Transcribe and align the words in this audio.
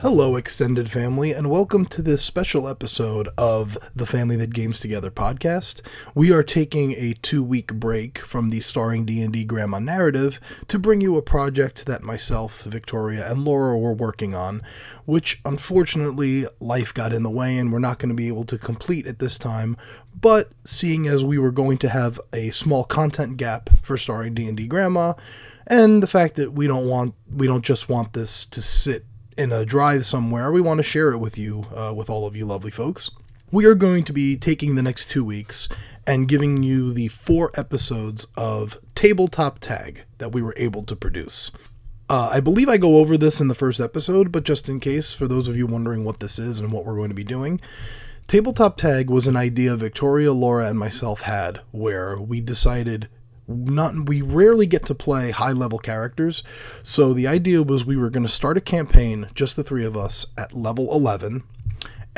Hello, 0.00 0.36
extended 0.36 0.88
family, 0.88 1.32
and 1.32 1.50
welcome 1.50 1.84
to 1.86 2.02
this 2.02 2.22
special 2.22 2.68
episode 2.68 3.28
of 3.36 3.76
the 3.96 4.06
Family 4.06 4.36
That 4.36 4.54
Games 4.54 4.78
Together 4.78 5.10
podcast. 5.10 5.80
We 6.14 6.30
are 6.30 6.44
taking 6.44 6.92
a 6.92 7.14
two-week 7.14 7.74
break 7.74 8.18
from 8.18 8.50
the 8.50 8.60
starring 8.60 9.04
D&D 9.04 9.44
Grandma 9.46 9.80
narrative 9.80 10.38
to 10.68 10.78
bring 10.78 11.00
you 11.00 11.16
a 11.16 11.22
project 11.22 11.86
that 11.86 12.04
myself, 12.04 12.62
Victoria, 12.62 13.28
and 13.28 13.44
Laura 13.44 13.76
were 13.76 13.92
working 13.92 14.36
on, 14.36 14.62
which 15.04 15.40
unfortunately 15.44 16.46
life 16.60 16.94
got 16.94 17.12
in 17.12 17.24
the 17.24 17.28
way 17.28 17.58
and 17.58 17.72
we're 17.72 17.80
not 17.80 17.98
going 17.98 18.10
to 18.10 18.14
be 18.14 18.28
able 18.28 18.44
to 18.44 18.56
complete 18.56 19.04
at 19.04 19.18
this 19.18 19.36
time. 19.36 19.76
But 20.14 20.52
seeing 20.62 21.08
as 21.08 21.24
we 21.24 21.38
were 21.38 21.50
going 21.50 21.76
to 21.78 21.88
have 21.88 22.20
a 22.32 22.50
small 22.50 22.84
content 22.84 23.36
gap 23.36 23.68
for 23.82 23.96
starring 23.96 24.34
D&D 24.34 24.68
Grandma, 24.68 25.14
and 25.66 26.02
the 26.02 26.06
fact 26.06 26.36
that 26.36 26.52
we 26.52 26.66
don't 26.66 26.88
want 26.88 27.14
we 27.30 27.46
don't 27.46 27.64
just 27.64 27.88
want 27.88 28.14
this 28.14 28.46
to 28.46 28.62
sit 28.62 29.04
in 29.38 29.52
a 29.52 29.64
drive 29.64 30.04
somewhere, 30.04 30.50
we 30.50 30.60
want 30.60 30.78
to 30.78 30.82
share 30.82 31.12
it 31.12 31.18
with 31.18 31.38
you, 31.38 31.64
uh, 31.74 31.94
with 31.94 32.10
all 32.10 32.26
of 32.26 32.34
you 32.36 32.44
lovely 32.44 32.72
folks. 32.72 33.10
We 33.52 33.64
are 33.64 33.76
going 33.76 34.04
to 34.04 34.12
be 34.12 34.36
taking 34.36 34.74
the 34.74 34.82
next 34.82 35.08
two 35.08 35.24
weeks 35.24 35.68
and 36.06 36.28
giving 36.28 36.62
you 36.64 36.92
the 36.92 37.08
four 37.08 37.52
episodes 37.54 38.26
of 38.36 38.76
Tabletop 38.94 39.60
Tag 39.60 40.04
that 40.18 40.32
we 40.32 40.42
were 40.42 40.54
able 40.56 40.82
to 40.82 40.96
produce. 40.96 41.52
Uh, 42.10 42.30
I 42.32 42.40
believe 42.40 42.68
I 42.68 42.78
go 42.78 42.96
over 42.96 43.16
this 43.16 43.40
in 43.40 43.48
the 43.48 43.54
first 43.54 43.78
episode, 43.78 44.32
but 44.32 44.42
just 44.42 44.68
in 44.68 44.80
case, 44.80 45.14
for 45.14 45.28
those 45.28 45.46
of 45.46 45.56
you 45.56 45.66
wondering 45.66 46.04
what 46.04 46.18
this 46.18 46.38
is 46.38 46.58
and 46.58 46.72
what 46.72 46.84
we're 46.84 46.96
going 46.96 47.10
to 47.10 47.14
be 47.14 47.24
doing, 47.24 47.60
Tabletop 48.26 48.76
Tag 48.76 49.08
was 49.08 49.26
an 49.26 49.36
idea 49.36 49.76
Victoria, 49.76 50.32
Laura, 50.32 50.66
and 50.66 50.78
myself 50.78 51.22
had 51.22 51.60
where 51.70 52.18
we 52.18 52.40
decided 52.40 53.08
not 53.48 54.08
we 54.08 54.20
rarely 54.20 54.66
get 54.66 54.84
to 54.84 54.94
play 54.94 55.30
high 55.30 55.52
level 55.52 55.78
characters 55.78 56.42
so 56.82 57.14
the 57.14 57.26
idea 57.26 57.62
was 57.62 57.84
we 57.84 57.96
were 57.96 58.10
going 58.10 58.26
to 58.26 58.32
start 58.32 58.58
a 58.58 58.60
campaign 58.60 59.28
just 59.34 59.56
the 59.56 59.64
three 59.64 59.84
of 59.84 59.96
us 59.96 60.26
at 60.36 60.52
level 60.52 60.92
11 60.92 61.42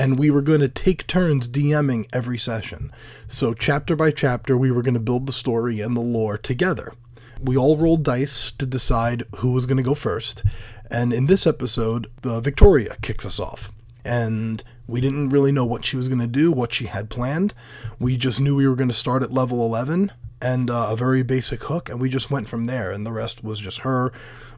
and 0.00 0.18
we 0.18 0.30
were 0.30 0.40
going 0.40 0.60
to 0.60 0.68
take 0.68 1.06
turns 1.06 1.46
DMing 1.46 2.08
every 2.10 2.38
session. 2.38 2.90
So, 3.28 3.52
chapter 3.52 3.94
by 3.94 4.12
chapter, 4.12 4.56
we 4.56 4.70
were 4.70 4.80
going 4.80 4.94
to 4.94 5.00
build 5.00 5.26
the 5.26 5.32
story 5.32 5.80
and 5.80 5.94
the 5.94 6.00
lore 6.00 6.38
together. 6.38 6.94
We 7.38 7.54
all 7.54 7.76
rolled 7.76 8.02
dice 8.02 8.50
to 8.52 8.64
decide 8.64 9.24
who 9.36 9.52
was 9.52 9.66
going 9.66 9.76
to 9.76 9.82
go 9.82 9.94
first. 9.94 10.42
And 10.90 11.12
in 11.12 11.26
this 11.26 11.46
episode, 11.46 12.10
uh, 12.24 12.40
Victoria 12.40 12.96
kicks 13.02 13.26
us 13.26 13.38
off. 13.38 13.72
And 14.02 14.64
we 14.86 15.02
didn't 15.02 15.28
really 15.28 15.52
know 15.52 15.66
what 15.66 15.84
she 15.84 15.98
was 15.98 16.08
going 16.08 16.20
to 16.20 16.26
do, 16.26 16.50
what 16.50 16.72
she 16.72 16.86
had 16.86 17.10
planned. 17.10 17.52
We 17.98 18.16
just 18.16 18.40
knew 18.40 18.56
we 18.56 18.66
were 18.66 18.76
going 18.76 18.88
to 18.88 18.94
start 18.94 19.22
at 19.22 19.32
level 19.32 19.64
11 19.66 20.12
and 20.42 20.70
uh, 20.70 20.88
a 20.90 20.96
very 20.96 21.22
basic 21.22 21.64
hook, 21.64 21.88
and 21.88 22.00
we 22.00 22.08
just 22.08 22.30
went 22.30 22.48
from 22.48 22.64
there. 22.64 22.90
And 22.90 23.06
the 23.06 23.12
rest 23.12 23.44
was 23.44 23.58
just 23.58 23.80
her 23.80 24.12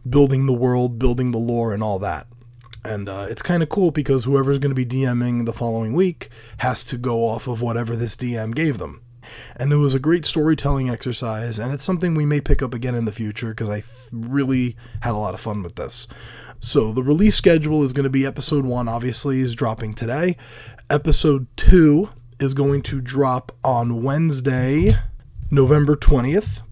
building 0.09 0.47
the 0.47 0.53
world, 0.53 0.99
building 0.99 1.31
the 1.31 1.39
lore, 1.39 1.73
and 1.73 1.83
all 1.83 1.99
that. 2.01 2.27
And 2.85 3.09
uh, 3.09 3.27
it's 3.29 3.43
kind 3.43 3.63
of 3.63 3.69
cool 3.69 3.91
because 3.91 4.25
whoever's 4.25 4.59
going 4.59 4.75
to 4.75 4.85
be 4.85 4.87
DMing 4.87 5.47
the 5.47 5.53
following 5.53 5.93
week 5.93 6.31
has 6.59 6.83
to 6.85 6.97
go 6.97 7.29
off 7.29 7.47
of 7.47 7.63
whatever 7.63 7.95
this 7.95 8.17
DM 8.17 8.55
gave 8.55 8.79
them. 8.79 9.03
And 9.57 9.73
it 9.73 9.77
was 9.77 9.95
a 9.95 10.01
great 10.01 10.27
storytelling 10.27 10.91
exercise, 10.91 11.59
and 11.59 11.73
it's 11.73 11.85
something 11.85 12.15
we 12.15 12.27
may 12.27 12.41
pick 12.41 12.61
up 12.61 12.75
again 12.75 12.97
in 12.97 13.05
the 13.05 13.13
future 13.13 13.51
because 13.51 13.69
I 13.69 13.81
th- 13.81 14.09
really 14.11 14.77
had 15.01 15.13
a 15.13 15.19
lot 15.19 15.35
of 15.35 15.41
fun 15.41 15.63
with 15.63 15.77
this. 15.77 16.09
So, 16.59 16.93
the 16.93 17.03
release 17.03 17.37
schedule 17.37 17.85
is 17.85 17.93
going 17.93 18.05
to 18.05 18.11
be 18.11 18.27
episode 18.27 18.65
one, 18.65 18.89
obviously, 18.89 19.41
is 19.41 19.55
dropping 19.55 19.95
today. 19.95 20.37
Episode 20.91 21.47
two 21.57 22.11
is 22.41 22.53
going 22.53 22.83
to 22.83 23.01
drop 23.01 23.53
on 23.63 24.03
Wednesday, 24.03 24.97
November 25.55 25.95
20th. 25.95 26.63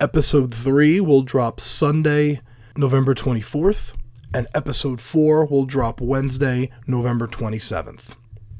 Episode 0.00 0.54
3 0.54 1.00
will 1.00 1.22
drop 1.22 1.58
Sunday, 1.58 2.40
November 2.76 3.12
24th, 3.12 3.94
and 4.32 4.46
episode 4.54 5.00
4 5.00 5.46
will 5.46 5.64
drop 5.64 6.00
Wednesday, 6.00 6.70
November 6.86 7.26
27th. 7.26 8.14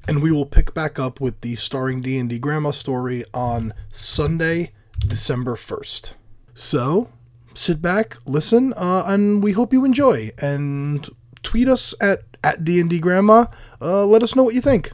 And 0.09 0.21
we 0.21 0.33
will 0.33 0.47
pick 0.47 0.75
back 0.75 0.99
up 0.99 1.21
with 1.21 1.41
the 1.43 1.55
starring 1.55 2.01
D&D 2.01 2.41
Grandma 2.41 2.73
story 2.73 3.23
on 3.33 3.73
Sunday, 3.93 4.73
December 4.99 5.55
1st. 5.55 6.15
So, 6.55 7.11
sit 7.55 7.81
back, 7.81 8.17
listen, 8.27 8.73
uh, 8.73 9.05
and 9.07 9.45
we 9.45 9.53
hope 9.53 9.73
you 9.73 9.85
enjoy. 9.85 10.33
And 10.39 11.09
tweet 11.45 11.69
us 11.69 11.95
at, 12.01 12.25
at 12.43 12.65
D&D 12.65 12.99
Grandma. 12.99 13.47
Uh, 13.81 14.05
let 14.07 14.25
us 14.25 14.35
know 14.35 14.43
what 14.43 14.57
you 14.57 14.61
think. 14.61 14.91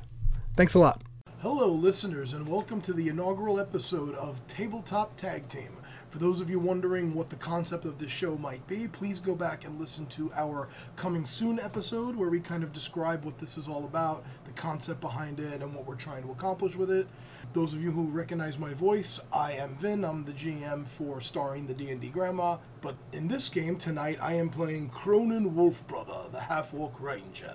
Thanks 0.58 0.74
a 0.74 0.78
lot. 0.78 1.03
Hello, 1.44 1.68
listeners, 1.68 2.32
and 2.32 2.48
welcome 2.48 2.80
to 2.80 2.94
the 2.94 3.08
inaugural 3.08 3.60
episode 3.60 4.14
of 4.14 4.40
Tabletop 4.46 5.14
Tag 5.14 5.46
Team. 5.50 5.76
For 6.08 6.16
those 6.16 6.40
of 6.40 6.48
you 6.48 6.58
wondering 6.58 7.12
what 7.12 7.28
the 7.28 7.36
concept 7.36 7.84
of 7.84 7.98
this 7.98 8.10
show 8.10 8.38
might 8.38 8.66
be, 8.66 8.88
please 8.88 9.20
go 9.20 9.34
back 9.34 9.66
and 9.66 9.78
listen 9.78 10.06
to 10.06 10.32
our 10.38 10.70
Coming 10.96 11.26
Soon 11.26 11.60
episode 11.60 12.16
where 12.16 12.30
we 12.30 12.40
kind 12.40 12.62
of 12.62 12.72
describe 12.72 13.26
what 13.26 13.36
this 13.36 13.58
is 13.58 13.68
all 13.68 13.84
about, 13.84 14.24
the 14.46 14.52
concept 14.52 15.02
behind 15.02 15.38
it, 15.38 15.60
and 15.60 15.74
what 15.74 15.86
we're 15.86 15.96
trying 15.96 16.22
to 16.22 16.30
accomplish 16.30 16.76
with 16.76 16.90
it. 16.90 17.06
Those 17.52 17.74
of 17.74 17.82
you 17.82 17.90
who 17.90 18.04
recognize 18.06 18.58
my 18.58 18.72
voice, 18.72 19.20
I 19.30 19.52
am 19.52 19.76
Vin. 19.76 20.02
I'm 20.02 20.24
the 20.24 20.32
GM 20.32 20.86
for 20.86 21.20
starring 21.20 21.66
the 21.66 21.74
D&D 21.74 22.08
Grandma. 22.08 22.56
But 22.80 22.96
in 23.12 23.28
this 23.28 23.50
game 23.50 23.76
tonight, 23.76 24.16
I 24.18 24.32
am 24.32 24.48
playing 24.48 24.88
Kronan 24.88 25.52
Wolfbrother, 25.52 26.32
the 26.32 26.40
Half-Orc 26.40 26.98
Ranger. 27.02 27.54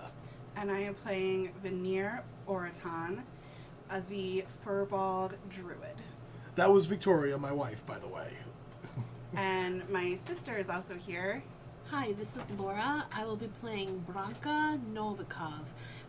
And 0.56 0.70
I 0.70 0.78
am 0.82 0.94
playing 0.94 1.54
Veneer 1.64 2.22
Oratan, 2.48 3.24
uh, 3.90 4.02
the 4.10 4.44
Firbolg 4.66 5.34
Druid. 5.50 6.02
That 6.56 6.72
was 6.72 6.86
Victoria, 6.86 7.38
my 7.38 7.52
wife, 7.52 7.86
by 7.86 8.00
the 8.00 8.08
way. 8.08 8.30
and 9.36 9.88
my 9.90 10.16
sister 10.26 10.58
is 10.58 10.70
also 10.70 10.96
here. 10.96 11.44
Hi, 11.86 12.14
this 12.14 12.36
is 12.36 12.44
Laura. 12.58 13.06
I 13.12 13.26
will 13.26 13.36
be 13.36 13.48
playing 13.48 14.06
Branka 14.08 14.80
Novikov. 14.94 15.66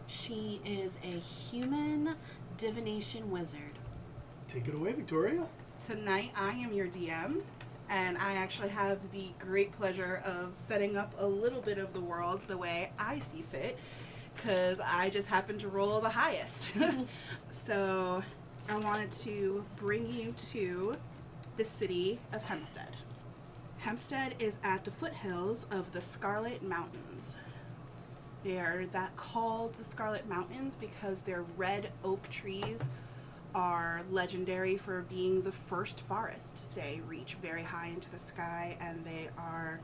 She 0.06 0.60
is 0.64 0.98
a 1.02 1.18
human 1.18 2.16
divination 2.56 3.30
wizard. 3.30 3.78
Take 4.48 4.68
it 4.68 4.74
away, 4.74 4.92
Victoria. 4.92 5.46
Tonight 5.86 6.32
I 6.36 6.50
am 6.50 6.72
your 6.72 6.88
DM, 6.88 7.40
and 7.88 8.18
I 8.18 8.34
actually 8.34 8.68
have 8.70 8.98
the 9.12 9.28
great 9.38 9.72
pleasure 9.72 10.22
of 10.26 10.54
setting 10.68 10.96
up 10.96 11.14
a 11.18 11.26
little 11.26 11.62
bit 11.62 11.78
of 11.78 11.92
the 11.92 12.00
world 12.00 12.42
the 12.42 12.58
way 12.58 12.90
I 12.98 13.20
see 13.20 13.44
fit, 13.50 13.78
because 14.42 14.80
I 14.80 15.10
just 15.10 15.28
happened 15.28 15.60
to 15.60 15.68
roll 15.68 16.00
the 16.00 16.08
highest. 16.08 16.72
so 17.50 18.22
I 18.68 18.76
wanted 18.76 19.10
to 19.12 19.64
bring 19.76 20.12
you 20.12 20.34
to 20.52 20.96
the 21.56 21.64
city 21.64 22.18
of 22.32 22.42
Hempstead. 22.42 22.96
Hempstead 23.78 24.34
is 24.38 24.56
at 24.62 24.84
the 24.84 24.90
foothills 24.90 25.66
of 25.70 25.92
the 25.92 26.00
Scarlet 26.00 26.62
Mountains. 26.62 27.36
They 28.44 28.58
are 28.58 28.86
that 28.92 29.16
called 29.16 29.74
the 29.74 29.84
Scarlet 29.84 30.28
Mountains 30.28 30.76
because 30.78 31.22
their 31.22 31.42
red 31.56 31.90
oak 32.04 32.28
trees 32.30 32.88
are 33.54 34.02
legendary 34.10 34.76
for 34.76 35.02
being 35.02 35.42
the 35.42 35.52
first 35.52 36.00
forest. 36.00 36.62
They 36.74 37.00
reach 37.06 37.36
very 37.42 37.62
high 37.62 37.88
into 37.88 38.10
the 38.10 38.18
sky 38.18 38.76
and 38.80 39.04
they 39.04 39.28
are 39.36 39.80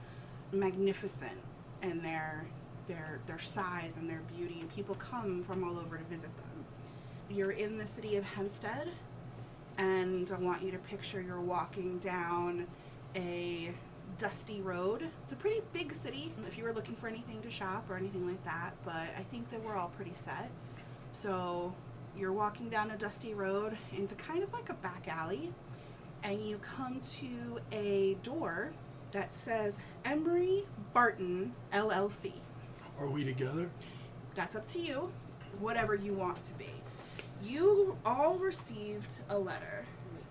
magnificent 0.53 1.39
in 1.83 2.03
their 2.03 2.47
their 2.89 3.21
their 3.27 3.39
size 3.39 3.97
and 3.97 4.09
their 4.09 4.23
beauty 4.37 4.59
and 4.61 4.75
people 4.75 4.95
come 4.97 5.43
from 5.45 5.65
all 5.65 5.79
over 5.79 5.97
to 5.97 6.05
visit 6.05 6.31
them. 6.37 6.65
You're 7.29 7.53
in 7.53 7.79
the 7.79 7.87
city 7.87 8.17
of 8.17 8.25
Hempstead 8.25 8.91
and 9.79 10.31
I 10.33 10.39
want 10.39 10.63
you 10.63 10.71
to 10.71 10.79
picture 10.79 11.21
you're 11.21 11.41
walking 11.41 11.99
down 11.99 12.67
a 13.15 13.73
dusty 14.19 14.61
road. 14.63 15.09
It's 15.25 15.33
a 15.33 15.37
pretty 15.37 15.63
big 15.73 15.93
city 15.93 16.33
if 16.47 16.57
you 16.57 16.65
were 16.65 16.73
looking 16.73 16.95
for 16.95 17.09
anything 17.09 17.43
to 17.43 17.51
shop 17.51 17.87
or 17.91 17.97
anything 17.97 18.27
like 18.27 18.43
that, 18.45 18.73
but 18.85 18.95
I 18.95 19.23
think 19.31 19.51
that 19.51 19.63
we're 19.63 19.77
all 19.77 19.91
pretty 19.97 20.15
set. 20.15 20.51
So 21.13 21.75
you're 22.17 22.33
walking 22.33 22.69
down 22.69 22.91
a 22.91 22.97
dusty 22.97 23.35
road 23.35 23.77
into 23.95 24.15
kind 24.15 24.43
of 24.43 24.53
like 24.53 24.71
a 24.71 24.75
back 24.75 25.07
alley, 25.09 25.53
and 26.23 26.41
you 26.47 26.59
come 26.59 27.01
to 27.21 27.61
a 27.73 28.15
door 28.23 28.73
that 29.13 29.33
says 29.33 29.79
Emery 30.05 30.65
Barton 30.95 31.55
LLC. 31.73 32.33
Are 32.99 33.09
we 33.09 33.25
together? 33.25 33.71
That's 34.34 34.57
up 34.57 34.67
to 34.69 34.81
you, 34.81 35.13
whatever 35.60 35.95
you 35.95 36.15
want 36.15 36.43
to 36.45 36.54
be. 36.54 36.71
You 37.43 37.97
all 38.07 38.37
received 38.37 39.19
a 39.28 39.39
letter. 39.39 39.84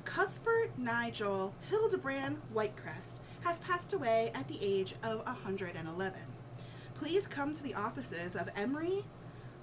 Cuthbert 0.04 0.72
Nigel 0.78 1.54
Hildebrand 1.70 2.42
Whitecrest 2.54 3.20
has 3.42 3.60
passed 3.60 3.94
away 3.94 4.32
at 4.34 4.48
the 4.48 4.58
age 4.62 4.96
of 5.04 5.24
111. 5.26 6.20
Please 6.96 7.28
come 7.28 7.54
to 7.54 7.62
the 7.62 7.76
offices 7.76 8.36
of 8.36 8.50
Emery 8.56 9.04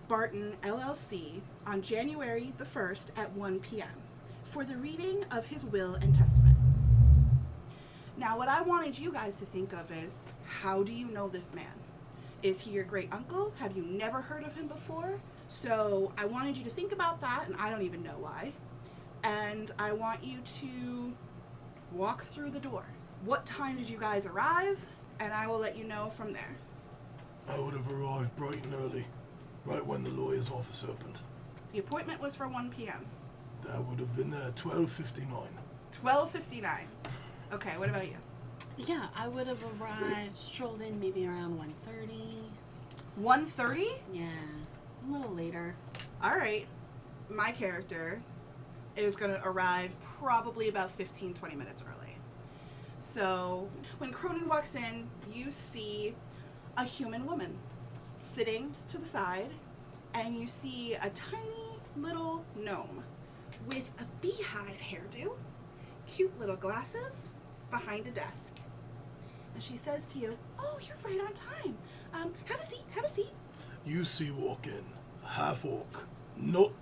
Barton 0.07 0.57
LLC 0.63 1.41
on 1.67 1.83
January 1.83 2.53
the 2.59 2.65
1st 2.65 3.07
at 3.17 3.33
1 3.33 3.61
p.m. 3.61 3.89
for 4.53 4.65
the 4.65 4.77
reading 4.77 5.25
of 5.31 5.47
his 5.47 5.65
will 5.65 5.95
and 5.97 6.15
testament. 6.15 6.57
Now, 8.17 8.39
what 8.39 8.49
I 8.49 8.63
wanted 8.63 8.99
you 8.99 9.11
guys 9.11 9.37
to 9.37 9.47
think 9.47 9.73
of 9.73 9.91
is 9.91 10.21
how 10.45 10.83
do 10.83 10.95
you 10.95 11.07
know 11.07 11.29
this 11.29 11.53
man? 11.53 11.82
Is 12.43 12.61
he 12.61 12.73
your 12.73 12.85
great 12.85 13.09
uncle? 13.13 13.53
Have 13.59 13.77
you 13.77 13.83
never 13.85 14.21
heard 14.21 14.45
of 14.45 14.55
him 14.55 14.67
before? 14.67 15.21
So, 15.49 16.13
I 16.19 16.25
wanted 16.25 16.57
you 16.57 16.65
to 16.65 16.71
think 16.71 16.93
about 16.93 17.21
that, 17.21 17.45
and 17.47 17.55
I 17.57 17.71
don't 17.71 17.83
even 17.83 18.03
know 18.03 18.17
why. 18.19 18.53
And 19.23 19.71
I 19.79 19.93
want 19.93 20.25
you 20.25 20.39
to 20.61 21.13
walk 21.93 22.25
through 22.27 22.51
the 22.51 22.59
door. 22.59 22.85
What 23.25 23.47
time 23.47 23.77
did 23.77 23.89
you 23.89 23.99
guys 23.99 24.27
arrive? 24.27 24.85
And 25.21 25.33
I 25.33 25.47
will 25.47 25.59
let 25.59 25.77
you 25.77 25.85
know 25.85 26.11
from 26.17 26.33
there. 26.33 26.57
I 27.49 27.61
would 27.61 27.75
have 27.75 27.89
arrived 27.89 28.35
bright 28.35 28.65
and 28.65 28.75
early, 28.75 29.07
right 29.65 29.85
when 29.85 30.03
the 30.03 30.11
lawyer's 30.11 30.51
office 30.51 30.85
opened. 30.89 31.21
The 31.73 31.79
appointment 31.79 32.21
was 32.21 32.35
for 32.35 32.49
1 32.49 32.71
p.m. 32.71 33.07
That 33.63 33.85
would 33.85 34.01
have 34.01 34.17
been 34.17 34.31
there 34.31 34.43
at 34.43 34.57
12.59. 34.57 35.47
12:59. 36.03 36.87
Okay, 37.53 37.77
what 37.77 37.89
about 37.89 38.07
you? 38.07 38.17
Yeah, 38.77 39.07
I 39.15 39.29
would 39.29 39.47
have 39.47 39.63
arrived, 39.81 40.37
strolled 40.37 40.81
in 40.81 40.99
maybe 40.99 41.27
around 41.27 41.59
1.30. 41.59 42.43
1:30? 43.21 43.99
Yeah, 44.13 44.25
a 45.07 45.13
little 45.13 45.35
later. 45.35 45.77
All 46.23 46.33
right. 46.33 46.67
My 47.29 47.53
character 47.53 48.23
is 48.97 49.17
going 49.17 49.31
to 49.31 49.41
arrive 49.47 49.95
probably 50.19 50.69
about 50.69 50.91
15 50.93 51.35
20 51.35 51.55
minutes 51.55 51.83
early. 51.83 52.17
So, 53.01 53.69
when 53.99 54.13
Kronan 54.13 54.47
walks 54.47 54.75
in, 54.75 55.09
you 55.33 55.51
see 55.51 56.15
a 56.77 56.85
human 56.85 57.27
woman 57.27 57.59
sitting 58.21 58.73
to 58.89 58.99
the 58.99 59.07
side 59.07 59.51
and 60.15 60.37
you 60.37 60.47
see 60.47 60.95
a 60.95 61.11
tiny 61.11 61.79
little 61.97 62.45
gnome 62.57 63.05
with 63.67 63.91
a 63.99 64.05
beehive 64.21 64.79
hairdo, 64.79 65.33
cute 66.07 66.39
little 66.39 66.57
glasses 66.57 67.33
behind 67.71 68.07
a 68.07 68.11
desk. 68.11 68.55
And 69.55 69.63
she 69.63 69.77
says 69.77 70.07
to 70.09 70.19
you, 70.19 70.37
"Oh, 70.59 70.79
you're 70.81 70.97
right 71.05 71.21
on 71.21 71.33
time. 71.35 71.77
Um, 72.13 72.33
have 72.47 72.61
a 72.61 72.67
seat. 72.71 72.85
Have 72.95 73.05
a 73.05 73.09
seat." 73.09 73.33
You 73.85 74.05
see 74.05 74.31
walk 74.31 74.67
in, 74.67 74.85
half 75.25 75.65
orc, 75.65 76.07
not 76.37 76.73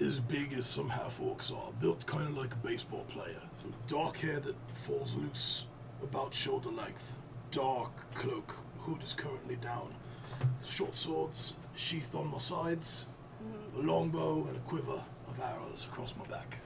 as 0.00 0.20
big 0.20 0.52
as 0.52 0.66
some 0.66 0.88
half 0.88 1.20
orcs 1.20 1.50
are, 1.52 1.72
built 1.80 2.04
kind 2.06 2.28
of 2.28 2.36
like 2.36 2.52
a 2.52 2.56
baseball 2.56 3.04
player. 3.04 3.40
Some 3.60 3.74
dark 3.86 4.16
hair 4.18 4.40
that 4.40 4.56
falls 4.72 5.16
loose 5.16 5.66
about 6.02 6.34
shoulder 6.34 6.70
length, 6.70 7.14
dark 7.50 8.12
cloak, 8.14 8.58
hood 8.78 9.02
is 9.02 9.12
currently 9.12 9.56
down, 9.56 9.94
short 10.64 10.94
swords 10.94 11.56
sheathed 11.76 12.14
on 12.14 12.30
my 12.30 12.38
sides, 12.38 13.06
a 13.76 13.80
longbow 13.80 14.46
and 14.46 14.56
a 14.56 14.60
quiver 14.60 15.02
of 15.28 15.40
arrows 15.40 15.86
across 15.90 16.14
my 16.16 16.26
back. 16.26 16.58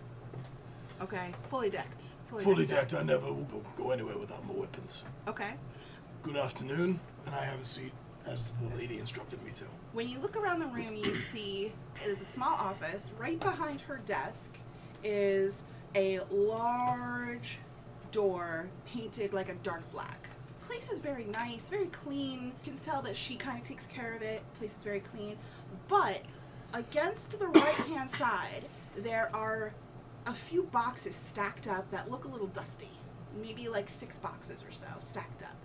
Okay, 1.01 1.35
fully 1.51 1.71
decked. 1.71 2.05
Fully 2.29 2.67
decked, 2.67 2.95
I 2.95 3.03
never 3.03 3.33
will 3.33 3.63
go 3.77 3.91
anywhere 3.91 4.19
without 4.19 4.47
my 4.47 4.53
weapons. 4.53 5.05
Okay. 5.29 5.53
Good 6.23 6.37
afternoon, 6.37 7.01
and 7.25 7.35
I 7.35 7.45
have 7.45 7.61
a 7.61 7.65
seat 7.65 7.93
as 8.27 8.55
the 8.55 8.77
lady 8.77 8.99
instructed 8.99 9.43
me 9.45 9.53
to. 9.53 9.65
When 9.93 10.09
you 10.09 10.19
look 10.19 10.37
around 10.37 10.61
the 10.61 10.67
room, 10.67 10.97
you 10.97 11.15
see 11.33 11.73
it's 12.05 12.21
a 12.21 12.25
small 12.25 12.55
office. 12.55 13.11
Right 13.19 13.39
behind 13.39 13.81
her 13.83 13.99
desk 14.07 14.55
is 15.05 15.65
a 15.95 16.21
large 16.31 17.59
door 18.13 18.69
painted 18.87 19.33
like 19.33 19.49
a 19.49 19.55
dark 19.57 19.91
black. 19.93 20.29
Place 20.67 20.91
is 20.91 20.99
very 20.99 21.25
nice, 21.25 21.69
very 21.69 21.87
clean. 21.87 22.47
You 22.65 22.73
can 22.73 22.77
tell 22.77 23.01
that 23.03 23.17
she 23.17 23.37
kind 23.37 23.61
of 23.61 23.67
takes 23.67 23.87
care 23.87 24.15
of 24.15 24.23
it. 24.23 24.43
Place 24.59 24.73
is 24.77 24.83
very 24.83 25.01
clean. 25.01 25.37
But 25.87 26.23
against 26.75 27.39
the 27.39 27.47
right 27.47 27.75
hand 27.87 28.11
side, 28.11 28.65
there 28.97 29.31
are 29.35 29.73
a 30.27 30.33
few 30.33 30.65
boxes 30.65 31.15
stacked 31.15 31.69
up 31.69 31.91
that 31.91 32.11
look 32.11 32.25
a 32.25 32.29
little 32.29 32.49
dusty. 32.49 32.91
Maybe 33.41 33.69
like 33.69 33.89
six 33.89 34.19
boxes 34.19 34.63
or 34.63 34.73
so 34.73 34.87
stacked 35.01 35.43
up. 35.43 35.57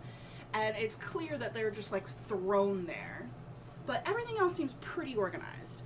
And 0.54 0.76
it's 0.78 0.96
clear 0.96 1.38
that 1.38 1.54
they're 1.54 1.72
just 1.72 1.92
like 1.92 2.08
thrown 2.28 2.86
there. 2.86 3.28
But 3.86 4.08
everything 4.08 4.38
else 4.38 4.56
seems 4.56 4.74
pretty 4.82 5.16
organized. 5.16 5.82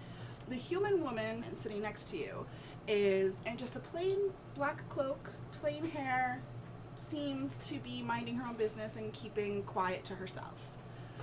The 0.49 0.55
human 0.55 1.01
woman 1.01 1.43
sitting 1.55 1.81
next 1.81 2.09
to 2.11 2.17
you 2.17 2.45
is 2.87 3.37
in 3.45 3.57
just 3.57 3.75
a 3.75 3.79
plain 3.79 4.17
black 4.55 4.87
cloak, 4.89 5.31
plain 5.59 5.89
hair, 5.89 6.41
seems 6.97 7.57
to 7.67 7.79
be 7.79 8.01
minding 8.01 8.35
her 8.35 8.47
own 8.47 8.55
business 8.55 8.95
and 8.95 9.11
keeping 9.13 9.63
quiet 9.63 10.03
to 10.05 10.15
herself. 10.15 10.69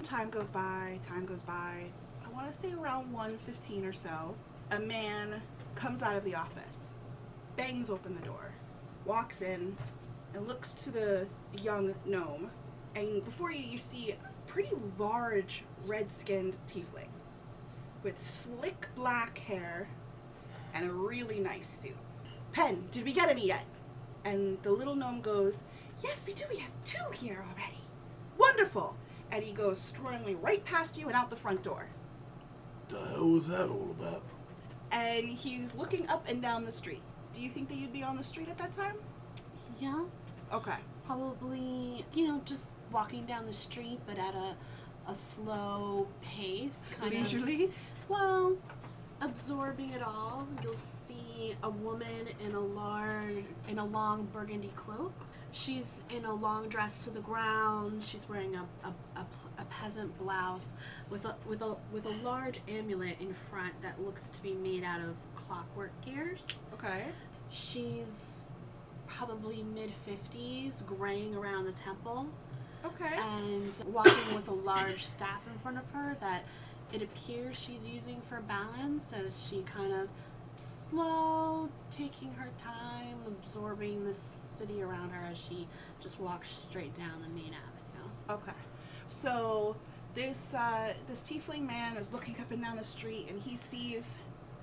Time 0.02 0.30
goes 0.30 0.48
by, 0.48 0.98
time 1.06 1.24
goes 1.24 1.42
by. 1.42 1.84
I 2.24 2.32
want 2.32 2.50
to 2.52 2.58
say 2.58 2.72
around 2.72 3.12
1:15 3.12 3.84
or 3.84 3.92
so, 3.92 4.34
a 4.70 4.78
man 4.80 5.40
comes 5.74 6.02
out 6.02 6.16
of 6.16 6.24
the 6.24 6.34
office, 6.34 6.81
bangs 7.56 7.90
open 7.90 8.14
the 8.14 8.26
door, 8.26 8.52
walks 9.04 9.42
in, 9.42 9.76
and 10.34 10.46
looks 10.48 10.74
to 10.74 10.90
the 10.90 11.26
young 11.62 11.94
gnome. 12.04 12.50
And 12.94 13.24
before 13.24 13.50
you, 13.50 13.64
you 13.64 13.78
see 13.78 14.12
a 14.12 14.50
pretty 14.50 14.70
large 14.98 15.64
red-skinned 15.86 16.56
tiefling 16.68 17.08
with 18.02 18.24
slick 18.24 18.88
black 18.94 19.38
hair 19.38 19.88
and 20.74 20.88
a 20.88 20.92
really 20.92 21.38
nice 21.38 21.68
suit. 21.68 21.96
Pen, 22.52 22.88
did 22.90 23.04
we 23.04 23.12
get 23.12 23.28
any 23.28 23.46
yet? 23.46 23.64
And 24.24 24.58
the 24.62 24.72
little 24.72 24.94
gnome 24.94 25.20
goes, 25.20 25.58
Yes, 26.02 26.24
we 26.26 26.34
do. 26.34 26.44
We 26.50 26.58
have 26.58 26.70
two 26.84 27.10
here 27.12 27.44
already. 27.48 27.78
Wonderful. 28.36 28.96
And 29.30 29.42
he 29.42 29.52
goes 29.52 29.80
strolling 29.80 30.40
right 30.40 30.64
past 30.64 30.96
you 30.96 31.06
and 31.06 31.16
out 31.16 31.30
the 31.30 31.36
front 31.36 31.62
door. 31.62 31.86
The 32.88 32.98
hell 32.98 33.30
was 33.30 33.46
that 33.48 33.68
all 33.68 33.94
about? 33.98 34.22
And 34.90 35.28
he's 35.28 35.74
looking 35.74 36.08
up 36.08 36.28
and 36.28 36.42
down 36.42 36.64
the 36.64 36.72
street. 36.72 37.02
Do 37.34 37.40
you 37.40 37.48
think 37.50 37.68
that 37.68 37.76
you'd 37.76 37.92
be 37.92 38.02
on 38.02 38.16
the 38.16 38.24
street 38.24 38.48
at 38.48 38.58
that 38.58 38.76
time? 38.76 38.96
Yeah, 39.80 40.04
Okay. 40.52 40.76
probably, 41.06 42.04
you 42.14 42.28
know, 42.28 42.40
just 42.44 42.68
walking 42.92 43.24
down 43.26 43.46
the 43.46 43.54
street, 43.54 43.98
but 44.06 44.18
at 44.18 44.34
a, 44.34 44.54
a 45.10 45.14
slow 45.14 46.06
pace, 46.22 46.88
kind 47.00 47.12
of. 47.12 47.20
Leisurely? 47.20 47.70
Well, 48.08 48.56
absorbing 49.20 49.90
it 49.90 50.02
all, 50.02 50.46
you'll 50.62 50.74
see 51.42 51.54
a 51.62 51.70
woman 51.70 52.28
in 52.44 52.54
a 52.54 52.60
large, 52.60 53.44
in 53.68 53.78
a 53.78 53.84
long 53.84 54.28
burgundy 54.32 54.72
cloak. 54.74 55.12
She's 55.52 56.04
in 56.08 56.24
a 56.24 56.32
long 56.32 56.68
dress 56.68 57.04
to 57.04 57.10
the 57.10 57.20
ground. 57.20 58.02
She's 58.02 58.28
wearing 58.28 58.54
a, 58.56 58.64
a, 58.86 59.20
a, 59.20 59.26
a 59.58 59.64
peasant 59.66 60.16
blouse 60.18 60.74
with 61.10 61.26
a 61.26 61.36
with 61.46 61.60
a 61.60 61.76
with 61.92 62.06
a 62.06 62.16
large 62.22 62.60
amulet 62.68 63.16
in 63.20 63.34
front 63.34 63.80
that 63.82 64.00
looks 64.02 64.28
to 64.30 64.42
be 64.42 64.54
made 64.54 64.82
out 64.82 65.00
of 65.00 65.16
clockwork 65.34 65.92
gears. 66.02 66.46
Okay. 66.72 67.04
She's 67.50 68.46
probably 69.06 69.62
mid 69.62 69.90
fifties, 70.06 70.82
graying 70.86 71.34
around 71.34 71.66
the 71.66 71.72
temple 71.72 72.26
Okay. 72.84 73.14
and 73.14 73.82
walking 73.92 74.34
with 74.34 74.48
a 74.48 74.54
large 74.54 75.04
staff 75.04 75.46
in 75.52 75.58
front 75.58 75.76
of 75.76 75.90
her 75.90 76.16
that 76.20 76.44
it 76.94 77.02
appears 77.02 77.58
she's 77.58 77.86
using 77.86 78.20
for 78.22 78.40
balance 78.40 79.12
as 79.12 79.46
she 79.48 79.62
kind 79.62 79.92
of 79.92 80.08
slow 80.56 81.68
taking 81.90 82.32
her 82.34 82.50
time 82.58 83.18
absorbing 83.26 84.04
the 84.04 84.14
city 84.14 84.82
around 84.82 85.10
her 85.10 85.24
as 85.30 85.38
she 85.38 85.66
just 86.00 86.20
walks 86.20 86.50
straight 86.50 86.94
down 86.94 87.22
the 87.22 87.28
main 87.28 87.52
avenue 87.52 87.82
Okay. 88.30 88.52
So 89.08 89.76
this 90.14 90.54
uh, 90.54 90.94
this 91.08 91.20
tiefling 91.20 91.66
man 91.66 91.96
is 91.96 92.12
looking 92.12 92.36
up 92.40 92.50
and 92.50 92.62
down 92.62 92.76
the 92.76 92.84
street, 92.84 93.26
and 93.28 93.40
he 93.42 93.56
sees 93.56 94.18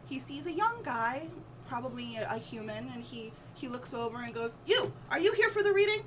he 0.07 0.19
sees 0.19 0.47
a 0.47 0.51
young 0.51 0.81
guy, 0.83 1.27
probably 1.67 2.17
a, 2.17 2.33
a 2.33 2.37
human, 2.37 2.89
and 2.93 3.03
he 3.03 3.31
he 3.53 3.67
looks 3.67 3.93
over 3.93 4.21
and 4.21 4.33
goes, 4.33 4.51
"You, 4.65 4.91
are 5.11 5.19
you 5.19 5.33
here 5.33 5.49
for 5.49 5.63
the 5.63 5.73
reading?" 5.73 6.03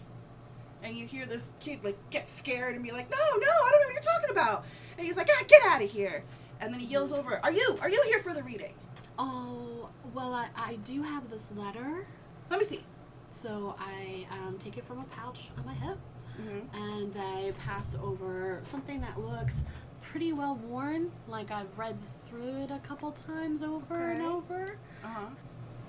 And 0.82 0.96
you 0.96 1.06
hear 1.06 1.26
this 1.26 1.52
kid 1.60 1.84
like 1.84 1.98
get 2.10 2.28
scared 2.28 2.74
and 2.74 2.82
be 2.82 2.90
like, 2.90 3.10
"No, 3.10 3.16
no, 3.16 3.50
I 3.50 3.70
don't 3.70 3.80
know 3.80 3.86
what 3.86 3.94
you're 3.94 4.14
talking 4.14 4.30
about." 4.30 4.64
And 4.98 5.06
he's 5.06 5.16
like, 5.16 5.28
"Ah, 5.30 5.44
get 5.46 5.62
out 5.64 5.82
of 5.82 5.90
here!" 5.90 6.24
And 6.60 6.72
then 6.72 6.80
he 6.80 6.86
yells 6.86 7.12
over, 7.12 7.38
"Are 7.42 7.52
you 7.52 7.78
are 7.80 7.88
you 7.88 8.02
here 8.06 8.20
for 8.20 8.34
the 8.34 8.42
reading?" 8.42 8.74
oh 9.18 9.71
well 10.14 10.32
I, 10.34 10.48
I 10.56 10.76
do 10.84 11.02
have 11.02 11.30
this 11.30 11.52
letter 11.56 12.06
Let 12.50 12.60
me 12.60 12.66
see. 12.66 12.84
so 13.30 13.74
i 13.78 14.26
um, 14.30 14.58
take 14.58 14.76
it 14.76 14.84
from 14.84 14.98
a 15.00 15.04
pouch 15.04 15.50
on 15.58 15.66
my 15.66 15.74
hip 15.74 15.98
Mm-hmm. 16.40 16.74
and 16.94 17.14
i 17.18 17.52
pass 17.62 17.94
over 18.02 18.60
something 18.62 19.02
that 19.02 19.20
looks 19.20 19.64
pretty 20.00 20.32
well 20.32 20.54
worn 20.56 21.10
like 21.28 21.50
i've 21.50 21.76
read 21.78 21.96
through 22.24 22.62
it 22.62 22.70
a 22.70 22.78
couple 22.78 23.12
times 23.12 23.62
over 23.62 24.10
and 24.12 24.22
over 24.22 24.78
Uh 25.04 25.08
huh. 25.08 25.26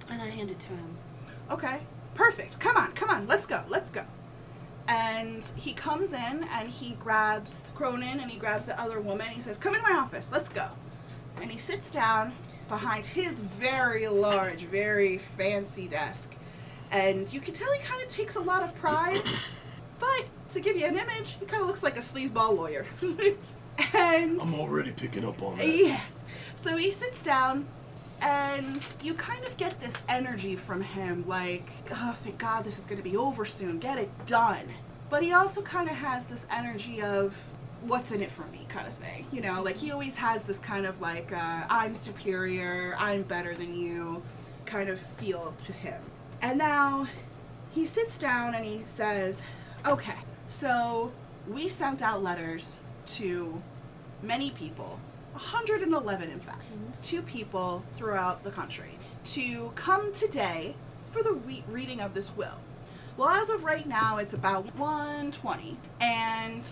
and 0.10 0.22
i 0.22 0.27
hand 0.27 0.51
it 0.51 0.60
to 0.60 0.68
him 0.70 0.98
Okay, 1.51 1.80
perfect. 2.13 2.58
Come 2.60 2.77
on, 2.77 2.92
come 2.94 3.10
on, 3.10 3.27
let's 3.27 3.46
go, 3.48 3.63
let's 3.68 3.89
go. 3.89 4.03
And 4.88 5.46
he 5.58 5.74
comes 5.74 6.13
in 6.13 6.46
and 6.51 6.70
he 6.70 6.92
grabs 7.00 7.72
Kronan 7.75 8.22
and 8.22 8.32
he 8.32 8.38
grabs 8.39 8.65
the 8.65 8.80
other 8.82 9.00
woman. 9.01 9.27
He 9.27 9.42
says, 9.42 9.58
Come 9.58 9.75
in 9.75 9.82
my 9.82 9.92
office, 9.92 10.30
let's 10.32 10.50
go. 10.50 10.68
And 11.42 11.51
he 11.51 11.60
sits 11.60 11.92
down 11.92 12.32
behind 12.67 13.05
his 13.05 13.39
very 13.39 14.08
large, 14.08 14.62
very 14.62 15.20
fancy 15.38 15.88
desk. 15.88 16.34
And 16.91 17.32
you 17.34 17.39
can 17.39 17.53
tell 17.53 17.72
he 17.74 17.79
kind 17.79 18.01
of 18.03 18.10
takes 18.10 18.36
a 18.36 18.39
lot 18.39 18.63
of 18.63 18.75
pride. 18.75 19.22
But 20.00 20.25
to 20.50 20.60
give 20.60 20.75
you 20.75 20.86
an 20.86 20.98
image, 20.98 21.38
he 21.39 21.46
kind 21.46 21.62
of 21.62 21.67
looks 21.67 21.82
like 21.82 21.98
a 21.98 22.01
sleazeball 22.01 22.58
lawyer. 22.58 22.86
and 23.93 24.41
I'm 24.41 24.53
already 24.53 24.91
picking 24.91 25.25
up 25.25 25.41
on 25.41 25.58
that. 25.58 25.67
yeah. 25.67 26.01
So 26.58 26.75
he 26.77 26.91
sits 26.91 27.24
down, 27.24 27.65
and 28.22 28.86
you 29.01 29.13
kind 29.13 29.43
of 29.46 29.55
get 29.58 29.79
this 29.79 29.96
energy 30.08 30.55
from 30.55 30.82
him 30.82 31.25
like, 31.27 31.70
oh, 31.91 32.15
thank 32.20 32.38
God 32.38 32.63
this 32.63 32.79
is 32.79 32.86
going 32.86 33.01
to 33.01 33.10
be 33.10 33.17
over 33.17 33.46
soon. 33.46 33.79
Get 33.79 33.98
it 33.98 34.10
done. 34.25 34.65
But 35.10 35.24
he 35.24 35.34
also 35.34 35.62
kind 35.62 35.89
of 35.89 35.96
has 35.96 36.27
this 36.27 36.46
energy 36.51 37.01
of, 37.01 37.36
what's 37.88 38.12
in 38.12 38.22
it 38.22 38.32
for 38.32 38.44
me 38.44 38.66
kind 38.70 38.88
of 38.88 38.94
thing. 38.96 39.25
You 39.32 39.42
know, 39.42 39.62
like 39.62 39.78
he 39.78 39.92
always 39.92 40.16
has 40.16 40.44
this 40.44 40.58
kind 40.58 40.86
of 40.86 41.00
like, 41.02 41.32
uh, 41.32 41.63
I'm 41.70 41.96
superior, 41.96 42.96
I'm 42.98 43.24
better 43.24 43.56
than 43.56 43.75
you 43.75 44.24
kind 44.66 44.90
of 44.90 45.00
feel 45.18 45.54
to 45.66 45.74
him. 45.74 46.02
And 46.42 46.58
now 46.58 47.08
he 47.72 47.86
sits 47.86 48.18
down 48.18 48.56
and 48.56 48.66
he 48.66 48.82
says, 48.86 49.42
okay, 49.86 50.18
so 50.48 51.12
we 51.48 51.70
sent 51.70 52.02
out 52.02 52.24
letters 52.24 52.78
to 53.06 53.62
many 54.22 54.52
people, 54.52 55.00
111 55.34 56.30
in 56.30 56.40
fact, 56.40 56.62
two 57.02 57.22
people 57.22 57.84
throughout 57.96 58.44
the 58.44 58.52
country, 58.52 58.98
to 59.25 59.72
come 59.75 60.13
today 60.13 60.75
for 61.12 61.24
the 61.24 61.34
re- 61.34 61.63
reading 61.70 62.00
of 62.00 62.13
this 62.13 62.36
will. 62.36 62.60
Well, 63.18 63.30
as 63.30 63.50
of 63.50 63.63
right 63.63 63.88
now, 63.88 64.18
it's 64.18 64.34
about 64.34 64.75
120, 64.75 65.78
and 66.00 66.68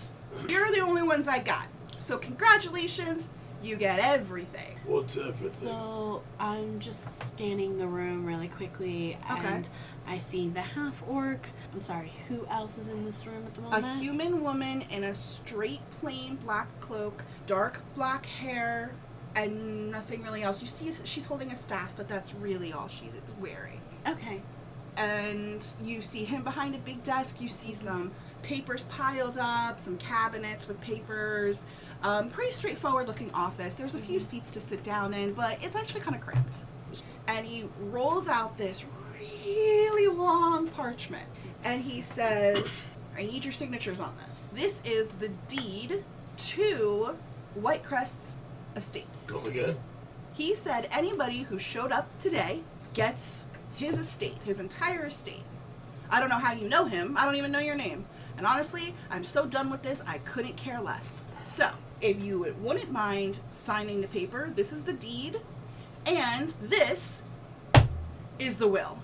you're 0.48 0.72
the 0.72 0.80
only 0.82 1.04
ones 1.04 1.28
I 1.28 1.40
got. 1.40 1.66
So, 2.00 2.18
congratulations, 2.18 3.30
you 3.64 3.76
get 3.76 4.00
everything. 4.00 4.78
What's 4.86 5.18
everything? 5.18 5.70
So 5.70 6.24
I'm 6.40 6.80
just 6.80 7.28
scanning 7.28 7.78
the 7.78 7.88
room 7.88 8.26
really 8.26 8.48
quickly, 8.48 9.18
Okay. 9.32 9.48
and 9.48 9.70
I 10.08 10.18
see 10.18 10.50
the 10.50 10.62
half 10.62 11.02
orc. 11.08 11.46
I'm 11.74 11.82
sorry, 11.82 12.12
who 12.28 12.46
else 12.50 12.78
is 12.80 12.88
in 12.88 13.06
this 13.06 13.26
room 13.28 13.44
at 13.46 13.54
the 13.54 13.62
moment? 13.62 13.86
A 13.86 13.94
human 14.00 14.42
woman 14.42 14.82
in 14.90 15.04
a 15.04 15.14
straight, 15.14 15.82
plain 16.00 16.38
black 16.38 16.68
cloak, 16.82 17.24
dark 17.46 17.82
black 17.96 18.26
hair, 18.26 18.92
and 19.36 19.92
nothing 19.92 20.24
really 20.24 20.42
else. 20.42 20.60
You 20.62 20.68
see, 20.68 20.92
she's 21.04 21.28
holding 21.28 21.52
a 21.52 21.56
staff, 21.56 21.94
but 21.96 22.08
that's 22.08 22.34
really 22.34 22.74
all 22.74 22.88
she's 22.88 23.12
wearing. 23.40 23.80
Okay. 24.08 24.42
and 24.98 25.66
you 25.84 26.02
see 26.02 26.26
him 26.26 26.44
behind 26.44 26.76
a 26.76 26.78
big 26.80 27.02
desk. 27.04 27.40
You 27.40 27.48
see 27.48 27.74
some 27.74 28.12
papers 28.44 28.84
piled 28.84 29.38
up, 29.38 29.80
some 29.80 29.98
cabinets 29.98 30.68
with 30.68 30.80
papers. 30.82 31.66
Um, 32.04 32.30
pretty 32.30 32.52
straightforward 32.52 33.08
looking 33.08 33.32
office. 33.32 33.76
There's 33.76 33.96
a 33.96 34.00
few 34.00 34.20
seats 34.20 34.52
to 34.52 34.62
sit 34.62 34.84
down 34.84 35.14
in, 35.14 35.34
but 35.34 35.58
it's 35.62 35.76
actually 35.76 36.02
kind 36.02 36.16
of 36.16 36.22
cramped. 36.22 36.56
And 37.28 37.46
he 37.46 37.66
rolls 37.80 38.28
out 38.28 38.58
this 38.58 38.84
really 39.46 40.08
long 40.08 40.68
parchment 40.70 41.28
and 41.64 41.82
he 41.82 42.02
says, 42.02 42.84
I 43.18 43.24
need 43.24 43.44
your 43.46 43.54
signatures 43.54 44.00
on 44.00 44.16
this. 44.26 44.40
This 44.54 44.82
is 44.84 45.12
the 45.16 45.30
deed 45.48 46.04
to 46.38 47.16
Whitecrest's 47.60 48.38
estate. 48.76 49.08
Come 49.28 49.46
again? 49.46 49.78
He 50.34 50.56
said 50.56 50.88
anybody 50.92 51.44
who 51.44 51.60
showed 51.60 51.92
up 51.92 52.08
today 52.20 52.62
gets 52.94 53.48
his 53.76 54.00
estate, 54.00 54.38
his 54.44 54.60
entire 54.60 55.06
estate. 55.06 55.44
I 56.10 56.20
don't 56.20 56.30
know 56.30 56.38
how 56.38 56.54
you 56.54 56.68
know 56.68 56.86
him. 56.86 57.16
I 57.18 57.26
don't 57.26 57.36
even 57.36 57.52
know 57.52 57.60
your 57.60 57.76
name. 57.76 58.06
And 58.42 58.48
honestly, 58.48 58.96
I'm 59.12 59.24
so 59.24 59.46
done 59.46 59.70
with 59.70 59.84
this, 59.84 60.02
I 60.08 60.18
couldn't 60.18 60.58
care 60.58 60.82
less. 60.82 61.26
So, 61.42 61.70
if 62.02 62.20
you 62.24 62.56
wouldn't 62.60 62.92
mind 62.92 63.40
signing 63.52 64.02
the 64.02 64.08
paper, 64.08 64.52
this 64.56 64.74
is 64.74 64.84
the 64.84 64.94
deed, 64.94 65.40
and 66.08 66.50
this 66.64 67.22
is 68.40 68.58
the 68.58 68.68
will. 68.68 68.98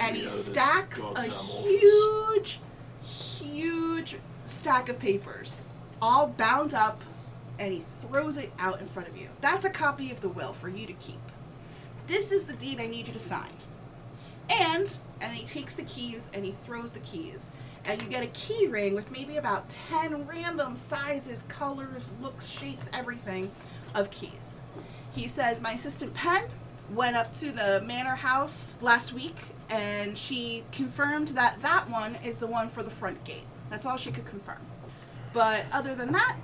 And 0.00 0.16
he 0.16 0.26
out 0.26 0.32
of 0.32 0.32
this 0.32 0.46
stacks 0.46 0.98
a 0.98 1.22
huge, 1.22 2.58
huge 3.04 4.16
stack 4.46 4.88
of 4.88 4.98
papers, 4.98 5.68
all 6.02 6.26
bound 6.26 6.74
up, 6.74 7.00
and 7.60 7.72
he 7.72 7.84
throws 8.00 8.36
it 8.36 8.52
out 8.58 8.80
in 8.80 8.88
front 8.88 9.06
of 9.08 9.16
you. 9.16 9.28
That's 9.40 9.64
a 9.64 9.70
copy 9.70 10.10
of 10.10 10.20
the 10.20 10.28
will 10.28 10.52
for 10.52 10.68
you 10.68 10.84
to 10.88 10.94
keep. 10.94 11.22
This 12.08 12.32
is 12.32 12.46
the 12.46 12.54
deed 12.54 12.80
I 12.80 12.88
need 12.88 13.06
you 13.06 13.12
to 13.12 13.20
sign. 13.20 13.52
And 14.50 14.96
and 15.20 15.32
he 15.32 15.46
takes 15.46 15.76
the 15.76 15.84
keys 15.84 16.28
and 16.34 16.44
he 16.44 16.50
throws 16.50 16.92
the 16.92 16.98
keys. 17.00 17.52
And 17.86 18.00
you 18.00 18.08
get 18.08 18.22
a 18.22 18.28
key 18.28 18.66
ring 18.66 18.94
with 18.94 19.10
maybe 19.10 19.36
about 19.36 19.68
10 19.68 20.26
random 20.26 20.76
sizes, 20.76 21.44
colors, 21.48 22.10
looks, 22.22 22.48
shapes, 22.48 22.88
everything 22.92 23.50
of 23.94 24.10
keys. 24.10 24.62
He 25.14 25.28
says, 25.28 25.60
My 25.60 25.72
assistant 25.72 26.14
Pen 26.14 26.44
went 26.92 27.16
up 27.16 27.32
to 27.34 27.50
the 27.50 27.82
manor 27.86 28.14
house 28.16 28.74
last 28.80 29.12
week 29.12 29.36
and 29.70 30.16
she 30.16 30.64
confirmed 30.72 31.28
that 31.28 31.60
that 31.62 31.88
one 31.90 32.16
is 32.24 32.38
the 32.38 32.46
one 32.46 32.68
for 32.70 32.82
the 32.82 32.90
front 32.90 33.22
gate. 33.24 33.44
That's 33.70 33.86
all 33.86 33.96
she 33.96 34.10
could 34.10 34.26
confirm. 34.26 34.58
But 35.32 35.64
other 35.72 35.94
than 35.94 36.12
that, 36.12 36.36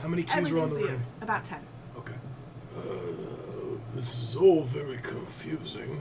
How 0.00 0.08
many 0.08 0.22
keys 0.24 0.50
are 0.50 0.58
on 0.60 0.70
the 0.70 0.82
ring? 0.84 1.02
About 1.22 1.44
10. 1.44 1.58
Okay. 1.98 2.14
Uh, 2.76 2.82
this 3.94 4.22
is 4.22 4.36
all 4.36 4.62
very 4.62 4.98
confusing. 4.98 6.00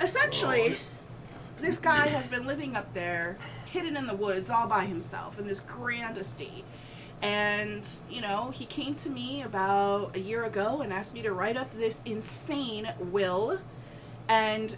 Essentially, 0.00 0.78
this 1.60 1.78
guy 1.78 2.06
has 2.08 2.26
been 2.28 2.46
living 2.46 2.76
up 2.76 2.92
there, 2.94 3.36
hidden 3.70 3.96
in 3.96 4.06
the 4.06 4.14
woods 4.14 4.50
all 4.50 4.66
by 4.66 4.84
himself 4.84 5.38
in 5.38 5.46
this 5.46 5.60
grand 5.60 6.18
estate. 6.18 6.64
And, 7.20 7.86
you 8.08 8.20
know, 8.20 8.50
he 8.54 8.64
came 8.64 8.94
to 8.96 9.10
me 9.10 9.42
about 9.42 10.16
a 10.16 10.20
year 10.20 10.44
ago 10.44 10.82
and 10.82 10.92
asked 10.92 11.14
me 11.14 11.22
to 11.22 11.32
write 11.32 11.56
up 11.56 11.76
this 11.76 12.00
insane 12.04 12.88
will. 12.98 13.58
And 14.28 14.76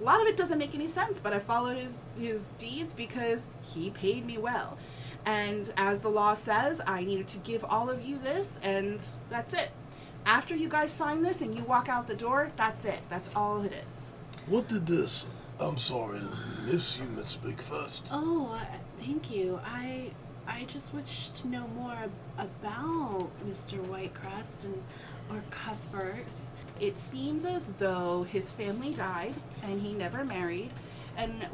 a 0.00 0.02
lot 0.02 0.20
of 0.20 0.26
it 0.26 0.36
doesn't 0.36 0.58
make 0.58 0.74
any 0.74 0.88
sense, 0.88 1.20
but 1.20 1.32
I 1.32 1.38
followed 1.38 1.76
his, 1.76 1.98
his 2.18 2.48
deeds 2.58 2.94
because 2.94 3.42
he 3.60 3.90
paid 3.90 4.24
me 4.24 4.38
well. 4.38 4.78
And 5.26 5.72
as 5.76 6.00
the 6.00 6.08
law 6.08 6.34
says, 6.34 6.80
I 6.86 7.04
needed 7.04 7.28
to 7.28 7.38
give 7.38 7.64
all 7.64 7.88
of 7.88 8.04
you 8.04 8.18
this, 8.18 8.60
and 8.62 9.02
that's 9.30 9.54
it. 9.54 9.70
After 10.26 10.54
you 10.54 10.68
guys 10.68 10.92
sign 10.92 11.22
this 11.22 11.42
and 11.42 11.54
you 11.54 11.62
walk 11.64 11.88
out 11.88 12.06
the 12.06 12.14
door, 12.14 12.50
that's 12.56 12.84
it. 12.84 13.00
That's 13.08 13.30
all 13.34 13.62
it 13.62 13.72
is. 13.86 14.12
What 14.46 14.68
did 14.68 14.86
this? 14.86 15.26
I'm 15.60 15.76
sorry, 15.76 16.20
Miss. 16.66 16.98
You 16.98 17.04
must 17.06 17.30
speak 17.30 17.60
first. 17.62 18.10
Oh, 18.12 18.58
uh, 18.60 18.64
thank 18.98 19.30
you. 19.30 19.60
I 19.64 20.10
I 20.46 20.64
just 20.64 20.92
wish 20.92 21.30
to 21.30 21.48
know 21.48 21.66
more 21.68 21.92
ab- 21.92 22.10
about 22.38 23.30
Mr. 23.48 23.78
Whitecrest 23.86 24.64
and 24.64 24.82
or 25.30 25.42
Cuthbert. 25.50 26.26
It 26.80 26.98
seems 26.98 27.44
as 27.44 27.66
though 27.78 28.24
his 28.24 28.50
family 28.50 28.92
died 28.92 29.34
and 29.62 29.80
he 29.80 29.92
never 29.94 30.24
married, 30.24 30.70
and 31.16 31.46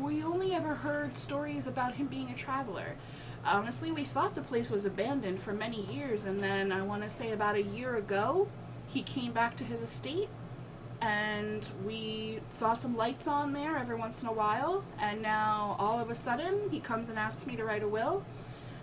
we 0.00 0.22
only 0.22 0.54
ever 0.54 0.74
heard 0.76 1.18
stories 1.18 1.66
about 1.66 1.94
him 1.94 2.06
being 2.06 2.30
a 2.30 2.34
traveler. 2.34 2.94
Honestly, 3.44 3.90
we 3.90 4.04
thought 4.04 4.34
the 4.34 4.40
place 4.42 4.70
was 4.70 4.84
abandoned 4.84 5.42
for 5.42 5.52
many 5.52 5.82
years, 5.92 6.24
and 6.24 6.40
then 6.40 6.70
I 6.72 6.82
want 6.82 7.02
to 7.02 7.10
say 7.10 7.32
about 7.32 7.54
a 7.56 7.62
year 7.62 7.96
ago, 7.96 8.48
he 8.86 9.02
came 9.02 9.32
back 9.32 9.56
to 9.56 9.64
his 9.64 9.82
estate, 9.82 10.28
and 11.00 11.68
we 11.84 12.40
saw 12.50 12.74
some 12.74 12.96
lights 12.96 13.28
on 13.28 13.52
there 13.52 13.76
every 13.76 13.96
once 13.96 14.22
in 14.22 14.28
a 14.28 14.32
while, 14.32 14.84
and 14.98 15.22
now 15.22 15.76
all 15.78 16.00
of 16.00 16.10
a 16.10 16.14
sudden 16.14 16.70
he 16.70 16.80
comes 16.80 17.08
and 17.08 17.18
asks 17.18 17.46
me 17.46 17.56
to 17.56 17.64
write 17.64 17.82
a 17.82 17.88
will, 17.88 18.24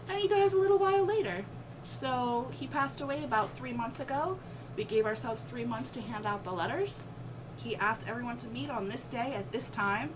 and 0.07 0.19
he 0.19 0.27
dies 0.27 0.53
a 0.53 0.57
little 0.57 0.77
while 0.77 1.05
later. 1.05 1.43
So 1.91 2.49
he 2.51 2.67
passed 2.67 3.01
away 3.01 3.23
about 3.23 3.51
three 3.51 3.73
months 3.73 3.99
ago. 3.99 4.39
We 4.75 4.83
gave 4.83 5.05
ourselves 5.05 5.41
three 5.43 5.65
months 5.65 5.91
to 5.91 6.01
hand 6.01 6.25
out 6.25 6.43
the 6.43 6.51
letters. 6.51 7.07
He 7.57 7.75
asked 7.75 8.07
everyone 8.07 8.37
to 8.37 8.47
meet 8.47 8.69
on 8.69 8.89
this 8.89 9.05
day 9.05 9.33
at 9.35 9.51
this 9.51 9.69
time, 9.69 10.11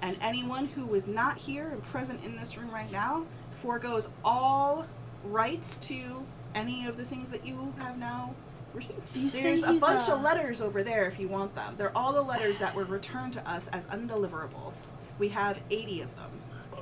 and 0.00 0.16
anyone 0.20 0.66
who 0.66 0.94
is 0.94 1.08
not 1.08 1.38
here 1.38 1.68
and 1.68 1.82
present 1.84 2.24
in 2.24 2.36
this 2.36 2.56
room 2.56 2.70
right 2.70 2.90
now 2.90 3.24
foregoes 3.62 4.08
all 4.24 4.86
rights 5.24 5.78
to 5.78 6.24
any 6.54 6.86
of 6.86 6.96
the 6.96 7.04
things 7.04 7.30
that 7.30 7.46
you 7.46 7.72
have 7.78 7.96
now 7.98 8.34
received. 8.74 9.00
You 9.14 9.30
There's 9.30 9.62
a 9.62 9.74
bunch 9.74 10.08
a- 10.08 10.14
of 10.14 10.22
letters 10.22 10.60
over 10.60 10.82
there 10.82 11.04
if 11.06 11.18
you 11.20 11.28
want 11.28 11.54
them. 11.54 11.74
They're 11.76 11.96
all 11.96 12.12
the 12.12 12.22
letters 12.22 12.58
that 12.58 12.74
were 12.74 12.84
returned 12.84 13.32
to 13.34 13.48
us 13.50 13.68
as 13.72 13.84
undeliverable. 13.86 14.72
We 15.18 15.28
have 15.30 15.58
80 15.70 16.02
of 16.02 16.14
them. 16.16 16.30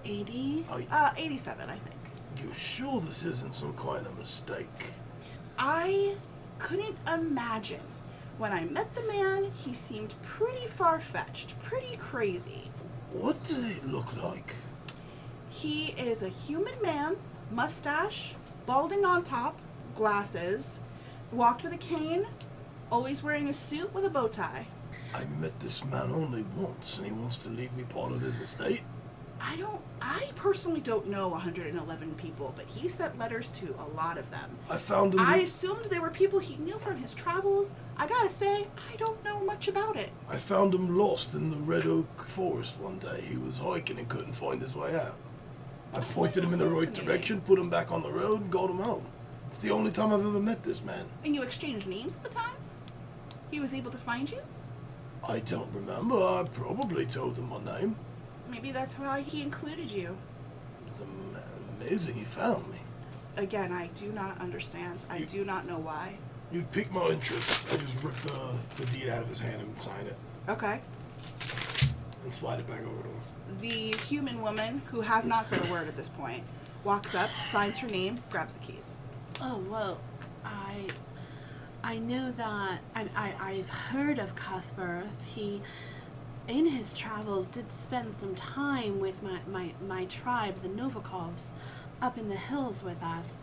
80? 0.05 0.65
Uh, 0.91 1.13
87, 1.17 1.69
I 1.69 1.75
think. 1.79 1.97
you 2.43 2.53
sure 2.55 3.01
this 3.01 3.23
isn't 3.25 3.53
some 3.55 3.75
kind 3.75 4.07
of 4.07 4.17
mistake? 4.17 4.95
I 5.59 6.15
couldn't 6.59 6.97
imagine. 7.07 7.81
When 8.39 8.53
I 8.53 8.65
met 8.65 8.95
the 8.95 9.03
man, 9.03 9.51
he 9.53 9.75
seemed 9.75 10.15
pretty 10.23 10.67
far 10.69 11.01
fetched, 11.01 11.53
pretty 11.63 11.97
crazy. 11.97 12.71
What 13.13 13.43
does 13.45 13.71
it 13.77 13.87
look 13.87 14.17
like? 14.23 14.55
He 15.51 15.89
is 15.99 16.23
a 16.23 16.29
human 16.29 16.81
man, 16.81 17.17
mustache, 17.51 18.35
balding 18.65 19.05
on 19.05 19.25
top, 19.25 19.59
glasses, 19.95 20.81
walked 21.33 21.63
with 21.63 21.73
a 21.73 21.79
cane, 21.79 22.27
always 22.91 23.23
wearing 23.23 23.49
a 23.49 23.55
suit 23.55 23.93
with 23.95 24.05
a 24.05 24.11
bow 24.11 24.29
tie. 24.29 24.67
I 25.15 25.25
met 25.25 25.59
this 25.61 25.85
man 25.85 26.11
only 26.11 26.45
once, 26.57 26.99
and 26.99 27.07
he 27.07 27.13
wants 27.13 27.37
to 27.39 27.49
leave 27.49 27.73
me 27.77 27.85
part 27.85 28.13
of 28.13 28.21
his 28.21 28.41
estate. 28.41 28.83
I 29.41 29.57
don't, 29.57 29.81
I 30.03 30.29
personally 30.37 30.81
don't 30.81 31.09
know 31.09 31.29
111 31.29 32.15
people, 32.17 32.53
but 32.57 32.67
he 32.67 32.89
sent 32.89 33.19
letters 33.19 33.51
to 33.53 33.75
a 33.79 33.97
lot 33.97 34.19
of 34.19 34.31
them. 34.31 34.51
I 34.69 34.77
found 34.77 35.15
him. 35.15 35.21
I 35.21 35.39
assumed 35.39 35.87
they 35.87 35.99
were 35.99 36.11
people 36.11 36.39
he 36.39 36.57
knew 36.57 36.79
from 36.79 36.99
his 36.99 37.15
travels. 37.15 37.73
I 37.97 38.07
gotta 38.07 38.29
say, 38.29 38.67
I 38.93 38.97
don't 38.97 39.25
know 39.25 39.41
much 39.41 39.67
about 39.67 39.97
it. 39.97 40.11
I 40.29 40.37
found 40.37 40.75
him 40.75 40.99
lost 40.99 41.35
in 41.35 41.51
the 41.51 41.57
Red 41.57 41.87
Oak 41.87 42.25
Forest 42.27 42.79
one 42.81 42.99
day. 42.99 43.23
He 43.23 43.37
was 43.37 43.59
hiking 43.59 43.99
and 43.99 44.09
couldn't 44.09 44.35
find 44.35 44.61
his 44.61 44.77
way 44.77 44.95
out. 44.95 45.17
I 45.95 46.01
pointed 46.01 46.45
him 46.45 46.53
in 46.53 46.59
the 46.59 46.69
right 46.69 46.93
direction, 46.93 47.41
put 47.41 47.59
him 47.59 47.71
back 47.71 47.91
on 47.91 48.03
the 48.03 48.13
road, 48.13 48.43
and 48.43 48.51
got 48.51 48.71
him 48.71 48.79
home. 48.79 49.07
It's 49.51 49.59
the 49.59 49.73
only 49.73 49.91
time 49.91 50.13
I've 50.13 50.21
ever 50.25 50.39
met 50.39 50.63
this 50.63 50.81
man. 50.85 51.05
And 51.25 51.35
you 51.35 51.43
exchanged 51.43 51.89
names 51.89 52.15
at 52.15 52.23
the 52.23 52.29
time? 52.29 52.55
He 53.51 53.59
was 53.59 53.75
able 53.75 53.91
to 53.91 53.99
find 53.99 54.31
you? 54.31 54.39
I 55.27 55.41
don't 55.41 55.69
remember. 55.75 56.15
I 56.15 56.45
probably 56.53 57.05
told 57.05 57.37
him 57.37 57.49
my 57.49 57.61
name. 57.79 57.97
Maybe 58.49 58.71
that's 58.71 58.95
why 58.95 59.23
he 59.23 59.43
included 59.43 59.91
you. 59.91 60.17
It's 60.87 61.03
amazing 61.81 62.15
he 62.15 62.23
found 62.25 62.69
me. 62.71 62.79
Again, 63.37 63.73
I 63.73 63.89
do 63.89 64.13
not 64.13 64.41
understand. 64.41 65.01
I 65.11 65.23
do 65.23 65.45
not 65.45 65.67
know 65.67 65.79
why. 65.79 66.15
You've 66.53 66.71
piqued 66.71 66.93
my 66.93 67.09
interest. 67.09 67.73
I 67.73 67.77
just 67.77 68.01
ripped 68.05 68.23
the, 68.23 68.53
the 68.77 68.87
deed 68.93 69.09
out 69.09 69.23
of 69.23 69.29
his 69.29 69.41
hand 69.41 69.61
and 69.63 69.77
signed 69.79 70.07
it 70.07 70.17
Okay. 70.49 70.81
and 72.23 72.33
slide 72.33 72.61
it 72.61 72.69
back 72.69 72.83
over 72.83 73.03
to 73.03 73.09
him. 73.09 73.59
The 73.61 73.97
human 74.07 74.41
woman, 74.41 74.81
who 74.93 75.01
has 75.01 75.27
not 75.27 75.49
said 75.49 75.67
a 75.67 75.71
word 75.73 75.89
at 75.89 75.97
this 75.97 76.09
point, 76.09 76.45
walks 76.85 77.17
up, 77.17 77.31
signs 77.51 77.79
her 77.79 77.89
name, 77.89 78.23
grabs 78.31 78.55
the 78.55 78.61
keys. 78.61 78.97
Oh, 79.43 79.63
well, 79.71 79.99
I 80.45 80.87
I 81.83 81.99
know 81.99 82.31
that 82.33 82.81
I, 82.95 83.35
I've 83.41 83.71
heard 83.71 84.19
of 84.19 84.35
Cuthbert. 84.37 85.07
He 85.27 85.63
in 86.47 86.67
his 86.67 86.93
travels 86.93 87.47
did 87.47 87.73
spend 87.73 88.13
some 88.13 88.35
time 88.35 89.01
with 89.01 89.23
my, 89.23 89.39
my, 89.51 89.73
my 89.87 90.05
tribe, 90.07 90.63
the 90.63 90.69
Novikovs, 90.69 91.51
up 92.03 92.19
in 92.19 92.29
the 92.29 92.37
hills 92.37 92.83
with 92.83 93.03
us. 93.03 93.43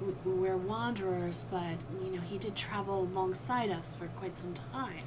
We, 0.00 0.06
we, 0.06 0.32
we're 0.32 0.56
wanderers, 0.56 1.44
but 1.50 1.76
you 2.00 2.10
know 2.10 2.20
he 2.20 2.38
did 2.38 2.54
travel 2.54 3.02
alongside 3.02 3.70
us 3.70 3.96
for 3.96 4.06
quite 4.06 4.38
some 4.38 4.54
time. 4.54 5.04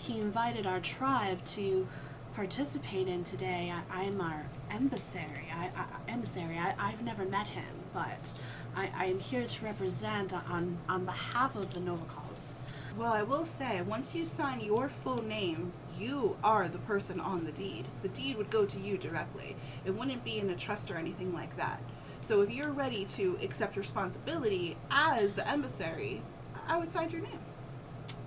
He 0.00 0.18
invited 0.18 0.66
our 0.66 0.80
tribe 0.80 1.44
to 1.46 1.86
participate 2.34 3.08
in 3.08 3.24
today. 3.24 3.70
I, 3.74 4.04
I'm 4.04 4.20
our 4.20 4.46
emissary. 4.70 5.48
I, 5.52 5.70
I, 5.76 6.10
emissary. 6.10 6.56
I, 6.56 6.74
I've 6.78 7.02
never 7.02 7.24
met 7.24 7.48
him, 7.48 7.64
but 7.92 8.32
I, 8.78 8.90
I 8.96 9.04
am 9.06 9.18
here 9.18 9.44
to 9.44 9.64
represent 9.64 10.32
on, 10.32 10.78
on 10.88 11.04
behalf 11.04 11.56
of 11.56 11.74
the 11.74 11.80
Novikovs. 11.80 12.54
Well, 12.96 13.12
I 13.12 13.24
will 13.24 13.44
say, 13.44 13.82
once 13.82 14.14
you 14.14 14.24
sign 14.24 14.60
your 14.60 14.88
full 15.02 15.20
name, 15.24 15.72
you 15.98 16.36
are 16.44 16.68
the 16.68 16.78
person 16.78 17.18
on 17.18 17.44
the 17.44 17.50
deed. 17.50 17.86
The 18.02 18.08
deed 18.08 18.36
would 18.36 18.50
go 18.50 18.64
to 18.66 18.78
you 18.78 18.96
directly. 18.96 19.56
It 19.84 19.96
wouldn't 19.96 20.24
be 20.24 20.38
in 20.38 20.48
a 20.50 20.54
trust 20.54 20.92
or 20.92 20.96
anything 20.96 21.34
like 21.34 21.56
that. 21.56 21.80
So 22.20 22.42
if 22.42 22.50
you're 22.50 22.70
ready 22.70 23.04
to 23.16 23.36
accept 23.42 23.76
responsibility 23.76 24.76
as 24.92 25.34
the 25.34 25.48
emissary, 25.48 26.22
I 26.68 26.78
would 26.78 26.92
sign 26.92 27.10
your 27.10 27.22
name. 27.22 27.40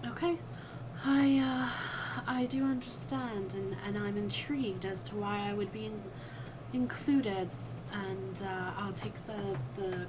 Okay. 0.05 0.37
I, 1.05 1.39
uh, 1.39 2.23
I 2.27 2.45
do 2.45 2.65
understand, 2.65 3.53
and, 3.53 3.77
and 3.85 3.97
I'm 3.97 4.17
intrigued 4.17 4.85
as 4.85 5.01
to 5.03 5.15
why 5.15 5.47
I 5.49 5.53
would 5.53 5.71
be 5.71 5.85
in, 5.85 6.01
included. 6.73 7.49
And 7.93 8.43
uh, 8.43 8.71
I'll 8.77 8.93
take 8.93 9.15
the, 9.27 9.57
the 9.75 10.07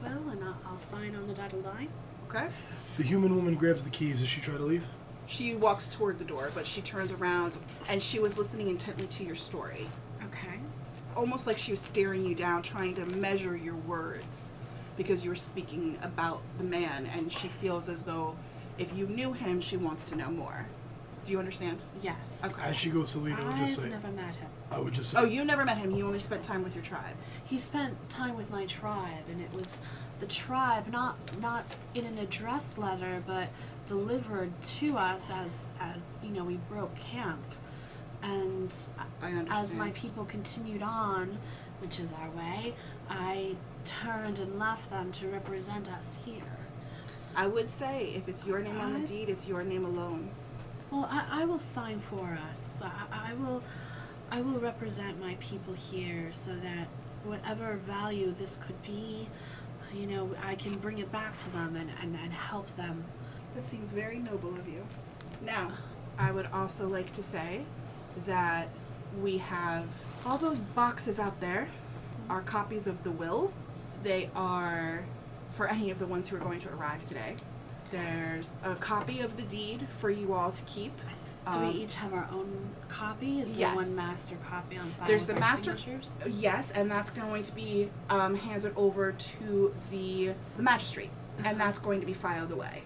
quill 0.00 0.30
and 0.30 0.42
I'll, 0.42 0.56
I'll 0.66 0.78
sign 0.78 1.14
on 1.14 1.26
the 1.26 1.34
dotted 1.34 1.64
line. 1.64 1.88
Okay? 2.28 2.48
The 2.96 3.02
human 3.02 3.34
woman 3.34 3.54
grabs 3.54 3.84
the 3.84 3.90
keys 3.90 4.22
as 4.22 4.28
she 4.28 4.40
tries 4.40 4.58
to 4.58 4.64
leave. 4.64 4.86
She 5.26 5.54
walks 5.54 5.88
toward 5.88 6.18
the 6.18 6.24
door, 6.24 6.50
but 6.54 6.66
she 6.66 6.80
turns 6.80 7.12
around 7.12 7.56
and 7.88 8.02
she 8.02 8.18
was 8.18 8.36
listening 8.38 8.68
intently 8.68 9.06
to 9.06 9.24
your 9.24 9.36
story. 9.36 9.86
Okay. 10.24 10.58
Almost 11.16 11.46
like 11.46 11.58
she 11.58 11.70
was 11.70 11.80
staring 11.80 12.24
you 12.24 12.34
down, 12.34 12.62
trying 12.62 12.94
to 12.96 13.06
measure 13.06 13.56
your 13.56 13.76
words 13.76 14.52
because 14.96 15.24
you 15.24 15.30
were 15.30 15.36
speaking 15.36 15.98
about 16.02 16.42
the 16.58 16.64
man, 16.64 17.08
and 17.14 17.32
she 17.32 17.48
feels 17.48 17.88
as 17.88 18.04
though 18.04 18.36
if 18.76 18.92
you 18.94 19.06
knew 19.06 19.32
him, 19.32 19.60
she 19.60 19.76
wants 19.76 20.04
to 20.10 20.16
know 20.16 20.30
more. 20.30 20.66
Do 21.24 21.32
you 21.32 21.38
understand? 21.38 21.78
Yes. 22.02 22.42
Okay. 22.44 22.68
As 22.68 22.76
she 22.76 22.90
goes 22.90 23.12
to 23.12 23.18
leave, 23.18 23.38
I 23.38 23.44
would 23.44 23.56
just 23.56 23.78
I've 23.78 23.84
say, 23.84 23.90
never 23.90 24.08
met 24.08 24.34
him. 24.34 24.49
I 24.70 24.78
would 24.78 24.94
just 24.94 25.14
oh, 25.14 25.20
say, 25.20 25.22
Oh, 25.22 25.28
you 25.28 25.44
never 25.44 25.64
met 25.64 25.78
him. 25.78 25.90
He 25.90 26.02
only 26.02 26.20
spent 26.20 26.44
time 26.44 26.62
with 26.62 26.74
your 26.74 26.84
tribe. 26.84 27.16
He 27.44 27.58
spent 27.58 28.08
time 28.08 28.36
with 28.36 28.50
my 28.50 28.66
tribe, 28.66 29.24
and 29.30 29.40
it 29.40 29.52
was 29.52 29.80
the 30.20 30.26
tribe, 30.26 30.86
not 30.88 31.16
not 31.40 31.64
in 31.94 32.06
an 32.06 32.18
address 32.18 32.78
letter, 32.78 33.22
but 33.26 33.48
delivered 33.86 34.50
to 34.62 34.96
us 34.96 35.28
as 35.30 35.68
as 35.80 36.02
you 36.22 36.30
know 36.30 36.44
we 36.44 36.58
broke 36.68 36.94
camp, 36.96 37.42
and 38.22 38.72
I 39.22 39.44
as 39.50 39.74
my 39.74 39.90
people 39.90 40.24
continued 40.24 40.82
on, 40.82 41.38
which 41.80 41.98
is 41.98 42.12
our 42.12 42.30
way, 42.30 42.74
I 43.08 43.56
turned 43.84 44.38
and 44.38 44.58
left 44.58 44.90
them 44.90 45.10
to 45.12 45.28
represent 45.28 45.90
us 45.90 46.18
here. 46.24 46.42
I 47.34 47.46
would 47.46 47.70
say 47.70 48.12
if 48.16 48.28
it's 48.28 48.44
your 48.44 48.60
name 48.60 48.78
on 48.78 49.00
the 49.00 49.06
deed, 49.06 49.28
it's 49.28 49.46
your 49.46 49.62
name 49.62 49.84
alone. 49.84 50.30
Well, 50.90 51.08
I, 51.10 51.42
I 51.42 51.44
will 51.44 51.60
sign 51.60 52.00
for 52.00 52.38
us. 52.50 52.82
I, 52.84 53.30
I 53.30 53.34
will, 53.34 53.62
I 54.30 54.40
will 54.40 54.60
represent 54.60 55.20
my 55.20 55.36
people 55.40 55.74
here 55.74 56.28
so 56.30 56.54
that 56.54 56.86
whatever 57.24 57.74
value 57.86 58.34
this 58.38 58.58
could 58.64 58.80
be, 58.82 59.28
you 59.92 60.06
know, 60.06 60.30
I 60.42 60.54
can 60.54 60.78
bring 60.78 60.98
it 60.98 61.10
back 61.10 61.36
to 61.38 61.50
them 61.50 61.76
and, 61.76 61.90
and, 62.00 62.16
and 62.16 62.32
help 62.32 62.68
them. 62.76 63.04
That 63.56 63.68
seems 63.68 63.92
very 63.92 64.18
noble 64.18 64.54
of 64.54 64.68
you. 64.68 64.86
Now, 65.42 65.72
I 66.18 66.30
would 66.30 66.46
also 66.52 66.86
like 66.86 67.12
to 67.14 67.22
say 67.22 67.62
that 68.26 68.68
we 69.20 69.38
have 69.38 69.86
all 70.24 70.38
those 70.38 70.58
boxes 70.58 71.18
out 71.18 71.40
there 71.40 71.66
are 72.28 72.42
copies 72.42 72.86
of 72.86 73.02
the 73.02 73.10
will. 73.10 73.52
They 74.04 74.30
are 74.36 75.04
for 75.56 75.66
any 75.66 75.90
of 75.90 75.98
the 75.98 76.06
ones 76.06 76.28
who 76.28 76.36
are 76.36 76.40
going 76.40 76.60
to 76.60 76.72
arrive 76.72 77.04
today. 77.06 77.34
There's 77.90 78.52
a 78.62 78.76
copy 78.76 79.20
of 79.20 79.36
the 79.36 79.42
deed 79.42 79.88
for 79.98 80.10
you 80.10 80.32
all 80.32 80.52
to 80.52 80.62
keep. 80.62 80.92
Do 81.52 81.58
we 81.60 81.66
Um, 81.66 81.72
each 81.72 81.94
have 81.94 82.12
our 82.12 82.28
own 82.32 82.68
copy? 82.88 83.40
Is 83.40 83.50
there 83.50 83.60
yes. 83.60 83.76
one 83.76 83.96
master 83.96 84.36
copy 84.48 84.76
on 84.76 84.90
file? 84.92 85.08
There's 85.08 85.22
with 85.26 85.28
the 85.28 85.34
our 85.34 85.40
master- 85.40 85.76
signatures? 85.78 86.10
Yes, 86.28 86.70
and 86.72 86.90
that's 86.90 87.10
going 87.10 87.42
to 87.44 87.52
be 87.52 87.88
um, 88.10 88.34
handed 88.36 88.72
over 88.76 89.12
to 89.12 89.74
the, 89.90 90.32
the 90.56 90.62
magistrate, 90.62 91.10
and 91.44 91.58
that's 91.58 91.78
going 91.78 92.00
to 92.00 92.06
be 92.06 92.14
filed 92.14 92.52
away 92.52 92.82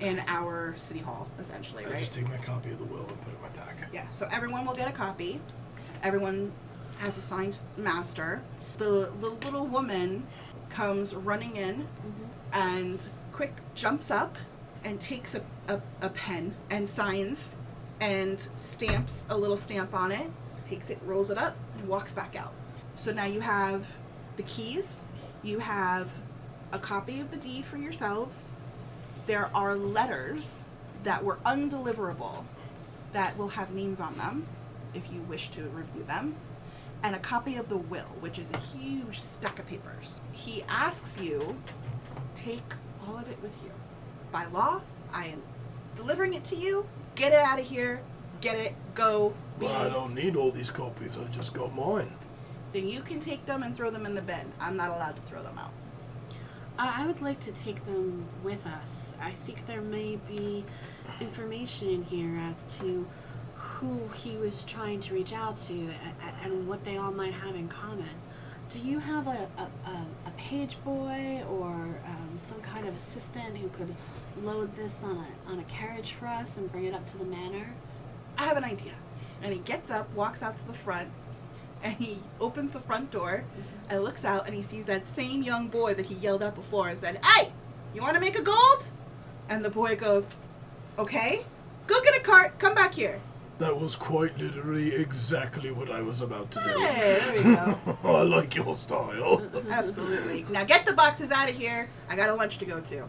in 0.00 0.20
our 0.26 0.74
city 0.76 0.98
hall, 0.98 1.28
essentially, 1.38 1.84
I 1.84 1.90
right? 1.90 1.98
just 2.00 2.12
take 2.12 2.28
my 2.28 2.36
copy 2.38 2.70
of 2.70 2.78
the 2.78 2.84
will 2.84 3.06
and 3.06 3.20
put 3.22 3.32
it 3.32 3.36
in 3.36 3.42
my 3.42 3.48
pack. 3.64 3.88
Yeah, 3.92 4.08
so 4.10 4.28
everyone 4.32 4.66
will 4.66 4.74
get 4.74 4.88
a 4.88 4.92
copy. 4.92 5.40
Everyone 6.02 6.50
has 6.98 7.16
a 7.16 7.22
signed 7.22 7.56
master. 7.76 8.42
The, 8.78 9.12
the 9.20 9.28
little 9.30 9.66
woman 9.68 10.26
comes 10.68 11.14
running 11.14 11.54
in 11.54 11.86
and 12.52 13.00
quick 13.32 13.54
jumps 13.76 14.10
up 14.10 14.36
and 14.82 15.00
takes 15.00 15.36
a, 15.36 15.42
a, 15.68 15.80
a 16.02 16.08
pen 16.08 16.56
and 16.70 16.88
signs 16.88 17.50
and 18.00 18.40
stamps 18.56 19.26
a 19.30 19.36
little 19.36 19.56
stamp 19.56 19.94
on 19.94 20.12
it, 20.12 20.30
takes 20.66 20.90
it, 20.90 20.98
rolls 21.04 21.30
it 21.30 21.38
up, 21.38 21.56
and 21.78 21.88
walks 21.88 22.12
back 22.12 22.36
out. 22.36 22.52
So 22.96 23.12
now 23.12 23.24
you 23.24 23.40
have 23.40 23.96
the 24.36 24.42
keys, 24.42 24.94
you 25.42 25.58
have 25.58 26.08
a 26.72 26.78
copy 26.78 27.20
of 27.20 27.30
the 27.30 27.36
deed 27.36 27.64
for 27.64 27.76
yourselves. 27.76 28.52
There 29.26 29.50
are 29.54 29.76
letters 29.76 30.64
that 31.04 31.22
were 31.22 31.36
undeliverable 31.46 32.44
that 33.12 33.36
will 33.38 33.48
have 33.48 33.70
names 33.72 34.00
on 34.00 34.16
them 34.16 34.46
if 34.94 35.02
you 35.12 35.20
wish 35.22 35.50
to 35.50 35.62
review 35.62 36.04
them, 36.04 36.34
and 37.02 37.14
a 37.14 37.18
copy 37.18 37.56
of 37.56 37.68
the 37.68 37.76
will, 37.76 38.08
which 38.20 38.38
is 38.38 38.50
a 38.50 38.58
huge 38.58 39.20
stack 39.20 39.58
of 39.58 39.66
papers. 39.66 40.20
He 40.32 40.64
asks 40.68 41.18
you 41.18 41.56
take 42.34 42.74
all 43.06 43.16
of 43.16 43.28
it 43.28 43.40
with 43.42 43.52
you. 43.62 43.70
By 44.32 44.46
law, 44.46 44.80
I 45.12 45.26
am 45.28 45.42
delivering 45.96 46.34
it 46.34 46.44
to 46.44 46.56
you. 46.56 46.86
Get 47.14 47.32
it 47.32 47.38
out 47.38 47.58
of 47.58 47.66
here. 47.66 48.00
Get 48.40 48.56
it. 48.56 48.74
Go. 48.94 49.34
Be. 49.58 49.66
Well, 49.66 49.86
I 49.86 49.88
don't 49.88 50.14
need 50.14 50.36
all 50.36 50.50
these 50.50 50.70
copies. 50.70 51.16
I 51.16 51.24
just 51.24 51.54
got 51.54 51.74
mine. 51.74 52.10
Then 52.72 52.88
you 52.88 53.02
can 53.02 53.20
take 53.20 53.46
them 53.46 53.62
and 53.62 53.76
throw 53.76 53.90
them 53.90 54.04
in 54.04 54.14
the 54.14 54.22
bin. 54.22 54.52
I'm 54.60 54.76
not 54.76 54.90
allowed 54.90 55.16
to 55.16 55.22
throw 55.22 55.42
them 55.42 55.58
out. 55.58 55.70
I 56.78 57.02
I 57.02 57.06
would 57.06 57.22
like 57.22 57.38
to 57.40 57.52
take 57.52 57.84
them 57.86 58.24
with 58.42 58.66
us. 58.66 59.14
I 59.20 59.30
think 59.30 59.66
there 59.66 59.80
may 59.80 60.16
be 60.16 60.64
information 61.20 61.88
in 61.88 62.02
here 62.04 62.36
as 62.50 62.76
to 62.78 63.06
who 63.54 64.08
he 64.16 64.36
was 64.36 64.64
trying 64.64 64.98
to 65.00 65.14
reach 65.14 65.32
out 65.32 65.56
to 65.56 65.72
a- 65.74 66.26
a- 66.26 66.44
and 66.44 66.66
what 66.68 66.84
they 66.84 66.96
all 66.96 67.12
might 67.12 67.34
have 67.34 67.54
in 67.54 67.68
common. 67.68 68.08
Do 68.74 68.80
you 68.80 68.98
have 68.98 69.28
a, 69.28 69.48
a, 69.56 69.88
a, 69.88 70.06
a 70.26 70.30
page 70.36 70.78
boy 70.84 71.44
or 71.48 71.74
um, 71.74 72.30
some 72.38 72.60
kind 72.60 72.88
of 72.88 72.96
assistant 72.96 73.56
who 73.56 73.68
could 73.68 73.94
load 74.42 74.74
this 74.74 75.04
on 75.04 75.24
a, 75.24 75.52
on 75.52 75.60
a 75.60 75.62
carriage 75.64 76.14
for 76.14 76.26
us 76.26 76.58
and 76.58 76.70
bring 76.72 76.86
it 76.86 76.92
up 76.92 77.06
to 77.06 77.18
the 77.18 77.24
manor? 77.24 77.68
I 78.36 78.46
have 78.46 78.56
an 78.56 78.64
idea. 78.64 78.94
And 79.44 79.52
he 79.52 79.60
gets 79.60 79.92
up, 79.92 80.12
walks 80.12 80.42
out 80.42 80.56
to 80.56 80.66
the 80.66 80.72
front, 80.72 81.08
and 81.84 81.94
he 81.94 82.18
opens 82.40 82.72
the 82.72 82.80
front 82.80 83.12
door 83.12 83.44
and 83.88 84.02
looks 84.02 84.24
out 84.24 84.46
and 84.46 84.56
he 84.56 84.62
sees 84.62 84.86
that 84.86 85.06
same 85.06 85.44
young 85.44 85.68
boy 85.68 85.94
that 85.94 86.06
he 86.06 86.16
yelled 86.16 86.42
at 86.42 86.56
before 86.56 86.88
and 86.88 86.98
said, 86.98 87.24
Hey, 87.24 87.52
you 87.94 88.02
want 88.02 88.14
to 88.14 88.20
make 88.20 88.36
a 88.36 88.42
gold? 88.42 88.88
And 89.48 89.64
the 89.64 89.70
boy 89.70 89.94
goes, 89.94 90.26
Okay, 90.98 91.44
go 91.86 92.02
get 92.02 92.16
a 92.16 92.20
cart, 92.20 92.58
come 92.58 92.74
back 92.74 92.94
here. 92.94 93.20
That 93.58 93.78
was 93.78 93.94
quite 93.94 94.36
literally 94.36 94.94
exactly 94.94 95.70
what 95.70 95.90
I 95.90 96.02
was 96.02 96.20
about 96.20 96.50
to 96.52 96.60
do. 96.60 96.80
Hey, 96.80 97.18
there 97.20 97.34
we 97.34 97.42
go. 97.42 97.98
I 98.18 98.22
like 98.22 98.56
your 98.56 98.74
style. 98.74 99.48
Absolutely. 99.70 100.44
Now 100.50 100.64
get 100.64 100.84
the 100.84 100.92
boxes 100.92 101.30
out 101.30 101.48
of 101.48 101.56
here. 101.56 101.88
I 102.08 102.16
got 102.16 102.28
a 102.28 102.34
lunch 102.34 102.58
to 102.58 102.64
go 102.64 102.80
to. 102.80 103.04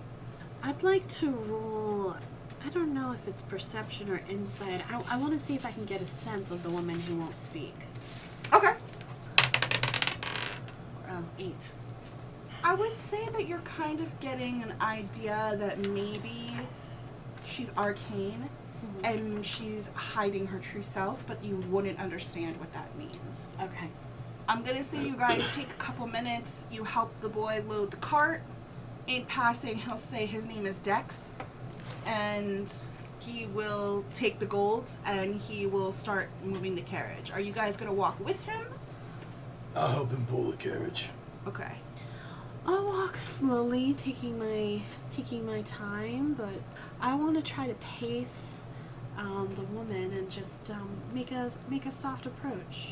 I'd 0.62 0.84
like 0.84 1.08
to 1.20 1.32
roll. 1.32 2.16
I 2.64 2.70
don't 2.70 2.94
know 2.94 3.12
if 3.12 3.28
it's 3.28 3.42
perception 3.42 4.10
or 4.10 4.22
insight. 4.30 4.82
I, 4.92 5.02
I 5.12 5.18
want 5.18 5.34
to 5.34 5.40
see 5.44 5.56
if 5.56 5.66
I 5.66 5.72
can 5.72 5.86
get 5.86 6.02
a 6.02 6.06
sense 6.06 6.52
of 6.52 6.62
the 6.62 6.70
woman 6.70 7.00
who 7.00 7.18
won't 7.18 7.38
speak. 7.38 7.76
Okay. 8.54 8.74
Um, 11.10 11.28
eight. 11.40 11.72
I 12.64 12.74
would 12.74 12.98
say 12.98 13.30
that 13.30 13.48
you're 13.48 13.60
kind 13.60 14.00
of 14.00 14.20
getting 14.20 14.64
an 14.64 14.74
idea 14.82 15.56
that 15.60 15.88
maybe 15.88 16.52
she's 17.46 17.72
arcane 17.78 18.50
and 19.04 19.46
she's 19.46 19.90
hiding 19.94 20.48
her 20.48 20.60
true 20.60 20.84
self, 20.84 21.24
but 21.28 21.44
you 21.44 21.58
wouldn't 21.70 22.00
understand 22.00 22.60
what 22.60 22.72
that 22.74 22.96
means. 22.98 23.56
Okay. 23.62 23.90
I'm 24.48 24.64
gonna 24.64 24.84
say 24.84 25.04
you 25.04 25.16
guys 25.16 25.44
take 25.56 25.70
a 25.70 25.82
couple 25.82 26.06
minutes, 26.08 26.66
you 26.72 26.84
help 26.84 27.12
the 27.22 27.30
boy 27.30 27.64
load 27.68 27.92
the 27.92 27.98
cart. 27.98 28.42
In 29.08 29.26
passing, 29.26 29.78
he'll 29.78 29.98
say 29.98 30.26
his 30.26 30.46
name 30.46 30.66
is 30.66 30.78
Dex, 30.80 31.34
and 32.06 32.72
he 33.20 33.48
will 33.48 34.06
take 34.16 34.40
the 34.40 34.46
gold 34.46 34.88
and 35.06 35.42
he 35.42 35.66
will 35.66 35.94
start 35.94 36.30
moving 36.44 36.76
the 36.76 36.82
carriage. 36.82 37.32
Are 37.32 37.40
you 37.40 37.52
guys 37.52 37.76
gonna 37.78 37.94
walk 37.94 38.20
with 38.24 38.40
him? 38.42 38.66
I'll 39.76 39.92
help 39.92 40.12
him 40.12 40.26
pull 40.28 40.52
the 40.52 40.58
carriage. 40.58 41.10
Okay. 41.48 41.72
I'll 42.68 42.86
walk 42.86 43.18
slowly, 43.18 43.94
taking 43.94 44.40
my 44.40 44.82
taking 45.12 45.46
my 45.46 45.62
time, 45.64 46.34
but 46.34 46.62
I 47.00 47.16
want 47.16 47.36
to 47.36 47.42
try 47.42 47.68
to 47.68 47.76
pace 47.76 48.65
um, 49.18 49.50
the 49.56 49.62
woman 49.64 50.12
and 50.14 50.30
just 50.30 50.70
um, 50.72 50.90
make 51.14 51.32
a 51.32 51.52
make 51.70 51.86
a 51.86 51.92
soft 51.92 52.26
approach. 52.26 52.92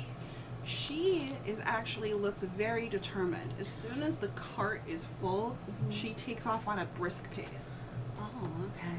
She 0.66 1.30
is 1.46 1.60
actually 1.64 2.14
looks 2.14 2.44
very 2.44 2.88
determined. 2.88 3.54
As 3.60 3.68
soon 3.68 4.02
as 4.02 4.20
the 4.20 4.30
cart 4.30 4.82
is 4.88 5.06
full, 5.20 5.58
Mhm. 5.70 5.94
she 5.94 6.14
takes 6.14 6.46
off 6.46 6.68
on 6.68 6.80
a 6.80 6.86
brisk 6.86 7.30
pace. 7.32 7.82
Oh, 8.20 8.48
okay. 8.78 8.98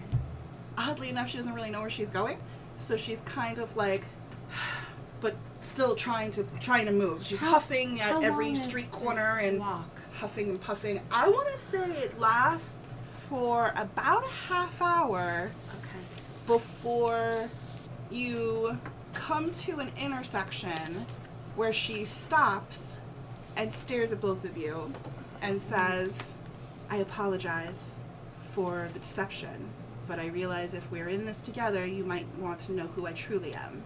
Oddly 0.76 1.08
enough, 1.08 1.30
she 1.30 1.38
doesn't 1.38 1.54
really 1.54 1.70
know 1.70 1.80
where 1.80 1.88
she's 1.90 2.10
going, 2.10 2.38
so 2.78 2.96
she's 2.98 3.20
kind 3.20 3.58
of 3.58 3.74
like, 3.76 4.04
but 5.22 5.34
still 5.62 5.94
trying 5.96 6.30
to 6.32 6.42
trying 6.60 6.84
to 6.86 6.92
move. 6.92 7.24
She's 7.24 7.40
How- 7.40 7.52
huffing 7.52 8.00
at 8.00 8.22
every 8.22 8.54
street 8.56 8.90
corner 8.92 9.38
and 9.40 9.58
walk. 9.60 9.88
huffing 10.18 10.50
and 10.50 10.60
puffing. 10.60 11.00
I 11.10 11.28
want 11.28 11.48
to 11.48 11.58
say 11.58 11.90
it 11.92 12.18
lasts 12.20 12.94
for 13.30 13.72
about 13.76 14.24
a 14.24 14.28
half 14.52 14.82
hour. 14.82 15.50
Before 16.46 17.48
you 18.10 18.78
come 19.12 19.50
to 19.50 19.78
an 19.80 19.90
intersection 19.98 21.06
where 21.56 21.72
she 21.72 22.04
stops 22.04 22.98
and 23.56 23.72
stares 23.72 24.12
at 24.12 24.20
both 24.20 24.44
of 24.44 24.56
you 24.56 24.92
and 25.40 25.60
says, 25.60 26.34
I 26.90 26.96
apologize 26.96 27.96
for 28.52 28.88
the 28.92 28.98
deception, 28.98 29.68
but 30.06 30.18
I 30.18 30.26
realize 30.26 30.74
if 30.74 30.90
we're 30.90 31.08
in 31.08 31.24
this 31.26 31.40
together, 31.40 31.86
you 31.86 32.04
might 32.04 32.26
want 32.38 32.60
to 32.60 32.72
know 32.72 32.86
who 32.88 33.06
I 33.06 33.12
truly 33.12 33.54
am. 33.54 33.82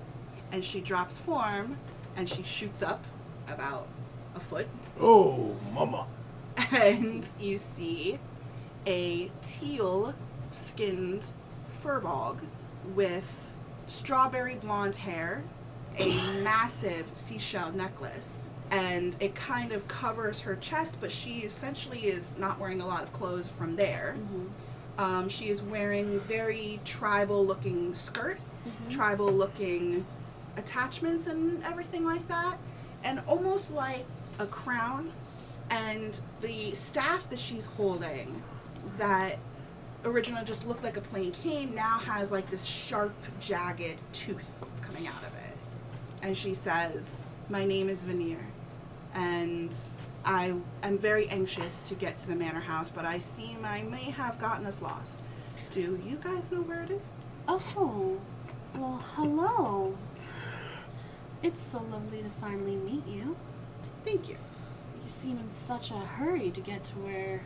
And 0.50 0.64
she 0.64 0.80
drops 0.80 1.18
form 1.18 1.76
and 2.16 2.28
she 2.28 2.42
shoots 2.42 2.82
up 2.82 3.04
about 3.48 3.86
a 4.34 4.40
foot 4.40 4.66
Oh, 5.00 5.54
mama. 5.72 6.06
and 6.72 7.24
you 7.38 7.58
see 7.58 8.18
a 8.86 9.30
teal 9.46 10.14
skinned 10.50 11.24
firbolg 11.82 12.38
with 12.94 13.24
strawberry 13.86 14.54
blonde 14.56 14.96
hair, 14.96 15.42
a 15.98 16.08
massive 16.42 17.06
seashell 17.14 17.72
necklace, 17.72 18.50
and 18.70 19.16
it 19.20 19.34
kind 19.34 19.72
of 19.72 19.86
covers 19.88 20.40
her 20.40 20.56
chest, 20.56 20.96
but 21.00 21.10
she 21.10 21.40
essentially 21.40 22.06
is 22.06 22.36
not 22.38 22.58
wearing 22.60 22.80
a 22.80 22.86
lot 22.86 23.02
of 23.02 23.12
clothes 23.12 23.48
from 23.58 23.76
there. 23.76 24.14
Mm-hmm. 24.18 25.00
Um, 25.00 25.28
she 25.28 25.48
is 25.48 25.62
wearing 25.62 26.20
very 26.20 26.80
tribal 26.84 27.46
looking 27.46 27.94
skirt, 27.94 28.38
Mhm. 28.66 28.90
tribal 28.90 29.32
looking 29.32 30.04
attachments 30.56 31.26
and 31.28 31.62
everything 31.62 32.04
like 32.04 32.26
that, 32.28 32.58
and 33.04 33.20
almost 33.26 33.70
like 33.70 34.04
a 34.38 34.46
crown. 34.46 35.12
And 35.70 36.18
the 36.40 36.74
staff 36.74 37.28
that 37.30 37.38
she's 37.38 37.64
holding, 37.64 38.42
that 38.98 39.38
originally 40.04 40.44
just 40.44 40.66
looked 40.66 40.84
like 40.84 40.96
a 40.96 41.00
plain 41.00 41.32
cane, 41.32 41.74
now 41.74 41.98
has 41.98 42.30
like 42.30 42.50
this 42.50 42.64
sharp, 42.64 43.14
jagged 43.40 43.98
tooth 44.12 44.60
that's 44.60 44.80
coming 44.80 45.06
out 45.06 45.22
of 45.22 45.34
it. 45.34 45.56
And 46.22 46.36
she 46.36 46.54
says, 46.54 47.22
My 47.48 47.64
name 47.64 47.88
is 47.88 48.02
Veneer, 48.04 48.44
and 49.14 49.72
I 50.24 50.54
am 50.82 50.98
very 50.98 51.28
anxious 51.28 51.82
to 51.84 51.94
get 51.94 52.18
to 52.20 52.28
the 52.28 52.34
manor 52.34 52.60
house, 52.60 52.90
but 52.90 53.04
I 53.04 53.20
seem 53.20 53.64
I 53.64 53.82
may 53.82 54.10
have 54.10 54.40
gotten 54.40 54.66
us 54.66 54.82
lost. 54.82 55.20
Do 55.72 56.00
you 56.04 56.18
guys 56.22 56.50
know 56.52 56.62
where 56.62 56.82
it 56.82 56.90
is? 56.90 57.14
Oh, 57.46 58.18
well, 58.74 59.02
hello. 59.14 59.96
It's 61.42 61.62
so 61.62 61.78
lovely 61.90 62.18
to 62.22 62.30
finally 62.40 62.76
meet 62.76 63.06
you. 63.06 63.36
Thank 64.04 64.28
you. 64.28 64.36
You 65.02 65.08
seem 65.08 65.38
in 65.38 65.50
such 65.50 65.90
a 65.90 65.94
hurry 65.94 66.50
to 66.50 66.60
get 66.60 66.84
to 66.84 66.94
where 66.96 67.42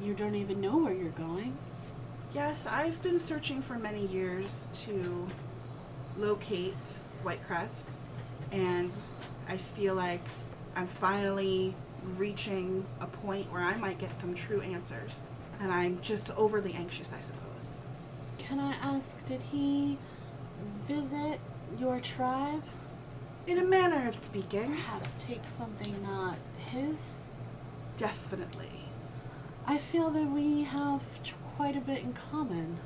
you 0.00 0.14
don't 0.14 0.34
even 0.34 0.60
know 0.60 0.78
where 0.78 0.92
you're 0.92 1.10
going. 1.10 1.56
Yes, 2.36 2.66
I've 2.66 3.02
been 3.02 3.18
searching 3.18 3.62
for 3.62 3.78
many 3.78 4.04
years 4.08 4.68
to 4.84 5.26
locate 6.18 6.74
Whitecrest, 7.24 7.92
and 8.52 8.92
I 9.48 9.56
feel 9.56 9.94
like 9.94 10.20
I'm 10.74 10.86
finally 10.86 11.74
reaching 12.18 12.84
a 13.00 13.06
point 13.06 13.50
where 13.50 13.62
I 13.62 13.78
might 13.78 13.98
get 13.98 14.20
some 14.20 14.34
true 14.34 14.60
answers. 14.60 15.30
And 15.60 15.72
I'm 15.72 15.98
just 16.02 16.30
overly 16.36 16.74
anxious, 16.74 17.10
I 17.10 17.22
suppose. 17.22 17.78
Can 18.36 18.60
I 18.60 18.74
ask, 18.82 19.24
did 19.24 19.40
he 19.40 19.96
visit 20.86 21.40
your 21.78 22.00
tribe? 22.00 22.64
In 23.46 23.60
a 23.60 23.64
manner 23.64 24.06
of 24.06 24.14
speaking, 24.14 24.74
Perhaps 24.74 25.24
take 25.24 25.48
something 25.48 26.02
not 26.02 26.36
his? 26.58 27.20
definitely. 27.96 28.68
I 29.66 29.78
feel 29.78 30.10
that 30.10 30.26
we 30.30 30.64
have 30.64 31.02
quite 31.56 31.76
a 31.76 31.80
bit 31.80 32.02
in 32.02 32.12
common. 32.12 32.76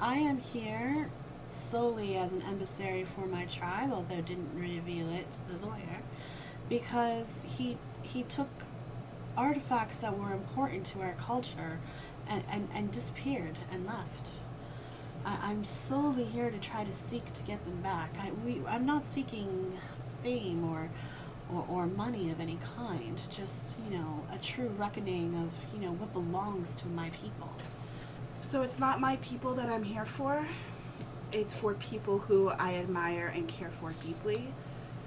I 0.00 0.14
am 0.14 0.38
here 0.38 1.10
solely 1.50 2.16
as 2.16 2.32
an 2.32 2.42
emissary 2.42 3.04
for 3.04 3.26
my 3.26 3.44
tribe, 3.44 3.92
although 3.92 4.22
didn't 4.22 4.54
reveal 4.54 5.10
it 5.10 5.26
to 5.32 5.38
the 5.52 5.66
lawyer, 5.66 6.00
because 6.68 7.44
he 7.46 7.76
he 8.02 8.22
took 8.22 8.48
artifacts 9.36 9.98
that 9.98 10.18
were 10.18 10.32
important 10.32 10.86
to 10.86 11.02
our 11.02 11.12
culture 11.12 11.78
and, 12.26 12.42
and, 12.50 12.68
and 12.72 12.90
disappeared 12.90 13.58
and 13.70 13.84
left. 13.84 14.28
I, 15.26 15.36
I'm 15.42 15.64
solely 15.64 16.24
here 16.24 16.50
to 16.50 16.58
try 16.58 16.84
to 16.84 16.92
seek 16.92 17.32
to 17.34 17.42
get 17.42 17.62
them 17.64 17.82
back. 17.82 18.14
I, 18.18 18.30
we, 18.44 18.62
I'm 18.66 18.86
not 18.86 19.06
seeking 19.06 19.78
fame 20.22 20.64
or, 20.64 20.88
or, 21.52 21.66
or 21.68 21.86
money 21.86 22.30
of 22.30 22.40
any 22.40 22.58
kind, 22.76 23.20
just, 23.30 23.78
you 23.90 23.98
know, 23.98 24.24
a 24.32 24.38
true 24.38 24.70
reckoning 24.78 25.34
of, 25.34 25.50
you 25.74 25.86
know, 25.86 25.92
what 25.92 26.14
belongs 26.14 26.74
to 26.76 26.88
my 26.88 27.10
people. 27.10 27.50
So 28.48 28.62
it's 28.62 28.78
not 28.78 29.00
my 29.00 29.16
people 29.16 29.54
that 29.54 29.68
I'm 29.68 29.82
here 29.82 30.06
for. 30.06 30.46
It's 31.32 31.52
for 31.52 31.74
people 31.74 32.20
who 32.20 32.50
I 32.50 32.74
admire 32.74 33.32
and 33.34 33.48
care 33.48 33.72
for 33.80 33.90
deeply. 34.04 34.46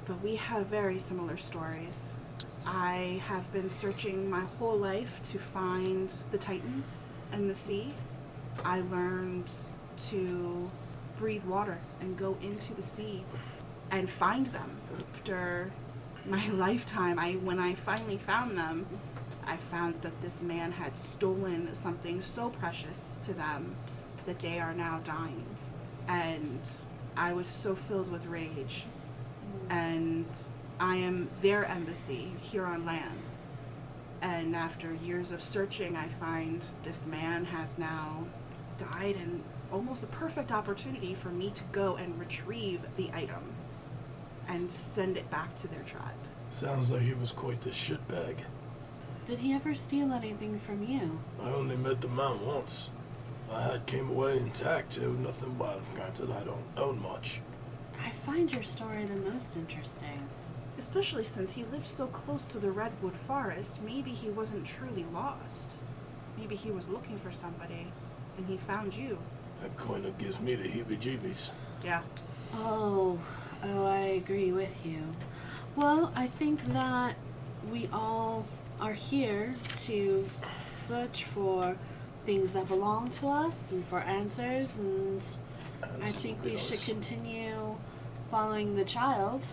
But 0.05 0.21
we 0.21 0.35
have 0.35 0.65
very 0.65 0.99
similar 0.99 1.37
stories. 1.37 2.15
I 2.65 3.21
have 3.27 3.49
been 3.53 3.69
searching 3.69 4.29
my 4.29 4.41
whole 4.41 4.77
life 4.77 5.21
to 5.31 5.39
find 5.39 6.11
the 6.31 6.37
Titans 6.37 7.05
and 7.31 7.49
the 7.49 7.55
sea. 7.55 7.93
I 8.65 8.81
learned 8.81 9.49
to 10.09 10.69
breathe 11.17 11.45
water 11.45 11.77
and 12.01 12.17
go 12.17 12.37
into 12.41 12.73
the 12.73 12.83
sea 12.83 13.23
and 13.89 14.09
find 14.09 14.47
them. 14.47 14.77
After 14.97 15.71
my 16.25 16.49
lifetime, 16.49 17.17
I 17.17 17.33
when 17.33 17.57
I 17.57 17.75
finally 17.75 18.17
found 18.17 18.57
them, 18.57 18.85
I 19.49 19.57
found 19.71 19.95
that 19.95 20.21
this 20.21 20.43
man 20.43 20.71
had 20.71 20.95
stolen 20.95 21.73
something 21.73 22.21
so 22.21 22.49
precious 22.49 23.17
to 23.25 23.33
them 23.33 23.75
that 24.27 24.37
they 24.37 24.59
are 24.59 24.75
now 24.75 24.99
dying. 25.03 25.45
And 26.07 26.61
I 27.17 27.33
was 27.33 27.47
so 27.47 27.73
filled 27.73 28.11
with 28.11 28.27
rage. 28.27 28.85
Mm. 29.67 29.71
And 29.71 30.25
I 30.79 30.97
am 30.97 31.29
their 31.41 31.65
embassy 31.65 32.31
here 32.41 32.65
on 32.65 32.85
land. 32.85 33.21
And 34.21 34.55
after 34.55 34.93
years 34.93 35.31
of 35.31 35.41
searching, 35.41 35.95
I 35.95 36.07
find 36.09 36.63
this 36.83 37.07
man 37.07 37.45
has 37.45 37.79
now 37.79 38.25
died, 38.77 39.15
and 39.15 39.43
almost 39.71 40.03
a 40.03 40.07
perfect 40.07 40.51
opportunity 40.51 41.15
for 41.15 41.29
me 41.29 41.51
to 41.55 41.63
go 41.71 41.95
and 41.95 42.19
retrieve 42.19 42.81
the 42.97 43.09
item 43.13 43.55
and 44.47 44.69
send 44.69 45.17
it 45.17 45.29
back 45.31 45.55
to 45.57 45.67
their 45.67 45.83
tribe. 45.83 46.03
Sounds 46.51 46.91
like 46.91 47.01
he 47.01 47.13
was 47.13 47.31
quite 47.31 47.61
the 47.61 47.71
shitbag. 47.71 48.35
Did 49.29 49.37
he 49.37 49.53
ever 49.53 49.75
steal 49.75 50.11
anything 50.11 50.59
from 50.59 50.81
you? 50.81 51.19
I 51.39 51.51
only 51.51 51.77
met 51.77 52.01
the 52.01 52.07
man 52.07 52.43
once. 52.43 52.89
I 53.53 53.61
had 53.61 53.85
came 53.85 54.09
away 54.09 54.39
intact. 54.39 54.95
There 54.95 55.07
was 55.07 55.19
nothing 55.19 55.55
well, 55.59 55.79
granted 55.93 56.31
I 56.31 56.39
don't 56.39 56.65
own 56.77 56.99
much. 56.99 57.39
I 58.03 58.09
find 58.09 58.51
your 58.51 58.63
story 58.63 59.05
the 59.05 59.31
most 59.31 59.55
interesting. 59.55 60.27
Especially 60.79 61.23
since 61.23 61.51
he 61.51 61.63
lived 61.65 61.85
so 61.85 62.07
close 62.07 62.43
to 62.45 62.57
the 62.57 62.71
redwood 62.71 63.13
forest, 63.27 63.83
maybe 63.83 64.09
he 64.09 64.29
wasn't 64.29 64.65
truly 64.65 65.05
lost. 65.13 65.69
Maybe 66.35 66.55
he 66.55 66.71
was 66.71 66.87
looking 66.87 67.19
for 67.19 67.31
somebody, 67.31 67.85
and 68.35 68.47
he 68.47 68.57
found 68.57 68.95
you. 68.95 69.19
That 69.61 69.77
kind 69.77 70.07
of 70.07 70.17
gives 70.17 70.39
me 70.39 70.55
the 70.55 70.67
heebie-jeebies. 70.67 71.51
Yeah. 71.85 72.01
Oh, 72.55 73.19
oh, 73.63 73.85
I 73.85 73.99
agree 73.99 74.51
with 74.51 74.83
you. 74.83 75.03
Well, 75.75 76.11
I 76.15 76.25
think 76.25 76.65
that 76.73 77.15
we 77.71 77.87
all 77.93 78.43
are 78.79 78.93
here 78.93 79.53
to 79.75 80.27
search 80.55 81.23
for 81.25 81.75
things 82.25 82.53
that 82.53 82.67
belong 82.67 83.09
to 83.09 83.27
us 83.27 83.71
and 83.71 83.83
for 83.85 83.99
answers, 83.99 84.77
and 84.77 85.21
I 86.01 86.11
think 86.11 86.43
we 86.43 86.57
should 86.57 86.81
continue 86.81 87.75
following 88.31 88.75
the 88.75 88.85
child, 88.85 89.45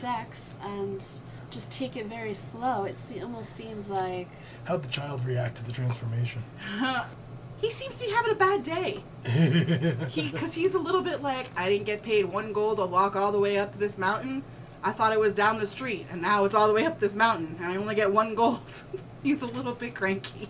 Dex, 0.00 0.58
and 0.62 1.04
just 1.50 1.70
take 1.70 1.96
it 1.96 2.06
very 2.06 2.34
slow. 2.34 2.84
It 2.84 3.00
se- 3.00 3.20
almost 3.20 3.54
seems 3.54 3.90
like 3.90 4.28
How'd 4.64 4.82
the 4.82 4.88
child 4.88 5.24
react 5.24 5.56
to 5.56 5.64
the 5.64 5.72
transformation? 5.72 6.42
he 7.60 7.70
seems 7.70 7.96
to 7.96 8.04
be 8.04 8.10
having 8.10 8.32
a 8.32 8.36
bad 8.36 8.62
day. 8.62 9.02
He, 10.08 10.30
because 10.30 10.54
he's 10.54 10.74
a 10.74 10.78
little 10.78 11.02
bit 11.02 11.22
like, 11.22 11.50
I 11.56 11.68
didn't 11.68 11.86
get 11.86 12.02
paid 12.02 12.24
one 12.26 12.52
gold 12.52 12.78
to 12.78 12.86
walk 12.86 13.16
all 13.16 13.32
the 13.32 13.38
way 13.40 13.58
up 13.58 13.78
this 13.78 13.98
mountain. 13.98 14.42
I 14.82 14.92
thought 14.92 15.12
it 15.12 15.20
was 15.20 15.32
down 15.32 15.58
the 15.58 15.66
street, 15.66 16.06
and 16.10 16.22
now 16.22 16.44
it's 16.44 16.54
all 16.54 16.68
the 16.68 16.74
way 16.74 16.86
up 16.86 17.00
this 17.00 17.14
mountain, 17.14 17.56
and 17.58 17.66
I 17.66 17.76
only 17.76 17.94
get 17.94 18.12
one 18.12 18.34
gold. 18.34 18.60
He's 19.22 19.42
a 19.42 19.46
little 19.46 19.74
bit 19.74 19.94
cranky. 19.94 20.48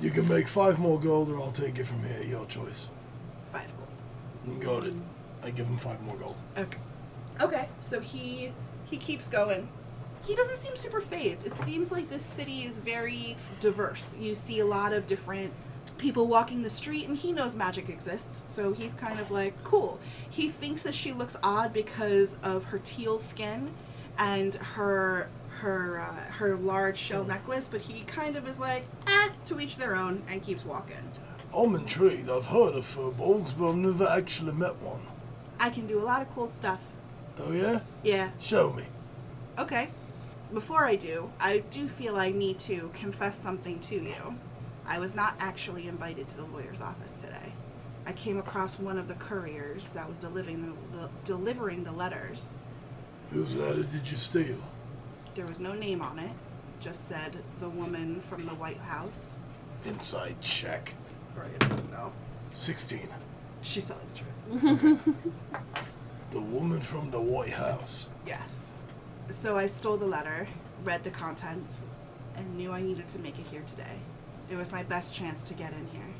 You 0.00 0.10
can 0.10 0.26
make 0.28 0.48
five 0.48 0.78
more 0.78 0.98
gold, 0.98 1.30
or 1.30 1.38
I'll 1.40 1.52
take 1.52 1.78
it 1.78 1.84
from 1.84 2.02
here. 2.02 2.22
Your 2.22 2.46
choice. 2.46 2.88
Five 3.52 3.68
gold. 3.76 4.60
Got 4.60 4.86
it. 4.86 4.94
I 5.42 5.50
give 5.50 5.66
him 5.66 5.76
five 5.76 6.00
more 6.02 6.16
gold. 6.16 6.36
Okay. 6.56 6.78
Okay, 7.40 7.68
so 7.80 8.00
he 8.00 8.52
he 8.90 8.96
keeps 8.96 9.28
going. 9.28 9.68
He 10.24 10.34
doesn't 10.34 10.58
seem 10.58 10.76
super 10.76 11.00
phased. 11.00 11.46
It 11.46 11.54
seems 11.54 11.90
like 11.90 12.10
this 12.10 12.24
city 12.24 12.62
is 12.64 12.80
very 12.80 13.36
diverse. 13.60 14.16
You 14.18 14.34
see 14.34 14.60
a 14.60 14.66
lot 14.66 14.92
of 14.92 15.06
different 15.06 15.52
people 16.00 16.26
walking 16.26 16.62
the 16.62 16.70
street 16.70 17.06
and 17.06 17.16
he 17.16 17.30
knows 17.30 17.54
magic 17.54 17.88
exists. 17.88 18.52
So 18.52 18.72
he's 18.72 18.94
kind 18.94 19.20
of 19.20 19.30
like, 19.30 19.62
cool. 19.62 20.00
He 20.28 20.48
thinks 20.48 20.82
that 20.82 20.94
she 20.94 21.12
looks 21.12 21.36
odd 21.42 21.72
because 21.72 22.36
of 22.42 22.64
her 22.64 22.80
teal 22.82 23.20
skin 23.20 23.70
and 24.18 24.54
her 24.54 25.28
her 25.60 26.00
uh, 26.00 26.32
her 26.32 26.56
large 26.56 26.96
shell 26.96 27.22
necklace, 27.22 27.68
but 27.70 27.82
he 27.82 28.02
kind 28.04 28.34
of 28.34 28.48
is 28.48 28.58
like, 28.58 28.84
eh, 29.06 29.28
to 29.44 29.60
each 29.60 29.76
their 29.76 29.94
own 29.94 30.22
and 30.26 30.42
keeps 30.42 30.64
walking. 30.64 30.96
I'm 31.54 31.74
intrigued. 31.74 32.30
I've 32.30 32.46
heard 32.46 32.74
of 32.74 32.84
firbolgs, 32.84 33.52
but 33.56 33.68
I've 33.68 33.76
never 33.76 34.08
actually 34.08 34.52
met 34.52 34.76
one. 34.80 35.02
I 35.58 35.68
can 35.68 35.86
do 35.86 36.00
a 36.00 36.04
lot 36.04 36.22
of 36.22 36.34
cool 36.34 36.48
stuff. 36.48 36.80
Oh 37.38 37.52
yeah? 37.52 37.80
Yeah, 38.02 38.30
Show 38.40 38.72
me. 38.72 38.84
Okay. 39.58 39.88
Before 40.52 40.84
I 40.84 40.96
do, 40.96 41.30
I 41.38 41.58
do 41.58 41.86
feel 41.86 42.16
I 42.16 42.30
need 42.30 42.58
to 42.60 42.90
confess 42.94 43.38
something 43.38 43.78
to 43.80 43.96
you. 43.96 44.34
I 44.90 44.98
was 44.98 45.14
not 45.14 45.34
actually 45.38 45.86
invited 45.86 46.26
to 46.28 46.36
the 46.36 46.44
lawyer's 46.46 46.80
office 46.80 47.14
today. 47.14 47.52
I 48.06 48.12
came 48.12 48.38
across 48.38 48.76
one 48.76 48.98
of 48.98 49.06
the 49.06 49.14
couriers 49.14 49.90
that 49.90 50.08
was 50.08 50.18
delivering 50.18 50.62
the, 50.92 50.98
the, 50.98 51.08
delivering 51.24 51.84
the 51.84 51.92
letters. 51.92 52.54
Whose 53.30 53.54
letter 53.54 53.84
did 53.84 54.10
you 54.10 54.16
steal? 54.16 54.58
There 55.36 55.44
was 55.44 55.60
no 55.60 55.74
name 55.74 56.02
on 56.02 56.18
it, 56.18 56.32
just 56.80 57.08
said 57.08 57.36
the 57.60 57.68
woman 57.68 58.20
from 58.28 58.46
the 58.46 58.54
White 58.54 58.78
House. 58.78 59.38
Insight 59.86 60.40
check. 60.40 60.92
Right. 61.36 61.70
No. 61.92 62.10
16. 62.52 63.06
She's 63.62 63.84
telling 63.84 64.02
the 64.12 64.98
truth. 64.98 65.14
The 66.30 66.40
woman 66.40 66.78
from 66.78 67.10
the 67.10 67.20
White 67.20 67.58
House. 67.58 68.08
Yes. 68.24 68.70
So 69.30 69.56
I 69.56 69.66
stole 69.66 69.96
the 69.96 70.06
letter, 70.06 70.46
read 70.84 71.02
the 71.02 71.10
contents, 71.10 71.90
and 72.36 72.56
knew 72.56 72.70
I 72.70 72.80
needed 72.80 73.08
to 73.08 73.18
make 73.18 73.36
it 73.40 73.46
here 73.50 73.64
today. 73.68 73.96
It 74.50 74.56
was 74.56 74.72
my 74.72 74.82
best 74.82 75.14
chance 75.14 75.42
to 75.44 75.54
get 75.54 75.72
in 75.72 75.86
here. 75.92 76.10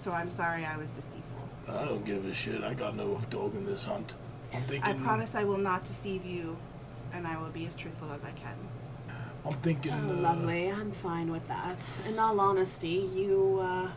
So 0.00 0.12
I'm 0.12 0.28
sorry 0.28 0.64
I 0.64 0.76
was 0.76 0.90
deceitful. 0.90 1.22
I 1.68 1.84
don't 1.84 2.04
give 2.04 2.24
a 2.26 2.34
shit. 2.34 2.62
I 2.64 2.74
got 2.74 2.96
no 2.96 3.20
dog 3.30 3.54
in 3.54 3.64
this 3.64 3.84
hunt. 3.84 4.14
I'm 4.52 4.62
thinking. 4.62 4.90
I 4.90 4.94
promise 4.94 5.34
I 5.34 5.44
will 5.44 5.58
not 5.58 5.84
deceive 5.84 6.24
you, 6.24 6.56
and 7.12 7.26
I 7.26 7.38
will 7.38 7.50
be 7.50 7.66
as 7.66 7.76
truthful 7.76 8.10
as 8.12 8.24
I 8.24 8.30
can. 8.32 8.56
I'm 9.46 9.52
thinking. 9.52 9.92
Oh, 9.92 10.10
uh, 10.10 10.14
lovely. 10.14 10.70
I'm 10.70 10.90
fine 10.90 11.30
with 11.30 11.46
that. 11.48 11.98
In 12.08 12.18
all 12.18 12.40
honesty, 12.40 13.08
you, 13.14 13.60
uh, 13.62 13.88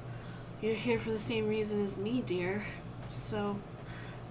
you're 0.61 0.75
here 0.75 0.99
for 0.99 1.11
the 1.11 1.19
same 1.19 1.47
reason 1.47 1.83
as 1.83 1.97
me, 1.97 2.21
dear. 2.25 2.63
So, 3.09 3.57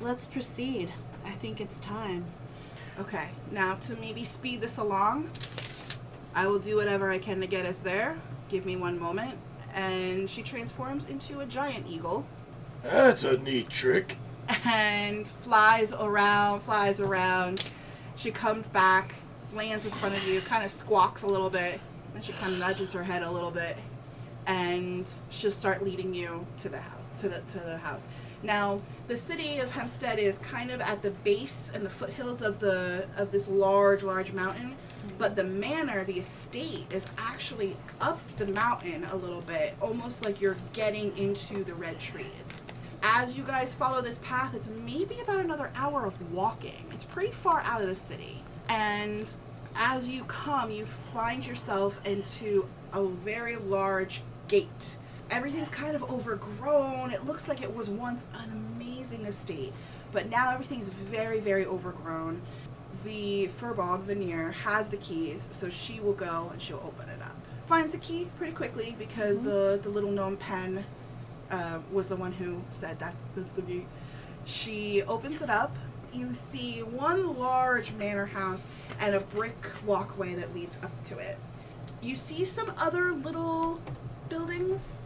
let's 0.01 0.27
proceed. 0.27 0.93
I 1.25 1.31
think 1.33 1.61
it's 1.61 1.81
time. 1.81 2.25
Okay, 2.99 3.29
now 3.51 3.75
to 3.77 3.97
maybe 3.97 4.25
speed 4.25 4.61
this 4.61 4.79
along, 4.79 5.31
I 6.35 6.47
will 6.47 6.59
do 6.59 6.77
whatever 6.77 7.11
I 7.11 7.19
can 7.19 7.41
to 7.41 7.47
get 7.47 7.67
us 7.67 7.79
there. 7.79 8.19
Give 8.51 8.67
me 8.67 8.77
one 8.77 8.99
moment. 8.99 9.39
And 9.73 10.29
she 10.29 10.43
transforms 10.43 11.07
into 11.07 11.41
a 11.41 11.47
giant 11.47 11.87
eagle 11.89 12.27
That's 12.83 13.23
a 13.23 13.39
neat 13.39 13.69
trick. 13.71 14.17
and 14.65 15.29
flies 15.29 15.93
around, 15.93 16.63
flies 16.63 17.01
around. 17.01 17.71
She 18.17 18.33
comes 18.33 18.67
back, 18.67 19.15
lands 19.55 19.87
in 19.87 19.93
front 19.93 20.17
of 20.17 20.27
you, 20.27 20.41
kind 20.41 20.65
of 20.65 20.71
squawks 20.73 21.23
a 21.23 21.27
little 21.29 21.51
bit, 21.51 21.81
and 22.15 22.25
she 22.25 22.33
kind 22.33 22.53
of 22.53 22.59
nudges 22.59 22.93
her 22.93 23.05
head 23.05 23.23
a 23.23 23.31
little 23.31 23.53
bit, 23.53 23.77
and 24.47 25.07
she'll 25.31 25.53
start 25.53 25.85
leading 25.85 26.13
you 26.13 26.45
to 26.61 26.69
the 26.69 26.81
house, 26.81 27.15
to 27.21 27.29
the 27.29 27.41
to 27.53 27.61
the 27.61 27.79
house. 27.79 28.07
Now, 28.43 28.81
the 29.07 29.17
city 29.17 29.59
of 29.59 29.71
Hempstead 29.71 30.19
is 30.19 30.39
kind 30.39 30.71
of 30.71 30.81
at 30.81 31.03
the 31.03 31.11
base 31.13 31.71
and 31.73 31.87
the 31.87 31.91
foothills 31.91 32.43
of 32.43 32.59
the 32.59 33.07
of 33.17 33.31
this 33.31 33.47
large, 33.49 34.03
large 34.03 34.33
mountain, 34.33 34.75
but 35.19 35.37
the 35.37 35.45
manor, 35.45 36.05
the 36.05 36.19
estate, 36.19 36.93
is 36.93 37.07
actually 37.19 37.77
up 38.01 38.21
the 38.37 38.47
mountain 38.47 39.05
a 39.05 39.17
little 39.17 39.43
bit, 39.43 39.75
almost 39.81 40.25
like 40.25 40.41
you're 40.41 40.57
getting 40.73 41.17
into 41.17 41.65
the 41.65 41.75
red 41.75 41.99
trees 41.99 42.65
as 43.03 43.37
you 43.37 43.45
guys 43.45 43.75
follow 43.75 44.03
this 44.03 44.19
path, 44.19 44.55
it's 44.55 44.69
maybe 44.69 45.21
about 45.21 45.41
another 45.41 45.71
hour 45.75 46.05
of 46.05 46.33
walking. 46.33 46.85
It's 46.93 47.05
pretty 47.05 47.33
far 47.33 47.61
out 47.61 47.81
of 47.81 47.87
the 47.87 47.95
city. 47.95 48.43
And 48.69 49.31
as 49.75 50.07
you 50.09 50.25
come, 50.25 50.71
you 50.71 50.87
find 51.13 51.45
yourself 51.45 51.99
into 52.05 52.69
a 52.93 53.07
very 53.07 53.57
large 53.57 54.23
gate. 54.49 54.97
Everything's 55.31 55.69
kind 55.69 55.95
of 55.95 56.03
overgrown. 56.11 57.11
It 57.11 57.25
looks 57.25 57.49
like 57.49 57.63
it 57.63 57.75
was 57.75 57.89
once 57.89 58.27
an 58.35 58.51
amazing 58.77 59.25
estate, 59.27 59.73
but 60.13 60.29
now 60.29 60.53
everything's 60.53 60.89
very, 60.89 61.41
very 61.41 61.65
overgrown. 61.67 62.43
The 63.05 63.49
Firbolg 63.61 64.03
Veneer 64.03 64.53
has 64.53 64.91
the 64.91 64.99
keys, 64.99 65.49
so 65.53 65.71
she 65.71 66.01
will 66.01 66.13
go 66.13 66.51
and 66.53 66.61
she'll 66.61 66.83
open 66.85 67.09
it 67.09 67.23
up. 67.23 67.35
Finds 67.67 67.93
the 67.93 67.99
key 67.99 68.29
pretty 68.37 68.53
quickly 68.53 68.95
because 68.99 69.43
the, 69.43 69.81
the 69.83 69.89
little 69.89 70.11
gnome 70.11 70.37
pen 70.37 70.85
uh, 71.51 71.79
was 71.91 72.09
the 72.09 72.17
one 72.17 72.33
who 72.33 72.61
said 72.73 72.99
that's 72.99 73.25
that's 73.35 73.53
the 73.53 73.63
gate. 73.63 73.87
She 74.45 75.03
opens 75.03 75.43
it 75.43 75.51
up. 75.51 75.75
You 76.13 76.35
see 76.35 76.81
one 76.81 77.39
large 77.39 77.93
manor 77.93 78.27
house 78.27 78.67
and 78.99 79.15
a 79.15 79.21
brick 79.21 79.67
walkway 79.87 80.35
that 80.35 80.55
leads 80.55 80.77
up 80.83 80.93
to 81.07 81.19
it. 81.19 81.39
You 82.03 82.17
see 82.17 82.45
some 82.45 82.73
other 82.77 83.13
little 83.13 83.81
buildings, 84.29 84.99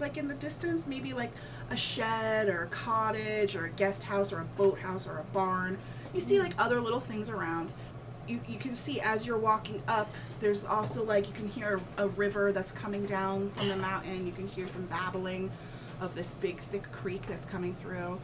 like 0.00 0.16
in 0.16 0.28
the 0.28 0.34
distance, 0.34 0.86
maybe 0.86 1.12
like 1.12 1.30
a 1.70 1.76
shed 1.76 2.48
or 2.48 2.64
a 2.64 2.66
cottage 2.68 3.54
or 3.54 3.66
a 3.66 3.70
guest 3.70 4.02
house 4.02 4.32
or 4.32 4.40
a 4.40 4.44
boathouse 4.56 5.06
or 5.06 5.18
a 5.18 5.24
barn. 5.32 5.78
You 6.14 6.20
see 6.20 6.40
like 6.40 6.52
other 6.58 6.80
little 6.80 7.00
things 7.00 7.28
around. 7.30 7.74
You, 8.26 8.40
you 8.46 8.58
can 8.58 8.74
see 8.74 9.00
as 9.00 9.26
you're 9.26 9.38
walking 9.38 9.82
up, 9.88 10.10
there's 10.40 10.64
also 10.64 11.02
like 11.04 11.26
you 11.26 11.32
can 11.32 11.48
hear 11.48 11.80
a 11.96 12.08
river 12.08 12.52
that's 12.52 12.72
coming 12.72 13.06
down 13.06 13.50
from 13.52 13.68
the 13.68 13.76
mountain. 13.76 14.26
You 14.26 14.32
can 14.32 14.46
hear 14.48 14.68
some 14.68 14.84
babbling 14.86 15.50
of 16.00 16.14
this 16.14 16.34
big 16.34 16.60
thick 16.70 16.90
creek 16.92 17.22
that's 17.26 17.46
coming 17.46 17.74
through. 17.74 18.20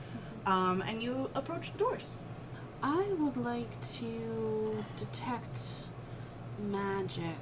Um, 0.46 0.82
and 0.86 1.02
you 1.02 1.30
approach 1.34 1.72
the 1.72 1.78
doors. 1.78 2.16
I 2.82 3.06
would 3.18 3.36
like 3.38 3.80
to 3.98 4.84
detect 4.96 5.58
magic 6.70 7.36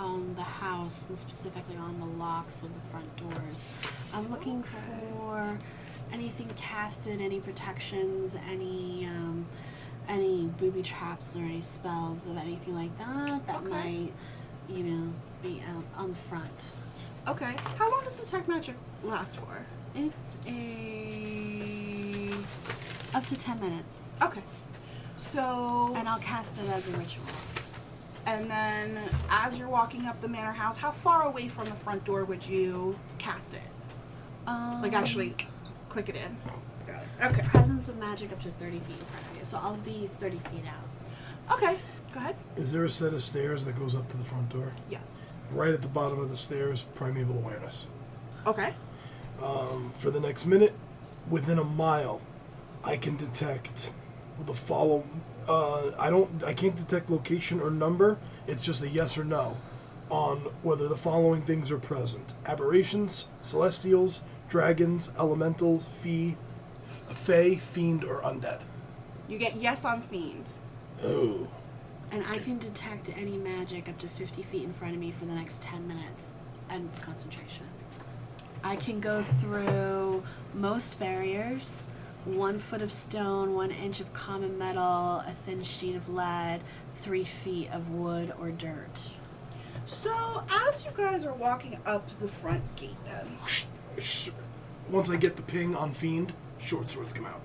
on 0.00 0.34
the 0.34 0.42
house 0.42 1.04
and 1.08 1.16
specifically 1.18 1.76
on 1.76 1.98
the 2.00 2.06
locks 2.06 2.62
of 2.62 2.70
the 2.74 2.80
front 2.90 3.16
doors. 3.16 3.64
I'm 4.12 4.30
looking 4.30 4.60
Okay. 4.60 4.68
for 5.16 5.58
anything 6.12 6.48
casted, 6.56 7.20
any 7.20 7.40
protections, 7.40 8.36
any 8.50 9.06
um, 9.06 9.46
any 10.08 10.46
booby 10.58 10.82
traps 10.82 11.36
or 11.36 11.40
any 11.40 11.60
spells 11.60 12.28
of 12.28 12.36
anything 12.38 12.74
like 12.74 12.96
that 12.98 13.46
that 13.46 13.56
Okay. 13.56 13.68
might, 13.68 14.12
you 14.68 14.84
know, 14.84 15.12
be 15.42 15.62
out 15.74 15.84
on 15.96 16.10
the 16.10 16.16
front. 16.16 16.72
Okay. 17.26 17.54
How 17.78 17.90
long 17.90 18.02
does 18.04 18.16
detect 18.16 18.48
magic 18.48 18.74
last 19.04 19.36
for? 19.36 19.66
It's 19.94 20.38
a 20.46 22.32
up 23.14 23.24
to 23.26 23.36
ten 23.36 23.60
minutes, 23.60 24.06
Okay. 24.22 24.42
So 25.16 25.92
and 25.96 26.08
I'll 26.08 26.20
cast 26.20 26.58
it 26.58 26.68
as 26.70 26.86
a 26.88 26.92
ritual. 26.92 27.24
and 28.26 28.48
then 28.50 28.98
as 29.30 29.58
you're 29.58 29.68
walking 29.68 30.06
up 30.06 30.20
the 30.20 30.28
manor 30.28 30.52
house, 30.52 30.76
how 30.78 30.92
far 30.92 31.22
away 31.26 31.48
from 31.48 31.64
the 31.66 31.74
front 31.76 32.04
door 32.04 32.24
would 32.24 32.46
you 32.46 32.98
cast 33.18 33.54
it? 33.54 33.60
Um, 34.46 34.80
Like 34.82 34.92
actually 34.94 35.34
click 35.88 36.08
it 36.08 36.16
in. 36.16 36.36
Got 36.86 37.02
it. 37.02 37.38
Okay. 37.38 37.48
presence 37.48 37.88
of 37.88 37.96
magic 37.98 38.32
up 38.32 38.40
to 38.40 38.48
30 38.50 38.78
feet 38.80 38.98
in 38.98 39.06
front 39.06 39.30
of 39.30 39.38
you. 39.38 39.44
So 39.44 39.58
I'll 39.58 39.76
be 39.78 40.06
30 40.06 40.38
feet 40.38 40.64
out. 40.66 41.56
Okay. 41.56 41.76
Go 42.12 42.20
ahead. 42.20 42.36
Is 42.56 42.72
there 42.72 42.84
a 42.84 42.90
set 42.90 43.12
of 43.12 43.22
stairs 43.22 43.64
that 43.64 43.78
goes 43.78 43.94
up 43.94 44.08
to 44.08 44.16
the 44.16 44.24
front 44.24 44.48
door? 44.50 44.72
Yes. 44.90 45.30
Right 45.50 45.72
at 45.72 45.82
the 45.82 45.88
bottom 45.88 46.18
of 46.20 46.30
the 46.30 46.36
stairs, 46.36 46.84
primeval 46.94 47.38
awareness. 47.38 47.86
Okay. 48.46 48.72
Um, 49.42 49.90
for 49.94 50.10
the 50.10 50.20
next 50.20 50.46
minute, 50.46 50.74
within 51.28 51.58
a 51.58 51.64
mile, 51.64 52.20
I 52.84 52.96
can 52.96 53.16
detect 53.16 53.90
the 54.46 54.54
follow. 54.54 55.04
Uh, 55.46 55.90
I 55.98 56.10
don't. 56.10 56.42
I 56.44 56.52
can't 56.52 56.76
detect 56.76 57.10
location 57.10 57.60
or 57.60 57.70
number. 57.70 58.18
It's 58.46 58.62
just 58.62 58.82
a 58.82 58.88
yes 58.88 59.18
or 59.18 59.24
no 59.24 59.56
on 60.10 60.38
whether 60.62 60.88
the 60.88 60.96
following 60.96 61.42
things 61.42 61.70
are 61.70 61.78
present: 61.78 62.34
aberrations, 62.46 63.26
celestials, 63.42 64.22
dragons, 64.48 65.10
elementals, 65.18 65.88
fee, 65.88 66.36
fey, 67.06 67.56
fiend, 67.56 68.04
or 68.04 68.22
undead. 68.22 68.60
You 69.28 69.38
get 69.38 69.56
yes 69.56 69.84
on 69.84 70.02
fiend. 70.02 70.44
Oh, 71.04 71.46
And 72.10 72.24
I 72.28 72.38
can 72.38 72.58
detect 72.58 73.10
any 73.16 73.36
magic 73.36 73.88
up 73.88 73.98
to 73.98 74.08
50 74.08 74.42
feet 74.42 74.64
in 74.64 74.72
front 74.72 74.94
of 74.94 75.00
me 75.00 75.12
for 75.12 75.26
the 75.26 75.34
next 75.34 75.60
10 75.62 75.86
minutes, 75.86 76.28
and 76.70 76.88
it's 76.88 76.98
concentration. 76.98 77.66
I 78.64 78.76
can 78.76 79.00
go 79.00 79.22
through 79.22 80.24
most 80.54 80.98
barriers 80.98 81.90
one 82.24 82.58
foot 82.58 82.82
of 82.82 82.92
stone, 82.92 83.54
one 83.54 83.70
inch 83.70 84.00
of 84.00 84.12
common 84.12 84.58
metal, 84.58 85.22
a 85.26 85.32
thin 85.32 85.62
sheet 85.62 85.94
of 85.94 86.08
lead, 86.08 86.60
three 86.94 87.24
feet 87.24 87.70
of 87.72 87.90
wood 87.90 88.32
or 88.38 88.50
dirt. 88.50 89.10
So, 89.86 90.42
as 90.50 90.84
you 90.84 90.90
guys 90.94 91.24
are 91.24 91.32
walking 91.32 91.78
up 91.86 92.08
the 92.20 92.28
front 92.28 92.76
gate, 92.76 92.96
then 93.06 93.26
Sh- 94.00 94.26
sh- 94.26 94.30
Once 94.88 95.10
I 95.10 95.16
get 95.16 95.36
the 95.36 95.42
ping 95.42 95.74
on 95.76 95.92
Fiend, 95.92 96.32
short 96.58 96.88
swords 96.90 97.12
come 97.12 97.26
out. 97.26 97.40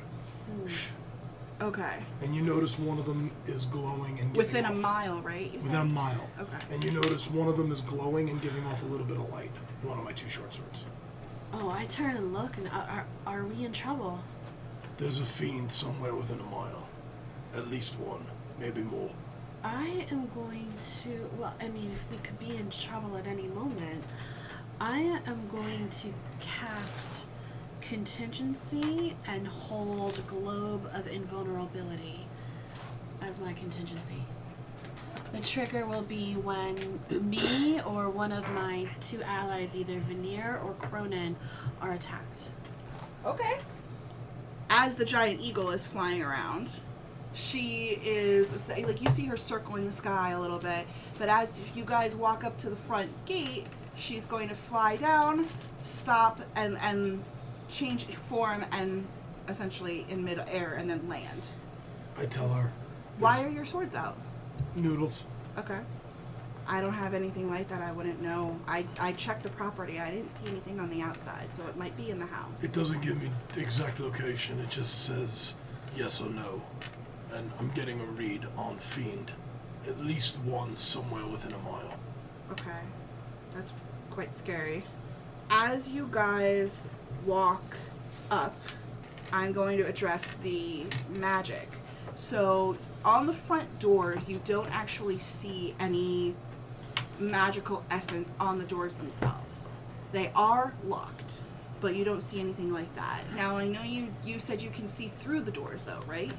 Hmm. 0.46 1.63
okay, 1.66 1.98
And 2.22 2.36
you 2.36 2.42
notice 2.42 2.78
one 2.80 2.98
of 2.98 3.06
them 3.06 3.32
is 3.48 3.66
glowing 3.66 4.20
and 4.20 4.34
giving 4.34 4.38
within 4.38 4.66
a 4.66 4.74
mile, 4.74 5.22
right? 5.22 5.48
You 5.52 5.58
Within 5.58 5.72
said? 5.72 5.82
a 5.82 5.86
mile. 5.86 6.30
Okay. 6.39 6.58
And 6.72 6.84
you 6.84 6.92
notice 6.92 7.30
one 7.30 7.48
of 7.48 7.58
them 7.58 7.72
is 7.72 7.82
glowing 7.82 8.30
and 8.30 8.42
giving 8.42 8.63
off 8.66 8.82
a 8.84 8.86
little 8.86 9.06
bit 9.06 9.18
of 9.18 9.30
light. 9.32 9.52
One 9.84 9.98
of 9.98 10.04
my 10.06 10.13
two 10.13 10.30
short 10.30 10.54
swords. 10.54 10.86
Oh, 11.54 11.70
I 11.70 11.86
turn 11.86 12.16
and 12.18 12.34
look, 12.34 12.58
and 12.58 12.68
are, 12.70 13.06
are, 13.26 13.34
are 13.36 13.44
we 13.46 13.66
in 13.66 13.72
trouble? 13.74 14.20
There's 14.98 15.20
a 15.20 15.26
fiend 15.26 15.72
somewhere 15.72 16.16
within 16.16 16.39
a 16.39 16.44
mile. 16.44 16.88
At 17.56 17.70
least 17.70 18.00
one, 18.00 18.26
maybe 18.60 18.82
more. 18.82 19.12
I 19.63 20.06
am 20.12 20.30
going 20.34 20.72
to. 21.04 21.30
Well, 21.38 21.54
I 21.62 21.68
mean, 21.70 21.92
if 21.94 22.12
we 22.12 22.18
could 22.18 22.39
be 22.39 22.56
in 22.58 22.70
trouble 22.70 23.16
at 23.18 23.28
any 23.28 23.48
moment, 23.48 24.04
I 24.86 25.22
am 25.28 25.48
going 25.50 25.88
to 25.88 26.13
cast 26.41 27.28
contingency 27.80 29.15
and 29.26 29.48
hold 29.48 30.22
globe 30.28 30.91
of 30.93 31.08
invulnerability 31.08 32.28
as 33.22 33.39
my 33.39 33.54
contingency. 33.54 34.26
The 35.32 35.39
trigger 35.39 35.86
will 35.86 36.02
be 36.02 36.34
when 36.34 37.00
me 37.10 37.80
or 37.80 38.10
one 38.10 38.34
of 38.34 38.46
my 38.50 38.89
two 39.00 39.24
allies, 39.24 39.74
either 39.74 40.00
Veneer 40.00 40.60
or 40.65 40.74
Kronan, 40.74 41.36
are 41.80 41.93
attacked. 41.93 42.50
Okay. 43.26 43.60
As 44.69 44.96
the 44.96 45.06
giant 45.06 45.39
eagle 45.39 45.69
is 45.69 45.86
flying 45.86 46.22
around, 46.22 46.72
she 47.34 48.02
is 48.04 48.67
like 48.67 49.02
you 49.02 49.10
see 49.12 49.28
her 49.28 49.38
circling 49.38 49.88
the 49.88 49.93
sky 49.93 50.32
a 50.32 50.41
little 50.41 50.60
bit, 50.60 50.86
but 51.17 51.30
as 51.30 51.54
you 51.74 51.86
guys 51.86 52.17
walk 52.17 52.43
up 52.43 52.58
to 52.58 52.69
the 52.69 52.76
front 52.76 53.10
gate, 53.26 53.65
she's 53.98 54.26
going 54.26 54.50
to 54.50 54.56
fly 54.56 54.96
down, 54.98 55.48
stop, 55.84 56.42
and 56.56 56.78
and 56.82 57.24
change 57.70 58.06
form 58.30 58.66
and 58.72 59.06
essentially 59.50 60.06
in 60.10 60.24
mid-air 60.24 60.76
and 60.76 60.90
then 60.90 61.08
land. 61.10 61.42
I 62.18 62.26
tell 62.26 62.50
her. 62.50 62.72
Why 63.18 63.44
are 63.44 63.50
your 63.50 63.66
swords 63.66 63.96
out? 63.96 64.18
noodles? 64.76 65.24
Okay. 65.58 65.80
I 66.66 66.80
don't 66.80 66.94
have 66.94 67.14
anything 67.14 67.50
like 67.50 67.68
that. 67.70 67.82
I 67.82 67.92
wouldn't 67.92 68.22
know. 68.22 68.58
I, 68.68 68.86
I 69.00 69.12
checked 69.14 69.44
the 69.44 69.50
property. 69.50 70.00
I 70.00 70.12
didn't 70.12 70.36
see 70.38 70.48
anything 70.48 70.80
on 70.80 70.90
the 70.90 71.02
outside, 71.02 71.48
so 71.56 71.68
it 71.68 71.76
might 71.76 71.96
be 71.98 72.10
in 72.10 72.20
the 72.20 72.26
house. 72.26 72.64
It 72.64 72.74
doesn't 72.74 73.02
give 73.02 73.22
me 73.22 73.30
the 73.52 73.62
exact 73.62 74.00
location. 74.00 74.60
It 74.60 74.70
just 74.70 75.04
says 75.06 75.56
yes 75.96 76.22
or 76.22 76.30
no. 76.30 76.62
And 77.34 77.52
I'm 77.60 77.70
getting 77.72 78.00
a 78.00 78.06
read 78.06 78.46
on 78.56 78.78
fiend. 78.78 79.32
At 79.88 80.00
least 80.00 80.40
one 80.40 80.78
somewhere 80.78 81.26
within 81.26 81.52
a 81.52 81.58
mile. 81.60 81.94
Okay. 82.52 82.72
That's 83.56 83.72
quite 84.12 84.38
scary. 84.38 84.84
As 85.50 85.89
you 85.89 86.10
guys 86.12 86.89
walk 87.26 87.78
up, 88.32 88.56
I'm 89.32 89.52
going 89.52 89.78
to 89.78 89.88
address 89.88 90.36
the 90.44 90.86
magic. 91.10 91.68
So, 92.16 92.78
on 93.04 93.26
the 93.26 93.34
front 93.34 93.80
doors, 93.80 94.28
you 94.30 94.39
don't 94.46 94.70
actually 94.74 95.18
see 95.18 95.76
any 95.80 96.36
magical 97.20 97.84
essence 97.89 98.34
on 98.39 98.58
the 98.58 98.63
doors 98.63 98.96
themselves. 98.96 99.76
They 100.12 100.32
are 100.36 100.74
locked, 100.86 101.42
but 101.82 101.96
you 101.96 102.06
don't 102.06 102.22
see 102.22 102.39
anything 102.39 102.72
like 102.72 102.94
that. 102.96 103.22
Now, 103.36 103.58
I 103.58 103.68
know 103.68 103.82
you 103.82 104.13
you 104.24 104.39
said 104.39 104.62
you 104.62 104.70
can 104.70 104.88
see 104.88 105.08
through 105.08 105.42
the 105.42 105.52
doors 105.52 105.84
though, 105.86 106.02
right? 106.08 106.32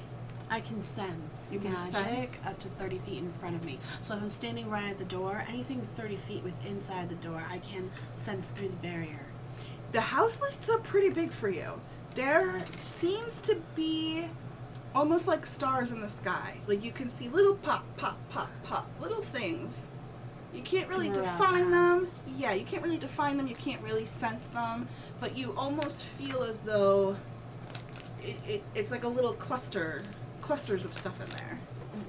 I 0.51 0.61
can 0.61 0.83
sense 0.83 1.51
You 1.53 1.59
can 1.61 1.73
magic 1.73 2.29
sense? 2.29 2.45
up 2.47 2.59
to 2.61 2.69
30 2.69 2.99
feet 2.99 3.19
in 3.19 3.33
front 3.33 3.57
of 3.57 3.65
me. 3.65 3.79
So 4.03 4.15
if 4.15 4.23
I'm 4.23 4.31
standing 4.31 4.71
right 4.71 4.91
at 4.91 4.99
the 4.99 5.05
door, 5.05 5.45
anything 5.49 5.81
30 5.97 6.17
feet 6.17 6.43
with 6.45 6.55
inside 6.67 7.09
the 7.09 7.15
door, 7.17 7.43
I 7.51 7.59
can 7.59 7.91
sense 8.15 8.51
through 8.51 8.69
the 8.69 8.77
barrier. 8.77 9.27
the 9.93 10.01
house 10.01 10.41
lights 10.41 10.69
up 10.69 10.83
pretty 10.85 11.09
big 11.09 11.33
for 11.33 11.49
you. 11.49 11.81
There 12.15 12.65
seems 12.81 13.41
to 13.43 13.57
be 13.77 14.27
almost 14.95 15.27
like 15.29 15.47
stars 15.47 15.91
in 15.93 16.01
the 16.01 16.09
sky. 16.09 16.55
Like 16.67 16.85
you 16.85 16.93
can 16.93 17.09
see 17.09 17.29
little 17.29 17.55
pop, 17.57 17.85
pop, 17.97 18.19
pop, 18.31 18.51
pop, 18.65 18.89
little 19.01 19.23
things. 19.23 19.93
You 20.53 20.63
can't 20.63 20.89
really 20.89 21.09
define 21.11 21.71
the 21.71 21.77
them. 21.77 22.07
Yeah, 22.37 22.53
you 22.53 22.65
can't 22.65 22.83
really 22.83 22.99
define 22.99 23.37
them. 23.37 23.47
You 23.49 23.57
can't 23.57 23.83
really 23.83 24.07
sense 24.07 24.47
them. 24.47 24.89
But 25.21 25.37
you 25.37 25.55
almost 25.57 26.03
feel 26.05 26.43
as 26.45 26.61
though 26.61 27.17
it, 28.23 28.37
it, 28.47 28.63
it's 28.75 28.91
like 28.91 29.05
a 29.05 29.09
little 29.09 29.33
cluster, 29.35 30.03
clusters 30.45 30.85
of 30.85 30.93
stuff 30.93 31.19
in 31.23 31.31
there. 31.31 31.59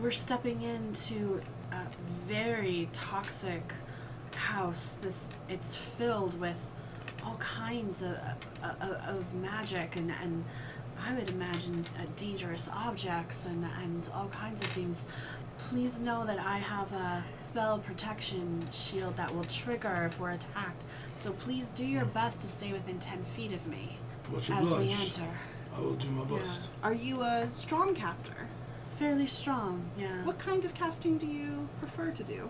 We're 0.02 0.12
stepping 0.12 0.62
into 0.62 1.42
a 1.72 1.84
very 2.28 2.90
toxic 2.92 3.74
house. 4.36 4.98
This 5.02 5.30
it's 5.48 5.74
filled 5.74 6.38
with 6.38 6.74
all 7.24 7.38
kinds 7.38 8.04
of, 8.04 8.18
of, 8.62 8.92
of 9.08 9.34
magic 9.36 9.96
and, 9.96 10.12
and 10.22 10.44
I 11.08 11.14
would 11.16 11.30
imagine 11.30 11.86
uh, 11.98 12.04
dangerous 12.18 12.70
objects 12.74 13.46
and, 13.46 13.66
and 13.82 14.10
all 14.14 14.28
kinds 14.28 14.62
of 14.62 14.68
things. 14.68 15.08
Please 15.58 16.02
know 16.02 16.26
that 16.26 16.38
I 16.40 16.58
have 16.58 16.92
a 16.92 17.24
spell 17.50 17.80
protection 17.80 18.66
shield 18.70 19.16
that 19.16 19.34
will 19.34 19.46
trigger 19.46 20.04
if 20.12 20.20
we're 20.20 20.32
attacked. 20.32 20.84
So 21.14 21.32
please 21.32 21.70
do 21.70 21.86
your 21.86 22.04
best 22.04 22.42
to 22.42 22.50
stay 22.50 22.74
within 22.74 23.00
10 23.00 23.24
feet 23.24 23.54
of 23.54 23.66
me 23.66 23.98
Much 24.30 24.50
as 24.50 24.70
we 24.72 24.92
enter. 24.92 25.30
I 25.76 25.82
will 25.82 25.96
do 25.96 26.10
my 26.10 26.24
best. 26.24 26.70
Are 26.84 26.94
you 26.94 27.22
a 27.22 27.48
strong 27.52 27.96
caster? 27.96 28.48
Fairly 28.98 29.28
strong, 29.28 29.84
yeah. 29.98 30.24
What 30.24 30.40
kind 30.40 30.64
of 30.64 30.74
casting 30.74 31.18
do 31.18 31.28
you 31.28 31.68
prefer 31.80 32.12
to 32.12 32.24
do? 32.24 32.50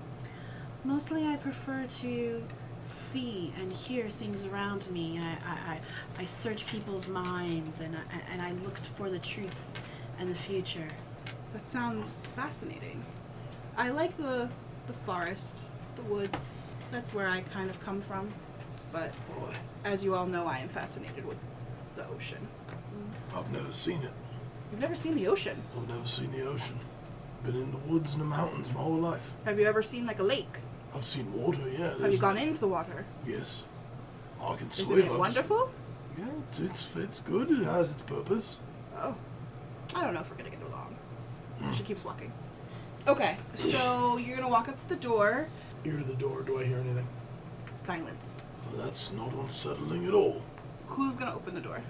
Mostly, 0.83 1.25
I 1.25 1.35
prefer 1.37 1.85
to 2.01 2.43
see 2.83 3.51
and 3.59 3.73
hear 3.73 4.09
things 4.09 4.45
around 4.45 4.87
me. 4.91 5.17
I, 5.19 5.31
I, 5.31 5.57
I, 5.73 5.79
I 6.19 6.25
search 6.25 6.67
people's 6.67 7.07
minds 7.07 7.81
and 7.81 7.95
I, 7.95 8.31
and 8.31 8.41
I 8.41 8.51
looked 8.63 8.85
for 8.85 9.09
the 9.09 9.17
truth 9.17 9.81
and 10.19 10.29
the 10.29 10.35
future. 10.35 10.87
That 11.53 11.65
sounds 11.65 12.09
fascinating. 12.35 13.03
I 13.75 13.89
like 13.89 14.15
the 14.17 14.49
the 14.87 14.93
forest, 14.93 15.55
the 15.95 16.03
woods. 16.03 16.61
That's 16.91 17.11
where 17.13 17.27
I 17.27 17.41
kind 17.41 17.71
of 17.71 17.83
come 17.83 18.01
from. 18.01 18.29
But 18.91 19.11
Boy, 19.27 19.53
as 19.83 20.03
you 20.03 20.13
all 20.13 20.27
know, 20.27 20.45
I 20.45 20.59
am 20.59 20.69
fascinated 20.69 21.25
with 21.25 21.37
the 21.95 22.07
ocean. 22.07 22.47
I've 23.35 23.51
never 23.51 23.71
seen 23.71 24.01
it. 24.01 24.11
You've 24.71 24.79
never 24.81 24.95
seen 24.95 25.15
the 25.15 25.27
ocean. 25.27 25.61
I've 25.77 25.87
never 25.89 26.05
seen 26.05 26.31
the 26.31 26.41
ocean. 26.47 26.79
Been 27.43 27.55
in 27.55 27.71
the 27.71 27.77
woods 27.77 28.13
and 28.13 28.21
the 28.21 28.25
mountains 28.25 28.71
my 28.73 28.81
whole 28.81 28.97
life. 28.97 29.33
Have 29.45 29.59
you 29.59 29.65
ever 29.67 29.83
seen 29.83 30.05
like 30.05 30.19
a 30.19 30.23
lake? 30.23 30.57
I've 30.95 31.03
seen 31.03 31.31
water, 31.33 31.67
yeah. 31.69 31.97
Have 31.99 32.11
you 32.11 32.17
gone 32.17 32.37
into 32.37 32.59
the 32.61 32.67
water? 32.67 33.05
Yes. 33.25 33.63
I 34.41 34.55
can 34.55 34.69
Isn't 34.69 34.85
swim. 34.85 34.99
it 34.99 35.01
I've 35.03 35.07
just- 35.09 35.19
wonderful? 35.19 35.71
Yeah, 36.17 36.25
it's, 36.49 36.59
it's 36.59 36.95
it's 36.95 37.19
good. 37.19 37.51
It 37.51 37.65
has 37.65 37.91
its 37.91 38.01
purpose. 38.03 38.59
Oh. 38.97 39.13
I 39.93 40.03
don't 40.03 40.13
know 40.13 40.21
if 40.21 40.29
we're 40.29 40.37
gonna 40.37 40.49
get 40.49 40.61
along. 40.61 40.95
She 41.73 41.83
keeps 41.83 42.03
walking. 42.05 42.31
Okay, 43.07 43.37
so 43.55 44.17
you're 44.17 44.35
gonna 44.37 44.49
walk 44.49 44.67
up 44.69 44.77
to 44.79 44.89
the 44.89 44.95
door. 44.95 45.47
Ear 45.83 45.97
to 45.97 46.03
the 46.03 46.13
door. 46.15 46.41
Do 46.41 46.59
I 46.59 46.63
hear 46.63 46.79
anything? 46.79 47.07
Silence. 47.75 48.41
Well, 48.73 48.85
that's 48.85 49.11
not 49.11 49.31
unsettling 49.33 50.05
at 50.07 50.13
all. 50.13 50.41
Who's 50.87 51.15
gonna 51.15 51.35
open 51.35 51.53
the 51.53 51.61
door? 51.61 51.81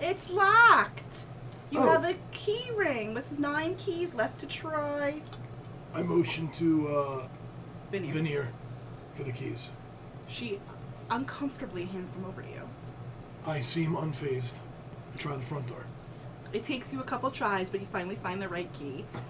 It's 0.00 0.30
locked. 0.30 1.24
You 1.70 1.80
Oh. 1.80 1.90
have 1.90 2.04
a 2.04 2.14
key 2.32 2.70
ring 2.74 3.14
with 3.14 3.38
nine 3.38 3.74
keys 3.76 4.14
left 4.14 4.40
to 4.40 4.46
try. 4.46 5.20
I 5.94 6.02
motion 6.02 6.48
to 6.52 6.88
uh, 6.88 7.28
Veneer. 7.92 8.12
Veneer 8.12 8.48
for 9.14 9.24
the 9.24 9.32
keys. 9.32 9.70
She 10.28 10.60
uncomfortably 11.10 11.84
hands 11.84 12.10
them 12.12 12.24
over 12.26 12.42
to 12.42 12.48
you. 12.48 12.62
I 13.46 13.60
seem 13.60 13.94
unfazed. 13.96 14.60
I 15.14 15.16
try 15.16 15.36
the 15.36 15.42
front 15.42 15.66
door. 15.66 15.84
It 16.52 16.64
takes 16.64 16.92
you 16.92 17.00
a 17.00 17.04
couple 17.04 17.30
tries, 17.30 17.68
but 17.70 17.80
you 17.80 17.86
finally 17.92 18.16
find 18.16 18.40
the 18.40 18.48
right 18.48 18.72
key. 18.72 19.04
I 19.16 19.20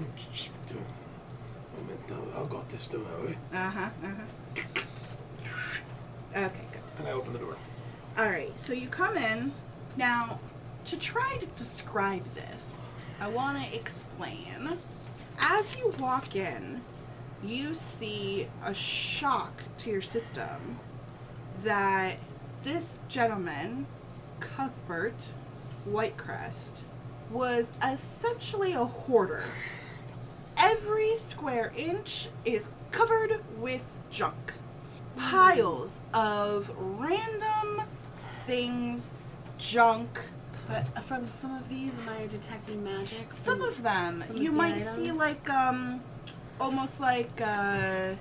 meant, 1.89 2.01
uh, 2.11 2.41
I 2.43 2.47
got 2.47 2.69
this, 2.69 2.87
don't 2.87 3.07
I? 3.53 3.57
Uh 3.57 3.71
huh. 3.71 3.91
Uh 4.05 4.07
huh. 4.09 4.83
Okay, 6.37 6.61
good. 6.73 6.83
And 6.99 7.09
I 7.09 7.13
open 7.13 7.33
the 7.33 7.39
door. 7.39 7.57
All 8.19 8.27
right, 8.27 8.53
so 8.61 8.73
you 8.75 8.87
come 8.89 9.17
in. 9.17 9.51
Now, 9.97 10.39
to 10.89 10.97
try 10.97 11.37
to 11.37 11.47
describe 11.49 12.25
this, 12.35 12.91
I 13.21 13.29
want 13.29 13.63
to 13.63 13.75
explain. 13.75 14.71
As 15.39 15.77
you 15.77 15.95
walk 15.99 16.35
in, 16.35 16.81
you 17.45 17.75
see 17.75 18.49
a 18.65 18.73
shock 18.73 19.53
to 19.79 19.91
your 19.91 20.01
system 20.01 20.79
that 21.63 22.17
this 22.65 23.01
gentleman, 23.09 23.87
Cuthbert 24.41 25.29
Whitecrest, 25.87 26.81
was 27.31 27.71
essentially 27.87 28.73
a 28.73 28.87
hoarder. 28.87 29.45
Every 30.57 31.17
square 31.17 31.71
inch 31.77 32.31
is 32.47 32.67
covered 32.93 33.41
with 33.59 33.83
junk. 34.11 34.55
Piles 35.19 35.99
of 36.15 36.71
random 36.79 37.83
things, 38.47 39.13
junk, 39.59 40.21
But 40.69 41.03
from 41.05 41.27
some 41.27 41.57
of 41.57 41.67
these, 41.69 41.99
am 41.99 42.11
I 42.11 42.27
detecting 42.27 42.85
magic? 42.85 43.33
Some 43.33 43.63
of 43.63 43.83
them, 43.83 44.19
some 44.19 44.37
of 44.37 44.43
you 44.43 44.51
the 44.51 44.57
might 44.57 44.79
see 44.79 45.11
like 45.13 45.49
um, 45.49 46.03
almost 46.61 47.01
like 47.01 47.41
uh, 47.41 48.13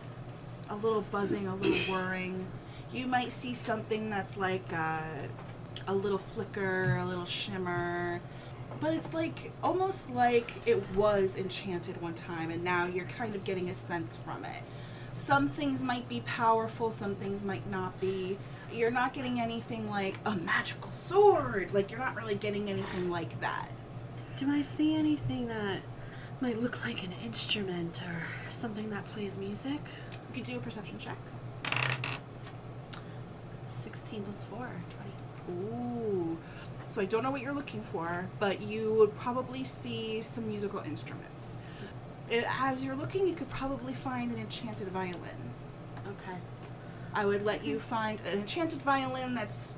a 0.70 0.76
little 0.76 1.02
buzzing, 1.02 1.48
a 1.48 1.56
little 1.56 1.78
whirring. 1.94 2.48
You 2.94 3.06
might 3.06 3.34
see 3.34 3.54
something 3.54 4.10
that's 4.10 4.38
like 4.38 4.72
uh, 4.72 5.02
a 5.88 5.94
little 5.94 6.18
flicker, 6.18 6.98
a 6.98 7.06
little 7.06 7.26
shimmer. 7.26 8.22
But 8.80 8.94
it's 8.94 9.14
like 9.14 9.52
almost 9.62 10.10
like 10.12 10.54
it 10.66 10.90
was 10.96 11.36
enchanted 11.36 12.02
one 12.02 12.14
time, 12.14 12.50
and 12.50 12.64
now 12.64 12.86
you're 12.86 13.06
kind 13.06 13.36
of 13.36 13.44
getting 13.44 13.70
a 13.70 13.76
sense 13.76 14.16
from 14.16 14.46
it. 14.46 14.64
Some 15.12 15.50
things 15.50 15.82
might 15.82 16.08
be 16.08 16.22
powerful, 16.22 16.92
some 16.92 17.16
things 17.16 17.44
might 17.44 17.70
not 17.70 18.00
be. 18.00 18.38
You're 18.72 18.92
not 18.92 19.14
getting 19.14 19.40
anything 19.40 19.90
like 19.90 20.16
a 20.26 20.36
magical 20.36 20.92
sword. 20.92 21.74
Like 21.74 21.90
you're 21.90 22.00
not 22.00 22.16
really 22.16 22.36
getting 22.36 22.70
anything 22.70 23.10
like 23.10 23.40
that. 23.42 23.70
Do 24.36 24.52
I 24.52 24.62
see 24.62 24.96
anything 24.96 25.48
that 25.48 25.82
might 26.42 26.62
look 26.62 26.86
like 26.86 27.04
an 27.04 27.14
instrument 27.24 28.04
or 28.08 28.52
something 28.52 28.90
that 28.92 29.06
plays 29.06 29.38
music? 29.38 29.80
You 30.30 30.36
could 30.36 30.44
do 30.44 30.58
a 30.58 30.60
perception 30.60 31.00
check. 31.00 31.18
16 33.68 34.24
plus 34.24 34.44
4, 34.46 34.70
20. 35.48 35.62
Ooh. 35.72 36.38
So 36.90 37.02
I 37.02 37.06
don't 37.06 37.24
know 37.24 37.32
what 37.32 37.42
you're 37.42 37.54
looking 37.54 37.82
for, 37.92 38.28
but 38.40 38.62
you 38.62 38.94
would 38.94 39.18
probably 39.18 39.64
see 39.64 40.22
some 40.22 40.48
musical 40.48 40.80
instruments. 40.80 41.58
As 42.60 42.82
you're 42.84 42.96
looking, 42.96 43.28
you 43.28 43.34
could 43.34 43.50
probably 43.50 43.94
find 43.94 44.32
an 44.32 44.40
enchanted 44.40 44.90
violin. 44.90 45.54
Okay. 46.08 46.38
I 47.18 47.26
would 47.26 47.44
let 47.44 47.66
you 47.66 47.80
find 47.80 48.22
an 48.32 48.42
enchanted 48.42 48.80
violin 48.84 49.34
that's 49.34 49.74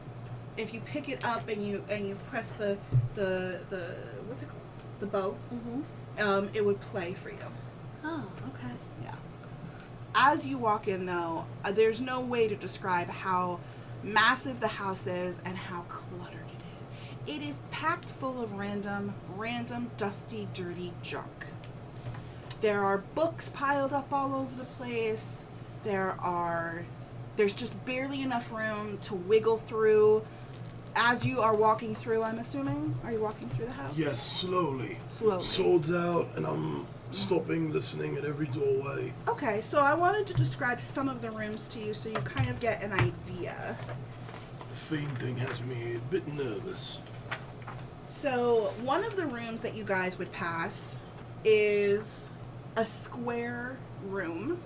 if 0.57 0.73
you 0.73 0.81
pick 0.81 1.07
it 1.07 1.23
up 1.23 1.47
and 1.47 1.65
you 1.65 1.81
and 1.89 2.05
you 2.05 2.15
press 2.29 2.51
the 2.53 2.77
the 3.15 3.61
the 3.69 3.95
what's 4.27 4.43
it 4.43 4.49
called 4.49 4.61
the 4.99 5.05
bow, 5.05 5.37
Mm-hmm. 5.53 6.21
um, 6.21 6.49
it 6.53 6.65
would 6.65 6.81
play 6.81 7.13
for 7.13 7.29
you. 7.29 7.37
Oh, 8.03 8.29
okay. 8.49 8.73
Yeah. 9.01 9.15
As 10.13 10.45
you 10.45 10.57
walk 10.57 10.89
in, 10.89 11.05
though, 11.05 11.45
uh, 11.63 11.71
there's 11.71 12.01
no 12.01 12.19
way 12.19 12.49
to 12.49 12.55
describe 12.57 13.07
how 13.07 13.61
massive 14.03 14.59
the 14.59 14.67
house 14.67 15.07
is 15.07 15.39
and 15.45 15.55
how 15.55 15.85
cluttered 15.87 16.39
it 16.57 16.63
is. 16.81 17.35
It 17.35 17.47
is 17.47 17.55
packed 17.71 18.07
full 18.19 18.43
of 18.43 18.51
random, 18.55 19.13
random, 19.37 19.89
dusty, 19.97 20.49
dirty 20.53 20.91
junk. 21.01 21.45
There 22.59 22.83
are 22.83 22.97
books 23.15 23.49
piled 23.49 23.93
up 23.93 24.11
all 24.11 24.35
over 24.35 24.53
the 24.53 24.65
place. 24.65 25.45
There 25.85 26.17
are. 26.19 26.83
There's 27.39 27.53
just 27.53 27.85
barely 27.85 28.21
enough 28.21 28.51
room 28.51 28.97
to 29.03 29.15
wiggle 29.15 29.59
through. 29.59 30.25
As 30.93 31.23
you 31.23 31.39
are 31.39 31.55
walking 31.55 31.95
through, 31.95 32.21
I'm 32.21 32.37
assuming. 32.37 32.93
Are 33.05 33.13
you 33.13 33.21
walking 33.21 33.47
through 33.47 33.67
the 33.67 33.71
house? 33.71 33.93
Yes, 33.95 34.21
slowly. 34.21 34.97
Slowly. 35.07 35.41
Swords 35.41 35.89
out, 35.89 36.27
and 36.35 36.45
I'm 36.45 36.85
stopping, 37.11 37.71
listening 37.71 38.17
at 38.17 38.25
every 38.25 38.47
doorway. 38.47 39.13
Okay, 39.29 39.61
so 39.61 39.79
I 39.79 39.93
wanted 39.93 40.27
to 40.27 40.33
describe 40.33 40.81
some 40.81 41.07
of 41.07 41.21
the 41.21 41.31
rooms 41.31 41.69
to 41.69 41.79
you 41.79 41.93
so 41.93 42.09
you 42.09 42.17
kind 42.17 42.49
of 42.49 42.59
get 42.59 42.83
an 42.83 42.91
idea. 42.91 43.77
The 44.71 44.75
fiend 44.75 45.17
thing 45.17 45.37
has 45.37 45.63
me 45.63 45.95
a 45.95 45.99
bit 46.11 46.27
nervous. 46.27 46.99
So, 48.03 48.73
one 48.81 49.05
of 49.05 49.15
the 49.15 49.25
rooms 49.25 49.61
that 49.61 49.75
you 49.75 49.85
guys 49.85 50.19
would 50.19 50.33
pass 50.33 51.03
is 51.45 52.31
a 52.75 52.85
square 52.85 53.77
room. 54.09 54.59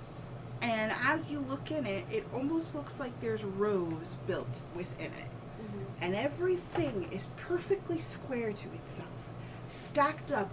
And 0.63 0.93
as 1.03 1.29
you 1.29 1.39
look 1.49 1.71
in 1.71 1.85
it, 1.85 2.05
it 2.09 2.25
almost 2.33 2.73
looks 2.73 2.97
like 2.97 3.19
there's 3.19 3.43
rows 3.43 4.15
built 4.25 4.61
within 4.73 5.07
it. 5.07 5.29
Mm-hmm. 5.61 6.03
And 6.03 6.15
everything 6.15 7.09
is 7.11 7.27
perfectly 7.35 7.99
square 7.99 8.53
to 8.53 8.67
itself, 8.73 9.09
stacked 9.67 10.31
up 10.31 10.51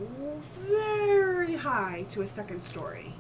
very 0.69 1.55
high 1.55 2.07
to 2.11 2.23
a 2.23 2.29
second 2.29 2.63
story. 2.63 3.15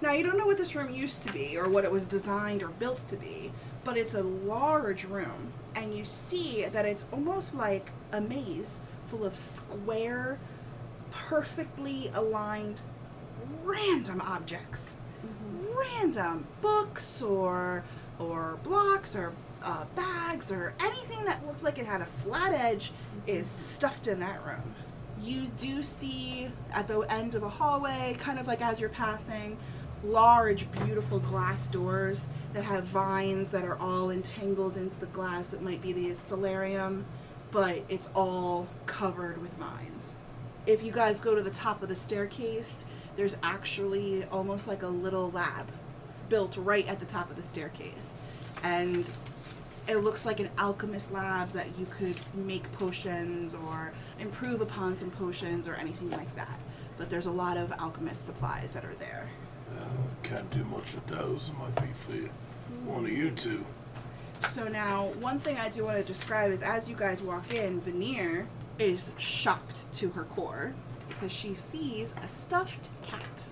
Now, 0.00 0.12
you 0.12 0.22
don't 0.22 0.38
know 0.38 0.46
what 0.46 0.58
this 0.58 0.76
room 0.76 0.94
used 0.94 1.24
to 1.24 1.32
be 1.32 1.58
or 1.58 1.68
what 1.68 1.84
it 1.84 1.90
was 1.90 2.06
designed 2.06 2.62
or 2.62 2.68
built 2.68 3.06
to 3.08 3.16
be, 3.16 3.50
but 3.82 3.96
it's 3.96 4.14
a 4.14 4.22
large 4.22 5.02
room, 5.04 5.52
and 5.74 5.92
you 5.92 6.04
see 6.04 6.64
that 6.64 6.86
it's 6.86 7.04
almost 7.12 7.56
like 7.56 7.90
a 8.12 8.20
maze 8.20 8.78
full 9.08 9.24
of 9.24 9.34
square, 9.36 10.38
perfectly 11.10 12.12
aligned, 12.14 12.80
random 13.64 14.20
objects. 14.20 14.94
Random 15.78 16.46
books 16.60 17.22
or 17.22 17.84
or 18.18 18.58
blocks 18.64 19.14
or 19.14 19.32
uh, 19.62 19.84
bags 19.94 20.50
or 20.50 20.74
anything 20.80 21.24
that 21.24 21.46
looks 21.46 21.62
like 21.62 21.78
it 21.78 21.86
had 21.86 22.00
a 22.00 22.06
flat 22.06 22.52
edge 22.52 22.92
is 23.26 23.46
stuffed 23.46 24.08
in 24.08 24.20
that 24.20 24.44
room. 24.44 24.74
You 25.20 25.46
do 25.58 25.82
see 25.82 26.48
at 26.72 26.88
the 26.88 27.00
end 27.00 27.34
of 27.34 27.42
a 27.42 27.48
hallway, 27.48 28.16
kind 28.18 28.38
of 28.38 28.46
like 28.46 28.60
as 28.60 28.80
you're 28.80 28.88
passing, 28.88 29.58
large, 30.04 30.70
beautiful 30.72 31.18
glass 31.18 31.66
doors 31.68 32.26
that 32.54 32.64
have 32.64 32.84
vines 32.84 33.50
that 33.50 33.64
are 33.64 33.76
all 33.78 34.10
entangled 34.10 34.76
into 34.76 34.98
the 35.00 35.06
glass 35.06 35.48
that 35.48 35.62
might 35.62 35.82
be 35.82 35.92
the 35.92 36.14
solarium, 36.14 37.04
but 37.50 37.82
it's 37.88 38.08
all 38.14 38.68
covered 38.86 39.40
with 39.42 39.52
vines. 39.54 40.18
If 40.66 40.82
you 40.82 40.92
guys 40.92 41.20
go 41.20 41.34
to 41.34 41.42
the 41.42 41.50
top 41.50 41.82
of 41.82 41.88
the 41.88 41.96
staircase, 41.96 42.84
there's 43.18 43.34
actually 43.42 44.24
almost 44.26 44.68
like 44.68 44.84
a 44.84 44.88
little 44.88 45.32
lab 45.32 45.66
built 46.28 46.56
right 46.56 46.86
at 46.86 47.00
the 47.00 47.06
top 47.06 47.28
of 47.28 47.34
the 47.34 47.42
staircase. 47.42 48.14
And 48.62 49.10
it 49.88 49.96
looks 49.96 50.24
like 50.24 50.38
an 50.38 50.48
alchemist 50.56 51.10
lab 51.12 51.52
that 51.52 51.66
you 51.76 51.86
could 51.98 52.14
make 52.32 52.70
potions 52.74 53.56
or 53.56 53.92
improve 54.20 54.60
upon 54.60 54.94
some 54.94 55.10
potions 55.10 55.66
or 55.66 55.74
anything 55.74 56.10
like 56.10 56.32
that. 56.36 56.60
But 56.96 57.10
there's 57.10 57.26
a 57.26 57.32
lot 57.32 57.56
of 57.56 57.72
alchemist 57.72 58.24
supplies 58.24 58.72
that 58.74 58.84
are 58.84 58.94
there. 59.00 59.26
Uh, 59.68 59.82
can't 60.22 60.48
do 60.52 60.62
much 60.66 60.94
with 60.94 61.06
those. 61.08 61.48
It 61.48 61.58
might 61.58 61.74
be 61.74 61.92
for 61.92 62.12
one 62.84 63.04
of 63.04 63.10
you 63.10 63.32
two. 63.32 63.66
So 64.50 64.68
now, 64.68 65.06
one 65.18 65.40
thing 65.40 65.58
I 65.58 65.70
do 65.70 65.82
want 65.82 65.96
to 65.96 66.04
describe 66.04 66.52
is 66.52 66.62
as 66.62 66.88
you 66.88 66.94
guys 66.94 67.20
walk 67.20 67.52
in, 67.52 67.80
Veneer 67.80 68.46
is 68.78 69.10
shocked 69.18 69.92
to 69.94 70.10
her 70.10 70.22
core 70.22 70.72
because 71.18 71.34
she 71.34 71.54
sees 71.54 72.14
a 72.22 72.28
stuffed 72.28 72.88
cat. 73.02 73.46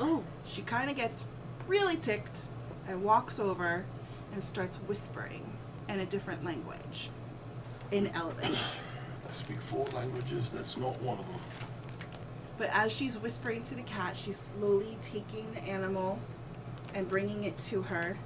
Oh, 0.00 0.24
She 0.46 0.62
kind 0.62 0.90
of 0.90 0.96
gets 0.96 1.24
really 1.68 1.96
ticked 1.96 2.42
and 2.88 3.04
walks 3.04 3.38
over 3.38 3.84
and 4.32 4.42
starts 4.42 4.78
whispering 4.78 5.44
in 5.88 6.00
a 6.00 6.06
different 6.06 6.44
language, 6.44 7.10
in 7.90 8.08
Elvish. 8.08 8.58
I 9.30 9.32
speak 9.32 9.60
four 9.60 9.86
languages. 9.94 10.50
That's 10.50 10.76
not 10.76 11.00
one 11.00 11.18
of 11.18 11.28
them. 11.28 11.40
But 12.58 12.70
as 12.72 12.92
she's 12.92 13.16
whispering 13.16 13.62
to 13.64 13.74
the 13.74 13.82
cat, 13.82 14.16
she's 14.16 14.38
slowly 14.38 14.98
taking 15.02 15.50
the 15.52 15.60
animal 15.62 16.18
and 16.94 17.08
bringing 17.08 17.44
it 17.44 17.56
to 17.58 17.82
her 17.82 18.16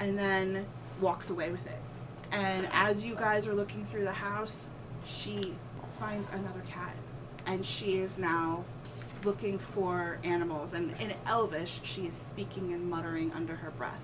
and 0.00 0.18
then 0.18 0.66
walks 1.00 1.30
away 1.30 1.50
with 1.50 1.64
it. 1.66 1.78
And 2.32 2.68
as 2.72 3.04
you 3.04 3.14
guys 3.14 3.46
are 3.46 3.54
looking 3.54 3.86
through 3.86 4.04
the 4.04 4.12
house, 4.12 4.70
she 5.06 5.54
finds 5.98 6.28
another 6.30 6.62
cat 6.68 6.94
and 7.46 7.64
she 7.64 7.98
is 7.98 8.18
now 8.18 8.64
looking 9.24 9.58
for 9.58 10.18
animals. 10.24 10.72
And 10.72 10.92
in 11.00 11.14
Elvish, 11.26 11.80
she 11.84 12.06
is 12.06 12.14
speaking 12.14 12.72
and 12.72 12.88
muttering 12.88 13.32
under 13.34 13.54
her 13.56 13.70
breath 13.72 14.00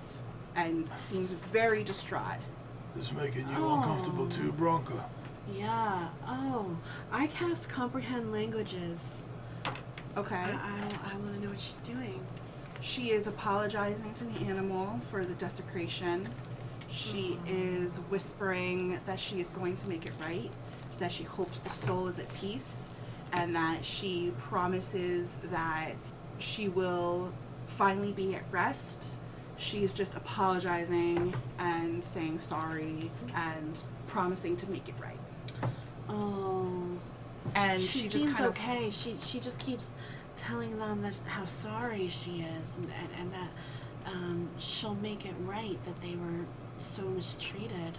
and 0.55 0.89
seems 0.89 1.31
very 1.51 1.83
distraught. 1.83 2.39
This 2.95 3.11
making 3.13 3.47
you 3.49 3.55
Oh. 3.57 3.77
uncomfortable 3.77 4.27
too, 4.27 4.49
oh. 4.49 4.57
Branka. 4.59 5.05
yeah. 5.53 6.09
Oh, 6.27 6.75
I 7.11 7.27
cast 7.27 7.69
comprehend 7.69 8.31
languages. 8.31 9.25
Okay. 10.15 10.35
I, 10.35 10.51
I, 10.51 11.11
I 11.11 11.15
want 11.17 11.35
to 11.35 11.43
know 11.43 11.49
what 11.49 11.59
she's 11.59 11.79
doing. 11.79 12.25
She 12.81 13.11
is 13.11 13.27
apologizing 13.27 14.13
to 14.15 14.23
the 14.25 14.39
animal 14.45 14.99
for 15.11 15.23
the 15.25 15.33
desecration. 15.35 16.27
She 16.91 17.37
mm-hmm. 17.45 17.83
is 17.85 17.97
whispering 18.09 18.99
that 19.05 19.19
she 19.19 19.39
is 19.39 19.49
going 19.49 19.75
to 19.77 19.87
make 19.89 20.05
it 20.05 20.13
right, 20.23 20.49
that 20.99 21.11
she 21.11 21.23
hopes 21.23 21.59
the 21.61 21.69
soul 21.69 22.07
is 22.07 22.17
at 22.17 22.33
peace, 22.35 22.86
and 23.33 23.55
that 23.55 23.85
she 23.85 24.31
promises 24.39 25.39
that 25.51 25.93
she 26.39 26.69
will 26.69 27.31
finally 27.77 28.11
be 28.11 28.35
at 28.35 28.43
rest. 28.51 29.03
She 29.57 29.83
is 29.83 29.93
just 29.93 30.15
apologizing 30.15 31.33
and 31.57 32.03
saying 32.03 32.39
sorry 32.39 33.11
and 33.35 33.77
promising 34.07 34.55
to 34.57 34.69
make 34.69 34.87
it 34.87 34.95
right. 35.01 35.17
Oh, 36.09 36.83
And 37.55 37.81
she, 37.81 37.87
she, 37.87 38.03
just 38.03 38.13
seems 38.13 38.37
kind 38.37 38.45
of 38.45 38.51
okay. 38.51 38.89
She 38.89 39.15
she 39.19 39.39
just 39.39 39.59
keeps 39.59 39.95
telling 40.35 40.77
them 40.77 41.01
that 41.01 41.19
how 41.25 41.45
sorry 41.45 42.07
she 42.07 42.45
is, 42.61 42.77
and 42.77 42.89
and, 43.01 43.09
and 43.19 43.33
that 43.33 43.49
um, 44.05 44.49
she'll 44.57 44.95
make 44.95 45.25
it 45.25 45.33
right. 45.43 45.77
That 45.85 45.99
they 46.01 46.15
were 46.15 46.45
so 46.79 47.03
mistreated. 47.03 47.97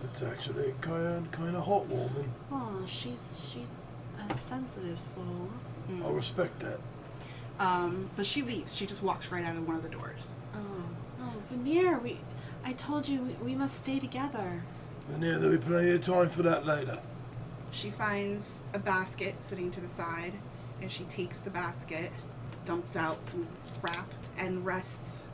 That's 0.00 0.22
actually 0.22 0.74
kind 0.80 1.30
kind 1.30 1.54
of 1.54 1.64
heartwarming. 1.64 2.28
Oh, 2.50 2.82
she's 2.86 3.48
she's 3.52 3.79
a 3.79 3.79
sensitive 4.34 5.00
soul. 5.00 5.50
Mm. 5.90 6.04
I 6.06 6.10
respect 6.10 6.60
that. 6.60 6.80
um, 7.58 8.10
but 8.16 8.26
she 8.26 8.42
leaves. 8.42 8.74
She 8.74 8.86
just 8.86 9.02
walks 9.02 9.30
right 9.30 9.44
out 9.44 9.56
of 9.56 9.66
one 9.66 9.76
of 9.76 9.82
the 9.82 9.88
doors. 9.88 10.34
Oh, 10.54 10.58
oh, 11.22 11.32
Veneer, 11.48 11.98
we. 11.98 12.18
I 12.64 12.72
told 12.74 13.08
you 13.08 13.22
we, 13.22 13.32
we 13.52 13.54
must 13.54 13.76
stay 13.78 13.98
together. 13.98 14.62
Veneer, 15.08 15.32
yeah, 15.32 15.38
there'll 15.38 15.56
be 15.58 15.64
plenty 15.64 15.90
of 15.92 16.00
time 16.04 16.28
for 16.30 16.42
that 16.42 16.64
later. 16.66 17.00
She 17.72 17.90
finds 17.90 18.62
a 18.74 18.78
basket 18.78 19.34
sitting 19.42 19.70
to 19.72 19.80
the 19.80 19.88
side, 19.88 20.32
and 20.82 20.90
she 20.90 21.04
takes 21.04 21.40
the 21.40 21.50
basket, 21.50 22.10
dumps 22.64 22.96
out 22.96 23.18
some 23.28 23.46
wrap, 23.82 24.08
and 24.38 24.64
rests 24.66 25.24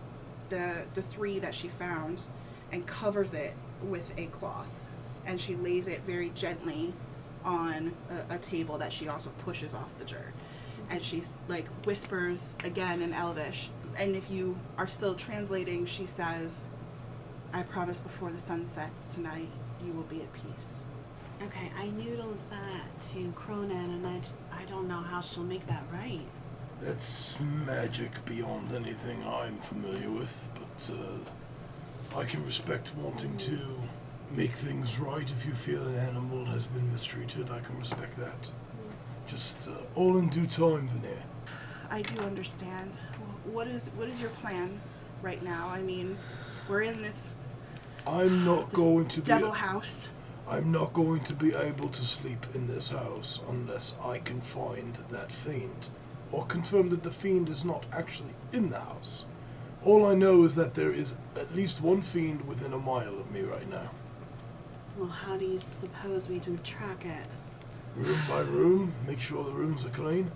the 0.51 0.85
the 0.95 1.03
three 1.03 1.39
that 1.41 1.55
she 1.55 1.69
found, 1.69 2.23
and 2.73 2.87
covers 2.87 3.35
it 3.35 3.55
with 3.83 4.11
a 4.17 4.27
cloth, 4.27 4.69
and 5.27 5.41
she 5.41 5.57
lays 5.57 5.89
it 5.89 6.01
very 6.07 6.31
gently 6.31 6.93
on 7.47 7.95
a, 8.31 8.35
a 8.35 8.39
table 8.39 8.77
that 8.77 8.93
she 8.93 9.09
also 9.09 9.31
pushes 9.45 9.73
off 9.73 9.89
the 9.99 10.05
dirt, 10.05 10.35
and 10.91 11.03
she's 11.03 11.39
like 11.49 11.67
whispers 11.87 12.57
again 12.65 13.01
in 13.01 13.15
Elvish, 13.15 13.71
and 13.97 14.15
if 14.15 14.31
you 14.31 14.59
are 14.77 14.87
still 14.89 15.15
translating, 15.15 15.87
she 15.87 16.07
says, 16.07 16.69
"I 17.53 17.63
promise 17.63 18.01
before 18.01 18.31
the 18.33 18.41
sun 18.41 18.67
sets 18.67 19.15
tonight, 19.15 19.49
you 19.85 19.93
will 19.93 20.03
be 20.05 20.21
at 20.21 20.33
peace." 20.35 20.83
Okay, 21.43 21.71
I 21.79 21.87
noodles 21.89 22.41
that 22.51 23.01
to 23.13 23.33
Kronan, 23.37 23.71
and 23.71 24.07
I, 24.07 24.19
just, 24.19 24.35
I 24.53 24.65
don't 24.65 24.89
know 24.89 25.01
how 25.01 25.21
she'll 25.21 25.45
make 25.45 25.67
that 25.67 25.85
right. 25.93 26.27
That's 26.81 27.39
magic 27.67 28.25
beyond 28.25 28.73
anything 28.73 29.23
I'm 29.23 29.59
familiar 29.59 30.11
with, 30.11 30.49
but 30.55 30.91
uh, 30.95 32.19
I 32.21 32.25
can 32.25 32.45
respect 32.45 32.93
wanting 32.97 33.37
to 33.39 33.59
make 34.37 34.53
things 34.53 34.99
right 34.99 35.31
if 35.31 35.47
you 35.47 35.53
feel 35.53 35.83
an 35.89 35.97
animal 35.97 36.45
has 36.45 36.67
been 36.67 36.93
mistreated. 36.93 37.51
I 37.51 37.61
can 37.61 37.79
respect 37.79 38.17
that. 38.19 38.51
Just 39.27 39.67
uh, 39.69 39.73
all 39.95 40.19
in 40.19 40.29
due 40.29 40.47
time, 40.47 40.89
Veneer. 40.89 41.23
I 41.91 42.03
do 42.03 42.21
understand. 42.23 42.99
What 43.45 43.67
is 43.67 43.89
what 43.97 44.09
is 44.09 44.21
your 44.21 44.31
plan 44.31 44.79
right 45.23 45.43
now? 45.43 45.69
I 45.69 45.81
mean, 45.81 46.19
we're 46.69 46.83
in 46.83 47.01
this, 47.01 47.37
I'm 48.07 48.45
not 48.45 48.71
this 48.71 48.77
going 48.77 49.09
to 49.09 49.21
be. 49.21 49.27
devil 49.27 49.53
house. 49.53 50.11
I'm 50.49 50.71
not 50.71 50.93
going 50.93 51.23
to 51.25 51.33
be 51.33 51.55
able 51.55 51.89
to 51.89 52.05
sleep 52.05 52.47
in 52.55 52.67
this 52.67 52.91
house 52.91 53.41
unless 53.49 53.97
I 54.05 54.19
can 54.19 54.41
find 54.41 54.97
that 55.11 55.33
fiend, 55.33 55.89
or 56.31 56.45
confirm 56.47 56.91
that 56.91 57.03
the 57.03 57.11
fiend 57.11 57.49
is 57.49 57.65
not 57.65 57.85
actually 57.91 58.35
in 58.53 58.71
the 58.71 58.81
house. 58.81 59.25
All 59.85 60.07
I 60.07 60.15
know 60.15 60.45
is 60.45 60.55
that 60.57 60.75
there 60.75 60.93
is 60.93 61.15
at 61.37 61.55
least 61.57 61.81
one 61.81 62.03
fiend 62.03 62.47
within 62.47 62.73
a 62.73 62.79
mile 62.79 63.19
of 63.19 63.31
me 63.33 63.41
right 63.41 63.69
now. 63.69 63.91
Well, 64.97 65.09
how 65.09 65.37
do 65.37 65.45
you 65.45 65.59
suppose 65.59 66.29
we 66.29 66.39
do 66.39 66.57
track 66.65 67.05
it? 67.05 67.27
Room 67.97 68.21
by 68.29 68.41
room, 68.41 68.95
make 69.07 69.21
sure 69.21 69.45
the 69.45 69.53
rooms 69.53 69.85
are 69.85 69.91
clean. 69.91 70.31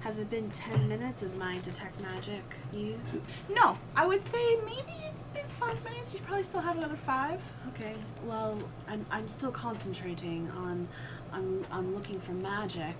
Has 0.00 0.20
it 0.20 0.30
been 0.30 0.48
10 0.50 0.88
minutes? 0.88 1.24
Is 1.24 1.34
my 1.34 1.58
detect 1.64 2.00
magic 2.00 2.44
used? 2.72 3.28
No, 3.48 3.76
I 3.96 4.06
would 4.06 4.24
say 4.24 4.56
maybe 4.64 4.94
it's 5.04 5.24
been 5.24 5.46
five 5.58 5.82
minutes. 5.82 6.14
You 6.14 6.20
probably 6.20 6.44
still 6.44 6.60
have 6.60 6.78
another 6.78 6.96
five. 6.96 7.40
Okay, 7.70 7.94
well, 8.24 8.56
I'm, 8.86 9.04
I'm 9.10 9.26
still 9.26 9.50
concentrating 9.50 10.48
on, 10.52 10.86
on, 11.32 11.66
on 11.72 11.94
looking 11.94 12.20
for 12.20 12.32
magic. 12.32 12.94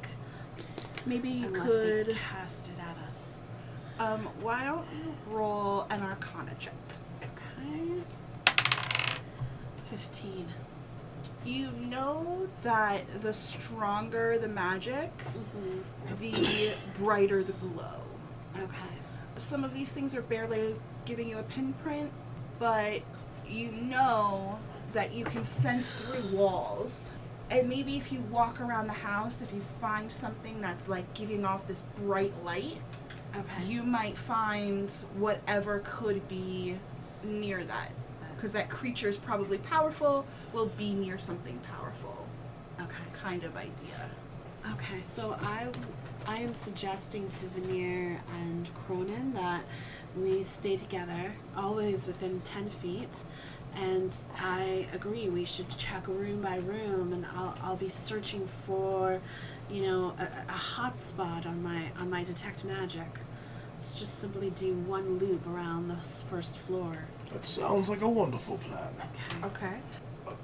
Maybe 1.06 1.28
you 1.28 1.46
unless 1.46 1.70
could. 1.70 2.06
they 2.08 2.14
cast 2.14 2.68
it 2.70 2.80
at 2.80 2.96
us. 3.08 3.36
Um, 4.00 4.28
why 4.40 4.64
don't 4.64 4.86
you 4.92 5.14
roll 5.28 5.86
an 5.90 6.02
Arcana 6.02 6.52
check? 6.58 6.74
Okay. 7.22 8.02
15. 9.90 10.46
You 11.44 11.70
know 11.72 12.46
that 12.62 13.22
the 13.22 13.32
stronger 13.32 14.38
the 14.38 14.48
magic, 14.48 15.10
Mm-hmm. 15.18 16.20
the 16.20 16.74
brighter 16.98 17.42
the 17.42 17.52
glow. 17.52 18.00
Okay. 18.56 18.66
some 19.38 19.62
of 19.64 19.72
these 19.72 19.92
things 19.92 20.14
are 20.16 20.22
barely 20.22 20.74
giving 21.04 21.28
you 21.28 21.38
a 21.38 21.42
pinprint, 21.44 22.10
but 22.58 23.02
you 23.48 23.70
know 23.70 24.58
that 24.92 25.12
you 25.14 25.24
can 25.24 25.44
sense 25.44 25.88
through 25.90 26.36
walls. 26.36 27.08
And 27.50 27.68
maybe 27.68 27.96
if 27.96 28.10
you 28.12 28.20
walk 28.30 28.60
around 28.60 28.88
the 28.88 28.92
house, 28.94 29.40
if 29.40 29.52
you 29.54 29.62
find 29.80 30.10
something 30.10 30.60
that's 30.60 30.88
like 30.88 31.12
giving 31.14 31.44
off 31.44 31.66
this 31.68 31.82
bright 31.98 32.32
light, 32.44 32.78
Okay. 33.36 33.64
you 33.66 33.82
might 33.84 34.16
find 34.18 34.90
whatever 35.16 35.82
could 35.84 36.26
be 36.28 36.76
near 37.22 37.62
that. 37.64 37.90
Because 38.34 38.52
that 38.52 38.68
creature 38.70 39.08
is 39.08 39.16
probably 39.16 39.58
powerful, 39.58 40.26
will 40.52 40.66
be 40.66 40.92
near 40.92 41.18
something 41.18 41.58
powerful, 41.60 42.26
Okay. 42.80 42.94
kind 43.22 43.44
of 43.44 43.56
idea. 43.56 44.10
Okay, 44.72 45.00
so 45.04 45.36
I, 45.40 45.68
I 46.26 46.38
am 46.38 46.54
suggesting 46.54 47.28
to 47.28 47.46
Veneer 47.46 48.20
and 48.40 48.68
Kronan 48.74 49.32
that 49.34 49.62
we 50.16 50.42
stay 50.42 50.76
together, 50.76 51.32
always 51.56 52.06
within 52.06 52.40
10 52.42 52.68
feet. 52.70 53.22
And 53.76 54.12
I 54.38 54.88
agree, 54.92 55.28
we 55.28 55.44
should 55.44 55.68
check 55.76 56.06
room 56.08 56.40
by 56.40 56.56
room, 56.56 57.12
and 57.12 57.24
I'll, 57.26 57.54
I'll 57.62 57.76
be 57.76 57.88
searching 57.90 58.48
for, 58.66 59.20
you 59.70 59.82
know, 59.82 60.14
a, 60.18 60.28
a 60.48 60.52
hot 60.52 60.98
spot 61.00 61.46
on 61.46 61.62
my 61.62 61.90
on 62.00 62.08
my 62.10 62.24
detect 62.24 62.64
magic. 62.64 63.20
Let's 63.74 63.96
just 63.98 64.18
simply 64.20 64.50
do 64.50 64.74
one 64.74 65.18
loop 65.18 65.46
around 65.46 65.88
this 65.88 66.24
first 66.28 66.58
floor. 66.58 67.04
That 67.30 67.44
sounds 67.44 67.88
like 67.88 68.00
a 68.00 68.08
wonderful 68.08 68.56
plan. 68.58 68.88
Okay. 68.98 69.46
Okay. 69.46 69.76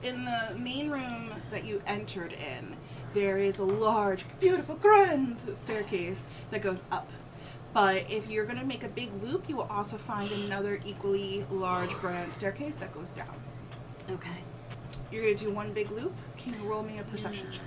In 0.05 0.23
the 0.27 0.55
main 0.59 0.91
room 0.91 1.33
that 1.51 1.65
you 1.65 1.81
entered 1.87 2.35
in, 2.35 2.77
there 3.15 3.39
is 3.39 3.59
a 3.59 3.65
large, 3.65 4.27
beautiful, 4.39 4.75
grand 4.77 5.41
staircase 5.55 6.29
that 6.51 6.61
goes 6.61 6.83
up. 6.93 7.09
But 7.73 8.05
if 8.11 8.29
you're 8.29 8.45
going 8.45 8.59
to 8.59 8.67
make 8.67 8.85
a 8.85 8.89
big 8.89 9.11
loop, 9.23 9.49
you 9.49 9.57
will 9.57 9.69
also 9.71 9.97
find 9.97 10.31
another 10.31 10.79
equally 10.85 11.47
large, 11.51 11.89
grand 11.89 12.35
staircase 12.35 12.77
that 12.77 12.93
goes 12.93 13.09
down. 13.11 13.35
Okay. 14.11 14.45
You're 15.11 15.23
going 15.23 15.39
to 15.39 15.45
do 15.45 15.51
one 15.51 15.73
big 15.73 15.91
loop. 15.91 16.13
Can 16.37 16.53
you 16.53 16.69
roll 16.69 16.83
me 16.83 16.99
a 16.99 17.03
perception 17.05 17.51
check? 17.51 17.63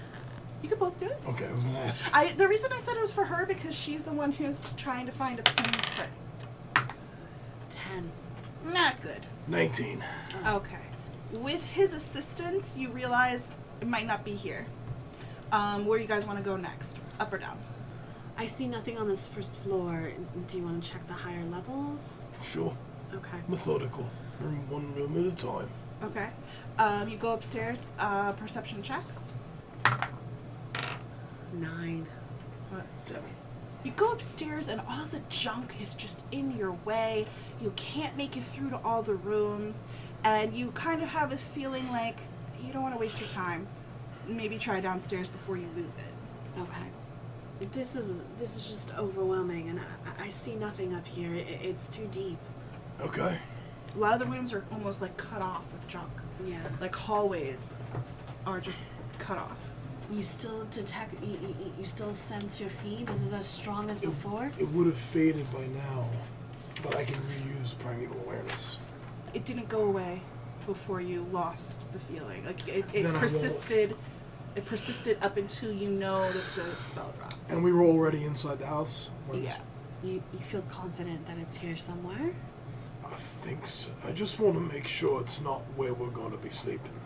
You 0.62 0.70
can 0.70 0.78
both 0.78 1.00
do 1.00 1.08
it. 1.08 1.18
Okay, 1.28 1.46
I 1.46 1.52
was 1.52 1.64
gonna 1.64 1.80
ask. 1.80 2.04
I 2.16 2.32
the 2.32 2.48
reason 2.48 2.72
I 2.74 2.80
said 2.80 2.98
it 2.98 3.02
was 3.02 3.12
for 3.12 3.24
her 3.24 3.46
because 3.46 3.76
she's 3.76 4.04
the 4.04 4.12
one 4.12 4.32
who's 4.32 4.60
trying 4.76 5.06
to 5.06 5.12
find 5.12 5.38
a 5.38 5.44
pinprint. 5.44 6.10
10. 7.70 8.12
Not 8.66 9.00
good. 9.04 9.24
19. 9.48 10.04
Okay. 10.48 10.87
With 11.32 11.66
his 11.72 11.94
assistance, 11.94 12.76
you 12.78 12.90
realize 12.90 13.50
it 13.82 13.88
might 13.88 14.08
not 14.08 14.24
be 14.24 14.34
here. 14.34 14.66
Um, 15.52 15.86
where 15.86 16.00
you 16.00 16.08
guys 16.08 16.26
want 16.26 16.38
to 16.40 16.44
go 16.44 16.56
next? 16.58 16.98
Up 17.20 17.34
or 17.34 17.38
down? 17.38 17.58
I 18.38 18.46
see 18.46 18.68
nothing 18.68 18.98
on 18.98 19.08
this 19.08 19.28
first 19.28 19.58
floor. 19.60 20.12
Do 20.48 20.58
you 20.58 20.64
want 20.64 20.84
to 20.84 20.90
check 20.90 21.06
the 21.08 21.14
higher 21.14 21.44
levels? 21.46 22.30
Sure. 22.42 22.76
Okay. 23.14 23.38
Methodical. 23.48 24.10
Room 24.40 24.70
one 24.70 24.94
room 24.94 25.28
at 25.28 25.34
a 25.34 25.36
time. 25.36 25.70
Okay. 26.04 26.30
Um, 26.78 27.10
you 27.10 27.18
go 27.18 27.34
upstairs. 27.34 27.88
Uh, 27.98 28.32
perception 28.34 28.84
checks. 28.84 29.24
Nine. 31.54 32.06
What? 32.70 32.86
Seven. 32.98 33.30
You 33.84 33.92
go 33.92 34.12
upstairs, 34.12 34.68
and 34.68 34.82
all 34.82 35.06
the 35.06 35.22
junk 35.30 35.82
is 35.82 35.96
just 35.96 36.24
in 36.32 36.56
your 36.58 36.74
way. 36.84 37.26
You 37.62 37.72
can't 37.76 38.16
make 38.18 38.36
it 38.36 38.44
through 38.44 38.72
to 38.72 38.78
all 38.84 39.02
the 39.02 39.14
rooms, 39.14 39.86
and 40.24 40.54
you 40.54 40.72
kind 40.72 41.02
of 41.02 41.10
have 41.10 41.32
a 41.32 41.38
feeling 41.38 41.90
like 41.92 42.18
you 42.66 42.74
don't 42.74 42.82
want 42.82 42.94
to 42.96 43.00
waste 43.00 43.20
your 43.20 43.30
time. 43.30 43.68
Maybe 44.28 44.58
try 44.58 44.80
downstairs 44.82 45.30
before 45.30 45.58
you 45.58 45.68
lose 45.76 45.96
it. 45.96 46.60
Okay. 46.62 46.88
This 47.74 47.96
is 47.96 48.22
this 48.40 48.56
is 48.56 48.68
just 48.68 48.94
overwhelming, 48.98 49.70
and 49.70 49.80
I, 50.20 50.26
I 50.26 50.30
see 50.30 50.56
nothing 50.56 50.94
up 50.94 51.08
here. 51.08 51.34
It, 51.34 51.48
it's 51.62 51.88
too 51.88 52.08
deep. 52.12 52.38
Okay. 53.00 53.38
A 53.96 53.98
lot 53.98 54.14
of 54.14 54.20
the 54.20 54.26
rooms 54.26 54.54
are 54.54 54.64
almost 54.72 55.02
like 55.02 55.18
cut 55.18 55.42
off 55.42 55.64
with 55.72 55.88
junk. 55.88 56.10
Yeah. 56.46 56.60
Like 56.80 56.96
hallways 56.96 57.74
are 58.46 58.60
just 58.60 58.82
cut 59.18 59.38
off. 59.38 59.58
You 60.12 60.24
still 60.24 60.66
detect. 60.72 61.14
You, 61.24 61.32
you, 61.42 61.74
you 61.80 61.86
still 61.86 62.14
sense 62.14 62.60
your 62.62 62.70
feed. 62.70 63.10
Is 63.10 63.24
this 63.24 63.34
as 63.34 63.46
strong 63.46 63.90
as 63.90 64.02
It- 64.02 64.06
before? 64.06 64.52
It 64.60 64.68
would 64.70 64.86
have 64.88 64.98
faded 64.98 65.52
by 65.52 65.66
now, 65.68 66.10
but 66.84 66.96
I 66.96 67.06
can 67.06 67.20
reuse 67.22 67.78
primeval 67.80 68.18
awareness. 68.26 68.78
It 69.38 69.46
didn't 69.46 69.70
go 69.70 69.82
away 69.82 70.22
before 70.66 71.00
you 71.00 71.28
lost 71.32 71.94
the 71.94 72.00
feeling. 72.00 72.44
Like 72.44 72.68
it, 72.68 72.86
it 72.92 73.04
Then 73.04 73.06
I 73.06 73.10
won't. 73.12 73.20
persisted. 73.20 73.96
It 74.56 74.66
persisted 74.66 75.20
up 75.22 75.38
until 75.38 75.72
you 75.72 75.92
know 75.92 76.24
that 76.32 76.44
the 76.56 76.76
spell 76.76 77.14
dropped. 77.20 77.52
And 77.52 77.64
we 77.64 77.72
were 77.72 77.84
already 77.84 78.24
inside 78.24 78.58
the 78.58 78.66
house. 78.66 79.12
when 79.28 79.44
Yeah. 79.44 79.56
You 80.04 80.24
you 80.34 80.40
feel 80.40 80.64
confident 80.64 81.28
that 81.28 81.38
it's 81.38 81.58
here 81.58 81.78
somewhere? 81.78 82.34
I 83.06 83.14
think 83.44 83.68
so. 83.68 83.92
I 84.08 84.12
just 84.12 84.40
want 84.40 84.56
to 84.56 84.60
make 84.76 84.88
sure 84.88 85.22
it's 85.22 85.40
not 85.40 85.62
where 85.76 85.94
we're 85.94 86.10
going 86.22 86.32
to 86.32 86.38
be 86.38 86.50
sleeping. 86.50 87.00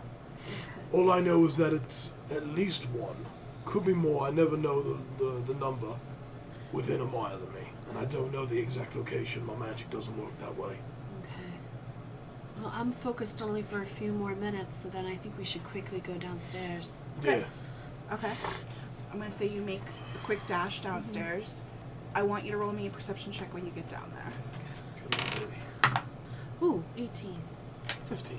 All 0.94 1.12
I 1.12 1.20
know 1.20 1.44
is 1.44 1.58
that 1.58 1.74
it's 1.74 2.14
at 2.30 2.46
least 2.60 2.88
one. 3.08 3.26
Could 3.66 3.84
be 3.84 3.92
more. 3.92 4.26
I 4.26 4.30
never 4.30 4.56
know 4.56 4.80
the, 4.80 4.96
the, 5.18 5.52
the 5.52 5.54
number 5.60 5.92
within 6.72 7.02
a 7.02 7.06
mile 7.18 7.34
of 7.34 7.54
me. 7.54 7.66
And 7.90 7.98
I 7.98 8.06
don't 8.06 8.32
know 8.32 8.46
the 8.46 8.58
exact 8.58 8.96
location. 8.96 9.44
My 9.44 9.54
magic 9.66 9.90
doesn't 9.90 10.16
work 10.16 10.36
that 10.38 10.56
way. 10.56 10.78
Okay. 12.62 12.70
Well, 12.70 12.80
I'm 12.80 12.92
focused 12.92 13.42
only 13.42 13.62
for 13.62 13.82
a 13.82 13.86
few 13.86 14.12
more 14.12 14.34
minutes, 14.34 14.76
so 14.76 14.88
then 14.88 15.04
I 15.04 15.16
think 15.16 15.36
we 15.36 15.44
should 15.44 15.64
quickly 15.64 16.00
go 16.00 16.14
downstairs. 16.14 17.02
Okay. 17.18 17.40
Yeah. 17.40 18.14
Okay. 18.14 18.32
I'm 19.12 19.18
gonna 19.18 19.30
say 19.30 19.48
you 19.48 19.60
make 19.60 19.82
a 20.14 20.18
quick 20.24 20.46
dash 20.46 20.80
downstairs. 20.80 21.62
I 22.14 22.22
want 22.22 22.44
you 22.44 22.52
to 22.52 22.56
roll 22.56 22.72
me 22.72 22.86
a 22.86 22.90
perception 22.90 23.32
check 23.32 23.52
when 23.52 23.64
you 23.66 23.72
get 23.72 23.88
down 23.88 24.12
there. 24.14 25.20
Come 25.82 26.00
on. 26.62 26.68
Ooh, 26.68 26.84
18. 26.96 27.36
15. 28.04 28.38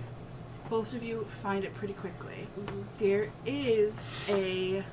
Both 0.69 0.93
of 0.93 1.03
you 1.03 1.27
find 1.41 1.63
it 1.65 1.75
pretty 1.75 1.93
quickly. 1.93 2.47
Mhm. 2.59 2.83
There 2.99 3.29
is 3.45 4.29
a 4.29 4.83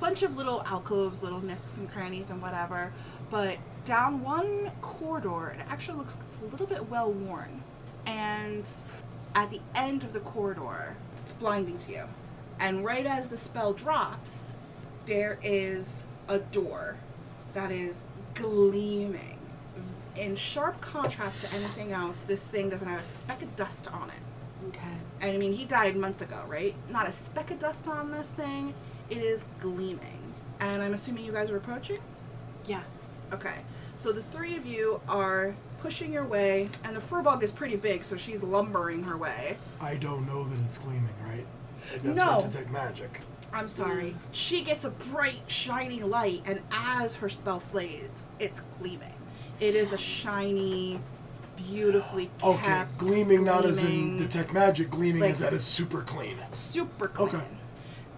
bunch 0.00 0.22
of 0.22 0.36
little 0.36 0.62
alcoves, 0.64 1.22
little 1.22 1.40
nooks 1.40 1.76
and 1.76 1.90
crannies 1.92 2.30
and 2.30 2.40
whatever. 2.40 2.92
But 3.30 3.58
down 3.84 4.22
one 4.22 4.70
corridor, 4.80 5.50
it 5.50 5.60
actually 5.68 5.98
looks 5.98 6.14
it's 6.28 6.38
a 6.40 6.44
little 6.46 6.66
bit 6.66 6.88
well 6.88 7.12
worn. 7.12 7.62
And 8.06 8.64
at 9.34 9.50
the 9.50 9.60
end 9.74 10.04
of 10.04 10.12
the 10.12 10.20
corridor, 10.20 10.96
it's 11.22 11.32
blinding 11.32 11.78
to 11.78 11.92
you. 11.92 12.04
And 12.58 12.84
right 12.84 13.06
as 13.06 13.28
the 13.28 13.36
spell 13.36 13.72
drops, 13.72 14.54
there 15.06 15.38
is 15.42 16.04
a 16.28 16.38
door 16.38 16.96
that 17.54 17.72
is 17.72 18.04
gleaming. 18.34 19.38
In 20.16 20.36
sharp 20.36 20.80
contrast 20.80 21.40
to 21.40 21.52
anything 21.54 21.92
else, 21.92 22.22
this 22.22 22.44
thing 22.44 22.68
doesn't 22.68 22.86
have 22.86 23.00
a 23.00 23.04
speck 23.04 23.42
of 23.42 23.56
dust 23.56 23.90
on 23.92 24.10
it. 24.10 24.68
Okay. 24.68 24.96
And 25.20 25.32
I 25.32 25.38
mean, 25.38 25.52
he 25.52 25.64
died 25.64 25.96
months 25.96 26.20
ago, 26.20 26.40
right? 26.46 26.74
Not 26.90 27.08
a 27.08 27.12
speck 27.12 27.50
of 27.50 27.58
dust 27.58 27.88
on 27.88 28.10
this 28.10 28.28
thing. 28.28 28.74
It 29.10 29.18
is 29.18 29.44
gleaming. 29.60 30.34
And 30.60 30.82
I'm 30.82 30.94
assuming 30.94 31.24
you 31.24 31.32
guys 31.32 31.50
are 31.50 31.56
approaching? 31.56 31.98
Yes. 32.66 33.28
Okay. 33.32 33.56
So 33.96 34.12
the 34.12 34.22
three 34.22 34.56
of 34.56 34.66
you 34.66 35.00
are 35.08 35.54
pushing 35.82 36.12
your 36.12 36.24
way, 36.24 36.68
and 36.84 36.94
the 36.96 37.00
firbolg 37.00 37.42
is 37.42 37.50
pretty 37.50 37.76
big, 37.76 38.04
so 38.04 38.16
she's 38.16 38.42
lumbering 38.42 39.02
her 39.02 39.16
way. 39.16 39.56
I 39.80 39.96
don't 39.96 40.26
know 40.26 40.44
that 40.44 40.58
it's 40.64 40.78
gleaming, 40.78 41.08
right? 41.26 41.44
Like, 41.92 42.02
That's 42.02 42.16
No. 42.16 42.40
for 42.42 42.48
detect 42.48 42.70
magic. 42.70 43.20
I'm 43.52 43.68
sorry. 43.68 44.16
She 44.30 44.62
gets 44.62 44.84
a 44.84 44.90
bright, 44.90 45.40
shiny 45.48 46.02
light, 46.02 46.42
and 46.46 46.60
as 46.72 47.16
her 47.16 47.28
spell 47.28 47.60
fades, 47.60 48.22
it's 48.38 48.62
gleaming. 48.78 49.12
It 49.60 49.74
is 49.74 49.92
a 49.92 49.98
shiny, 49.98 51.00
beautifully 51.56 52.30
Okay, 52.42 52.62
kept, 52.62 52.96
gleaming 52.98 53.44
not 53.44 53.64
as 53.66 53.78
in 53.78 53.86
gleaming, 53.86 54.16
detect 54.18 54.52
magic, 54.54 54.88
gleaming 54.90 55.20
Like- 55.22 55.30
is 55.32 55.38
that 55.40 55.52
it's 55.52 55.64
super 55.64 56.02
clean. 56.02 56.36
super 56.52 57.08
clean. 57.08 57.28
Okay. 57.28 57.44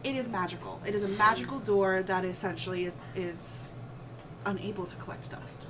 It 0.05 0.17
is 0.17 0.29
magical. 0.29 0.81
It 0.87 0.95
is 0.95 1.03
a 1.03 1.09
magical 1.09 1.59
door 1.61 2.03
that 2.03 2.25
essentially 2.27 2.85
is 2.85 2.95
is 3.17 3.71
unable 4.45 4.85
to 4.85 4.97
collect 4.97 5.31
dust. 5.31 5.67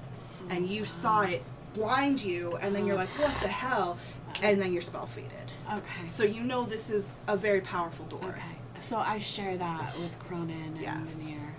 And 0.50 0.68
you 0.68 0.84
saw 0.84 1.22
it 1.22 1.42
blind 1.74 2.22
you, 2.22 2.56
and 2.56 2.74
then 2.74 2.86
you're 2.86 2.96
oh. 2.96 3.00
like, 3.00 3.08
"What 3.18 3.34
the 3.42 3.48
hell?" 3.48 3.98
And 4.42 4.60
then 4.60 4.72
your 4.72 4.82
spell 4.82 5.06
faded. 5.06 5.30
Okay. 5.72 6.08
So 6.08 6.24
you 6.24 6.42
know 6.42 6.64
this 6.64 6.90
is 6.90 7.06
a 7.28 7.36
very 7.36 7.60
powerful 7.60 8.06
door. 8.06 8.30
Okay. 8.30 8.56
So 8.80 8.98
I 8.98 9.18
share 9.18 9.56
that 9.56 9.98
with 9.98 10.18
Kronan 10.18 10.50
and 10.50 10.78
Yeah. 10.78 11.00
Veneer. 11.04 11.54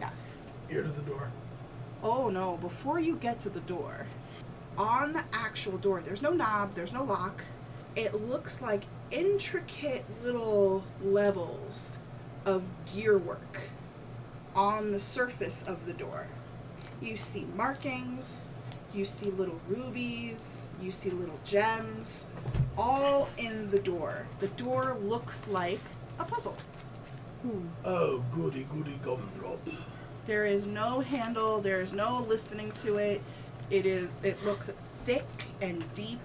Yes. 0.00 0.38
Ear 0.70 0.82
to 0.82 0.88
the 0.88 1.02
door. 1.02 1.30
Oh 2.02 2.30
no! 2.30 2.56
Before 2.56 2.98
you 2.98 3.16
get 3.16 3.40
to 3.40 3.50
the 3.50 3.60
door, 3.60 4.06
on 4.78 5.12
the 5.12 5.24
actual 5.32 5.78
door, 5.78 6.02
there's 6.04 6.22
no 6.22 6.30
knob. 6.30 6.74
There's 6.74 6.92
no 6.92 7.04
lock. 7.04 7.42
It 7.96 8.14
looks 8.14 8.62
like 8.62 8.84
intricate 9.10 10.04
little 10.22 10.84
levels 11.02 11.98
of 12.46 12.62
gear 12.92 13.18
work 13.18 13.62
on 14.54 14.92
the 14.92 15.00
surface 15.00 15.62
of 15.66 15.86
the 15.86 15.92
door. 15.92 16.26
You 17.00 17.16
see 17.16 17.46
markings, 17.56 18.50
you 18.94 19.04
see 19.04 19.30
little 19.30 19.60
rubies, 19.68 20.66
you 20.82 20.90
see 20.90 21.10
little 21.10 21.38
gems, 21.44 22.26
all 22.76 23.28
in 23.38 23.70
the 23.70 23.78
door. 23.78 24.26
The 24.40 24.48
door 24.48 24.96
looks 25.02 25.46
like 25.48 25.80
a 26.18 26.24
puzzle. 26.24 26.56
Hmm. 27.42 27.68
Oh, 27.84 28.24
goody 28.30 28.64
goody 28.64 28.98
gumdrop. 29.02 29.60
There 30.26 30.44
is 30.44 30.66
no 30.66 31.00
handle, 31.00 31.60
there 31.60 31.80
is 31.80 31.92
no 31.92 32.24
listening 32.28 32.72
to 32.82 32.98
it. 32.98 33.22
It 33.70 33.86
is 33.86 34.12
it 34.22 34.44
looks 34.44 34.70
thick 35.06 35.26
and 35.60 35.82
deep 35.94 36.20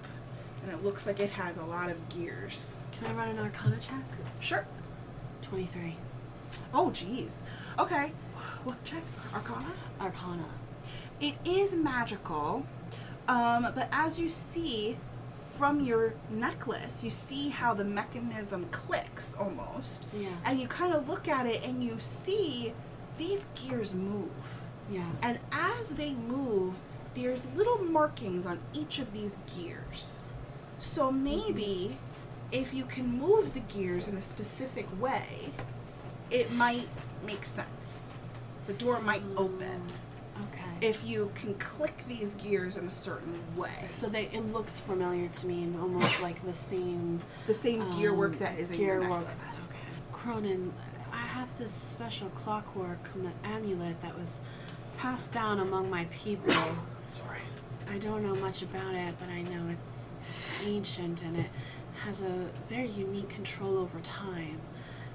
and 0.64 0.72
it 0.74 0.84
looks 0.84 1.06
like 1.06 1.20
it 1.20 1.30
has 1.32 1.58
a 1.58 1.64
lot 1.64 1.90
of 1.90 2.10
gears. 2.10 2.76
Can 2.92 3.08
I 3.08 3.14
run 3.14 3.30
an 3.30 3.40
Arcana 3.40 3.78
check? 3.80 4.04
Sure. 4.40 4.66
23. 5.44 5.96
Oh 6.74 6.92
geez. 6.92 7.42
Okay. 7.80 8.12
What 8.64 8.84
check? 8.84 9.04
Arcana? 9.34 9.72
Arcana. 10.02 10.46
It 11.26 11.34
is 11.44 11.74
magical, 11.74 12.66
um, 13.28 13.64
but 13.74 13.90
as 13.92 14.20
you 14.20 14.30
see 14.30 14.96
from 15.58 15.80
your 15.80 16.14
necklace, 16.30 17.04
you 17.04 17.10
see 17.10 17.50
how 17.50 17.74
the 17.74 17.84
mechanism 17.84 18.68
clicks 18.72 19.34
almost. 19.40 20.04
Yeah. 20.16 20.30
And 20.44 20.60
you 20.62 20.68
kind 20.68 20.94
of 20.94 21.10
look 21.10 21.28
at 21.28 21.48
it 21.48 21.64
and 21.64 21.84
you 21.84 21.96
see 22.00 22.74
these 23.18 23.42
gears 23.56 23.94
move. 23.96 24.30
Yeah. 24.92 25.10
And 25.24 25.40
as 25.52 25.96
they 25.96 26.12
move, 26.14 26.76
there's 27.16 27.42
little 27.56 27.80
markings 27.80 28.46
on 28.46 28.60
each 28.74 29.00
of 29.00 29.12
these 29.12 29.38
gears. 29.58 30.20
So 30.78 31.08
Mm-hmm. 31.08 31.24
maybe 31.24 31.98
if 32.52 32.72
you 32.72 32.86
can 32.86 33.08
move 33.18 33.56
the 33.56 33.62
gears 33.62 34.08
in 34.08 34.16
a 34.16 34.22
specific 34.22 34.86
way, 35.02 35.50
it 36.30 36.52
might 36.52 36.88
make 37.26 37.48
sense. 37.48 38.06
The 38.68 38.74
door 38.74 39.00
might 39.02 39.24
open 39.38 39.82
Okay. 40.52 40.65
If 40.86 41.04
you 41.04 41.32
can 41.36 41.56
click 41.56 42.04
these 42.08 42.34
gears 42.36 42.78
in 42.78 42.88
a 42.88 42.92
certain 42.92 43.40
way. 43.56 43.88
so 43.90 44.08
they 44.08 44.26
it 44.34 44.54
looks 44.54 44.80
familiar 44.80 45.28
to 45.28 45.48
me 45.48 45.64
and 45.64 45.80
almost 45.80 46.22
like 46.22 46.44
the 46.46 46.54
same 46.54 47.22
The 47.48 47.54
same 47.54 47.80
gear 47.98 48.14
work 48.14 48.34
um, 48.34 48.40
that 48.40 48.60
is 48.60 48.72
in 48.72 48.78
gear 48.78 49.02
your 49.02 49.10
work. 49.10 49.28
Okay. 49.28 49.80
Kronan, 50.12 50.72
I 51.12 51.18
have 51.18 51.58
this 51.58 51.72
special 51.72 52.30
clockwork 52.30 53.10
amulet 53.44 54.02
that 54.02 54.18
was 54.18 54.42
passed 54.98 55.32
down 55.32 55.60
among 55.60 55.90
my 55.90 56.06
people. 56.06 56.54
Sorry. 57.12 57.40
I 57.90 57.98
don't 57.98 58.24
know 58.24 58.36
much 58.36 58.62
about 58.62 58.96
it, 58.96 59.16
but 59.20 59.30
I 59.30 59.42
know 59.42 59.70
it's 59.70 60.10
ancient 60.66 61.22
and 61.24 61.38
it 61.38 61.50
has 62.04 62.22
a 62.22 62.50
very 62.68 62.88
unique 62.90 63.30
control 63.30 63.78
over 63.78 64.00
time. 64.00 64.60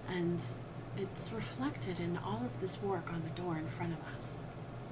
And 0.08 0.44
it's 0.96 1.32
reflected 1.32 2.00
in 2.00 2.18
all 2.18 2.42
of 2.44 2.60
this 2.60 2.82
work 2.82 3.12
on 3.12 3.22
the 3.22 3.40
door 3.40 3.56
in 3.56 3.68
front 3.68 3.92
of 3.92 3.98
us. 4.16 4.44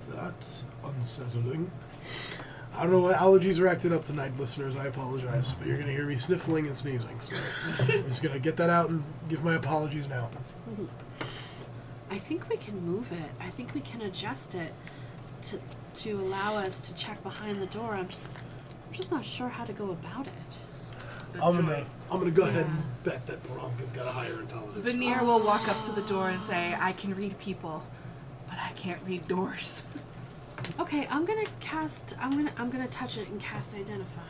That's 0.09 0.65
unsettling. 0.85 1.71
I 2.75 2.83
don't 2.83 2.93
know 2.93 3.01
what 3.01 3.17
allergies 3.17 3.61
are 3.61 3.67
acting 3.67 3.93
up 3.93 4.05
tonight, 4.05 4.39
listeners. 4.39 4.77
I 4.77 4.87
apologize, 4.87 5.53
but 5.53 5.67
you're 5.67 5.79
gonna 5.79 5.91
hear 5.93 6.07
me 6.07 6.17
sniffling 6.17 6.67
and 6.67 6.77
sneezing. 6.77 7.19
So 7.21 7.35
I'm 7.81 8.05
just 8.05 8.23
gonna 8.23 8.39
get 8.39 8.57
that 8.59 8.71
out 8.71 8.89
and 8.91 9.03
give 9.29 9.43
my 9.43 9.55
apologies 9.55 10.09
now. 10.09 10.31
I 12.11 12.19
think 12.19 12.49
we 12.49 12.57
can 12.57 12.81
move 12.85 13.11
it. 13.13 13.31
I 13.41 13.51
think 13.51 13.75
we 13.75 13.81
can 13.81 14.03
adjust 14.03 14.55
it 14.55 14.73
to 15.43 15.61
to 15.95 16.21
allow 16.21 16.57
us 16.57 16.81
to 16.89 16.95
check 16.95 17.23
behind 17.23 17.61
the 17.61 17.67
door. 17.67 17.95
I'm 17.95 18.09
just 18.09 18.37
I'm 18.37 18.93
just 18.93 19.11
not 19.11 19.25
sure 19.25 19.49
how 19.49 19.65
to 19.65 19.73
go 19.73 19.91
about 19.91 20.27
it. 20.27 20.33
I'm 21.43 21.57
joy. 21.57 21.63
gonna 21.63 21.87
I'm 22.11 22.19
gonna 22.19 22.31
go 22.31 22.45
ahead 22.45 22.67
and 22.67 22.83
bet 23.05 23.27
that 23.27 23.43
Branka's 23.45 23.93
got 23.93 24.07
a 24.07 24.11
higher 24.11 24.41
intelligence. 24.41 24.79
Veneer 24.91 25.23
will 25.25 25.41
walk 25.41 25.69
up 25.69 25.85
to 25.85 25.93
the 25.93 26.03
door 26.03 26.31
and 26.31 26.43
say, 26.45 26.75
I 26.79 26.93
can 26.93 27.15
read 27.15 27.39
people, 27.39 27.83
but 28.49 28.59
I 28.59 28.73
can't 28.77 29.01
read 29.07 29.27
doors. 29.29 29.83
Okay, 30.81 31.07
I'm 31.11 31.25
gonna 31.25 31.47
cast. 31.61 32.15
I'm 32.21 32.33
gonna. 32.33 32.53
I'm 32.59 32.69
gonna 32.69 32.89
touch 32.89 33.17
it 33.17 33.29
and 33.29 33.41
cast 33.41 33.75
identify. 33.75 34.21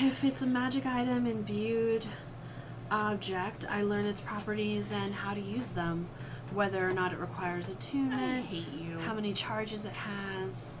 If 0.00 0.24
it's 0.24 0.42
a 0.42 0.46
magic 0.46 0.86
item 0.86 1.26
imbued 1.26 2.06
object, 2.90 3.66
I 3.68 3.82
learn 3.82 4.06
its 4.06 4.20
properties 4.20 4.92
and 4.92 5.12
how 5.14 5.34
to 5.34 5.40
use 5.40 5.68
them, 5.70 6.08
whether 6.52 6.86
or 6.88 6.92
not 6.92 7.12
it 7.12 7.18
requires 7.18 7.68
attunement, 7.68 8.44
I 8.44 8.46
hate 8.46 8.72
you. 8.72 8.98
how 9.00 9.14
many 9.14 9.32
charges 9.32 9.84
it 9.84 9.92
has. 9.92 10.78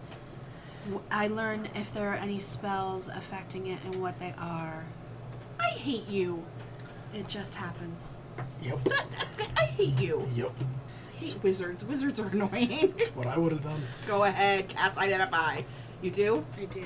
I 1.10 1.28
learn 1.28 1.68
if 1.74 1.92
there 1.92 2.08
are 2.10 2.16
any 2.16 2.40
spells 2.40 3.08
affecting 3.08 3.66
it 3.68 3.78
and 3.84 3.96
what 3.96 4.18
they 4.18 4.34
are. 4.38 4.84
I 5.60 5.68
hate 5.68 6.08
you. 6.08 6.44
It 7.14 7.28
just 7.28 7.54
happens. 7.54 8.14
Yep. 8.62 8.78
Uh, 8.90 9.44
I 9.56 9.64
hate 9.66 10.00
you. 10.00 10.26
Yep. 10.34 10.52
I 11.22 11.26
hate 11.26 11.42
wizards. 11.42 11.84
Wizards 11.84 12.18
are 12.20 12.26
annoying. 12.32 12.94
What 13.14 13.26
I 13.26 13.38
would 13.38 13.52
have 13.52 13.62
done. 13.62 13.82
Go 14.06 14.24
ahead, 14.24 14.68
cast 14.68 14.96
identify. 14.98 15.62
You 16.02 16.10
do? 16.10 16.44
I 16.60 16.64
do. 16.64 16.84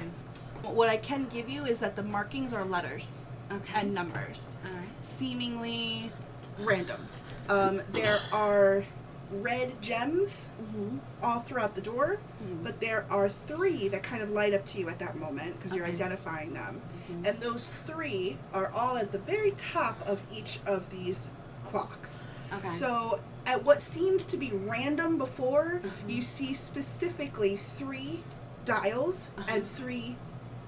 What 0.63 0.89
I 0.89 0.97
can 0.97 1.27
give 1.29 1.49
you 1.49 1.65
is 1.65 1.81
that 1.81 1.97
the 1.97 2.03
markings 2.03 2.53
are 2.53 2.65
letters 2.65 3.21
Okay. 3.51 3.73
and 3.81 3.95
numbers, 3.95 4.57
all 4.65 4.73
right. 4.73 4.89
seemingly 5.05 6.11
random. 6.59 7.07
Um, 7.49 7.81
there 7.93 8.19
are 8.33 8.85
red 9.31 9.81
gems 9.81 10.49
Mm-hmm. 10.63 10.99
all 11.23 11.41
throughout 11.41 11.75
the 11.77 11.81
door, 11.81 12.19
Mhm. 12.45 12.65
but 12.65 12.81
there 12.81 13.07
are 13.09 13.29
three 13.29 13.89
that 13.89 14.03
kind 14.03 14.23
of 14.23 14.31
light 14.31 14.53
up 14.53 14.67
to 14.67 14.79
you 14.79 14.89
at 14.89 14.99
that 14.99 15.17
moment 15.17 15.57
because 15.59 15.75
you're 15.77 15.87
identifying 15.87 16.53
them. 16.53 16.83
Mhm. 17.11 17.29
And 17.29 17.41
those 17.41 17.69
three 17.87 18.37
are 18.53 18.71
all 18.73 18.97
at 18.97 19.13
the 19.13 19.19
very 19.19 19.53
top 19.53 19.97
of 20.07 20.21
each 20.33 20.59
of 20.67 20.91
these 20.91 21.29
clocks. 21.65 22.27
Okay. 22.53 22.75
So, 22.75 23.21
at 23.47 23.65
what 23.65 23.81
seemed 23.83 24.21
to 24.21 24.37
be 24.37 24.51
random 24.53 25.17
before, 25.19 25.81
Mhm. 25.83 25.91
you 26.09 26.23
see 26.23 26.53
specifically 26.55 27.57
three 27.57 28.23
dials 28.65 29.31
Uh-huh. 29.39 29.47
and 29.55 29.67
three 29.71 30.17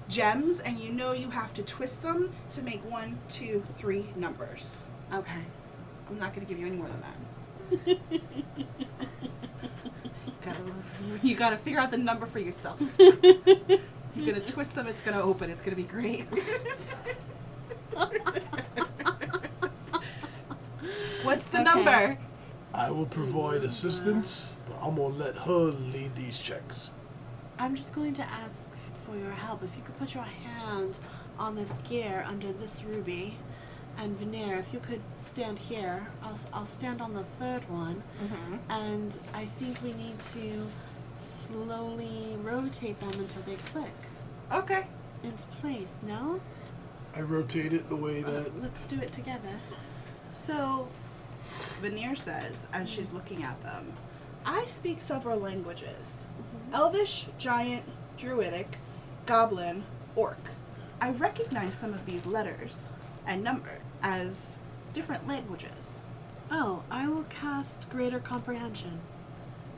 gems, 0.07 0.59
and 0.61 0.79
you 0.79 0.91
know 0.91 1.11
you 1.11 1.29
have 1.31 1.53
to 1.55 1.61
twist 1.63 2.01
them 2.01 2.31
to 2.51 2.61
make 2.63 2.81
one, 2.89 3.19
two, 3.29 3.63
three 3.77 4.09
numbers. 4.15 4.77
okay. 5.13 5.43
I'm 6.09 6.17
not 6.17 6.33
going 6.33 6.45
to 6.47 6.49
give 6.51 6.59
you 6.59 6.65
any 6.67 6.75
more 6.75 6.87
than 6.87 7.01
that. 7.01 7.15
gotta, 10.43 10.61
you 11.21 11.35
gotta 11.35 11.57
figure 11.57 11.79
out 11.79 11.91
the 11.91 11.97
number 11.97 12.25
for 12.25 12.39
yourself. 12.39 12.79
You're 12.99 14.25
gonna 14.25 14.39
twist 14.39 14.73
them, 14.73 14.87
it's 14.87 15.01
gonna 15.01 15.21
open, 15.21 15.51
it's 15.51 15.61
gonna 15.61 15.75
be 15.75 15.83
great. 15.83 16.25
What's 21.23 21.45
the 21.47 21.61
Okay. 21.61 21.63
number? 21.63 22.17
I 22.73 22.91
will 22.91 23.05
provide 23.07 23.63
assistance, 23.63 24.55
but 24.67 24.77
I'm 24.81 24.95
gonna 24.95 25.15
let 25.15 25.35
her 25.37 25.71
lead 25.93 26.15
these 26.15 26.39
checks. 26.39 26.91
I'm 27.57 27.75
just 27.75 27.93
going 27.93 28.13
to 28.13 28.23
ask 28.23 28.69
for 29.05 29.17
your 29.17 29.31
help. 29.31 29.63
If 29.63 29.75
you 29.75 29.81
could 29.83 29.97
put 29.99 30.13
your 30.13 30.23
hand 30.23 30.99
on 31.37 31.55
this 31.55 31.73
gear 31.87 32.23
under 32.27 32.53
this 32.53 32.83
ruby, 32.83 33.37
and 33.97 34.17
Veneer, 34.17 34.55
if 34.57 34.73
you 34.73 34.79
could 34.79 35.01
stand 35.19 35.59
here, 35.59 36.07
I'll, 36.23 36.31
s- 36.31 36.47
I'll 36.53 36.65
stand 36.65 37.01
on 37.01 37.13
the 37.13 37.23
third 37.39 37.69
one, 37.69 38.01
Mm-hmm. 38.23 38.55
and 38.71 39.19
I 39.33 39.45
think 39.45 39.81
we 39.83 39.91
need 39.93 40.19
to 40.19 40.67
slowly 41.19 42.37
rotate 42.41 42.99
them 42.99 43.11
until 43.19 43.41
they 43.41 43.55
click 43.55 43.91
Okay. 44.51 44.85
into 45.23 45.45
place. 45.47 46.01
No? 46.05 46.39
I 47.15 47.21
rotate 47.21 47.73
it 47.73 47.89
the 47.89 47.95
way 47.95 48.21
that 48.21 48.61
Let's 48.61 48.85
do 48.85 48.97
it 48.99 49.09
together. 49.11 49.59
So, 50.33 50.87
Veneer 51.79 52.15
says, 52.15 52.67
as 52.73 52.89
she's 52.89 53.11
looking 53.11 53.43
at 53.43 53.61
them, 53.63 53.93
I 54.45 54.65
speak 54.65 55.01
several 55.01 55.39
languages 55.39 56.23
Elvish, 56.73 57.27
Giant, 57.37 57.83
Druidic, 58.17 58.77
Goblin, 59.25 59.83
Orc. 60.15 60.49
I 61.01 61.11
recognize 61.11 61.75
some 61.75 61.93
of 61.93 62.05
these 62.05 62.25
letters 62.25 62.93
and 63.25 63.43
number 63.43 63.79
as 64.01 64.59
different 64.93 65.27
languages. 65.27 66.01
Oh, 66.51 66.83
I 66.91 67.07
will 67.07 67.25
cast 67.29 67.89
Greater 67.89 68.19
Comprehension. 68.19 68.99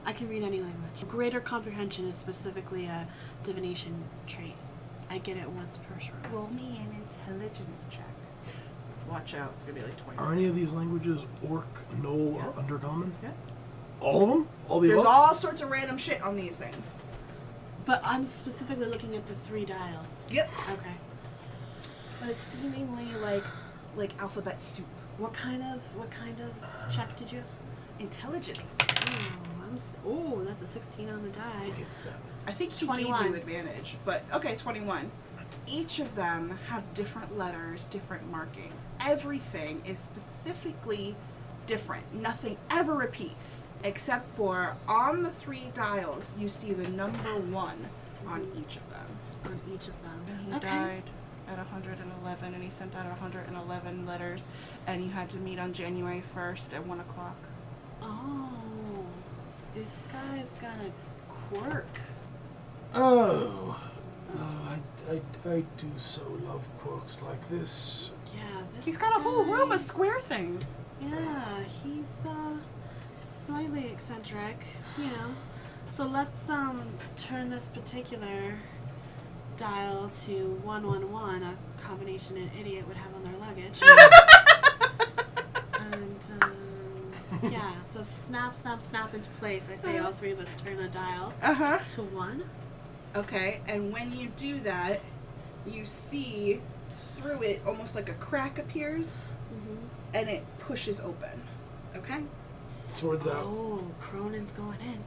I 0.06 0.14
can 0.14 0.28
read 0.30 0.44
any 0.44 0.62
language. 0.62 1.08
Greater 1.08 1.40
Comprehension 1.40 2.08
is 2.08 2.16
specifically 2.16 2.86
a 2.86 3.08
divination 3.44 4.04
trait. 4.26 4.56
I 5.10 5.18
get 5.18 5.38
it 5.38 5.50
once 5.50 5.78
per 5.78 6.00
short 6.00 6.20
Roll 6.32 6.50
me 6.50 6.82
an 6.82 6.96
intelligence 7.04 7.86
check. 7.92 8.11
Watch 9.12 9.34
out, 9.36 9.52
it's 9.56 9.64
gonna 9.64 9.74
be 9.74 9.82
like 9.86 9.98
20. 10.06 10.18
are 10.20 10.32
any 10.32 10.46
of 10.46 10.56
these 10.56 10.72
languages 10.72 11.26
orc, 11.50 11.66
gnoll, 12.00 12.36
Yeah. 12.38 12.46
or 12.48 12.54
undercommon? 12.54 13.12
Yeah. 13.22 13.32
All 14.00 14.24
of 14.24 14.30
them? 14.30 14.48
All 14.70 14.80
the 14.80 14.88
There's 14.88 15.02
above? 15.02 15.14
all 15.14 15.36
sorts 15.36 15.62
of 15.62 15.70
random 15.70 15.98
shit 15.98 16.22
on 16.22 16.38
these 16.38 16.56
things. 16.56 16.98
But 17.84 18.02
I'm 18.06 18.26
specifically 18.26 18.86
looking 18.86 19.16
at 19.16 19.28
the 19.28 19.34
three 19.36 19.66
dials. 19.66 20.28
Yep. 20.32 20.50
Okay. 20.72 20.96
But 22.22 22.30
it's 22.30 22.42
seemingly 22.42 23.06
like 23.22 23.44
like 23.98 24.18
alphabet 24.22 24.62
soup. 24.62 24.86
What 25.18 25.34
kind 25.34 25.62
of 25.62 25.82
what 25.98 26.10
kind 26.10 26.40
of 26.40 26.90
check 26.96 27.14
did 27.18 27.32
you 27.34 27.40
ask? 27.40 27.52
Intelligence. 28.00 28.62
Oh, 28.80 29.66
I'm 29.70 29.76
s- 29.76 29.98
oh, 30.06 30.42
that's 30.46 30.64
a 30.64 30.68
16 30.68 31.10
on 31.10 31.22
the 31.24 31.30
die. 31.30 31.72
I 32.48 32.52
think 32.54 32.72
he 32.72 32.80
gave 32.88 32.88
21. 32.88 33.26
you 33.32 33.36
advantage, 33.36 33.98
but 34.06 34.24
okay, 34.34 34.56
21. 34.56 35.12
Each 35.68 36.00
of 36.00 36.16
them 36.16 36.60
has 36.68 36.84
different 36.94 37.38
letters, 37.38 37.86
different 37.86 38.30
markings. 38.30 38.86
Everything 39.00 39.82
is 39.86 40.00
specifically 40.00 41.16
different. 41.68 42.14
Nothing 42.14 42.58
ever 42.70 42.94
repeats, 42.94 43.68
except 43.84 44.36
for 44.36 44.76
on 44.88 45.24
the 45.24 45.32
three 45.32 45.72
dials, 45.74 46.36
you 46.38 46.50
see 46.50 46.74
the 46.74 46.88
number 46.90 47.36
one 47.40 47.90
on 48.28 48.52
each 48.58 48.76
of 48.76 48.90
them. 48.90 49.08
On 49.46 49.60
each 49.74 49.88
of 49.88 50.02
them. 50.04 50.22
And 50.28 50.48
he 50.48 50.54
okay. 50.56 50.68
died 50.68 51.04
at 51.48 51.58
111, 51.58 52.54
and 52.54 52.64
he 52.64 52.70
sent 52.70 52.96
out 52.96 53.06
111 53.06 54.06
letters, 54.06 54.46
and 54.88 55.04
you 55.04 55.10
had 55.10 55.30
to 55.30 55.38
meet 55.38 55.60
on 55.60 55.74
January 55.74 56.24
1st 56.36 56.74
at 56.74 56.86
1 56.86 57.00
o'clock. 57.00 57.36
Oh, 58.02 58.50
this 59.76 60.04
guy's 60.12 60.56
got 60.56 60.76
a 60.76 60.92
quirk. 61.50 62.00
Oh. 62.94 63.80
Oh, 64.38 64.78
I, 65.10 65.14
I, 65.14 65.22
I 65.54 65.64
do 65.78 65.88
so 65.98 66.22
love 66.46 66.66
quirks 66.80 67.22
like 67.22 67.48
this. 67.50 68.12
Yeah, 68.36 68.64
this. 68.76 68.86
He's 68.86 68.98
got 68.98 69.20
a 69.20 69.24
whole 69.24 69.44
room 69.44 69.72
of 69.72 69.82
square 69.82 70.22
things. 70.22 70.66
Yeah, 71.02 71.64
he's 71.84 72.24
uh 72.28 72.56
slightly 73.28 73.88
eccentric, 73.88 74.64
you 74.98 75.06
know. 75.06 75.36
So 75.90 76.06
let's 76.06 76.50
um 76.50 76.84
turn 77.18 77.50
this 77.50 77.68
particular 77.68 78.56
dial 79.58 80.10
to 80.26 80.60
111, 80.64 81.44
a 81.44 81.56
combination 81.84 82.38
an 82.38 82.50
idiot 82.60 82.88
would 82.88 82.98
have 82.98 83.14
on 83.14 83.24
their 83.24 83.38
luggage. 83.40 83.80
and 85.80 86.42
um, 86.42 87.52
yeah, 87.52 87.74
so 87.86 88.04
snap, 88.04 88.56
snap, 88.56 88.82
snap 88.82 89.14
into 89.14 89.30
place. 89.32 89.70
I 89.72 89.76
say 89.76 89.98
all 90.00 90.12
three 90.14 90.32
of 90.32 90.40
us 90.40 90.50
turn 90.64 90.80
a 90.80 90.88
dial 90.88 91.34
Uh 91.42 91.54
huh. 91.54 91.80
to 91.94 92.02
one. 92.04 92.44
Okay, 93.16 93.60
and 93.68 93.92
when 93.92 94.16
you 94.16 94.30
do 94.38 94.60
that, 94.62 95.02
you 95.68 95.86
see 95.86 96.62
through 96.96 97.42
it 97.44 97.62
almost 97.68 97.96
like 97.96 98.10
a 98.10 98.14
crack 98.14 98.58
appears 98.60 99.24
Mm-hmm. 99.54 99.76
and 100.16 100.30
it 100.30 100.44
pushes 100.60 101.02
open. 101.02 101.42
Okay. 101.98 102.20
Swords 102.88 103.28
out. 103.28 103.44
Oh, 103.44 103.92
Kronan's 104.00 104.54
going 104.54 104.80
in. 104.80 105.00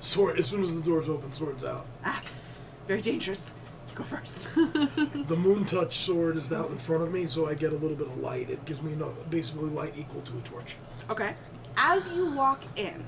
Sword. 0.00 0.38
As 0.38 0.46
soon 0.46 0.62
as 0.62 0.74
the 0.74 0.80
doors 0.80 1.10
open, 1.10 1.30
swords 1.34 1.62
out. 1.62 1.84
Ah, 2.02 2.18
pss, 2.24 2.40
pss, 2.40 2.60
very 2.86 3.02
dangerous. 3.02 3.52
You 3.90 3.96
go 3.96 4.04
first. 4.04 4.54
The 4.54 5.36
moon 5.38 5.66
touch 5.66 5.98
sword 5.98 6.38
is 6.38 6.50
out 6.50 6.70
in 6.70 6.78
front 6.78 7.02
of 7.02 7.12
me, 7.12 7.26
so 7.26 7.46
I 7.46 7.52
get 7.52 7.72
a 7.72 7.76
little 7.76 7.96
bit 7.98 8.06
of 8.06 8.16
light. 8.16 8.48
It 8.48 8.64
gives 8.64 8.80
me 8.80 8.94
no, 8.94 9.14
basically 9.28 9.68
light 9.68 9.92
equal 9.98 10.22
to 10.22 10.38
a 10.38 10.40
torch. 10.40 10.76
okay. 11.10 11.34
As 11.76 12.08
you 12.08 12.30
walk 12.32 12.62
in, 12.76 13.04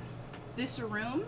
this 0.56 0.78
room 0.80 1.24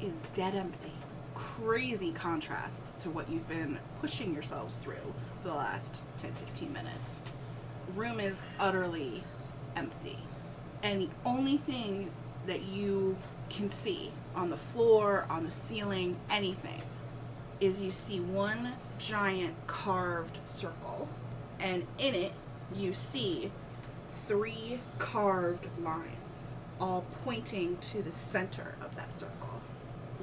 is 0.00 0.14
dead 0.34 0.54
empty. 0.54 0.92
Crazy 1.36 2.12
contrast 2.12 2.98
to 3.00 3.10
what 3.10 3.28
you've 3.30 3.46
been 3.46 3.78
pushing 4.00 4.32
yourselves 4.32 4.74
through 4.82 5.14
for 5.42 5.48
the 5.48 5.54
last 5.54 6.02
10 6.22 6.32
15 6.32 6.72
minutes. 6.72 7.20
Room 7.94 8.20
is 8.20 8.40
utterly 8.58 9.22
empty. 9.76 10.18
And 10.82 11.02
the 11.02 11.10
only 11.26 11.58
thing 11.58 12.10
that 12.46 12.62
you 12.62 13.18
can 13.50 13.68
see 13.68 14.10
on 14.34 14.48
the 14.48 14.56
floor, 14.56 15.26
on 15.28 15.44
the 15.44 15.50
ceiling, 15.50 16.16
anything, 16.30 16.80
is 17.60 17.82
you 17.82 17.92
see 17.92 18.20
one 18.20 18.72
giant 18.98 19.54
carved 19.66 20.38
circle. 20.46 21.06
And 21.60 21.86
in 21.98 22.14
it, 22.14 22.32
you 22.74 22.94
see 22.94 23.50
three 24.26 24.80
carved 24.98 25.66
lines, 25.82 26.52
all 26.80 27.04
pointing 27.24 27.76
to 27.92 28.02
the 28.02 28.12
center 28.12 28.74
of 28.82 28.96
that 28.96 29.12
circle. 29.12 29.55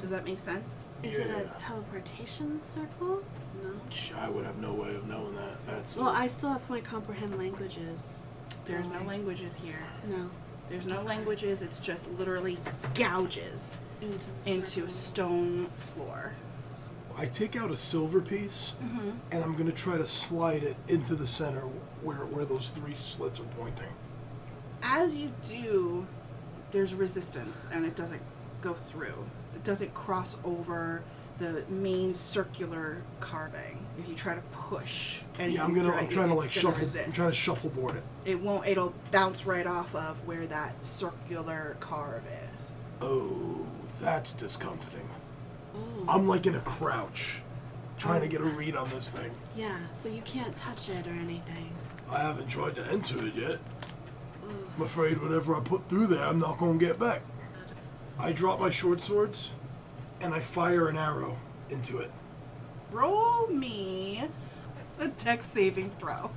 Does 0.04 0.10
that 0.10 0.26
make 0.26 0.38
sense? 0.42 0.90
Is 1.02 1.16
it 1.16 1.28
Yeah. 1.28 1.38
a 1.56 1.58
teleportation 1.58 2.60
circle? 2.60 3.24
No. 3.64 3.70
Sh- 3.90 4.12
I 4.20 4.28
would 4.28 4.46
have 4.46 4.58
no 4.58 4.74
way 4.74 4.96
of 4.96 5.08
knowing 5.08 5.34
that. 5.36 5.66
That's 5.66 5.96
Well, 5.96 6.10
I 6.10 6.28
still 6.28 6.50
have 6.50 6.70
my 6.70 6.82
comprehend 6.82 7.38
languages. 7.38 8.26
There's 8.66 8.90
no 8.90 8.96
going. 8.98 9.08
languages 9.08 9.56
here. 9.56 9.80
No. 10.10 10.30
There's 10.68 10.86
no 10.88 11.04
languages, 11.04 11.62
it's 11.62 11.80
just 11.80 12.10
literally 12.20 12.58
gouges 12.96 13.78
Into 14.02 14.26
the 14.44 14.52
into 14.56 14.66
circle. 14.72 14.88
a 14.90 14.92
stone 14.92 15.68
floor. 15.96 16.34
I 17.16 17.26
take 17.28 17.56
out 17.56 17.72
a 17.72 17.78
silver 17.78 18.20
piece, 18.20 18.74
Mm-hmm. 18.84 19.12
and 19.32 19.42
I'm 19.42 19.56
gonna 19.56 19.72
try 19.72 19.98
to 19.98 20.06
slide 20.06 20.64
it 20.64 20.76
into 20.90 21.16
the 21.16 21.28
center 21.28 21.62
where 22.02 22.26
where 22.26 22.44
those 22.44 22.68
three 22.68 22.96
slits 22.96 23.40
are 23.40 23.44
pointing. 23.58 23.94
As 24.82 25.16
you 25.16 25.32
do, 25.48 26.08
there's 26.74 26.94
resistance 26.94 27.70
and 27.72 27.86
it 27.86 27.96
doesn't 27.96 28.22
go 28.62 28.74
through. 28.74 29.26
It 29.64 29.68
doesn't 29.68 29.94
cross 29.94 30.36
over 30.44 31.04
the 31.40 31.64
main 31.70 32.14
circular 32.14 33.02
carving. 33.22 33.86
If 33.98 34.10
you 34.10 34.14
try 34.14 34.36
to 34.36 34.42
push 34.52 35.20
anything 35.40 35.56
Yeah, 35.56 35.64
I'm 35.64 35.74
gonna. 35.74 35.94
I'm 35.94 36.10
trying 36.10 36.28
to 36.28 36.36
like 36.36 36.54
gonna 36.54 36.76
shuffle. 36.76 36.90
I'm 37.00 37.14
trying 37.14 37.30
to 37.30 37.36
shuffleboard 37.36 37.96
it. 37.96 38.04
it 38.26 38.40
won't 38.42 38.68
it'll 38.68 38.94
bounce 39.12 39.46
right 39.46 39.66
off 39.66 39.96
of 39.96 40.18
where 40.28 40.46
that 40.48 40.74
circular 40.86 41.78
carve 41.80 42.24
is 42.58 42.82
Oh, 43.02 43.66
that's 44.02 44.34
discomforting. 44.34 45.08
Oh. 45.76 46.06
I'm 46.10 46.28
like 46.28 46.46
in 46.46 46.56
a 46.56 46.60
crouch, 46.60 47.42
trying 47.98 48.20
to 48.20 48.28
get 48.28 48.42
a 48.42 48.46
oh. 48.46 48.48
read 48.48 48.76
on 48.76 48.90
this 48.90 49.10
thing. 49.10 49.32
yeah, 49.56 49.78
so 49.94 50.10
you 50.10 50.22
can't 50.24 50.56
touch 50.58 50.90
it 50.90 51.08
or 51.08 51.12
anything. 51.12 51.70
I 52.10 52.20
haven't 52.20 52.48
tried 52.48 52.76
to 52.76 52.86
enter 52.92 53.26
it 53.28 53.36
yet. 53.36 53.60
Ugh. 54.46 54.56
I'm 54.76 54.84
afraid 54.84 55.22
whatever 55.22 55.56
I 55.56 55.62
put 55.62 55.88
through 55.88 56.08
there, 56.08 56.26
I'm 56.26 56.40
not 56.40 56.58
gonna 56.58 56.78
get 56.78 57.00
back. 57.00 57.22
I 58.20 58.32
drop 58.32 58.60
my 58.60 58.70
short 58.70 59.02
swords, 59.02 59.52
and 60.22 60.34
I 60.34 60.40
fire 60.40 60.88
an 60.88 60.98
arrow 60.98 61.38
into 61.70 61.98
it. 62.00 62.12
roll 62.92 63.48
me 63.48 64.24
a 65.00 65.08
dex 65.08 65.46
saving 65.48 65.90
throw 66.00 66.30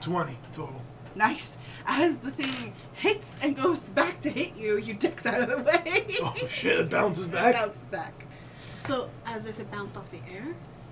Twenty 0.00 0.36
total. 0.52 0.82
nice 1.14 1.56
as 1.86 2.18
the 2.18 2.30
thing 2.30 2.72
hits 2.94 3.34
and 3.40 3.56
goes 3.56 3.80
back 3.80 4.20
to 4.22 4.30
hit 4.30 4.56
you 4.56 4.76
you 4.78 4.94
dex 4.94 5.24
out 5.26 5.40
of 5.40 5.48
the 5.48 5.58
way 5.58 6.16
Oh 6.22 6.34
shit! 6.48 6.80
It 6.80 6.90
bounces 6.90 7.28
back. 7.28 7.54
It 7.54 7.58
back. 7.58 7.62
bounces 7.66 7.84
back 7.84 8.24
So, 8.78 9.10
as 9.26 9.46
if 9.46 9.58
it 9.60 9.70
bounced 9.70 9.96
off 9.96 10.10
the 10.10 10.20
air? 10.32 10.46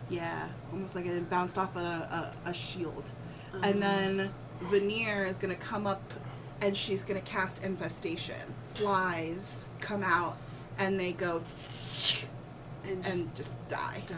yeah 0.09 0.49
almost 0.72 0.95
like 0.95 1.05
it 1.07 1.29
bounced 1.31 1.59
off 1.59 1.74
a, 1.77 2.33
a, 2.47 2.51
a 2.51 2.55
shield 2.55 3.11
Um, 3.53 3.64
and 3.64 3.83
then 3.83 4.31
veneer 4.62 5.27
is 5.27 5.35
gonna 5.37 5.55
come 5.57 5.87
up 5.87 6.03
and 6.61 6.77
she's 6.77 7.03
gonna 7.05 7.20
cast 7.22 7.62
infestation 7.64 8.41
flies 8.77 9.66
come 9.81 10.03
out 10.03 10.37
and 10.79 10.99
they 10.99 11.12
go 11.12 11.37
And 12.85 13.03
just, 13.03 13.16
and 13.16 13.35
just 13.35 13.68
die 13.68 14.03
die. 14.07 14.16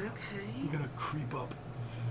Okay. 0.00 0.46
I'm 0.60 0.68
gonna 0.68 0.90
creep 0.96 1.34
up 1.34 1.54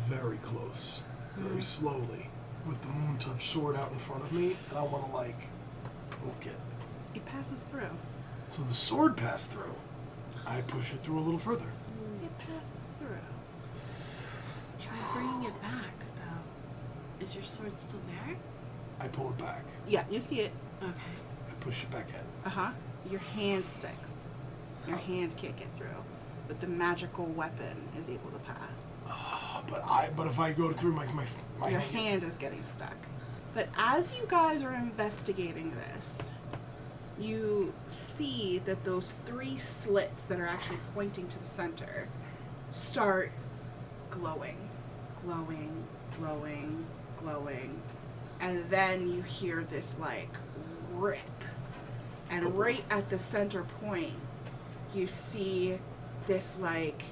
very 0.07 0.37
close, 0.37 1.03
very 1.35 1.49
mm-hmm. 1.49 1.59
slowly, 1.61 2.29
with 2.67 2.81
the 2.81 2.87
moon 2.89 3.17
touch 3.17 3.47
sword 3.47 3.75
out 3.75 3.91
in 3.91 3.97
front 3.97 4.23
of 4.23 4.31
me, 4.31 4.55
and 4.69 4.77
I 4.77 4.83
want 4.83 5.05
to 5.07 5.11
like 5.15 5.39
poke 6.09 6.45
it. 6.45 6.59
It 7.15 7.25
passes 7.25 7.63
through. 7.63 7.89
So 8.49 8.61
the 8.63 8.73
sword 8.73 9.15
passed 9.15 9.51
through. 9.51 9.73
I 10.45 10.61
push 10.61 10.93
it 10.93 11.03
through 11.03 11.19
a 11.19 11.21
little 11.21 11.39
further. 11.39 11.65
Mm. 11.65 12.25
It 12.25 12.37
passes 12.39 12.93
through. 12.99 13.17
Try 14.79 15.13
bringing 15.13 15.45
it 15.45 15.61
back, 15.61 15.93
though. 16.17 17.23
Is 17.23 17.35
your 17.35 17.43
sword 17.43 17.79
still 17.79 18.01
there? 18.07 18.35
I 18.99 19.07
pull 19.07 19.29
it 19.29 19.37
back. 19.37 19.63
Yeah, 19.87 20.03
you 20.09 20.21
see 20.21 20.41
it. 20.41 20.51
Okay. 20.81 21.20
Push 21.61 21.83
it 21.83 21.91
back 21.91 22.09
in. 22.09 22.15
Uh 22.45 22.49
huh. 22.49 22.71
Your 23.09 23.19
hand 23.21 23.65
sticks. 23.65 24.27
Your 24.87 24.97
hand 24.97 25.35
can't 25.37 25.55
get 25.57 25.67
through, 25.77 25.87
but 26.47 26.59
the 26.59 26.67
magical 26.67 27.25
weapon 27.25 27.77
is 27.97 28.09
able 28.09 28.31
to 28.31 28.39
pass. 28.39 28.85
Uh, 29.07 29.61
But 29.67 29.83
I, 29.87 30.09
but 30.15 30.25
if 30.27 30.39
I 30.39 30.51
go 30.53 30.71
through 30.71 30.93
my 30.93 31.05
my 31.13 31.25
my 31.59 31.69
Your 31.69 31.79
hand, 31.79 31.91
hand 31.95 32.23
is 32.23 32.35
getting 32.35 32.63
stuck. 32.63 32.95
But 33.53 33.67
as 33.77 34.13
you 34.15 34.25
guys 34.27 34.63
are 34.63 34.73
investigating 34.73 35.73
this, 35.75 36.29
you 37.19 37.73
see 37.87 38.59
that 38.65 38.83
those 38.85 39.11
three 39.25 39.57
slits 39.59 40.25
that 40.25 40.39
are 40.39 40.47
actually 40.47 40.79
pointing 40.95 41.27
to 41.27 41.37
the 41.39 41.45
center 41.45 42.07
start 42.71 43.31
glowing, 44.09 44.57
glowing, 45.23 45.83
glowing, 46.17 46.85
glowing. 47.21 47.79
And 48.39 48.67
then 48.69 49.07
you 49.11 49.21
hear 49.21 49.63
this 49.63 49.97
like 49.99 50.29
rip. 50.93 51.19
And 52.31 52.57
right 52.57 52.83
at 52.89 53.09
the 53.11 53.19
center 53.19 53.63
point, 53.81 54.13
you 54.95 55.07
see 55.07 55.77
this 56.25 56.55
like 56.59 57.03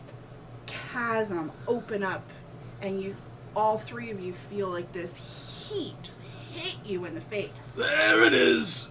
chasm 0.66 1.52
open 1.68 2.04
up 2.04 2.24
and 2.82 3.02
you 3.02 3.16
all 3.56 3.78
three 3.78 4.10
of 4.12 4.20
you 4.20 4.34
feel 4.50 4.70
like 4.70 4.92
this 4.94 5.70
heat 5.70 5.96
just 6.04 6.22
hit 6.54 6.78
you 6.86 7.06
in 7.06 7.14
the 7.16 7.22
face. 7.22 7.50
there 7.76 8.24
it 8.24 8.34
is. 8.34 8.90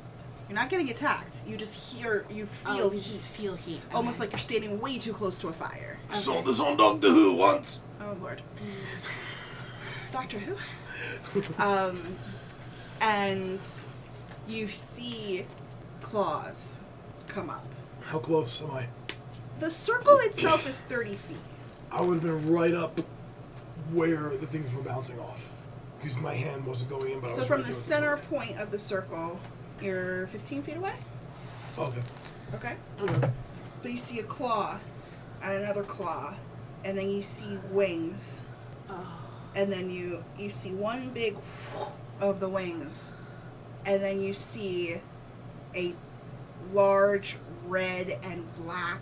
You're 0.49 0.57
not 0.57 0.69
getting 0.71 0.89
attacked. 0.91 1.37
You 1.47 1.57
just 1.57 1.75
hear, 1.75 2.25
you 2.31 2.47
feel, 2.47 2.73
Oh, 2.73 2.85
you 2.87 2.91
heat. 2.99 3.03
just 3.05 3.29
feel 3.29 3.55
heat. 3.55 3.81
almost 3.93 4.17
Okay. 4.17 4.25
like 4.27 4.33
you're 4.33 4.39
standing 4.39 4.81
way 4.81 4.99
too 4.99 5.13
close 5.13 5.39
to 5.41 5.49
a 5.49 5.53
fire. 5.53 5.99
I 6.11 6.15
saw 6.15 6.41
this 6.43 6.61
on 6.61 6.77
Doctor 6.77 7.09
Who 7.09 7.35
once. 7.35 7.81
Oh 8.01 8.17
lord. 8.21 8.43
Doctor 10.13 10.39
Who? 10.39 10.57
um, 11.63 12.03
and 13.01 13.61
you 14.49 14.69
see 14.69 15.45
claws 16.11 16.81
come 17.29 17.51
up. 17.51 17.65
How 18.03 18.19
close 18.19 18.63
am 18.63 18.71
I? 18.71 18.87
The 19.61 19.71
circle 19.71 20.19
itself 20.23 20.67
is 20.69 20.81
30 20.83 21.11
feet. 21.11 21.37
I 21.91 22.01
would 22.01 22.15
have 22.15 22.23
been 22.23 22.53
right 22.53 22.75
up 22.75 23.01
where 23.93 24.31
the 24.37 24.47
things 24.47 24.73
were 24.75 24.83
bouncing 24.83 25.19
off, 25.21 25.49
because 26.01 26.17
my 26.19 26.35
hand 26.35 26.65
wasn't 26.65 26.91
going 26.91 27.11
in. 27.13 27.21
But 27.21 27.29
I 27.29 27.33
So 27.33 27.39
was 27.39 27.47
from 27.49 27.57
right 27.63 27.67
the 27.67 27.73
there 27.73 27.77
with 27.79 27.85
center 27.87 28.17
sword. 28.17 28.29
point 28.31 28.59
of 28.59 28.71
the 28.71 28.79
circle, 28.79 29.41
you're 29.83 30.27
15 30.29 30.63
feet 30.63 30.77
away. 30.77 30.95
Oh, 31.77 31.85
okay. 31.85 32.03
Okay. 32.55 32.77
Okay. 33.01 33.31
So 33.83 33.89
you 33.89 33.99
see 33.99 34.21
a 34.21 34.25
claw, 34.25 34.79
and 35.43 35.53
another 35.63 35.83
claw, 35.83 36.35
and 36.85 36.97
then 36.97 37.09
you 37.11 37.23
see 37.23 37.59
wings, 37.71 38.43
Oh. 38.91 39.07
and 39.55 39.71
then 39.73 39.91
you 39.91 40.25
you 40.39 40.51
see 40.51 40.71
one 40.73 41.11
big 41.11 41.37
of 42.21 42.41
the 42.41 42.49
wings, 42.49 43.13
and 43.87 44.03
then 44.03 44.21
you 44.21 44.35
see 44.35 45.01
a 45.75 45.95
large 46.73 47.37
red 47.67 48.19
and 48.23 48.45
black 48.57 49.01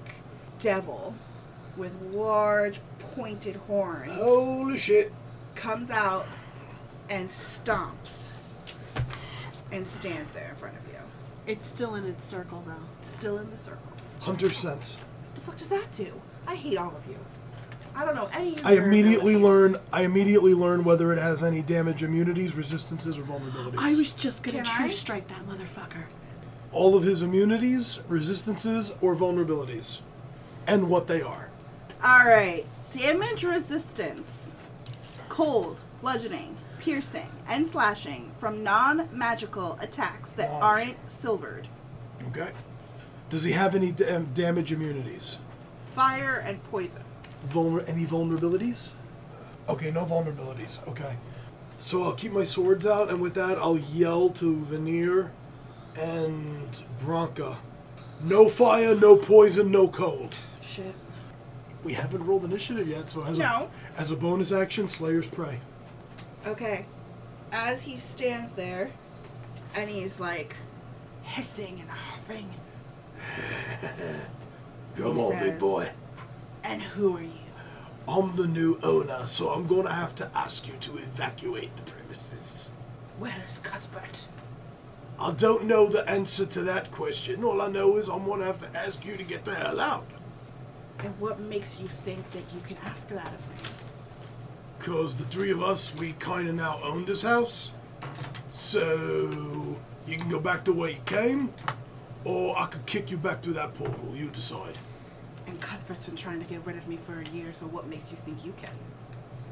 devil 0.60 1.14
with 1.76 1.92
large 2.12 2.80
pointed 3.14 3.56
horns 3.68 4.12
Holy 4.12 4.76
shit! 4.78 5.12
comes 5.54 5.90
out 5.90 6.26
and 7.08 7.30
stomps 7.30 8.30
and 9.72 9.86
stands 9.86 10.30
there 10.32 10.50
in 10.50 10.56
front 10.56 10.76
of 10.76 10.82
you, 10.92 10.98
It's 11.46 11.66
still 11.66 11.94
in 11.94 12.04
its 12.06 12.24
circle, 12.24 12.62
though. 12.66 12.74
still 13.08 13.38
in 13.38 13.50
the 13.50 13.56
circle. 13.56 13.80
Hunter 14.20 14.50
sense. 14.50 14.96
What 14.96 15.34
the 15.34 15.40
fuck 15.42 15.56
does 15.58 15.68
that 15.68 15.92
do? 15.92 16.12
I 16.46 16.54
hate 16.56 16.78
all 16.78 16.94
of 16.96 17.06
you. 17.08 17.18
I 17.94 18.04
don't 18.04 18.14
know 18.14 18.28
any 18.32 18.58
I 18.62 18.72
immediately 18.74 19.34
abilities. 19.36 19.42
learn. 19.72 19.76
I 19.92 20.02
immediately 20.02 20.52
learn 20.54 20.84
whether 20.84 21.12
it 21.12 21.18
has 21.18 21.42
any 21.42 21.62
damage, 21.62 22.02
immunities, 22.02 22.54
resistances, 22.54 23.18
or 23.18 23.22
vulnerabilities. 23.22 23.78
I 23.78 23.94
was 23.94 24.12
just 24.12 24.42
gonna 24.42 24.58
Can 24.58 24.64
true 24.66 24.84
I? 24.84 24.88
strike 24.88 25.28
that 25.28 25.46
motherfucker. 25.48 26.04
All 26.76 26.94
of 26.94 27.02
his 27.02 27.22
immunities, 27.22 27.98
resistances, 28.06 28.92
or 29.00 29.16
vulnerabilities, 29.16 30.00
and 30.66 30.90
what 30.90 31.06
they 31.06 31.22
are. 31.22 31.48
All 32.04 32.26
right. 32.26 32.66
Damage 32.92 33.44
resistance, 33.44 34.54
cold, 35.30 35.78
bludgeoning, 36.02 36.54
piercing, 36.78 37.28
and 37.48 37.66
slashing 37.66 38.30
from 38.38 38.62
non-magical 38.62 39.78
attacks 39.80 40.32
that 40.32 40.50
aren't 40.62 40.96
silvered. 41.10 41.66
Okay. 42.28 42.50
Does 43.30 43.44
he 43.44 43.52
have 43.52 43.74
any 43.74 43.90
dam- 43.90 44.28
damage 44.34 44.70
immunities? 44.70 45.38
Fire 45.94 46.42
and 46.46 46.62
poison. 46.64 47.02
Vulner- 47.48 47.88
any 47.88 48.04
vulnerabilities? 48.04 48.92
Okay, 49.68 49.90
no 49.90 50.04
vulnerabilities. 50.04 50.86
Okay. 50.88 51.16
So 51.78 52.04
I'll 52.04 52.12
keep 52.14 52.32
my 52.32 52.44
swords 52.44 52.86
out, 52.86 53.08
and 53.08 53.20
with 53.20 53.34
that, 53.34 53.58
I'll 53.58 53.78
yell 53.78 54.28
to 54.30 54.56
Veneer 54.64 55.32
and 55.98 56.82
Branka. 57.04 57.56
No 58.22 58.48
fire, 58.48 58.94
no 58.94 59.16
poison, 59.16 59.70
no 59.70 59.88
cold. 59.88 60.36
Shit. 60.60 60.94
We 61.84 61.92
haven't 61.92 62.24
rolled 62.26 62.44
initiative 62.44 62.88
yet, 62.88 63.08
so 63.08 63.22
as 63.24 63.38
No. 63.38 63.68
a 63.96 64.00
as 64.00 64.10
a 64.10 64.16
bonus 64.16 64.52
action, 64.52 64.86
Slayer's 64.86 65.26
Prey. 65.26 65.60
Okay. 66.46 66.86
As 67.52 67.82
he 67.82 67.96
stands 67.96 68.52
there, 68.54 68.90
and 69.74 69.88
he's 69.88 70.18
like 70.18 70.56
hissing 71.22 71.80
and 71.80 71.90
huffing. 71.90 72.48
Come 74.96 75.18
on, 75.18 75.32
says- 75.32 75.42
big 75.42 75.58
boy. 75.58 75.90
And 76.64 76.82
who 76.82 77.16
are 77.16 77.22
you? 77.22 77.30
I'm 78.08 78.34
the 78.36 78.46
new 78.46 78.78
owner, 78.82 79.26
so 79.26 79.50
I'm 79.50 79.66
gonna 79.66 79.92
have 79.92 80.14
to 80.16 80.30
ask 80.34 80.66
you 80.66 80.74
to 80.80 80.98
evacuate 80.98 81.74
the 81.76 81.82
premises. 81.82 82.70
Where 83.18 83.34
is 83.48 83.58
Cuthbert? 83.58 84.26
I 85.18 85.32
don't 85.32 85.64
know 85.64 85.88
the 85.88 86.08
answer 86.08 86.44
to 86.44 86.62
that 86.62 86.90
question. 86.90 87.42
All 87.42 87.62
I 87.62 87.68
know 87.68 87.96
is 87.96 88.08
I'm 88.08 88.26
gonna 88.26 88.44
have 88.44 88.60
to 88.60 88.78
ask 88.78 89.04
you 89.04 89.16
to 89.16 89.22
get 89.22 89.44
the 89.44 89.54
hell 89.54 89.80
out. 89.80 90.06
And 90.98 91.18
what 91.18 91.40
makes 91.40 91.78
you 91.80 91.88
think 91.88 92.30
that 92.32 92.42
you 92.54 92.60
can 92.60 92.76
ask 92.84 93.08
that 93.08 93.26
of 93.26 93.48
me? 93.50 93.56
Cause 94.78 95.16
the 95.16 95.24
three 95.24 95.50
of 95.50 95.62
us, 95.62 95.94
we 95.94 96.12
kinda 96.20 96.52
now 96.52 96.78
own 96.82 97.06
this 97.06 97.22
house. 97.22 97.70
So 98.50 99.76
you 100.06 100.16
can 100.18 100.30
go 100.30 100.38
back 100.38 100.64
the 100.64 100.72
way 100.74 100.92
you 100.92 101.00
came, 101.06 101.52
or 102.24 102.58
I 102.58 102.66
could 102.66 102.84
kick 102.84 103.10
you 103.10 103.16
back 103.16 103.42
through 103.42 103.54
that 103.54 103.74
portal. 103.74 104.14
You 104.14 104.28
decide. 104.28 104.76
And 105.46 105.58
Cuthbert's 105.60 106.04
been 106.04 106.16
trying 106.16 106.40
to 106.40 106.46
get 106.46 106.64
rid 106.66 106.76
of 106.76 106.86
me 106.88 106.98
for 107.06 107.20
a 107.20 107.24
year, 107.30 107.52
so 107.54 107.66
what 107.66 107.86
makes 107.86 108.10
you 108.10 108.18
think 108.24 108.44
you 108.44 108.52
can? 108.60 108.70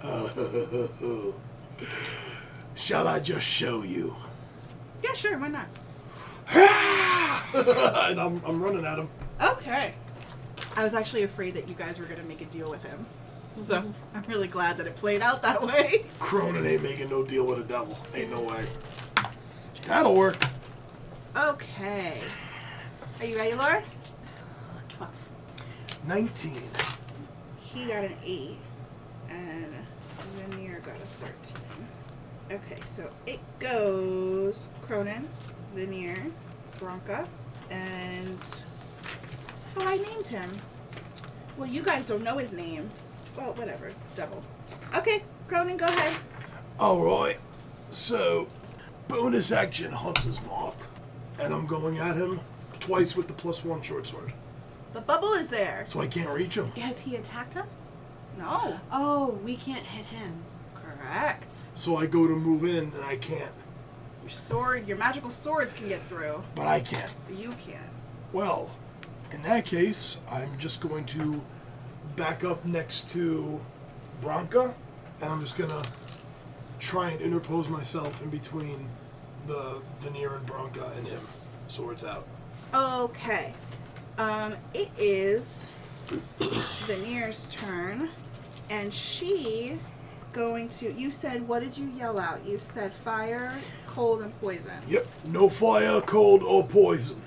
Shall 2.75 3.09
I 3.09 3.21
just 3.21 3.47
show 3.47 3.83
you? 3.83 4.15
Yeah, 5.05 5.13
sure, 5.13 5.39
why 5.39 5.49
not? 5.49 5.67
and 8.11 8.19
I'm, 8.19 8.41
I'm 8.47 8.63
running 8.63 8.87
at 8.87 8.99
him. 8.99 9.11
Okay. 9.39 9.93
I 10.77 10.83
was 10.83 10.95
actually 10.95 11.25
afraid 11.25 11.53
that 11.55 11.69
you 11.69 11.75
guys 11.75 11.99
were 11.99 12.07
going 12.07 12.21
to 12.21 12.27
make 12.27 12.41
a 12.41 12.47
deal 12.47 12.71
with 12.71 12.83
him. 12.83 13.05
So 13.67 13.85
I'm 14.15 14.23
really 14.23 14.49
glad 14.49 14.79
that 14.79 14.87
it 14.87 14.97
played 14.97 15.21
out 15.21 15.43
that 15.43 15.63
way. 15.67 16.07
Kronan 16.19 16.67
ain't 16.67 16.83
making 16.83 17.11
no 17.11 17.23
deal 17.23 17.45
with 17.45 17.59
a 17.59 17.65
devil. 17.65 17.99
Ain't 18.15 18.31
no 18.31 18.41
way. 18.41 18.65
That'll 19.87 20.15
work. 20.15 20.43
Okay. 21.37 22.21
Are 23.21 23.27
you 23.27 23.37
ready, 23.37 23.55
Laura? 23.55 23.79
Uh, 23.79 24.81
12. 24.89 25.29
19. 26.07 26.63
He 27.61 27.87
got 27.87 28.05
an 28.05 28.17
8, 28.25 28.57
and 29.29 29.75
Veneer 30.37 30.81
got 30.81 30.97
a 30.97 31.01
13. 31.01 31.54
Okay, 32.55 32.79
so 32.95 33.11
it 33.27 33.41
goes 33.59 34.69
Kronan, 34.87 35.25
Veneer, 35.75 36.17
Branka, 36.79 37.27
and. 37.69 38.39
Oh, 39.77 39.85
I 39.85 39.97
named 39.97 40.29
him. 40.29 40.49
Well, 41.57 41.69
you 41.69 41.83
guys 41.83 42.07
don't 42.07 42.23
know 42.23 42.39
his 42.39 42.53
name. 42.53 42.89
Well, 43.37 43.55
whatever. 43.55 43.93
Devil. 44.15 44.41
Okay, 44.95 45.25
Kronan, 45.49 45.77
go 45.77 45.87
ahead. 45.87 46.17
Alright. 46.79 47.39
So, 47.91 48.47
bonus 49.09 49.51
action 49.51 49.91
Hunter's 49.91 50.41
Mark. 50.45 50.77
And 51.41 51.53
I'm 51.53 51.67
going 51.67 51.99
at 51.99 52.17
him 52.17 52.39
twice 52.79 53.17
with 53.17 53.27
the 53.27 53.35
plus 53.35 53.65
one 53.65 53.83
short 53.83 54.07
sword. 54.07 54.33
The 54.93 55.01
bubble 55.01 55.33
is 55.33 55.49
there. 55.49 55.83
So 55.89 56.01
I 56.01 56.07
can't 56.07 56.31
reach 56.31 56.57
him. 56.57 56.71
Has 56.73 57.01
he 57.01 57.17
attacked 57.17 57.57
us? 57.57 57.89
No. 58.39 58.79
Oh, 58.93 59.41
we 59.45 59.57
can't 59.57 59.85
hit 59.85 60.07
him. 60.07 60.45
Correct. 60.77 61.54
So 61.75 61.97
I 61.97 62.07
go 62.07 62.27
to 62.27 62.35
move 62.35 62.65
in 62.65 62.93
and 62.95 63.05
I 63.05 63.17
can't. 63.17 63.53
Your 64.23 64.31
sword, 64.31 64.87
your 64.89 64.97
magical 64.97 65.31
swords 65.31 65.75
can 65.75 65.89
get 65.89 66.01
through, 66.09 66.43
But 66.55 66.67
I 66.67 66.81
can't. 66.81 67.13
but 67.29 67.37
you 67.37 67.51
can't. 67.67 67.83
Well, 68.33 68.71
in 69.33 69.43
that 69.43 69.65
case, 69.67 70.19
I'm 70.31 70.59
just 70.59 70.81
going 70.81 71.05
to 71.07 71.43
back 72.17 72.45
up 72.45 72.65
next 72.65 73.09
to 73.11 73.61
Branka. 74.23 74.75
And 75.21 75.31
I'm 75.33 75.41
just 75.41 75.57
gonna 75.57 75.83
try 76.81 77.11
and 77.11 77.21
interpose 77.21 77.69
myself 77.69 78.21
in 78.23 78.31
between 78.31 78.89
the 79.47 79.81
Veneer 80.01 80.35
and 80.35 80.47
Branka 80.47 80.91
and 80.97 81.07
him. 81.07 81.21
Swords 81.69 82.05
out. 82.05 82.27
Okay. 82.75 83.53
Um, 84.19 84.55
it 84.75 84.91
is 84.99 85.67
Veneer's 86.87 87.49
turn, 87.51 88.11
and 88.71 88.93
she 88.93 89.79
going 90.35 90.69
to. 90.81 90.93
You 90.93 91.11
said 91.11 91.49
what 91.49 91.61
did 91.61 91.79
you 91.79 91.87
yell 91.97 92.19
out? 92.21 92.45
You 92.45 92.59
said 92.59 92.93
fire, 93.05 93.57
cold, 93.87 94.21
and 94.21 94.39
poison. 94.41 94.73
Yep. 94.89 95.07
No 95.29 95.49
fire, 95.49 96.01
cold, 96.03 96.43
or 96.43 96.67
poison. 96.67 97.23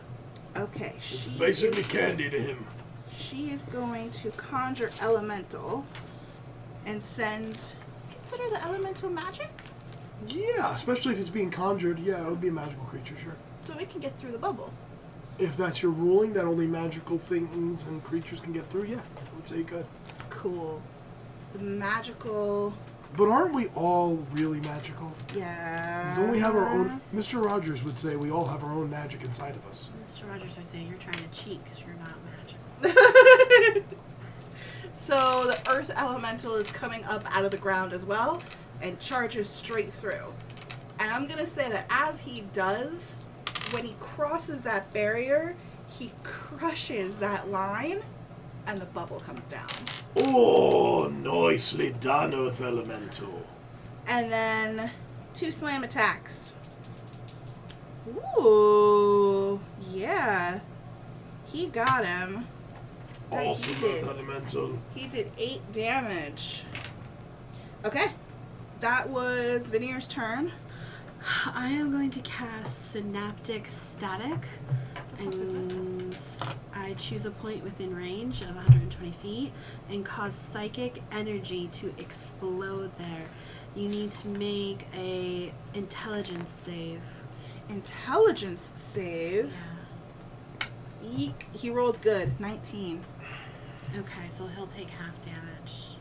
Okay. 0.55 0.93
It's 0.97 1.05
She 1.05 1.29
basically 1.39 1.81
is, 1.81 1.87
candy 1.87 2.29
to 2.29 2.39
him. 2.39 2.65
she 3.17 3.49
is 3.49 3.63
going 3.63 4.11
to 4.11 4.29
conjure 4.31 4.91
elemental, 5.01 5.85
and 6.85 7.01
send. 7.01 7.57
Consider 8.11 8.49
the 8.49 8.63
elemental 8.65 9.09
magic, 9.09 9.49
Yeah, 10.27 10.75
especially 10.75 11.13
if 11.13 11.19
it's 11.19 11.29
being 11.29 11.49
conjured. 11.49 11.97
Yeah, 11.99 12.25
it 12.25 12.29
would 12.29 12.41
be 12.41 12.49
a 12.49 12.51
magical 12.51 12.83
creature, 12.85 13.15
sure. 13.17 13.35
so 13.65 13.73
it 13.77 13.89
can 13.89 14.01
get 14.01 14.19
through 14.19 14.33
the 14.33 14.37
bubble. 14.37 14.71
If 15.39 15.55
that's 15.55 15.81
your 15.81 15.91
ruling, 15.91 16.33
that 16.33 16.45
only 16.45 16.67
magical 16.67 17.19
things 17.19 17.85
and 17.85 18.03
creatures 18.03 18.39
can 18.41 18.51
get 18.51 18.67
through, 18.69 18.85
yeah, 18.85 18.97
I 19.15 19.35
would 19.35 19.45
say 19.47 19.59
you 19.59 19.63
could. 19.63 19.85
Cool. 20.29 20.81
The 21.53 21.59
magical. 21.59 22.73
But 23.15 23.29
aren't 23.29 23.53
we 23.53 23.67
all 23.69 24.15
really 24.31 24.59
magical? 24.61 25.11
Yeah. 25.35 26.15
Don't 26.15 26.31
we 26.31 26.39
have 26.39 26.55
our 26.55 26.69
own? 26.69 27.01
Mr. 27.15 27.43
Rogers 27.43 27.83
would 27.83 27.97
say 27.97 28.15
we 28.15 28.31
all 28.31 28.45
have 28.45 28.63
our 28.63 28.71
own 28.71 28.89
magic 28.89 29.23
inside 29.23 29.55
of 29.55 29.65
us. 29.65 29.89
Mr. 30.09 30.29
Rogers, 30.29 30.55
would 30.57 30.65
say 30.65 30.79
you're 30.79 30.97
trying 30.97 31.13
to 31.13 31.27
cheat 31.31 31.63
because 31.63 31.79
you're 31.79 31.95
not 31.95 32.15
magical. 32.25 33.83
so 34.93 35.45
the 35.47 35.71
earth 35.71 35.91
elemental 35.95 36.55
is 36.55 36.67
coming 36.67 37.03
up 37.05 37.25
out 37.35 37.45
of 37.45 37.51
the 37.51 37.57
ground 37.57 37.93
as 37.93 38.05
well 38.05 38.41
and 38.81 38.99
charges 38.99 39.49
straight 39.49 39.93
through. 39.93 40.33
And 40.99 41.11
I'm 41.11 41.27
going 41.27 41.39
to 41.39 41.47
say 41.47 41.69
that 41.69 41.85
as 41.89 42.19
he 42.21 42.41
does, 42.53 43.27
when 43.71 43.83
he 43.83 43.95
crosses 43.99 44.61
that 44.61 44.91
barrier, 44.93 45.55
he 45.87 46.11
crushes 46.23 47.15
that 47.17 47.49
line 47.49 48.01
and 48.67 48.77
the 48.77 48.85
bubble 48.85 49.19
comes 49.21 49.45
down. 49.45 49.67
Oh, 50.15 51.07
nicely 51.07 51.95
done, 51.99 52.35
Earth 52.35 52.61
Elemental. 52.61 53.45
And 54.07 54.31
then 54.31 54.91
two 55.33 55.51
slam 55.51 55.83
attacks. 55.83 56.53
Ooh, 58.39 59.59
yeah. 59.91 60.59
He 61.45 61.67
got 61.67 62.05
him. 62.05 62.47
Right, 63.31 63.43
he 63.43 63.49
Awesome, 63.49 63.73
did. 63.81 64.03
Earth 64.03 64.09
Elemental. 64.09 64.79
He 64.93 65.07
did 65.07 65.31
eight 65.37 65.61
damage. 65.71 66.63
Okay. 67.83 68.11
That 68.81 69.09
was 69.09 69.67
Veneer's 69.67 70.07
turn. 70.07 70.51
I 71.45 71.69
am 71.69 71.91
going 71.91 72.11
to 72.11 72.21
cast 72.21 72.91
Synaptic 72.91 73.67
Static, 73.67 74.45
and 75.19 76.15
I 76.73 76.93
choose 76.93 77.25
a 77.25 77.31
point 77.31 77.63
within 77.63 77.95
range 77.95 78.41
of 78.41 78.55
120 78.55 79.11
feet 79.11 79.51
and 79.89 80.05
cause 80.05 80.35
psychic 80.35 81.01
energy 81.11 81.67
to 81.73 81.93
explode 81.97 82.91
there. 82.97 83.25
You 83.75 83.89
need 83.89 84.11
to 84.11 84.27
make 84.27 84.87
a 84.95 85.51
intelligence 85.73 86.51
save. 86.51 87.01
Intelligence 87.69 88.71
save. 88.75 89.51
Yeah. 90.61 90.67
Eek. 91.17 91.45
He 91.53 91.69
rolled 91.69 92.01
good. 92.01 92.39
19. 92.39 93.03
Okay, 93.97 94.29
so 94.29 94.47
he'll 94.47 94.67
take 94.67 94.89
half 94.89 95.21
damage. 95.21 95.97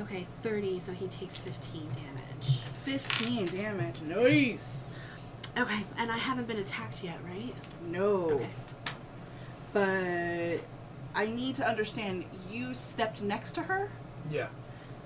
Okay, 0.00 0.26
30, 0.42 0.80
so 0.80 0.92
he 0.92 1.06
takes 1.06 1.38
15 1.38 1.88
damage. 1.92 2.58
15 2.84 3.46
damage. 3.46 4.00
Nice. 4.02 4.83
Okay, 5.56 5.84
and 5.98 6.10
I 6.10 6.16
haven't 6.16 6.48
been 6.48 6.58
attacked 6.58 7.04
yet, 7.04 7.18
right? 7.24 7.54
No. 7.86 8.30
Okay. 8.30 8.48
But 9.72 10.60
I 11.14 11.26
need 11.26 11.56
to 11.56 11.68
understand 11.68 12.24
you 12.50 12.74
stepped 12.74 13.22
next 13.22 13.52
to 13.52 13.62
her? 13.62 13.90
Yeah. 14.30 14.48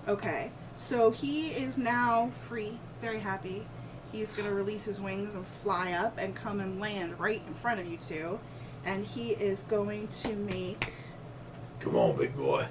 Okay. 0.06 0.50
So 0.78 1.10
he 1.10 1.48
is 1.48 1.76
now 1.76 2.28
free, 2.28 2.78
very 3.00 3.18
happy. 3.20 3.66
He's 4.12 4.30
going 4.32 4.48
to 4.48 4.54
release 4.54 4.84
his 4.84 5.00
wings 5.00 5.34
and 5.34 5.44
fly 5.62 5.92
up 5.92 6.16
and 6.18 6.34
come 6.34 6.60
and 6.60 6.80
land 6.80 7.18
right 7.20 7.42
in 7.46 7.54
front 7.54 7.80
of 7.80 7.86
you 7.86 7.98
two. 7.98 8.38
And 8.86 9.04
he 9.04 9.30
is 9.32 9.64
going 9.68 10.08
to 10.22 10.34
make 10.34 10.94
Come 11.80 11.94
on, 11.96 12.16
big 12.16 12.34
boy. 12.36 12.66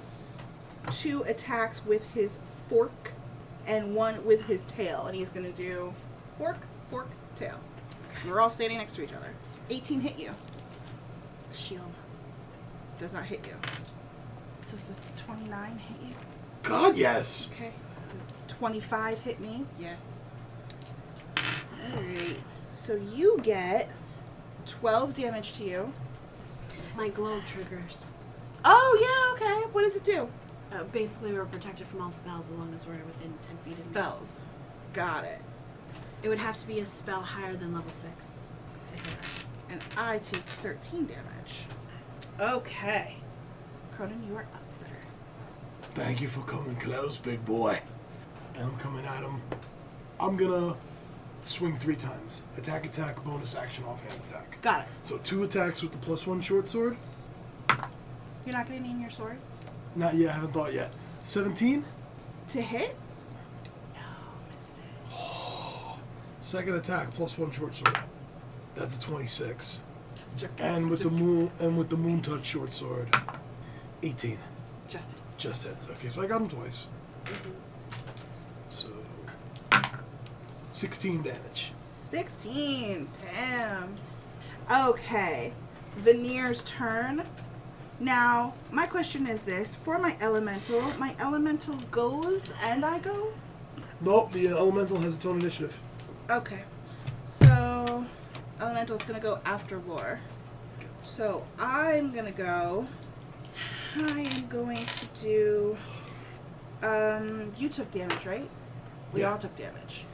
two 0.91 1.21
attacks 1.23 1.85
with 1.85 2.09
his 2.13 2.39
fork 2.67 3.11
and 3.67 3.93
one 3.95 4.25
with 4.25 4.43
his 4.43 4.65
tail. 4.65 5.05
And 5.05 5.15
he's 5.15 5.29
going 5.29 5.45
to 5.45 5.55
do 5.55 5.93
fork, 6.39 6.57
fork, 6.89 7.07
tail. 7.37 7.59
We're 8.25 8.39
all 8.41 8.49
standing 8.49 8.77
next 8.77 8.95
to 8.95 9.03
each 9.03 9.13
other. 9.13 9.29
18 9.69 10.01
hit 10.01 10.19
you. 10.19 10.31
Shield. 11.51 11.95
Does 12.99 13.13
not 13.13 13.25
hit 13.25 13.45
you. 13.45 13.53
Does 14.71 14.85
the 14.85 15.23
29 15.23 15.77
hit 15.77 16.09
you? 16.09 16.15
God, 16.63 16.97
yes. 16.97 17.49
Okay. 17.53 17.71
25 18.47 19.19
hit 19.19 19.39
me. 19.39 19.65
Yeah. 19.79 19.95
Alright. 21.93 22.37
So 22.73 22.95
you 22.95 23.39
get 23.43 23.89
12 24.65 25.13
damage 25.13 25.53
to 25.57 25.67
you. 25.67 25.93
My 26.95 27.09
globe 27.09 27.43
triggers. 27.45 28.07
Oh, 28.65 28.97
yeah, 28.99 29.47
okay. 29.47 29.69
What 29.71 29.83
does 29.83 29.95
it 29.95 30.03
do? 30.03 30.27
Uh, 30.71 30.83
basically, 30.85 31.31
we're 31.31 31.45
protected 31.45 31.87
from 31.87 32.01
all 32.01 32.11
spells 32.11 32.51
as 32.51 32.57
long 32.57 32.73
as 32.73 32.85
we're 32.85 32.95
within 33.05 33.33
10 33.41 33.57
feet 33.63 33.73
of 33.73 33.85
me. 33.85 33.91
Spells. 33.91 34.41
Got 34.93 35.23
it. 35.23 35.39
It 36.23 36.29
would 36.29 36.39
have 36.39 36.57
to 36.57 36.67
be 36.67 36.79
a 36.79 36.85
spell 36.85 37.21
higher 37.21 37.55
than 37.55 37.73
level 37.73 37.91
6 37.91 38.45
to 38.87 38.93
hit 38.93 39.19
us. 39.21 39.45
And 39.69 39.81
I 39.95 40.17
take 40.19 40.41
13 40.41 41.05
damage. 41.05 41.65
Okay. 42.39 43.15
Kronan, 43.95 44.27
you 44.27 44.35
are 44.35 44.41
up, 44.41 44.71
sir. 44.71 44.85
Thank 45.93 46.21
you 46.21 46.27
for 46.27 46.41
coming 46.41 46.75
close, 46.75 47.17
big 47.17 47.43
boy. 47.45 47.79
And 48.55 48.63
I'm 48.63 48.77
coming 48.77 49.05
at 49.05 49.23
him. 49.23 49.41
I'm 50.19 50.37
gonna 50.37 50.75
swing 51.41 51.77
three 51.77 51.95
times. 51.95 52.43
Attack, 52.57 52.85
attack, 52.85 53.23
bonus 53.23 53.55
action, 53.55 53.83
offhand 53.85 54.19
attack. 54.25 54.61
Got 54.61 54.81
it. 54.81 54.87
So 55.03 55.17
two 55.19 55.43
attacks 55.43 55.81
with 55.81 55.91
the 55.91 55.97
plus 55.99 56.27
one 56.27 56.41
short 56.41 56.67
sword. 56.67 56.97
You're 57.69 58.55
not 58.55 58.67
going 58.67 58.81
to 58.81 58.87
name 58.87 59.01
your 59.01 59.11
swords? 59.11 59.41
Not 59.95 60.15
yet, 60.15 60.29
I 60.29 60.33
haven't 60.33 60.53
thought 60.53 60.73
yet. 60.73 60.91
17. 61.23 61.83
To 62.51 62.61
hit? 62.61 62.95
No, 63.93 64.01
missed 64.49 64.77
it. 64.77 66.36
Second 66.47 66.75
attack, 66.75 67.13
plus 67.13 67.37
one 67.37 67.51
short 67.51 67.75
sword. 67.75 67.99
That's 68.73 68.97
a 68.97 69.01
26. 69.01 69.81
And 70.59 70.89
with 70.89 71.01
the 71.01 71.09
moon 71.09 71.51
and 71.59 71.77
with 71.77 71.89
the 71.89 71.97
moon 71.97 72.21
touch 72.21 72.45
short 72.45 72.73
sword. 72.73 73.13
18. 74.01 74.39
Just 74.87 75.09
heads. 75.09 75.21
Just 75.37 75.63
hits. 75.65 75.89
Okay, 75.89 76.07
so 76.07 76.21
I 76.21 76.25
got 76.25 76.39
him 76.39 76.47
twice. 76.47 76.87
Mm-hmm. 77.25 77.49
So 78.69 78.87
16 80.71 81.21
damage. 81.21 81.73
16. 82.11 83.09
Damn. 83.33 83.93
Okay. 84.71 85.51
Veneer's 85.97 86.63
turn. 86.63 87.23
Now, 87.99 88.53
my 88.71 88.85
question 88.85 89.27
is 89.27 89.41
this. 89.41 89.75
For 89.75 89.99
my 89.99 90.15
elemental, 90.21 90.81
my 90.97 91.13
elemental 91.19 91.75
goes 91.91 92.53
and 92.63 92.85
I 92.85 92.99
go? 92.99 93.33
Nope, 93.99 94.31
the 94.31 94.47
elemental 94.47 94.97
has 95.01 95.15
its 95.15 95.25
own 95.25 95.41
initiative. 95.41 95.77
Okay. 96.29 96.61
So, 97.39 98.05
elemental's 98.59 99.03
gonna 99.03 99.19
go 99.19 99.39
after 99.45 99.77
Lore. 99.79 100.19
So, 101.03 101.45
I'm 101.57 102.11
gonna 102.13 102.31
go. 102.31 102.85
I 103.95 104.21
am 104.21 104.47
going 104.47 104.85
to 104.85 105.05
do. 105.21 105.77
Um, 106.83 107.53
you 107.57 107.69
took 107.69 107.89
damage, 107.91 108.25
right? 108.25 108.49
We 109.13 109.21
Yeah. 109.21 109.31
all 109.31 109.37
took 109.37 109.55
damage. 109.55 110.05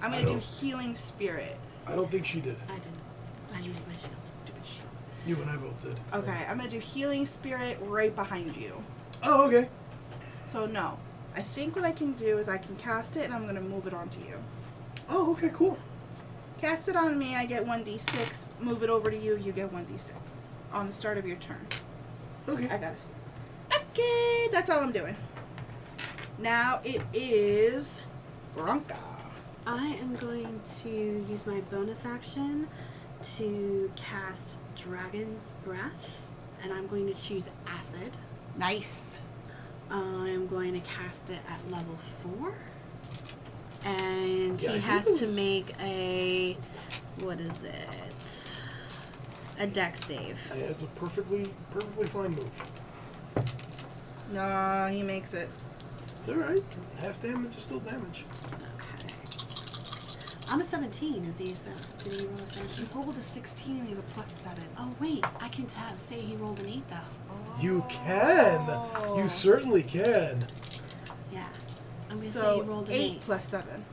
I'm 0.00 0.10
gonna 0.12 0.24
do 0.26 0.38
healing 0.38 0.94
spirit. 0.94 1.58
I 1.86 1.94
don't 1.94 2.10
think 2.10 2.24
she 2.24 2.40
did. 2.40 2.56
I 2.68 2.74
didn't. 2.78 2.94
I 3.54 3.60
used 3.60 3.86
my 3.88 3.96
shield. 3.96 4.14
Stupid 4.44 4.62
shit. 4.66 4.84
You 5.26 5.36
and 5.42 5.50
I 5.50 5.56
both 5.56 5.82
did. 5.82 5.98
Okay, 6.14 6.46
I'm 6.48 6.56
gonna 6.58 6.70
do 6.70 6.78
healing 6.78 7.26
spirit 7.26 7.78
right 7.82 8.14
behind 8.14 8.56
you. 8.56 8.82
Oh, 9.22 9.46
okay. 9.48 9.68
So 10.46 10.66
no, 10.66 10.98
I 11.34 11.42
think 11.42 11.74
what 11.76 11.84
I 11.84 11.92
can 11.92 12.12
do 12.12 12.38
is 12.38 12.48
I 12.48 12.58
can 12.58 12.76
cast 12.76 13.16
it 13.16 13.24
and 13.24 13.34
I'm 13.34 13.46
gonna 13.46 13.60
move 13.60 13.86
it 13.86 13.94
onto 13.94 14.20
you. 14.20 14.36
Oh, 15.08 15.32
okay, 15.32 15.50
cool. 15.52 15.78
Cast 16.60 16.88
it 16.88 16.96
on 16.96 17.18
me, 17.18 17.36
I 17.36 17.46
get 17.46 17.64
1d6. 17.64 18.60
Move 18.60 18.82
it 18.82 18.90
over 18.90 19.10
to 19.10 19.16
you, 19.16 19.36
you 19.36 19.52
get 19.52 19.72
1d6 19.72 20.10
on 20.72 20.86
the 20.88 20.92
start 20.92 21.18
of 21.18 21.26
your 21.26 21.36
turn. 21.36 21.66
Okay. 22.48 22.68
I 22.68 22.78
got 22.78 22.92
it. 22.92 23.04
Okay, 23.74 24.48
that's 24.52 24.70
all 24.70 24.80
I'm 24.80 24.92
doing. 24.92 25.16
Now 26.38 26.80
it 26.84 27.02
is 27.12 28.02
Branka. 28.54 28.96
I 29.66 29.86
am 30.00 30.14
going 30.14 30.60
to 30.82 30.88
use 30.88 31.44
my 31.46 31.60
bonus 31.72 32.04
action 32.04 32.68
to 33.36 33.90
cast 33.96 34.58
Dragon's 34.76 35.52
Breath, 35.64 36.34
and 36.62 36.72
I'm 36.72 36.86
going 36.86 37.06
to 37.06 37.14
choose 37.14 37.48
Acid. 37.66 38.16
Nice. 38.56 39.20
I'm 39.90 40.46
going 40.46 40.72
to 40.72 40.80
cast 40.80 41.30
it 41.30 41.40
at 41.48 41.70
level 41.70 41.96
four. 42.22 42.54
And 43.84 44.60
Yeah, 44.62 44.72
he 44.72 44.78
has 44.80 45.06
it 45.22 45.26
to 45.26 45.32
make 45.34 45.74
a. 45.80 46.56
What 47.20 47.40
is 47.40 47.62
it? 47.64 48.62
A 49.58 49.66
deck 49.66 49.96
save. 49.96 50.38
Yeah, 50.54 50.64
it's 50.64 50.82
a 50.82 50.86
perfectly 50.86 51.46
perfectly 51.70 52.06
fine 52.08 52.34
move. 52.34 52.62
No, 54.32 54.88
he 54.92 55.02
makes 55.02 55.32
it. 55.34 55.48
It's 56.18 56.28
all 56.28 56.34
right. 56.36 56.62
Half 56.98 57.20
damage 57.22 57.54
is 57.54 57.62
still 57.62 57.80
damage. 57.80 58.24
Okay. 58.46 59.14
On 60.52 60.60
a 60.60 60.64
17, 60.64 61.24
is 61.24 61.38
he? 61.38 61.46
a- 61.46 62.02
Did 62.04 62.20
he 62.20 62.26
roll 62.26 62.36
a 62.36 62.40
He 62.42 62.46
17? 62.68 62.88
rolled 63.02 63.16
a 63.16 63.22
16 63.22 63.78
and 63.78 63.88
he's 63.88 63.98
a 63.98 64.02
plus 64.02 64.32
7. 64.44 64.62
Oh, 64.78 64.90
wait. 65.00 65.24
I 65.40 65.48
can 65.48 65.66
tell, 65.66 65.96
say 65.96 66.18
he 66.20 66.36
rolled 66.36 66.60
an 66.60 66.68
8, 66.68 66.88
though. 66.88 67.62
You 67.62 67.84
can. 67.88 68.58
Oh. 68.68 69.16
You 69.18 69.28
certainly 69.28 69.82
can. 69.82 70.44
Yeah. 72.16 72.16
I'm 72.16 72.20
going 72.20 72.32
to 72.32 72.32
say 72.32 72.40
So 72.40 72.62
he 72.62 72.68
rolled 72.68 72.88
an 72.88 72.94
8 72.94 72.98
8. 73.12 73.20
plus 73.22 73.44
7. 73.48 73.84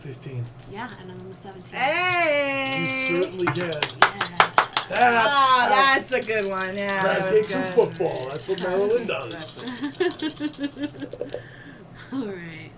Fifteen. 0.00 0.42
Yeah, 0.72 0.88
and 1.02 1.12
I'm 1.12 1.30
a 1.30 1.34
17. 1.34 1.78
Hey! 1.78 3.06
You 3.10 3.22
certainly 3.22 3.46
can. 3.46 3.56
Yeah. 3.66 3.72
That's 4.88 4.92
Ah, 4.92 5.68
how 5.68 6.00
that's 6.00 6.12
a 6.12 6.22
good 6.26 6.50
one. 6.50 6.74
Yeah. 6.74 7.00
crab 7.02 7.18
that 7.18 7.32
was 7.32 7.40
cakes 7.40 7.54
and 7.54 7.64
good. 7.64 7.74
football. 7.74 8.28
That's 8.30 8.48
what 8.48 8.62
Marilyn 8.62 9.06
does. 9.06 9.34
Alright. 12.12 12.72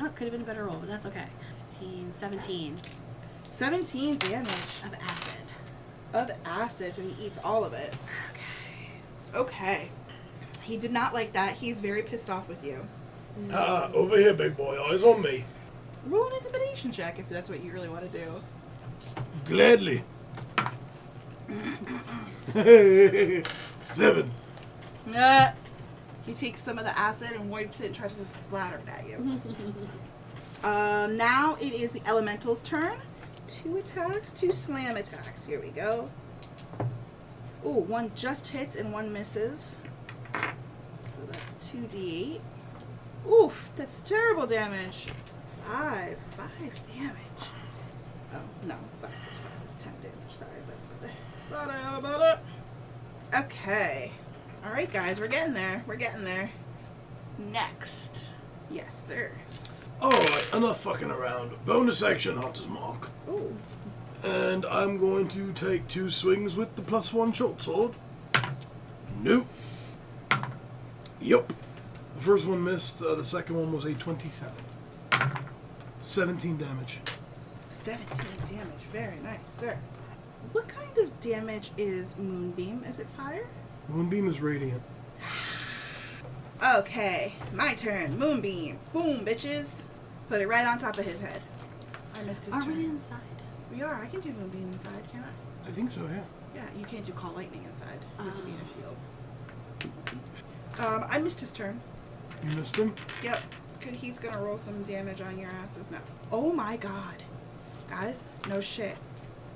Oh, 0.00 0.08
could 0.14 0.24
have 0.24 0.32
been 0.32 0.42
a 0.42 0.44
better 0.44 0.64
roll, 0.66 0.76
but 0.76 0.88
that's 0.88 1.06
okay. 1.06 1.26
15, 1.70 2.12
17 2.12 2.76
17 3.52 4.18
damage 4.18 4.48
of 4.84 4.94
acid. 5.02 5.52
of 6.12 6.30
acid, 6.44 6.94
so 6.94 7.00
he 7.02 7.26
eats 7.26 7.38
all 7.42 7.64
of 7.64 7.72
it. 7.72 7.94
Okay. 8.32 8.90
Okay. 9.34 9.88
He 10.62 10.76
did 10.76 10.92
not 10.92 11.14
like 11.14 11.32
that. 11.32 11.54
He's 11.54 11.80
very 11.80 12.02
pissed 12.02 12.28
off 12.28 12.46
with 12.48 12.62
you. 12.62 12.86
Ah, 13.52 13.90
over 13.92 14.16
here, 14.16 14.34
big 14.34 14.56
boy. 14.56 14.80
Eyes 14.90 15.04
on 15.04 15.22
me. 15.22 15.44
Roll 16.06 16.26
an 16.28 16.34
intimidation 16.34 16.92
check 16.92 17.18
if 17.18 17.28
that's 17.28 17.50
what 17.50 17.62
you 17.62 17.72
really 17.72 17.88
want 17.88 18.10
to 18.10 18.18
do. 18.18 18.42
Gladly. 19.44 20.02
Seven. 23.76 24.30
Nah. 25.06 25.50
He 26.24 26.34
takes 26.34 26.60
some 26.60 26.78
of 26.78 26.84
the 26.84 26.98
acid 26.98 27.32
and 27.32 27.48
wipes 27.50 27.80
it 27.80 27.86
and 27.86 27.94
tries 27.94 28.16
to 28.16 28.24
splatter 28.24 28.78
it 28.78 28.88
at 28.88 29.08
you. 29.08 29.40
um, 30.68 31.16
now 31.16 31.56
it 31.60 31.72
is 31.72 31.92
the 31.92 32.00
elemental's 32.00 32.62
turn. 32.62 32.98
Two 33.46 33.76
attacks, 33.76 34.32
two 34.32 34.52
slam 34.52 34.96
attacks. 34.96 35.44
Here 35.44 35.60
we 35.60 35.68
go. 35.68 36.10
Ooh, 37.64 37.68
one 37.70 38.10
just 38.16 38.48
hits 38.48 38.74
and 38.74 38.92
one 38.92 39.12
misses. 39.12 39.78
So 40.34 41.20
that's 41.30 41.54
2d8. 41.70 42.40
Oof, 43.30 43.70
that's 43.76 44.00
terrible 44.00 44.46
damage. 44.46 45.06
Five, 45.66 46.16
five 46.36 46.86
damage. 46.86 47.50
Oh, 48.32 48.38
no, 48.64 48.76
five 49.00 49.10
plus 49.24 49.38
five 49.38 49.64
is 49.64 49.74
ten 49.74 49.92
damage. 50.00 50.30
Sorry, 50.30 50.50
but 51.00 51.10
sorry 51.48 51.98
about 51.98 52.38
it. 52.38 53.36
Okay. 53.36 54.12
Alright, 54.64 54.92
guys, 54.92 55.18
we're 55.20 55.28
getting 55.28 55.54
there. 55.54 55.82
We're 55.86 55.96
getting 55.96 56.24
there. 56.24 56.50
Next. 57.38 58.28
Yes, 58.70 59.04
sir. 59.06 59.32
Alright, 60.00 60.46
enough 60.52 60.80
fucking 60.80 61.10
around. 61.10 61.52
Bonus 61.64 62.02
action, 62.02 62.36
Hunter's 62.36 62.68
Mark. 62.68 63.10
Ooh. 63.28 63.56
And 64.22 64.64
I'm 64.66 64.98
going 64.98 65.28
to 65.28 65.52
take 65.52 65.86
two 65.88 66.10
swings 66.10 66.56
with 66.56 66.74
the 66.76 66.82
plus 66.82 67.12
one 67.12 67.32
short 67.32 67.62
sword. 67.62 67.94
Nope. 69.22 69.46
Yup. 71.20 71.52
The 72.16 72.22
first 72.22 72.46
one 72.46 72.64
missed, 72.64 73.02
uh, 73.02 73.14
the 73.14 73.24
second 73.24 73.56
one 73.56 73.72
was 73.72 73.84
a 73.84 73.94
27. 73.94 74.52
17 76.00 76.56
damage. 76.56 77.00
17 77.68 78.16
damage. 78.48 78.66
Very 78.92 79.16
nice, 79.22 79.38
sir. 79.58 79.76
What 80.52 80.66
kind 80.68 80.96
of 80.98 81.20
damage 81.20 81.72
is 81.76 82.16
Moonbeam? 82.16 82.84
Is 82.88 82.98
it 83.00 83.06
fire? 83.16 83.46
Moonbeam 83.88 84.28
is 84.28 84.40
radiant. 84.40 84.82
Okay, 86.64 87.34
my 87.52 87.74
turn. 87.74 88.18
Moonbeam. 88.18 88.78
Boom, 88.94 89.24
bitches. 89.24 89.82
Put 90.30 90.40
it 90.40 90.48
right 90.48 90.66
on 90.66 90.78
top 90.78 90.98
of 90.98 91.04
his 91.04 91.20
head. 91.20 91.42
I 92.18 92.22
missed 92.22 92.46
his 92.46 92.54
Are 92.54 92.62
turn. 92.62 92.76
we 92.78 92.84
inside? 92.86 93.20
We 93.72 93.82
are. 93.82 94.02
I 94.02 94.06
can 94.06 94.20
do 94.20 94.30
Moonbeam 94.30 94.68
inside, 94.72 95.02
can 95.12 95.22
I? 95.22 95.68
I 95.68 95.70
think 95.72 95.90
so, 95.90 96.00
yeah. 96.10 96.22
Yeah, 96.54 96.62
you 96.78 96.86
can't 96.86 97.04
do 97.04 97.12
Call 97.12 97.32
Lightning 97.32 97.64
inside. 97.70 97.98
You 98.18 98.24
have 98.24 98.36
to 98.36 98.42
be 98.42 98.52
in 98.52 98.60
a 98.60 98.64
field. 98.80 98.96
Um, 100.78 101.04
I 101.10 101.18
missed 101.18 101.40
his 101.40 101.52
turn. 101.52 101.78
You 102.48 102.56
missed 102.56 102.76
him? 102.76 102.94
Yep. 103.22 103.40
'Cause 103.80 103.96
He's 103.96 104.18
gonna 104.18 104.40
roll 104.40 104.58
some 104.58 104.82
damage 104.84 105.20
on 105.20 105.38
your 105.38 105.50
asses 105.50 105.90
now. 105.90 105.98
Oh 106.32 106.52
my 106.52 106.76
god. 106.76 107.22
Guys, 107.88 108.24
no 108.48 108.60
shit. 108.60 108.96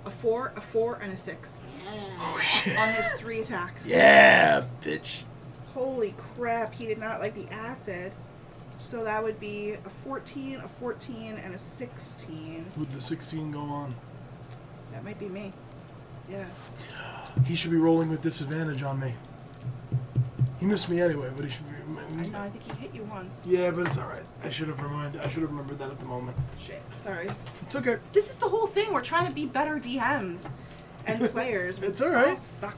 A 0.06 0.10
four, 0.10 0.52
a 0.56 0.60
four, 0.60 0.96
and 1.02 1.12
a 1.12 1.16
six. 1.16 1.62
Yeah. 1.84 2.02
Oh 2.18 2.38
shit. 2.40 2.76
On 2.78 2.88
his 2.88 3.06
three 3.18 3.40
attacks. 3.40 3.84
Yeah, 3.86 4.64
bitch. 4.80 5.24
Holy 5.74 6.14
crap, 6.34 6.74
he 6.74 6.86
did 6.86 6.98
not 6.98 7.20
like 7.20 7.34
the 7.34 7.52
acid. 7.52 8.12
So 8.78 9.04
that 9.04 9.22
would 9.22 9.38
be 9.38 9.72
a 9.72 9.90
14, 10.04 10.60
a 10.64 10.68
14, 10.68 11.36
and 11.44 11.54
a 11.54 11.58
16. 11.58 12.66
Would 12.78 12.92
the 12.92 13.00
16 13.00 13.50
go 13.52 13.60
on? 13.60 13.94
That 14.92 15.04
might 15.04 15.18
be 15.18 15.28
me. 15.28 15.52
Yeah. 16.30 16.46
He 17.46 17.56
should 17.56 17.70
be 17.72 17.76
rolling 17.76 18.08
with 18.08 18.22
disadvantage 18.22 18.82
on 18.82 18.98
me. 19.00 19.14
He 20.58 20.66
missed 20.66 20.88
me 20.90 21.00
anyway, 21.00 21.30
but 21.36 21.44
he 21.44 21.50
should 21.50 21.68
be. 21.68 21.76
I 22.18 22.28
know, 22.28 22.40
I 22.40 22.50
think 22.50 22.64
he 22.64 22.72
hit 22.82 22.94
you 22.94 23.04
once. 23.04 23.44
Yeah, 23.46 23.70
but 23.70 23.86
it's 23.86 23.98
alright. 23.98 24.24
I 24.42 24.50
should 24.50 24.68
have 24.68 24.80
reminded. 24.82 25.20
I 25.20 25.28
should 25.28 25.42
have 25.42 25.50
remembered 25.50 25.78
that 25.78 25.90
at 25.90 25.98
the 25.98 26.06
moment. 26.06 26.36
Shit, 26.64 26.82
sorry. 27.02 27.28
It's 27.62 27.76
okay. 27.76 27.96
This 28.12 28.30
is 28.30 28.36
the 28.36 28.48
whole 28.48 28.66
thing. 28.66 28.92
We're 28.92 29.00
trying 29.02 29.26
to 29.26 29.32
be 29.32 29.46
better 29.46 29.78
DMs 29.78 30.48
and 31.06 31.20
players. 31.30 31.82
It's 31.82 32.00
all 32.00 32.10
right. 32.10 32.34
We 32.34 32.40
suck. 32.40 32.76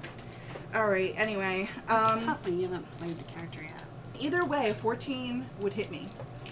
All 0.75 0.89
right. 0.89 1.15
Anyway, 1.17 1.69
it's 1.85 1.93
um, 1.93 2.21
tough 2.21 2.45
when 2.45 2.59
you 2.59 2.63
haven't 2.69 2.91
played 2.99 3.13
the 3.13 3.25
character 3.25 3.63
yet. 3.63 3.73
either 4.19 4.45
way, 4.47 4.69
a 4.69 4.75
14 4.75 5.45
would 5.61 5.73
hit 5.73 5.91
me. 5.91 6.07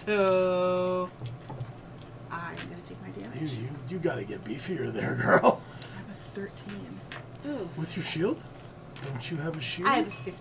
So 0.07 1.11
I'm 2.31 2.55
gonna 2.57 2.83
take 2.85 3.01
my 3.03 3.09
You, 3.09 3.23
damage. 3.31 3.53
you, 3.55 3.69
you 3.89 3.99
gotta 3.99 4.25
get 4.25 4.43
beefier 4.43 4.93
there, 4.93 5.15
girl. 5.15 5.61
I 5.95 5.97
have 5.99 6.09
a 6.11 6.35
13. 6.35 7.01
Ooh. 7.49 7.69
With 7.79 7.97
your 7.97 8.05
shield? 8.05 8.43
Don't 9.07 9.31
you 9.31 9.39
have 9.39 9.57
a 9.57 9.61
shield? 9.61 9.89
I 9.89 9.97
have 9.97 10.09
a 10.09 10.11
15. 10.11 10.35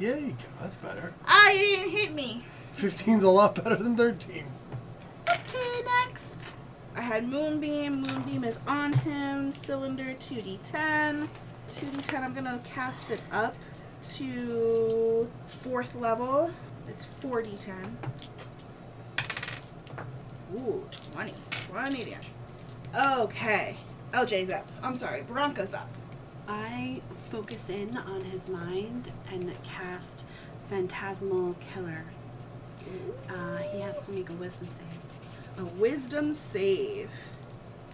Yeah, 0.00 0.16
you 0.16 0.30
go. 0.30 0.44
That's 0.62 0.76
better. 0.76 1.12
Ah, 1.26 1.50
you 1.50 1.76
didn't 1.76 1.90
hit 1.90 2.14
me. 2.14 2.42
15's 2.76 3.22
a 3.22 3.28
lot 3.28 3.54
better 3.54 3.76
than 3.76 3.94
13. 3.94 4.46
Okay, 5.28 5.82
next. 6.06 6.38
I 6.96 7.02
had 7.02 7.28
Moonbeam. 7.28 8.02
Moonbeam 8.02 8.44
is 8.44 8.58
on 8.66 8.94
him. 8.94 9.52
Cylinder 9.52 10.14
2d10. 10.18 11.28
2d10, 11.68 12.24
I'm 12.24 12.32
gonna 12.32 12.62
cast 12.64 13.10
it 13.10 13.20
up 13.30 13.54
to 14.14 15.30
fourth 15.60 15.94
level. 15.94 16.50
It's 16.88 17.04
4d10. 17.22 17.94
Ooh, 20.56 20.82
20. 21.12 21.34
20 21.50 22.04
damage. 22.04 22.28
Okay. 22.98 23.76
LJ's 24.12 24.50
up. 24.50 24.66
I'm 24.82 24.96
sorry, 24.96 25.22
Branka's 25.22 25.74
up. 25.74 25.90
I 26.48 27.02
focus 27.30 27.70
in 27.70 27.96
on 27.96 28.24
his 28.24 28.48
mind 28.48 29.10
and 29.32 29.50
cast 29.62 30.26
Phantasmal 30.68 31.54
Killer. 31.72 32.04
Uh, 33.28 33.58
he 33.58 33.80
has 33.80 34.04
to 34.06 34.12
make 34.12 34.28
a 34.30 34.32
wisdom 34.32 34.68
save. 34.68 34.86
A 35.58 35.64
wisdom 35.64 36.34
save. 36.34 37.08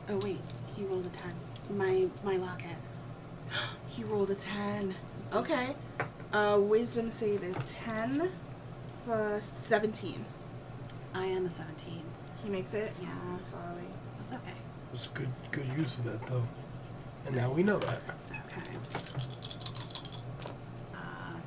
Oh 0.08 0.18
wait, 0.22 0.40
he 0.74 0.84
rolled 0.84 1.04
a 1.04 1.10
ten. 1.10 1.34
My 1.70 2.06
my 2.24 2.36
locket. 2.36 2.76
He 3.88 4.04
rolled 4.04 4.30
a 4.30 4.34
10. 4.34 4.94
Okay. 5.32 5.74
Uh, 6.30 6.58
wisdom 6.60 7.10
save 7.10 7.42
is 7.42 7.56
10 7.86 8.30
plus 9.06 9.46
17. 9.46 10.22
I 11.14 11.24
am 11.24 11.46
a 11.46 11.50
seventeen. 11.50 12.02
He 12.44 12.50
makes 12.50 12.74
it? 12.74 12.94
Yeah. 13.00 13.08
Sorry. 13.50 13.86
That's 14.18 14.32
okay. 14.32 14.50
It 14.50 14.92
was 14.92 15.08
good, 15.14 15.30
good 15.50 15.66
use 15.78 15.96
of 15.98 16.04
that, 16.04 16.26
though. 16.26 16.46
And 17.24 17.34
now 17.34 17.50
we 17.50 17.62
know 17.62 17.78
that. 17.78 18.00
Uh, 20.94 20.98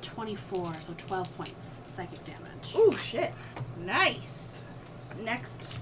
twenty-four, 0.02 0.74
so 0.82 0.94
twelve 0.98 1.36
points 1.38 1.82
psychic 1.86 2.24
damage. 2.24 2.76
Ooh, 2.76 2.96
shit. 2.98 3.34
Nice. 3.80 4.64
Next 5.24 5.76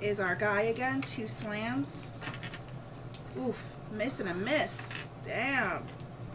is 0.00 0.20
our 0.20 0.34
guy 0.36 0.62
again. 0.62 1.00
Two 1.00 1.28
slams. 1.28 2.10
Oof. 3.38 3.58
Miss 3.92 4.20
and 4.20 4.28
a 4.28 4.34
miss. 4.34 4.90
Damn. 5.24 5.82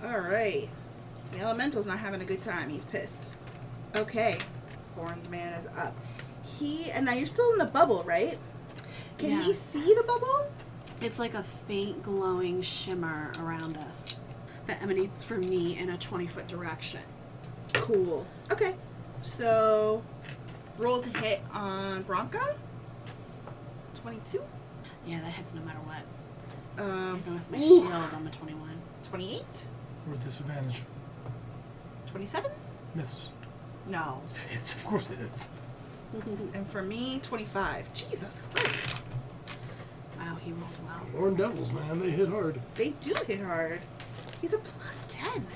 Alright. 0.04 0.70
The 1.32 1.40
elemental's 1.40 1.86
not 1.86 2.00
having 2.00 2.22
a 2.22 2.26
good 2.26 2.42
time. 2.42 2.70
He's 2.70 2.86
pissed. 2.86 3.30
Okay. 3.96 4.38
Horned 4.96 5.30
man 5.30 5.54
is 5.54 5.68
up. 5.78 5.96
He, 6.60 6.92
and 6.92 7.06
now 7.06 7.14
you're 7.14 7.26
still 7.28 7.52
in 7.54 7.60
the 7.60 7.66
bubble, 7.66 8.04
right? 8.06 8.38
Can 9.18 9.32
Yeah. 9.32 9.42
he 9.42 9.54
see 9.54 9.94
the 9.96 10.04
bubble? 10.06 10.48
It's 11.02 11.20
like 11.20 11.34
a 11.34 11.44
faint 11.44 12.02
glowing 12.04 12.62
shimmer 12.62 13.32
around 13.40 13.78
us 13.78 14.20
that 14.68 14.82
emanates 14.82 15.24
from 15.24 15.42
me 15.42 15.78
in 15.78 15.90
a 15.90 15.98
twenty-foot 15.98 16.48
direction. 16.48 17.02
Cool. 17.74 18.26
Okay. 18.52 18.76
So 19.22 20.04
Roll 20.78 21.02
to 21.02 21.18
hit 21.20 21.42
on 21.54 22.04
Branka. 22.04 22.56
22. 24.02 24.42
Yeah, 25.06 25.22
that 25.22 25.32
hits 25.32 25.54
no 25.54 25.62
matter 25.62 25.80
what. 25.80 26.84
Um, 26.84 27.20
Even 27.20 27.36
with 27.36 27.52
my 27.52 27.58
ooh, 27.60 27.62
shield, 27.62 28.14
I'm 28.14 28.28
a 28.28 28.32
21. 28.32 28.70
28. 29.10 29.44
We're 30.08 30.14
at 30.16 30.20
disadvantage. 30.22 30.82
27? 32.08 32.52
Misses. 32.96 33.34
No. 33.88 34.22
It's 34.52 34.74
of 34.76 34.86
course 34.86 35.10
it 35.12 35.20
is. 35.20 35.50
And 36.54 36.70
for 36.70 36.84
me, 36.84 37.20
25. 37.24 37.92
Jesus 37.94 38.42
Christ. 38.54 39.02
Wow, 40.20 40.36
he 40.36 40.52
rolled 40.52 40.70
well. 40.86 41.20
Horn 41.20 41.36
devils, 41.36 41.74
man, 41.74 42.00
they 42.00 42.12
hit 42.12 42.30
hard. 42.30 42.62
They 42.76 42.90
do 43.02 43.16
hit 43.26 43.42
hard. 43.42 43.82
He's 44.44 44.54
a 44.54 44.58
plus 44.58 45.06
10. 45.08 45.48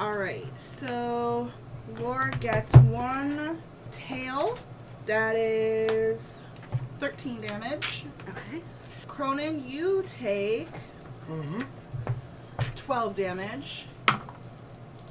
Alright, 0.00 0.46
so 0.56 1.50
Lord 1.98 2.38
gets 2.38 2.72
one 2.74 3.60
tail. 3.90 4.56
That 5.06 5.34
is 5.34 6.38
13 7.00 7.40
damage. 7.40 8.04
Okay. 8.28 8.62
Kronan, 9.08 9.68
you 9.68 10.04
take 10.06 10.68
Mm-hmm. 11.28 11.62
12 12.76 13.16
damage. 13.16 13.86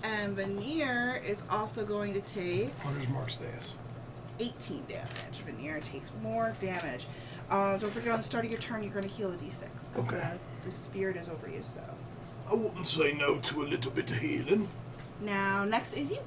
And 0.05 0.33
Veneer 0.37 1.21
is 1.25 1.41
also 1.49 1.85
going 1.85 2.13
to 2.13 2.21
take 2.21 2.73
Hunter's 2.79 3.09
mark 3.09 3.29
stays. 3.29 3.73
18 4.39 4.85
damage. 4.87 5.43
Veneer 5.45 5.81
takes 5.81 6.13
more 6.21 6.55
damage. 6.61 7.07
Uh, 7.49 7.77
don't 7.77 7.91
forget 7.91 8.11
on 8.13 8.19
the 8.19 8.23
start 8.23 8.45
of 8.45 8.51
your 8.51 8.61
turn, 8.61 8.81
you're 8.81 8.93
going 8.93 9.03
to 9.03 9.09
heal 9.09 9.29
a 9.29 9.35
d6. 9.35 9.59
'cause 9.93 10.05
Okay. 10.05 10.31
The, 10.63 10.69
the 10.69 10.71
spirit 10.75 11.17
is 11.17 11.27
over 11.27 11.49
you, 11.49 11.61
so. 11.61 11.81
I 12.49 12.55
wouldn't 12.55 12.88
say 12.88 13.13
no 13.13 13.38
to 13.38 13.61
a 13.61 13.65
little 13.65 13.91
bit 13.91 14.09
of 14.09 14.17
healing. 14.17 14.67
Now, 15.21 15.65
next 15.65 15.93
is 15.93 16.09
you. 16.09 16.19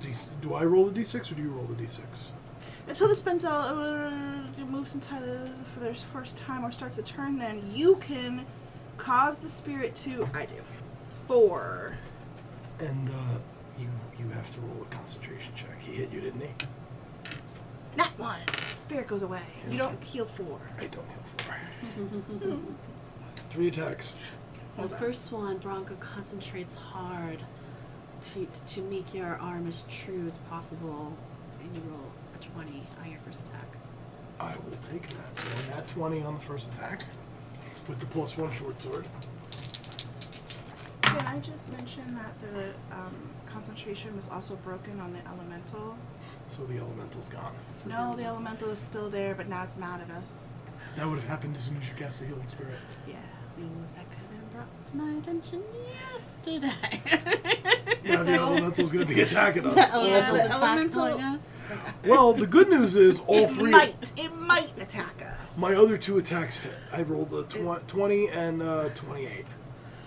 D- 0.00 0.12
do 0.40 0.54
I 0.54 0.64
roll 0.64 0.86
the 0.86 1.00
d6 1.00 1.32
or 1.32 1.34
do 1.34 1.42
you 1.42 1.50
roll 1.50 1.64
the 1.64 1.74
d6? 1.82 2.28
Until 2.86 3.08
the 3.08 3.14
spends 3.14 3.44
uh, 3.44 4.40
moves 4.70 4.94
entirely 4.94 5.50
for 5.74 5.80
their 5.80 5.94
first 5.94 6.38
time 6.38 6.64
or 6.64 6.72
starts 6.72 6.96
a 6.96 7.02
turn, 7.02 7.38
then 7.38 7.62
you 7.74 7.96
can 7.96 8.46
cause 8.96 9.40
the 9.40 9.48
spirit 9.48 9.94
to. 9.96 10.28
I 10.32 10.46
do. 10.46 10.54
Four. 11.26 11.98
And 12.80 13.08
uh, 13.10 13.38
you 13.78 13.88
you 14.18 14.28
have 14.30 14.50
to 14.52 14.60
roll 14.60 14.82
a 14.82 14.94
concentration 14.94 15.52
check. 15.54 15.80
He 15.80 15.92
hit 15.92 16.10
you, 16.10 16.20
didn't 16.20 16.40
he? 16.40 16.48
Not 17.96 18.18
one. 18.18 18.40
Spirit 18.76 19.08
goes 19.08 19.22
away. 19.22 19.42
You 19.70 19.76
don't 19.76 20.02
heal 20.02 20.24
four. 20.24 20.58
I 20.78 20.86
don't 20.86 21.06
heal 21.06 21.22
four. 21.38 22.56
Three 23.50 23.68
attacks. 23.68 24.14
The 24.78 24.86
Hold 24.86 25.00
first 25.00 25.32
one, 25.32 25.58
Branka 25.58 25.98
concentrates 25.98 26.76
hard 26.76 27.42
to 28.22 28.46
to 28.46 28.80
make 28.82 29.12
your 29.12 29.36
arm 29.38 29.66
as 29.66 29.82
true 29.90 30.24
as 30.28 30.36
possible, 30.48 31.16
and 31.60 31.74
you 31.74 31.82
roll 31.90 32.12
a 32.32 32.38
20 32.38 32.86
on 33.02 33.10
your 33.10 33.18
first 33.18 33.40
attack. 33.40 33.66
I 34.38 34.54
will 34.54 34.76
take 34.80 35.08
that. 35.08 35.36
So 35.36 35.48
on 35.48 35.70
that 35.70 35.88
20 35.88 36.22
on 36.22 36.34
the 36.34 36.40
first 36.40 36.72
attack, 36.72 37.02
with 37.88 37.98
the 37.98 38.06
plus 38.06 38.38
one 38.38 38.52
short 38.52 38.80
sword. 38.80 39.08
Can 41.02 41.26
I 41.26 41.40
just 41.40 41.68
mention 41.72 42.14
that 42.14 42.40
the 42.40 42.68
um, 42.96 43.16
concentration 43.52 44.14
was 44.14 44.28
also 44.28 44.54
broken 44.62 45.00
on 45.00 45.12
the 45.12 45.26
elemental? 45.26 45.96
So 46.46 46.64
the 46.66 46.78
elemental's 46.78 47.26
gone. 47.26 47.52
No, 47.84 48.14
the 48.14 48.22
elemental 48.22 48.70
is 48.70 48.78
still 48.78 49.10
there, 49.10 49.34
but 49.34 49.48
now 49.48 49.64
it's 49.64 49.76
mad 49.76 50.02
at 50.02 50.10
us. 50.22 50.46
That 50.94 51.08
would 51.08 51.18
have 51.18 51.28
happened 51.28 51.56
as 51.56 51.64
soon 51.64 51.78
as 51.78 51.88
you 51.88 51.96
cast 51.96 52.20
the 52.20 52.26
healing 52.26 52.46
spirit. 52.46 52.76
Yeah. 53.08 53.16
Things 53.56 53.90
that 53.90 54.08
could 54.08 54.18
have 54.18 54.27
brought 54.58 54.86
to 54.88 54.96
my 54.96 55.12
attention 55.18 55.62
yesterday. 56.12 56.72
Now 58.04 58.22
the 58.24 58.32
elemental's 58.34 58.90
going 58.90 59.06
to 59.06 59.14
be 59.14 59.20
attacking 59.20 59.66
us. 59.66 59.90
Oh, 59.92 60.04
Yeah, 60.04 60.18
yeah, 60.18 60.30
the 60.30 60.36
the 60.36 60.42
elemental- 60.54 61.04
elemental. 61.06 61.40
Well, 62.04 62.32
the 62.32 62.46
good 62.46 62.70
news 62.70 62.96
is 62.96 63.20
all 63.26 63.44
it 63.44 63.50
three. 63.50 63.70
might. 63.70 63.94
It 64.16 64.34
might 64.34 64.72
attack 64.80 65.22
us. 65.36 65.56
My 65.58 65.74
other 65.74 65.98
two 65.98 66.16
attacks 66.16 66.58
hit. 66.58 66.72
I 66.90 67.02
rolled 67.02 67.32
a 67.34 67.42
tw- 67.44 67.86
20 67.86 68.28
and 68.30 68.62
uh, 68.62 68.88
28. 68.94 69.44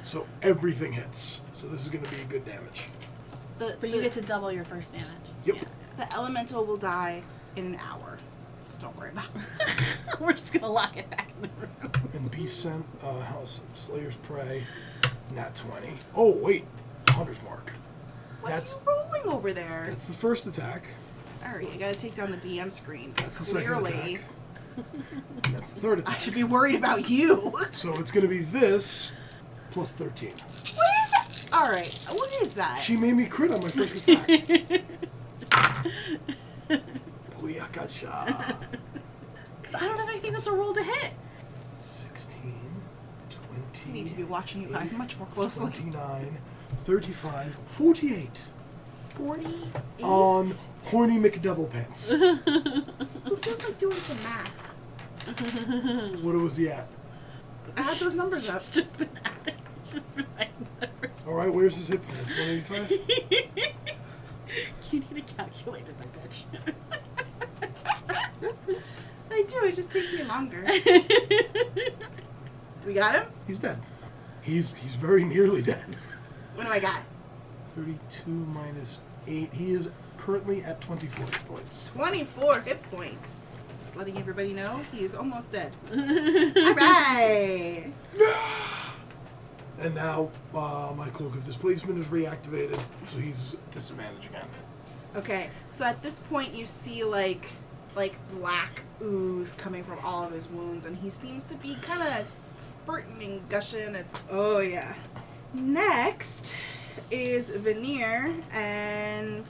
So 0.02 0.26
everything 0.42 0.92
hits. 0.92 1.42
So 1.52 1.68
this 1.68 1.82
is 1.82 1.88
going 1.90 2.04
to 2.04 2.10
be 2.10 2.18
good 2.24 2.44
damage. 2.46 2.88
The, 3.60 3.78
But 3.80 3.90
you 3.92 3.98
the- 3.98 4.02
get 4.04 4.14
to 4.14 4.22
double 4.22 4.52
your 4.52 4.66
first 4.66 4.94
damage. 4.94 5.12
Yep. 5.46 5.60
The 5.98 6.16
elemental 6.16 6.66
will 6.66 6.78
die 6.78 7.22
in 7.56 7.66
an 7.68 7.76
hour, 7.76 8.18
so 8.18 8.24
don't 8.82 8.98
worry 8.98 9.10
about 9.12 9.26
it. 9.36 9.42
We're 10.20 10.34
just 10.34 10.54
gonna 10.54 10.70
lock 10.70 10.98
it 10.98 11.10
back 11.10 11.32
in 11.36 11.42
the 11.44 11.50
room. 11.60 12.10
And 12.14 12.32
Beast 12.32 12.62
Sent, 12.62 12.86
uh, 13.04 13.20
House 13.22 13.60
of 13.60 13.78
Slayer's 13.80 14.16
Prey, 14.18 14.64
not 15.34 15.56
20. 15.56 15.94
Oh, 16.16 16.32
wait. 16.32 16.66
Hunter's 17.10 17.42
Mark. 17.44 17.72
What 18.42 18.50
That's 18.50 18.78
are 18.78 18.80
you 18.80 18.86
rolling 18.88 19.24
over 19.38 19.54
there? 19.54 19.86
that's 19.88 20.06
the 20.06 20.14
first 20.14 20.46
attack. 20.48 20.88
All 21.46 21.54
right, 21.56 21.70
I 21.72 21.78
gotta 21.78 21.96
take 21.96 22.16
down 22.16 22.32
the 22.32 22.38
DM 22.38 22.72
screen. 22.72 23.14
That's 23.18 23.38
the 23.38 23.46
second 23.46 23.68
clearly, 23.68 24.16
attack. 24.16 24.24
And 25.44 25.54
that's 25.56 25.74
the 25.74 25.82
third 25.82 26.00
attack. 26.00 26.16
I 26.16 26.20
should 26.20 26.34
be 26.34 26.44
worried 26.46 26.76
about 26.76 27.10
you. 27.10 27.54
So 27.72 27.98
it's 28.00 28.10
going 28.12 28.22
to 28.24 28.30
be 28.30 28.40
this 28.40 29.12
plus 29.72 29.92
13. 29.92 30.30
is 30.30 30.74
that? 30.76 31.28
All 31.52 31.68
right, 31.68 31.94
what 32.12 32.34
is 32.42 32.54
that? 32.54 32.78
She 32.80 32.96
made 32.96 33.14
me 33.16 33.26
crit 33.26 33.52
on 33.52 33.60
my 33.62 33.68
first 33.70 34.08
attack. 34.08 34.84
Booyakasha. 37.42 38.56
Because 39.62 39.76
I 39.82 39.88
don't 39.88 39.98
have 39.98 40.10
anything 40.10 40.32
that's 40.32 40.48
a 40.48 40.52
roll 40.52 40.74
to 40.74 40.84
hit. 40.84 41.12
16, 41.78 42.42
20. 43.30 43.90
I 43.90 43.94
need 43.94 44.10
to 44.10 44.16
be 44.16 44.24
watching 44.24 44.62
you 44.62 44.68
guys 44.68 44.92
much 44.94 45.18
more 45.18 45.28
closely. 45.28 45.72
29, 45.72 46.38
35, 46.80 47.58
48 47.66 48.42
Forty-eight. 49.16 49.76
on 50.04 50.50
horny 50.86 51.18
McDevil 51.20 51.70
pants. 51.70 52.10
Who 52.12 53.36
feels 53.38 53.64
like 53.64 53.78
doing 53.78 53.98
some 53.98 54.18
math? 54.24 54.56
what 56.24 56.36
was 56.36 56.56
he 56.56 56.70
at? 56.70 56.88
Add 57.76 57.96
those 57.98 58.16
numbers 58.16 58.50
up. 58.50 58.58
It's 58.58 58.70
just 58.70 58.98
been 58.98 59.10
adding. 59.24 59.56
It's 59.82 59.92
just 59.92 60.16
been 60.16 60.26
adding 60.38 60.68
numbers. 60.80 61.28
All 61.28 61.34
right, 61.34 61.54
where's 61.54 61.76
his 61.76 61.90
hit 61.90 62.02
points? 62.08 62.32
185? 62.32 62.92
you 64.92 65.00
need 65.00 65.18
a 65.18 65.22
calculator, 65.34 65.94
my 66.00 66.06
bitch. 66.22 66.44
I 68.44 69.44
do. 69.44 69.66
It 69.66 69.76
just 69.76 69.92
takes 69.92 70.12
me 70.14 70.24
longer. 70.24 70.66
We 72.86 72.94
got 72.96 73.14
him. 73.14 73.28
He's 73.46 73.60
dead. 73.60 73.80
He's 74.42 74.74
he's 74.76 74.96
very 74.96 75.24
nearly 75.24 75.62
dead. 75.62 75.86
What 76.56 76.66
do 76.66 76.72
I 76.72 76.80
got? 76.80 77.04
32 77.76 78.30
minus 78.30 79.00
8. 79.28 79.54
He 79.54 79.72
is 79.74 79.90
currently 80.18 80.64
at 80.64 80.82
24 80.82 81.26
hit 81.26 81.48
points. 81.48 81.90
Twenty-four 81.94 82.62
hit 82.62 82.82
points. 82.92 83.38
Just 83.80 83.96
letting 83.96 84.18
everybody 84.18 84.52
know 84.54 84.82
he 84.92 85.06
is 85.06 85.16
almost 85.16 85.52
dead. 85.52 85.72
All 85.92 86.74
right. 86.74 87.86
And 89.80 89.96
now 89.96 90.30
uh, 90.54 90.94
my 90.96 91.10
cloak 91.10 91.36
of 91.36 91.44
displacement 91.44 92.00
is 92.00 92.08
reactivated, 92.08 92.82
so 93.06 93.20
he's 93.20 93.58
disadvantaged 93.72 94.26
again. 94.26 94.48
Okay, 95.16 95.50
so 95.72 95.86
at 95.86 96.02
this 96.02 96.20
point 96.30 96.54
you 96.54 96.66
see 96.66 97.04
like 97.04 97.46
like 97.96 98.16
black 98.30 98.84
ooze 99.02 99.54
coming 99.54 99.84
from 99.84 100.00
all 100.04 100.24
of 100.24 100.32
his 100.32 100.48
wounds, 100.50 100.86
and 100.86 100.98
he 100.98 101.10
seems 101.10 101.46
to 101.46 101.56
be 101.56 101.76
kind 101.82 102.02
of 102.02 102.26
spurting 102.58 103.22
and 103.24 103.50
gushing. 103.50 103.96
It's 103.96 104.14
oh 104.30 104.60
yeah. 104.60 104.94
Next 105.54 106.54
is 107.10 107.50
Veneer, 107.50 108.34
and 108.54 109.50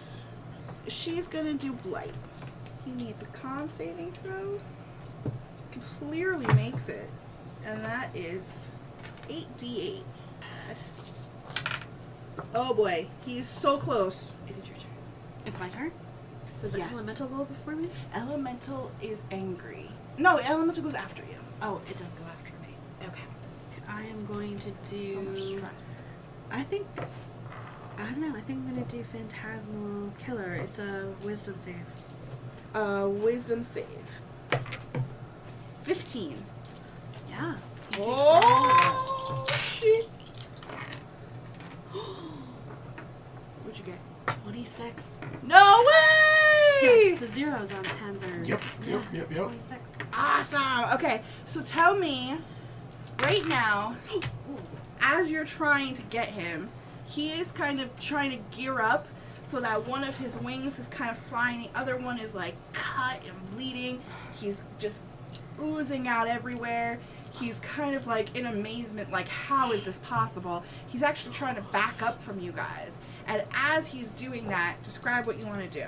she's 0.87 1.27
gonna 1.27 1.53
do 1.53 1.73
blight. 1.73 2.13
He 2.85 2.91
needs 3.03 3.21
a 3.21 3.25
con 3.27 3.69
saving 3.69 4.11
throw. 4.23 4.59
Clearly 5.99 6.45
makes 6.55 6.89
it, 6.89 7.09
and 7.65 7.83
that 7.83 8.09
is 8.15 8.71
eight 9.29 9.47
d 9.57 9.81
eight. 9.81 10.77
Oh 12.53 12.73
boy, 12.73 13.07
he's 13.25 13.47
so 13.47 13.77
close. 13.77 14.31
It 14.47 14.55
is 14.59 14.67
your 14.67 14.77
turn. 14.77 14.87
It's 15.45 15.59
my 15.59 15.69
turn? 15.69 15.91
Does 16.61 16.71
the 16.71 16.77
Yes. 16.79 16.91
elemental 16.93 17.27
go 17.27 17.43
before 17.45 17.75
me? 17.75 17.89
Elemental 18.13 18.91
is 19.01 19.21
angry. 19.31 19.89
No, 20.17 20.37
Elemental 20.37 20.83
goes 20.83 20.93
after 20.93 21.23
you. 21.23 21.35
Oh, 21.61 21.81
it 21.89 21.97
does 21.97 22.13
go 22.13 22.23
after 22.25 22.51
me. 22.61 22.75
Okay. 23.07 23.21
I 23.87 24.03
am 24.03 24.25
going 24.27 24.57
to 24.59 24.71
do. 24.89 25.35
So 25.37 25.57
stress. 25.57 25.85
I 26.51 26.63
think. 26.63 26.85
I 27.97 28.03
don't 28.03 28.17
know. 28.19 28.35
I 28.35 28.41
think 28.41 28.59
I'm 28.59 28.69
going 28.73 28.85
to 28.85 28.95
do 28.97 29.03
Phantasmal 29.03 30.13
Killer. 30.19 30.53
It's 30.53 30.79
a 30.79 31.13
wisdom 31.23 31.55
save. 31.57 31.75
Uh, 32.73 33.07
wisdom 33.09 33.63
save. 33.63 33.85
15. 35.83 36.35
Yeah. 37.29 37.55
Oh, 37.99 39.45
shit. 39.51 40.03
What'd 43.63 43.77
you 43.79 43.83
get? 43.85 43.99
26. 44.43 45.09
No 45.43 45.83
Yeah, 46.81 47.15
the 47.15 47.27
zeros 47.27 47.73
on 47.73 47.83
10s 47.83 48.23
are. 48.23 48.43
Yep, 48.47 48.63
yeah, 48.85 48.93
yep, 48.93 49.03
yep, 49.13 49.31
yep. 49.31 49.45
26. 49.45 49.79
Awesome. 50.13 50.93
Okay, 50.93 51.21
so 51.45 51.61
tell 51.61 51.95
me, 51.95 52.37
right 53.21 53.45
now, 53.47 53.95
as 55.01 55.29
you're 55.29 55.45
trying 55.45 55.93
to 55.95 56.01
get 56.03 56.27
him, 56.27 56.69
he 57.05 57.31
is 57.31 57.51
kind 57.51 57.79
of 57.79 57.97
trying 57.99 58.31
to 58.31 58.37
gear 58.55 58.81
up, 58.81 59.07
so 59.43 59.59
that 59.59 59.87
one 59.87 60.03
of 60.03 60.17
his 60.17 60.37
wings 60.37 60.79
is 60.79 60.87
kind 60.87 61.11
of 61.11 61.17
flying, 61.17 61.63
the 61.63 61.79
other 61.79 61.97
one 61.97 62.19
is 62.19 62.33
like 62.33 62.55
cut 62.73 63.21
and 63.27 63.51
bleeding. 63.51 63.99
He's 64.39 64.61
just 64.79 65.01
oozing 65.59 66.07
out 66.07 66.27
everywhere. 66.27 66.99
He's 67.33 67.59
kind 67.59 67.95
of 67.95 68.07
like 68.07 68.35
in 68.35 68.45
amazement, 68.45 69.11
like, 69.11 69.27
how 69.27 69.71
is 69.71 69.83
this 69.83 69.97
possible? 69.99 70.63
He's 70.87 71.03
actually 71.03 71.33
trying 71.33 71.55
to 71.55 71.61
back 71.61 72.01
up 72.01 72.21
from 72.21 72.39
you 72.39 72.51
guys. 72.51 72.97
And 73.27 73.43
as 73.53 73.87
he's 73.87 74.11
doing 74.11 74.47
that, 74.49 74.75
describe 74.83 75.25
what 75.27 75.39
you 75.39 75.47
want 75.47 75.69
to 75.71 75.79
do. 75.79 75.85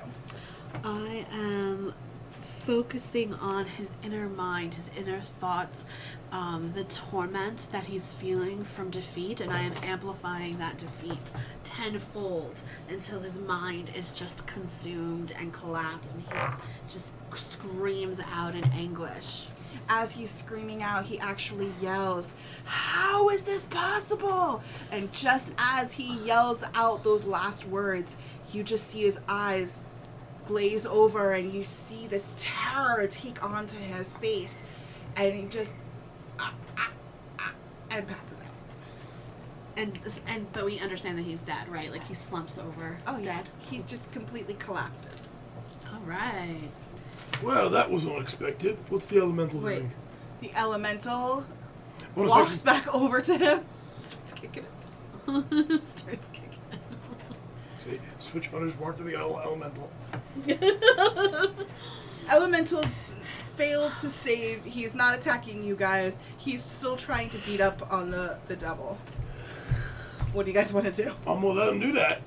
I 0.84 1.26
am 1.32 1.94
focusing 2.40 3.34
on 3.36 3.66
his 3.66 3.94
inner 4.04 4.30
mind, 4.30 4.74
his 4.76 4.90
inner 4.98 5.20
thoughts, 5.20 5.86
um, 6.32 6.72
the 6.74 6.86
torment 6.86 7.68
that 7.72 7.86
he's 7.86 8.14
feeling 8.14 8.64
from 8.64 8.90
defeat, 8.90 9.41
and 9.41 9.52
I 9.52 9.62
am 9.62 9.74
amplifying 9.84 10.54
that 10.54 10.78
defeat 10.78 11.32
tenfold 11.64 12.64
until 12.90 13.20
his 13.20 13.40
mind 13.40 13.91
is 13.95 14.12
just 14.12 14.48
consumed 14.48 15.34
and 15.38 15.52
collapsed, 15.52 16.16
and 16.16 16.24
he 16.24 16.90
just 16.90 17.14
screams 17.36 18.20
out 18.34 18.56
in 18.56 18.64
anguish. 18.72 19.48
as 19.90 20.14
he's 20.14 20.32
screaming 20.32 20.82
out, 20.82 21.04
he 21.06 21.20
actually 21.20 21.72
yells, 21.82 22.34
How 22.64 23.30
is 23.30 23.44
this 23.44 23.66
possible? 23.66 24.64
And 24.91 25.12
just 25.12 25.52
as 25.58 25.91
he 25.91 26.18
yells 26.20 26.64
out 26.74 27.04
those 27.04 27.26
last 27.26 27.68
words, 27.68 28.16
you 28.54 28.64
just 28.64 28.90
see 28.90 29.02
his 29.02 29.20
eyes 29.28 29.80
glaze 30.48 30.86
over 30.86 31.34
and 31.34 31.53
you 31.53 31.64
see 31.64 32.07
this 32.07 32.28
terror 32.38 33.07
take 33.07 33.44
onto 33.44 33.78
his 33.78 34.15
face. 34.15 34.61
And 35.15 35.34
he 35.34 35.45
just. 35.45 35.74
ah, 36.40 36.53
ah, 36.78 36.90
ah, 37.40 37.52
and 37.91 38.07
passes 38.07 38.40
out. 38.40 38.48
And 39.78 39.99
and 40.28 40.52
but 40.53 40.65
we 40.65 40.80
understand 40.80 41.18
that 41.18 41.24
he's 41.24 41.41
dead, 41.41 41.68
right? 41.70 41.91
Like 41.91 42.06
he 42.07 42.14
slumps 42.14 42.57
over. 42.57 42.98
Oh, 43.07 43.18
yeah. 43.18 43.24
dead. 43.24 43.49
He 43.60 43.84
just 43.88 44.11
completely 44.11 44.56
collapses. 44.56 45.36
All 45.91 45.99
right. 46.02 46.72
Well, 47.44 47.70
that 47.72 47.91
was 47.91 48.06
unexpected. 48.07 48.78
What's 48.90 49.07
the 49.07 49.20
elemental 49.20 49.60
Wait. 49.60 49.76
doing? 49.80 49.91
The 50.41 50.52
elemental 50.56 51.45
What 52.15 52.30
walks 52.30 52.60
back 52.60 52.94
over 52.94 53.22
to 53.22 53.38
him. 53.38 53.65
Starts 54.07 54.34
kicking 54.34 54.64
it. 54.65 55.86
Starts 55.86 56.28
kicking. 56.34 56.49
See, 57.78 57.99
switch 58.20 58.48
hunters 58.48 58.80
mark 58.80 58.98
to 58.98 59.03
the 59.03 59.15
elemental. 59.15 59.91
Elemental 62.30 62.84
failed 63.58 63.92
to 64.02 64.10
save. 64.10 64.64
He's 64.64 64.96
not 64.96 65.16
attacking 65.18 65.64
you 65.64 65.76
guys. 65.76 66.18
He's 66.38 66.64
still 66.64 66.98
trying 66.98 67.30
to 67.30 67.38
beat 67.40 67.62
up 67.62 67.92
on 67.92 68.12
the, 68.12 68.38
the 68.48 68.56
devil. 68.56 68.98
What 70.34 70.46
do 70.46 70.52
you 70.52 70.58
guys 70.58 70.74
want 70.74 70.94
to 70.94 71.04
do? 71.04 71.12
I'm 71.28 71.42
gonna 71.42 71.48
let 71.54 71.70
him 71.70 71.80
do 71.80 71.92
that. 71.94 72.22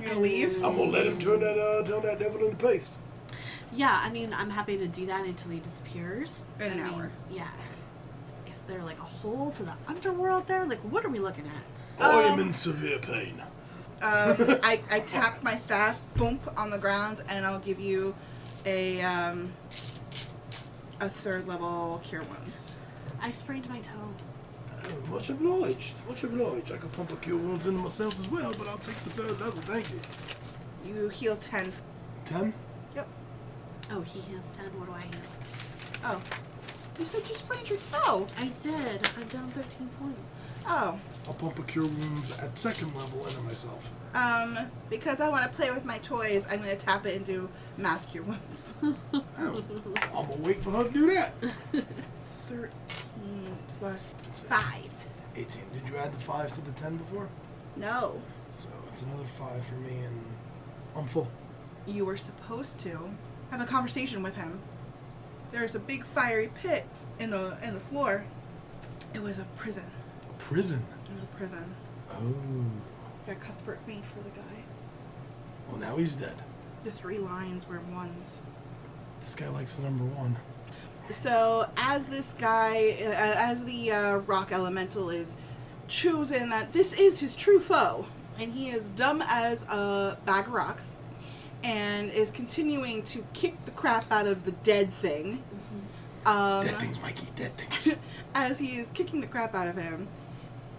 You're 0.00 0.10
gonna 0.10 0.20
leave? 0.20 0.62
I'm 0.64 0.76
gonna 0.76 0.90
let 0.90 1.06
him 1.06 1.18
turn 1.18 1.40
that 1.40 1.58
uh, 1.58 1.82
turn 1.84 2.02
that 2.02 2.18
devil 2.20 2.42
into 2.44 2.56
paste. 2.56 2.98
Yeah, 3.72 4.00
I 4.02 4.10
mean, 4.10 4.32
I'm 4.32 4.50
happy 4.50 4.76
to 4.78 4.86
do 4.86 5.06
that 5.06 5.24
until 5.24 5.50
he 5.52 5.58
disappears. 5.60 6.42
In 6.58 6.66
an 6.66 6.80
I 6.80 6.84
mean, 6.84 6.94
hour. 6.94 7.10
Yeah. 7.30 7.48
Is 8.48 8.62
there 8.62 8.82
like 8.82 8.98
a 8.98 9.02
hole 9.02 9.50
to 9.52 9.62
the 9.62 9.74
underworld 9.88 10.46
there? 10.46 10.64
Like, 10.64 10.80
what 10.80 11.04
are 11.04 11.08
we 11.08 11.18
looking 11.18 11.46
at? 11.46 12.04
I 12.04 12.22
am 12.22 12.34
Um, 12.34 12.40
in 12.40 12.54
severe 12.54 12.98
pain. 12.98 13.42
Um, 14.02 14.58
I, 14.62 14.80
I 14.90 15.00
tap 15.00 15.42
my 15.42 15.56
staff, 15.56 16.00
boom, 16.16 16.40
on 16.56 16.70
the 16.70 16.78
ground, 16.78 17.22
and 17.28 17.44
I'll 17.44 17.58
give 17.60 17.78
you 17.78 18.14
a 18.64 19.00
um, 19.02 19.52
a 21.00 21.08
third 21.08 21.46
level 21.46 22.00
cure 22.04 22.22
wounds. 22.22 22.76
I 23.22 23.30
sprained 23.30 23.68
my 23.68 23.80
toe. 23.80 23.92
Uh, 24.72 25.10
much 25.10 25.28
obliged. 25.28 25.94
Much 26.08 26.24
obliged. 26.24 26.72
I 26.72 26.76
could 26.78 26.92
pump 26.92 27.12
a 27.12 27.16
cure 27.16 27.36
wounds 27.36 27.66
into 27.66 27.80
myself 27.80 28.18
as 28.18 28.28
well, 28.28 28.54
but 28.56 28.68
I'll 28.68 28.78
take 28.78 28.96
the 29.04 29.10
third 29.10 29.40
level. 29.40 29.60
Thank 29.62 29.90
you. 29.90 30.00
You 30.86 31.08
heal 31.10 31.36
ten. 31.36 31.72
Ten. 32.24 32.54
Yep. 32.94 33.08
Oh, 33.92 34.00
he 34.02 34.20
heals 34.20 34.52
10. 34.52 34.66
What 34.78 34.86
do 34.86 34.92
I 34.94 35.00
heal? 35.00 35.20
Oh, 36.04 36.20
you 36.98 37.06
said 37.06 37.28
you 37.28 37.34
sprained 37.34 37.68
your 37.68 37.78
toe. 37.92 38.26
I 38.38 38.50
did. 38.60 39.08
I'm 39.18 39.26
down 39.28 39.50
13 39.50 39.88
points. 39.98 40.20
Oh, 40.66 40.98
I'll 41.26 41.34
pump 41.34 41.58
a 41.58 41.62
cure 41.62 41.84
wounds 41.86 42.36
at 42.38 42.56
second 42.58 42.94
level 42.96 43.24
into 43.26 43.40
myself. 43.42 43.90
um, 44.14 44.58
because 44.88 45.20
I 45.20 45.28
want 45.28 45.44
to 45.44 45.56
play 45.56 45.70
with 45.70 45.84
my 45.84 45.98
toys, 45.98 46.46
I'm 46.50 46.58
gonna 46.60 46.74
tap 46.76 47.06
it 47.06 47.16
and 47.16 47.24
do 47.26 47.48
mass 47.76 48.06
cure 48.06 48.24
wounds. 48.24 48.74
Oh, 49.12 49.62
I'm 50.14 50.26
gonna 50.28 50.36
wait 50.42 50.60
for 50.62 50.70
her 50.72 50.84
to 50.84 50.90
do 50.90 51.10
that. 51.12 51.32
Thirteen 52.48 53.56
plus 53.78 54.14
five. 54.48 54.84
18. 55.36 55.62
Did 55.72 55.88
you 55.88 55.96
add 55.96 56.12
the 56.12 56.18
five 56.18 56.52
to 56.52 56.60
the 56.60 56.72
ten 56.72 56.96
before? 56.96 57.28
No, 57.76 58.20
So 58.52 58.68
it's 58.88 59.02
another 59.02 59.24
five 59.24 59.64
for 59.64 59.76
me, 59.76 59.98
and 60.04 60.20
I'm 60.96 61.06
full. 61.06 61.28
you 61.86 62.04
were 62.04 62.16
supposed 62.16 62.80
to 62.80 62.98
have 63.50 63.60
a 63.60 63.64
conversation 63.66 64.22
with 64.22 64.34
him. 64.34 64.58
There's 65.52 65.74
a 65.74 65.78
big 65.78 66.04
fiery 66.06 66.50
pit 66.62 66.86
in 67.18 67.30
the 67.30 67.56
in 67.62 67.74
the 67.74 67.80
floor. 67.80 68.24
It 69.14 69.22
was 69.22 69.38
a 69.38 69.44
prison. 69.56 69.84
A 70.28 70.32
prison. 70.34 70.84
It 71.10 71.14
was 71.14 71.24
a 71.24 71.26
prison. 71.36 71.74
Oh. 72.10 73.26
Got 73.26 73.40
Cuthbert 73.40 73.80
made 73.86 74.04
for 74.04 74.22
the 74.22 74.30
guy. 74.30 74.62
Well, 75.68 75.78
now 75.78 75.96
he's 75.96 76.16
dead. 76.16 76.34
The 76.84 76.90
three 76.90 77.18
lines 77.18 77.68
were 77.68 77.80
ones. 77.92 78.40
This 79.20 79.34
guy 79.34 79.48
likes 79.48 79.76
the 79.76 79.82
number 79.82 80.04
one. 80.04 80.36
So 81.10 81.68
as 81.76 82.06
this 82.06 82.34
guy, 82.38 82.96
uh, 83.00 83.10
as 83.10 83.64
the 83.64 83.92
uh, 83.92 84.16
rock 84.18 84.52
elemental 84.52 85.10
is 85.10 85.36
chosen 85.88 86.50
that 86.50 86.72
this 86.72 86.92
is 86.92 87.20
his 87.20 87.34
true 87.34 87.60
foe, 87.60 88.06
and 88.38 88.52
he 88.52 88.70
is 88.70 88.84
dumb 88.90 89.22
as 89.26 89.64
a 89.64 90.16
bag 90.24 90.46
of 90.46 90.52
rocks, 90.52 90.96
and 91.62 92.10
is 92.12 92.30
continuing 92.30 93.02
to 93.04 93.24
kick 93.34 93.64
the 93.64 93.72
crap 93.72 94.10
out 94.10 94.26
of 94.26 94.44
the 94.44 94.52
dead 94.52 94.92
thing. 94.92 95.42
Um, 96.24 96.64
dead 96.64 96.78
things, 96.78 97.00
Mikey. 97.00 97.26
Dead 97.34 97.56
things. 97.56 97.96
as 98.34 98.58
he 98.58 98.78
is 98.78 98.86
kicking 98.94 99.20
the 99.20 99.26
crap 99.26 99.54
out 99.54 99.66
of 99.66 99.76
him, 99.76 100.06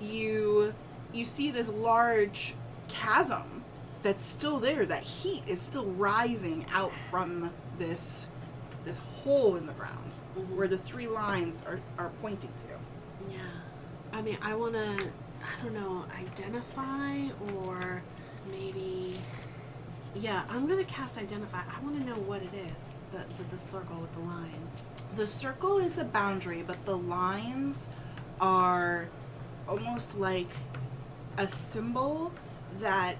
you 0.01 0.73
you 1.13 1.25
see 1.25 1.51
this 1.51 1.69
large 1.69 2.53
chasm 2.87 3.63
that's 4.03 4.25
still 4.25 4.59
there. 4.59 4.85
That 4.85 5.03
heat 5.03 5.43
is 5.47 5.61
still 5.61 5.85
rising 5.85 6.65
out 6.73 6.91
from 7.09 7.51
this 7.77 8.27
this 8.85 8.97
hole 9.23 9.55
in 9.57 9.67
the 9.67 9.73
ground 9.73 10.11
Mhm. 10.37 10.55
where 10.55 10.67
the 10.67 10.77
three 10.77 11.07
lines 11.07 11.61
are, 11.67 11.79
are 11.99 12.09
pointing 12.21 12.49
to. 12.59 13.31
Yeah. 13.31 13.37
I 14.11 14.21
mean, 14.23 14.37
I 14.41 14.55
want 14.55 14.73
to, 14.73 15.07
I 15.43 15.63
don't 15.63 15.73
know, 15.75 16.05
identify 16.19 17.27
or 17.63 18.01
maybe. 18.49 19.13
Yeah, 20.15 20.43
I'm 20.49 20.65
going 20.67 20.83
to 20.83 20.91
cast 20.91 21.17
identify. 21.19 21.59
I 21.59 21.83
want 21.85 21.99
to 22.01 22.05
know 22.05 22.15
what 22.15 22.41
it 22.41 22.49
is, 22.75 23.01
the, 23.11 23.19
the, 23.37 23.49
the 23.51 23.57
circle 23.57 23.97
with 23.97 24.11
the 24.13 24.19
line. 24.21 24.67
The 25.15 25.27
circle 25.27 25.77
is 25.77 25.95
the 25.95 26.03
boundary, 26.03 26.63
but 26.65 26.83
the 26.85 26.97
lines 26.97 27.87
are 28.41 29.07
almost 29.71 30.17
like 30.17 30.49
a 31.37 31.47
symbol 31.47 32.31
that 32.79 33.15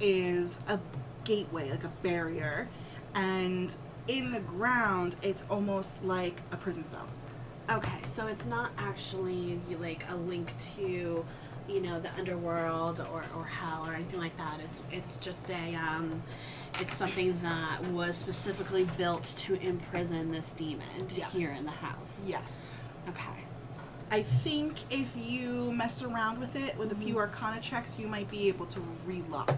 is 0.00 0.60
a 0.68 0.78
gateway, 1.24 1.70
like 1.70 1.84
a 1.84 1.92
barrier. 2.02 2.68
And 3.14 3.74
in 4.08 4.32
the 4.32 4.40
ground, 4.40 5.16
it's 5.22 5.44
almost 5.48 6.04
like 6.04 6.40
a 6.52 6.56
prison 6.56 6.84
cell. 6.84 7.06
Okay, 7.70 8.00
so 8.06 8.26
it's 8.26 8.46
not 8.46 8.70
actually 8.78 9.60
like 9.80 10.04
a 10.10 10.16
link 10.16 10.56
to, 10.74 11.24
you 11.68 11.80
know, 11.80 12.00
the 12.00 12.10
underworld 12.14 13.00
or, 13.00 13.24
or 13.36 13.44
hell 13.44 13.84
or 13.86 13.92
anything 13.94 14.20
like 14.20 14.36
that. 14.38 14.58
It's 14.64 14.82
it's 14.90 15.16
just 15.18 15.50
a 15.50 15.74
um, 15.74 16.22
it's 16.80 16.96
something 16.96 17.38
that 17.42 17.84
was 17.88 18.16
specifically 18.16 18.84
built 18.96 19.24
to 19.38 19.54
imprison 19.60 20.32
this 20.32 20.50
demon 20.52 20.86
Yes. 21.14 21.32
here 21.32 21.50
in 21.58 21.64
the 21.64 21.70
house. 21.70 22.22
Yes. 22.26 22.80
Okay. 23.10 23.44
I 24.10 24.22
think 24.22 24.76
if 24.90 25.06
you 25.16 25.70
mess 25.72 26.02
around 26.02 26.40
with 26.40 26.56
it 26.56 26.76
with 26.78 26.92
a 26.92 26.94
few 26.94 27.18
arcana 27.18 27.60
checks, 27.60 27.98
you 27.98 28.06
might 28.08 28.30
be 28.30 28.48
able 28.48 28.66
to 28.66 28.80
relock 29.06 29.54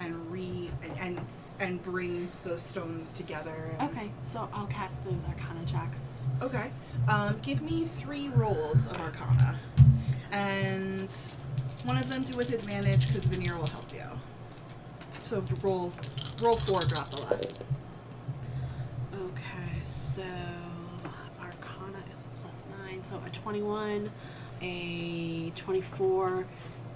and 0.00 0.30
re 0.30 0.70
and 0.82 0.98
and, 1.00 1.26
and 1.58 1.82
bring 1.82 2.28
those 2.44 2.62
stones 2.62 3.12
together. 3.12 3.72
and- 3.78 3.90
Okay, 3.90 4.10
so 4.22 4.48
I'll 4.52 4.66
cast 4.66 5.04
those 5.04 5.24
Arcana 5.24 5.64
checks. 5.66 6.22
Okay. 6.40 6.70
Um, 7.08 7.38
give 7.42 7.60
me 7.62 7.86
three 7.98 8.28
rolls 8.28 8.86
of 8.86 9.00
Arcana, 9.00 9.58
and 10.30 11.08
one 11.84 11.96
of 11.98 12.08
them 12.08 12.22
do 12.22 12.36
with 12.36 12.52
advantage 12.52 13.08
because 13.08 13.24
Veneer 13.24 13.56
will 13.56 13.66
help 13.66 13.92
you. 13.92 14.02
So 15.24 15.42
roll, 15.62 15.92
roll 16.42 16.54
four, 16.56 16.80
drop 16.82 17.08
the 17.10 17.22
last. 17.22 17.60
So 23.08 23.20
a 23.26 23.30
twenty-one, 23.30 24.10
a 24.60 25.50
twenty-four, 25.56 26.44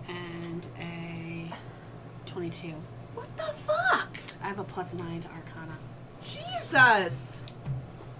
and 0.08 0.68
a 0.78 1.50
twenty-two. 2.26 2.74
What 3.14 3.34
the 3.36 3.54
fuck? 3.66 4.18
I 4.42 4.48
have 4.48 4.58
a 4.58 4.64
plus 4.64 4.92
nine 4.92 5.20
to 5.20 5.28
Arcana. 5.28 5.78
Jesus. 6.22 7.40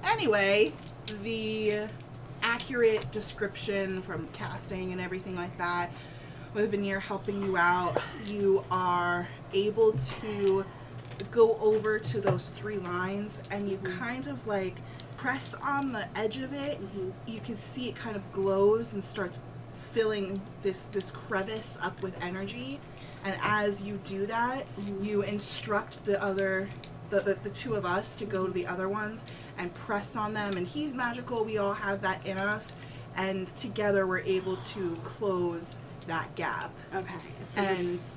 Anyway, 0.04 0.72
the 1.22 1.82
accurate 2.42 3.10
description 3.12 4.00
from 4.02 4.26
casting 4.32 4.92
and 4.92 5.00
everything 5.00 5.36
like 5.36 5.56
that, 5.58 5.90
with 6.54 6.70
Veneer 6.70 6.98
helping 7.00 7.42
you 7.42 7.56
out, 7.56 8.00
you 8.26 8.64
are 8.70 9.28
able 9.52 9.92
to 10.22 10.64
go 11.30 11.56
over 11.60 11.98
to 11.98 12.20
those 12.20 12.48
three 12.50 12.78
lines 12.78 13.42
and 13.50 13.68
you 13.70 13.76
Mhm. 13.78 13.98
kind 13.98 14.26
of 14.26 14.44
like 14.46 14.76
press 15.22 15.54
on 15.62 15.92
the 15.92 16.04
edge 16.18 16.38
of 16.38 16.52
it. 16.52 16.80
Mhm. 16.80 17.12
You 17.26 17.40
can 17.40 17.56
see 17.56 17.88
it 17.88 17.94
kind 17.94 18.16
of 18.16 18.32
glows 18.32 18.92
and 18.92 19.02
starts 19.04 19.38
filling 19.92 20.40
this 20.62 20.82
this 20.84 21.10
crevice 21.12 21.78
up 21.80 22.02
with 22.02 22.14
energy. 22.20 22.80
And 23.24 23.38
as 23.40 23.82
you 23.82 23.98
do 24.04 24.26
that, 24.26 24.66
Mhm. 24.76 25.04
you 25.04 25.22
instruct 25.22 26.04
the 26.04 26.20
other 26.20 26.68
the, 27.10 27.20
the, 27.20 27.34
the 27.34 27.50
two 27.50 27.74
of 27.74 27.84
us 27.84 28.16
to 28.16 28.24
go 28.24 28.46
to 28.46 28.52
the 28.52 28.66
other 28.66 28.88
ones 28.88 29.26
and 29.58 29.72
press 29.74 30.16
on 30.16 30.32
them 30.32 30.56
and 30.56 30.66
he's 30.66 30.94
magical 30.94 31.44
we 31.44 31.58
all 31.58 31.74
have 31.74 32.00
that 32.00 32.24
in 32.26 32.38
us 32.38 32.76
and 33.16 33.46
together 33.48 34.06
we're 34.06 34.20
able 34.20 34.56
to 34.56 34.96
close 35.04 35.76
that 36.06 36.34
gap 36.36 36.70
Okay, 36.94 37.12
so 37.44 37.60
And- 37.60 37.76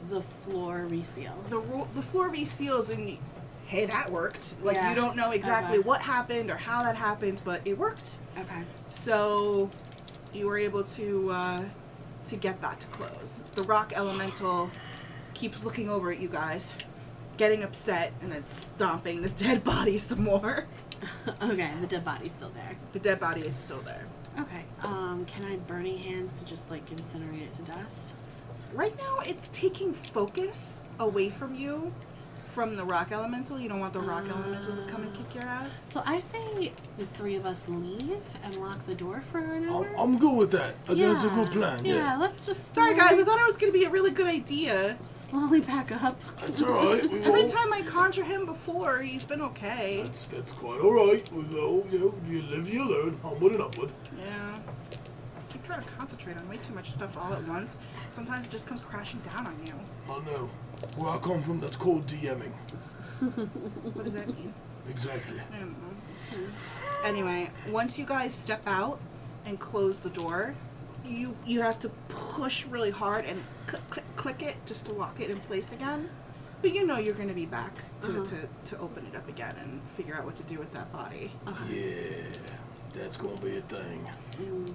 the 0.10 0.22
floor 0.22 0.86
reseals. 0.90 1.49
the 1.49 1.61
the 1.94 2.02
floor 2.02 2.30
reseals 2.30 2.90
and 2.90 3.18
hey 3.65 3.85
that 3.85 4.11
worked 4.11 4.53
like 4.61 4.75
Yeah. 4.77 4.89
you 4.89 4.95
don't 4.95 5.15
know 5.15 5.31
exactly 5.31 5.79
Okay. 5.79 5.87
what 5.87 6.01
happened 6.01 6.49
or 6.51 6.55
how 6.57 6.83
that 6.83 6.95
happened 6.95 7.41
but 7.43 7.61
it 7.65 7.77
worked 7.77 8.17
okay. 8.37 8.63
so 8.89 9.69
you 10.33 10.45
were 10.47 10.57
able 10.57 10.83
to 10.83 11.29
uh, 11.31 11.61
to 12.27 12.35
get 12.35 12.61
that 12.61 12.79
to 12.81 12.87
close 12.87 13.39
the 13.55 13.63
rock 13.63 13.93
elemental 13.95 14.69
keeps 15.33 15.63
looking 15.63 15.89
over 15.89 16.11
at 16.11 16.19
you 16.19 16.27
guys 16.27 16.71
getting 17.37 17.63
upset 17.63 18.13
and 18.21 18.31
then 18.31 18.45
stomping 18.47 19.21
this 19.21 19.31
dead 19.45 19.63
body 19.63 19.97
some 19.97 20.23
more 20.23 20.65
okay, 21.41 21.71
the 21.81 21.87
dead 21.87 22.05
body's 22.05 22.31
still 22.31 22.49
there. 22.51 22.75
the 22.93 22.99
dead 22.99 23.19
body 23.19 23.41
is 23.41 23.55
still 23.55 23.81
there 23.81 24.05
Okay. 24.37 24.65
Um, 24.83 25.23
can 25.27 25.45
I 25.45 25.55
burning 25.55 25.97
hands 26.03 26.33
to 26.33 26.43
just 26.45 26.69
like 26.69 26.85
incinerate 26.89 27.43
it 27.43 27.53
to 27.53 27.61
dust? 27.61 28.15
right 28.73 28.95
now 28.97 29.19
it's 29.25 29.47
taking 29.53 29.93
focus 29.93 30.81
away 30.99 31.29
from 31.29 31.55
you 31.55 31.93
from 32.56 32.77
the 32.77 32.84
rock 32.86 33.11
elemental 33.11 33.60
you 33.60 33.68
don't 33.68 33.82
want 33.82 33.91
the 33.91 33.99
rock 33.99 34.23
ah. 34.30 34.34
elemental 34.34 34.77
to 34.77 34.90
come 34.90 35.02
and 35.03 35.14
kick 35.14 35.36
your 35.36 35.44
ass 35.44 35.88
So 35.90 36.02
I 36.06 36.19
say 36.19 36.72
the 36.98 37.06
three 37.18 37.36
of 37.36 37.45
us 37.45 37.68
leave 37.68 38.22
and 38.44 38.56
lock 38.56 38.86
the 38.86 38.95
door 38.95 39.22
for 39.30 39.40
an 39.40 39.64
I'm, 39.68 39.69
hour. 39.76 39.95
I'm 39.98 40.18
good 40.18 40.38
with 40.38 40.52
that. 40.52 40.76
I 40.86 40.88
think 40.88 40.99
that's 40.99 41.26
a 41.26 41.30
good 41.30 41.52
plan. 41.52 41.84
Yeah, 41.84 41.95
Yeah. 41.95 42.18
let's 42.18 42.45
just 42.45 42.73
sorry 42.73 42.95
guys 42.95 43.19
i 43.19 43.23
thought 43.26 43.41
it 43.41 43.45
was 43.45 43.57
going 43.57 43.73
to 43.73 43.77
be 43.77 43.84
a 43.84 43.90
really 43.90 44.11
good 44.11 44.27
idea 44.27 44.98
slowly 45.11 45.60
pack 45.60 45.91
up. 45.91 46.18
That's 46.40 46.61
all 46.61 46.69
right. 46.86 47.06
We 47.11 47.19
every 47.19 47.41
won't- 47.41 47.52
time 47.52 47.73
i 47.73 47.82
conjure 47.82 48.23
him 48.23 48.45
before 48.45 49.02
he's 49.02 49.26
been 49.26 49.41
okay 49.41 50.03
That's 50.03 50.26
that's 50.27 50.53
quite 50.53 50.80
all 50.80 50.94
right. 50.94 51.30
We 51.34 51.44
go. 51.44 51.86
You, 51.91 51.99
know, 51.99 52.14
you 52.30 52.41
live, 52.44 52.69
you 52.69 52.86
learn. 52.86 53.19
Onward 53.22 53.52
and 53.52 53.61
upward. 53.64 53.91
Yeah. 54.18 54.57
I 54.95 55.52
keep 55.52 55.64
trying 55.65 55.84
to 55.84 55.90
concentrate 55.99 56.38
on 56.38 56.48
way 56.48 56.57
too 56.65 56.73
much 56.73 56.91
stuff 56.94 57.18
all 57.18 57.34
at 57.34 57.44
once. 57.48 57.77
Sometimes 58.14 58.48
it 58.48 58.52
just 58.52 58.65
comes 58.65 58.80
crashing 58.82 59.19
down 59.32 59.45
on 59.48 59.57
you. 59.65 59.73
I 60.10 60.19
know. 60.23 60.49
Where 60.97 61.10
I 61.11 61.18
come 61.18 61.41
from, 61.43 61.60
that's 61.60 61.76
called 61.76 62.06
DMing. 62.07 62.52
What 63.93 64.06
does 64.06 64.14
that 64.14 64.27
mean? 64.27 64.53
Exactly. 64.89 65.39
I 65.53 65.60
don't 65.60 65.72
know. 65.72 66.47
Anyway, 67.03 67.49
once 67.72 67.97
you 67.97 68.06
guys 68.06 68.34
step 68.34 68.61
out 68.68 68.99
and 69.45 69.60
close 69.60 69.99
the 69.99 70.10
door, 70.10 70.53
you 71.06 71.35
you 71.45 71.61
have 71.61 71.80
to 71.80 71.89
push 72.10 72.65
really 72.65 72.91
hard 72.91 73.26
and 73.26 73.41
click 73.68 73.81
click 73.89 74.06
click 74.15 74.41
it 74.41 74.56
just 74.65 74.85
to 74.88 74.93
lock 74.93 75.19
it 75.19 75.30
in 75.30 75.39
place 75.41 75.72
again. 75.72 76.10
But 76.61 76.73
you 76.73 76.85
know 76.85 76.97
you're 76.97 77.14
going 77.15 77.27
to 77.27 77.34
be 77.35 77.45
back 77.45 77.73
to, 78.02 78.07
Uh-huh. 78.22 78.26
to, 78.65 78.72
to 78.76 78.81
open 78.81 79.06
it 79.06 79.15
up 79.15 79.27
again 79.30 79.56
and 79.61 79.80
figure 79.95 80.15
out 80.15 80.26
what 80.26 80.35
to 80.38 80.43
do 80.43 80.57
with 80.57 80.72
that 80.73 80.91
body. 80.91 81.31
Okay. 81.47 82.02
Yeah. 82.23 82.38
That's 82.93 83.18
gonna 83.18 83.39
be 83.41 83.57
a 83.57 83.61
thing. 83.61 84.10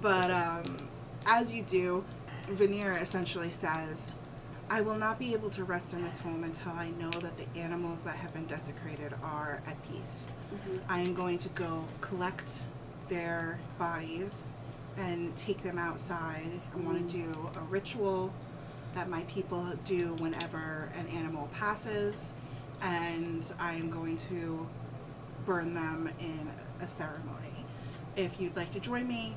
But 0.01 0.29
um, 0.31 0.77
as 1.25 1.51
you 1.53 1.63
do, 1.63 2.03
Veneer 2.49 2.91
essentially 2.93 3.51
says, 3.51 4.11
I 4.71 4.79
will 4.79 4.95
not 4.95 5.19
be 5.19 5.33
able 5.33 5.49
to 5.49 5.65
rest 5.65 5.91
in 5.91 6.01
this 6.01 6.17
home 6.19 6.45
until 6.45 6.71
I 6.71 6.91
know 6.91 7.09
that 7.09 7.33
the 7.35 7.59
animals 7.59 8.05
that 8.05 8.15
have 8.15 8.33
been 8.33 8.45
desecrated 8.45 9.13
are 9.21 9.61
at 9.67 9.75
peace. 9.83 10.25
Mhm. 10.53 10.79
I 10.87 10.99
am 11.01 11.13
going 11.13 11.39
to 11.39 11.49
go 11.49 11.83
collect 11.99 12.63
their 13.09 13.59
bodies 13.77 14.53
and 14.95 15.35
take 15.35 15.61
them 15.61 15.77
outside. 15.77 16.49
I 16.73 16.77
want 16.77 17.05
to 17.09 17.17
do 17.17 17.49
a 17.57 17.63
ritual 17.63 18.31
that 18.95 19.09
my 19.09 19.23
people 19.23 19.73
do 19.83 20.13
whenever 20.19 20.89
an 20.95 21.05
animal 21.07 21.49
passes, 21.51 22.35
and 22.81 23.43
I 23.59 23.73
am 23.73 23.89
going 23.89 24.15
to 24.29 24.65
burn 25.45 25.73
them 25.73 26.09
in 26.17 26.49
a 26.79 26.87
ceremony. 26.87 27.65
If 28.15 28.39
you'd 28.39 28.55
like 28.55 28.71
to 28.71 28.79
join 28.79 29.05
me, 29.05 29.35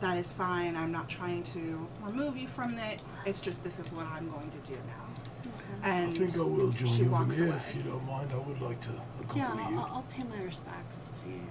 that 0.00 0.16
is 0.18 0.32
fine. 0.32 0.76
I'm 0.76 0.92
not 0.92 1.08
trying 1.08 1.42
to 1.44 1.86
remove 2.02 2.36
you 2.36 2.48
from 2.48 2.78
it. 2.78 3.00
It's 3.26 3.40
just 3.40 3.62
this 3.64 3.78
is 3.78 3.90
what 3.92 4.06
I'm 4.06 4.28
going 4.30 4.50
to 4.50 4.70
do 4.70 4.74
now. 4.86 5.50
Okay. 5.52 5.90
And 5.90 6.10
I 6.10 6.12
think 6.12 6.36
I 6.36 6.40
will 6.40 6.70
join 6.70 6.94
you 6.94 7.10
walks 7.10 7.34
Veneer, 7.36 7.48
away. 7.48 7.56
if 7.56 7.74
you 7.74 7.82
don't 7.82 8.04
mind. 8.06 8.30
I 8.32 8.38
would 8.38 8.60
like 8.60 8.80
to 8.82 8.90
Yeah, 9.36 9.50
I'll, 9.52 9.70
you. 9.70 9.78
I'll 9.78 10.06
pay 10.10 10.22
my 10.24 10.42
respects 10.42 11.12
to 11.22 11.28
you, 11.28 11.42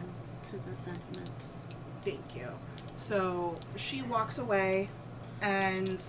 to 0.43 0.69
the 0.69 0.75
sentiment. 0.75 1.45
Thank 2.03 2.35
you. 2.35 2.47
So 2.97 3.57
she 3.75 4.01
walks 4.01 4.37
away, 4.39 4.89
and 5.41 6.03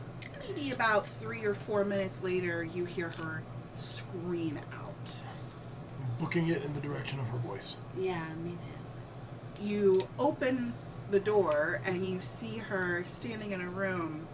maybe 0.48 0.70
about 0.72 1.06
three 1.06 1.44
or 1.44 1.54
four 1.54 1.84
minutes 1.84 2.22
later, 2.22 2.64
you 2.64 2.84
hear 2.84 3.10
her 3.18 3.42
scream 3.78 4.58
out. 4.74 5.14
Booking 6.18 6.48
it 6.48 6.62
in 6.62 6.72
the 6.74 6.80
direction 6.80 7.18
of 7.20 7.26
her 7.28 7.38
voice. 7.38 7.76
Yeah, 7.98 8.22
me 8.44 8.52
too. 8.52 9.62
You 9.64 10.00
open 10.18 10.72
the 11.10 11.20
door, 11.20 11.80
and 11.84 12.06
you 12.06 12.20
see 12.20 12.56
her 12.58 13.04
standing 13.06 13.52
in 13.52 13.60
a 13.60 13.68
room 13.68 14.26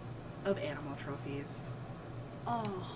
of 0.45 0.59
animal 0.59 0.95
trophies 1.03 1.71
Oh, 2.47 2.87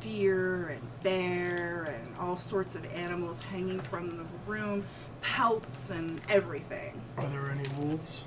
deer 0.00 0.68
and 0.68 1.02
bear 1.02 1.84
and 1.88 2.16
all 2.18 2.36
sorts 2.36 2.74
of 2.76 2.84
animals 2.94 3.40
hanging 3.40 3.80
from 3.80 4.16
the 4.16 4.24
room, 4.46 4.84
pelts 5.20 5.90
and 5.90 6.20
everything. 6.28 7.00
Are 7.16 7.26
there 7.26 7.50
any 7.50 7.64
wolves? 7.78 8.24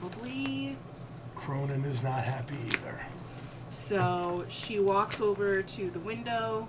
Probably 0.00 0.76
Kronan 1.36 1.84
is 1.84 2.02
not 2.02 2.24
happy 2.24 2.56
either. 2.66 2.98
So 3.70 4.46
she 4.48 4.78
walks 4.78 5.20
over 5.20 5.62
to 5.62 5.90
the 5.90 5.98
window, 5.98 6.68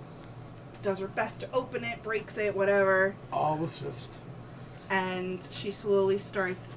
does 0.82 0.98
her 0.98 1.08
best 1.08 1.40
to 1.40 1.48
open 1.52 1.84
it, 1.84 2.02
breaks 2.02 2.36
it, 2.36 2.54
whatever, 2.54 3.14
I'll 3.32 3.62
assist. 3.64 4.20
and 4.90 5.40
she 5.50 5.70
slowly 5.70 6.18
starts 6.18 6.76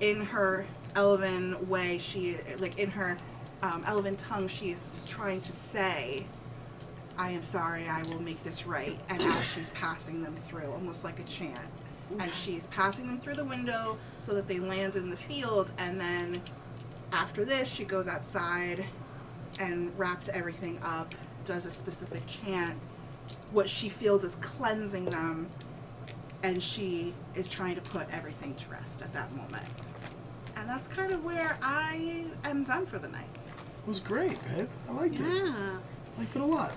in 0.00 0.20
her 0.20 0.66
elven 0.94 1.66
way, 1.68 1.98
she 1.98 2.36
like 2.58 2.78
in 2.78 2.90
her 2.90 3.16
um, 3.62 3.82
elven 3.86 4.16
tongue, 4.16 4.48
she's 4.48 5.04
trying 5.08 5.40
to 5.42 5.52
say, 5.52 6.26
I 7.16 7.30
am 7.30 7.42
sorry, 7.42 7.88
I 7.88 8.02
will 8.08 8.20
make 8.20 8.42
this 8.44 8.66
right. 8.66 8.98
And 9.08 9.22
as 9.22 9.44
she's 9.54 9.70
passing 9.70 10.22
them 10.22 10.34
through, 10.48 10.70
almost 10.70 11.04
like 11.04 11.18
a 11.18 11.24
chant. 11.24 11.58
And 12.18 12.30
she's 12.34 12.66
passing 12.66 13.06
them 13.06 13.18
through 13.18 13.34
the 13.34 13.44
window 13.44 13.98
so 14.20 14.34
that 14.34 14.46
they 14.46 14.58
land 14.58 14.96
in 14.96 15.10
the 15.10 15.16
field. 15.16 15.72
And 15.78 15.98
then 15.98 16.42
after 17.12 17.44
this, 17.44 17.68
she 17.68 17.84
goes 17.84 18.08
outside 18.08 18.84
and 19.58 19.96
wraps 19.98 20.28
everything 20.28 20.78
up, 20.82 21.14
does 21.44 21.64
a 21.64 21.70
specific 21.70 22.22
chant. 22.26 22.74
What 23.52 23.70
she 23.70 23.88
feels 23.88 24.24
is 24.24 24.34
cleansing 24.40 25.06
them. 25.06 25.48
And 26.44 26.62
she 26.62 27.14
is 27.34 27.48
trying 27.48 27.74
to 27.76 27.80
put 27.80 28.06
everything 28.12 28.54
to 28.56 28.68
rest 28.70 29.00
at 29.00 29.10
that 29.14 29.34
moment. 29.34 29.64
And 30.56 30.68
that's 30.68 30.86
kind 30.88 31.10
of 31.10 31.24
where 31.24 31.56
I 31.62 32.26
am 32.44 32.64
done 32.64 32.84
for 32.84 32.98
the 32.98 33.08
night. 33.08 33.24
It 33.82 33.88
was 33.88 33.98
great, 33.98 34.36
babe. 34.54 34.68
I 34.86 34.92
liked 34.92 35.14
it. 35.20 35.20
yeah. 35.36 35.78
Liked 36.18 36.36
it 36.36 36.42
a 36.42 36.44
lot. 36.44 36.72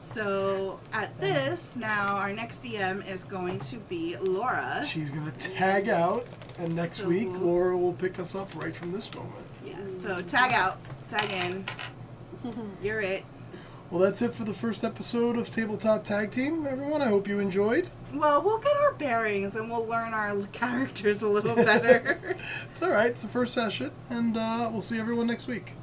So 0.00 0.80
at 0.92 1.10
uh, 1.10 1.12
this, 1.20 1.76
now 1.76 2.16
our 2.16 2.32
next 2.32 2.64
DM 2.64 3.08
is 3.08 3.22
going 3.22 3.60
to 3.60 3.76
be 3.76 4.16
Laura. 4.16 4.84
She's 4.84 5.12
gonna 5.12 5.30
tag 5.30 5.88
out, 5.88 6.26
and 6.58 6.74
next 6.74 6.98
So- 6.98 7.08
week 7.08 7.28
Laura 7.38 7.78
will 7.78 7.92
pick 7.92 8.18
us 8.18 8.34
up 8.34 8.52
right 8.56 8.74
from 8.74 8.90
this 8.90 9.14
moment. 9.14 9.46
Yeah, 9.64 9.76
so 10.02 10.20
tag 10.20 10.52
out, 10.52 10.78
tag 11.08 11.30
in. 11.30 11.64
You're 12.82 13.00
it. 13.00 13.24
Well, 13.92 14.00
that's 14.00 14.22
it 14.22 14.32
for 14.32 14.44
the 14.44 14.54
first 14.54 14.84
episode 14.84 15.36
of 15.36 15.50
Tabletop 15.50 16.02
Tag 16.02 16.30
Team, 16.30 16.66
everyone. 16.66 17.02
I 17.02 17.08
hope 17.08 17.28
you 17.28 17.40
enjoyed. 17.40 17.90
Well, 18.14 18.40
we'll 18.40 18.56
get 18.56 18.74
our 18.74 18.94
bearings 18.94 19.54
and 19.54 19.70
we'll 19.70 19.84
learn 19.84 20.14
our 20.14 20.40
characters 20.52 21.20
a 21.20 21.28
little 21.28 21.54
better. 21.54 22.18
It's 22.70 22.80
all 22.80 22.88
right. 22.88 23.10
It's 23.10 23.20
the 23.20 23.28
first 23.28 23.52
session, 23.52 23.90
and 24.08 24.34
uh, 24.34 24.70
we'll 24.72 24.80
see 24.80 24.98
everyone 24.98 25.26
next 25.26 25.46
week. 25.46 25.74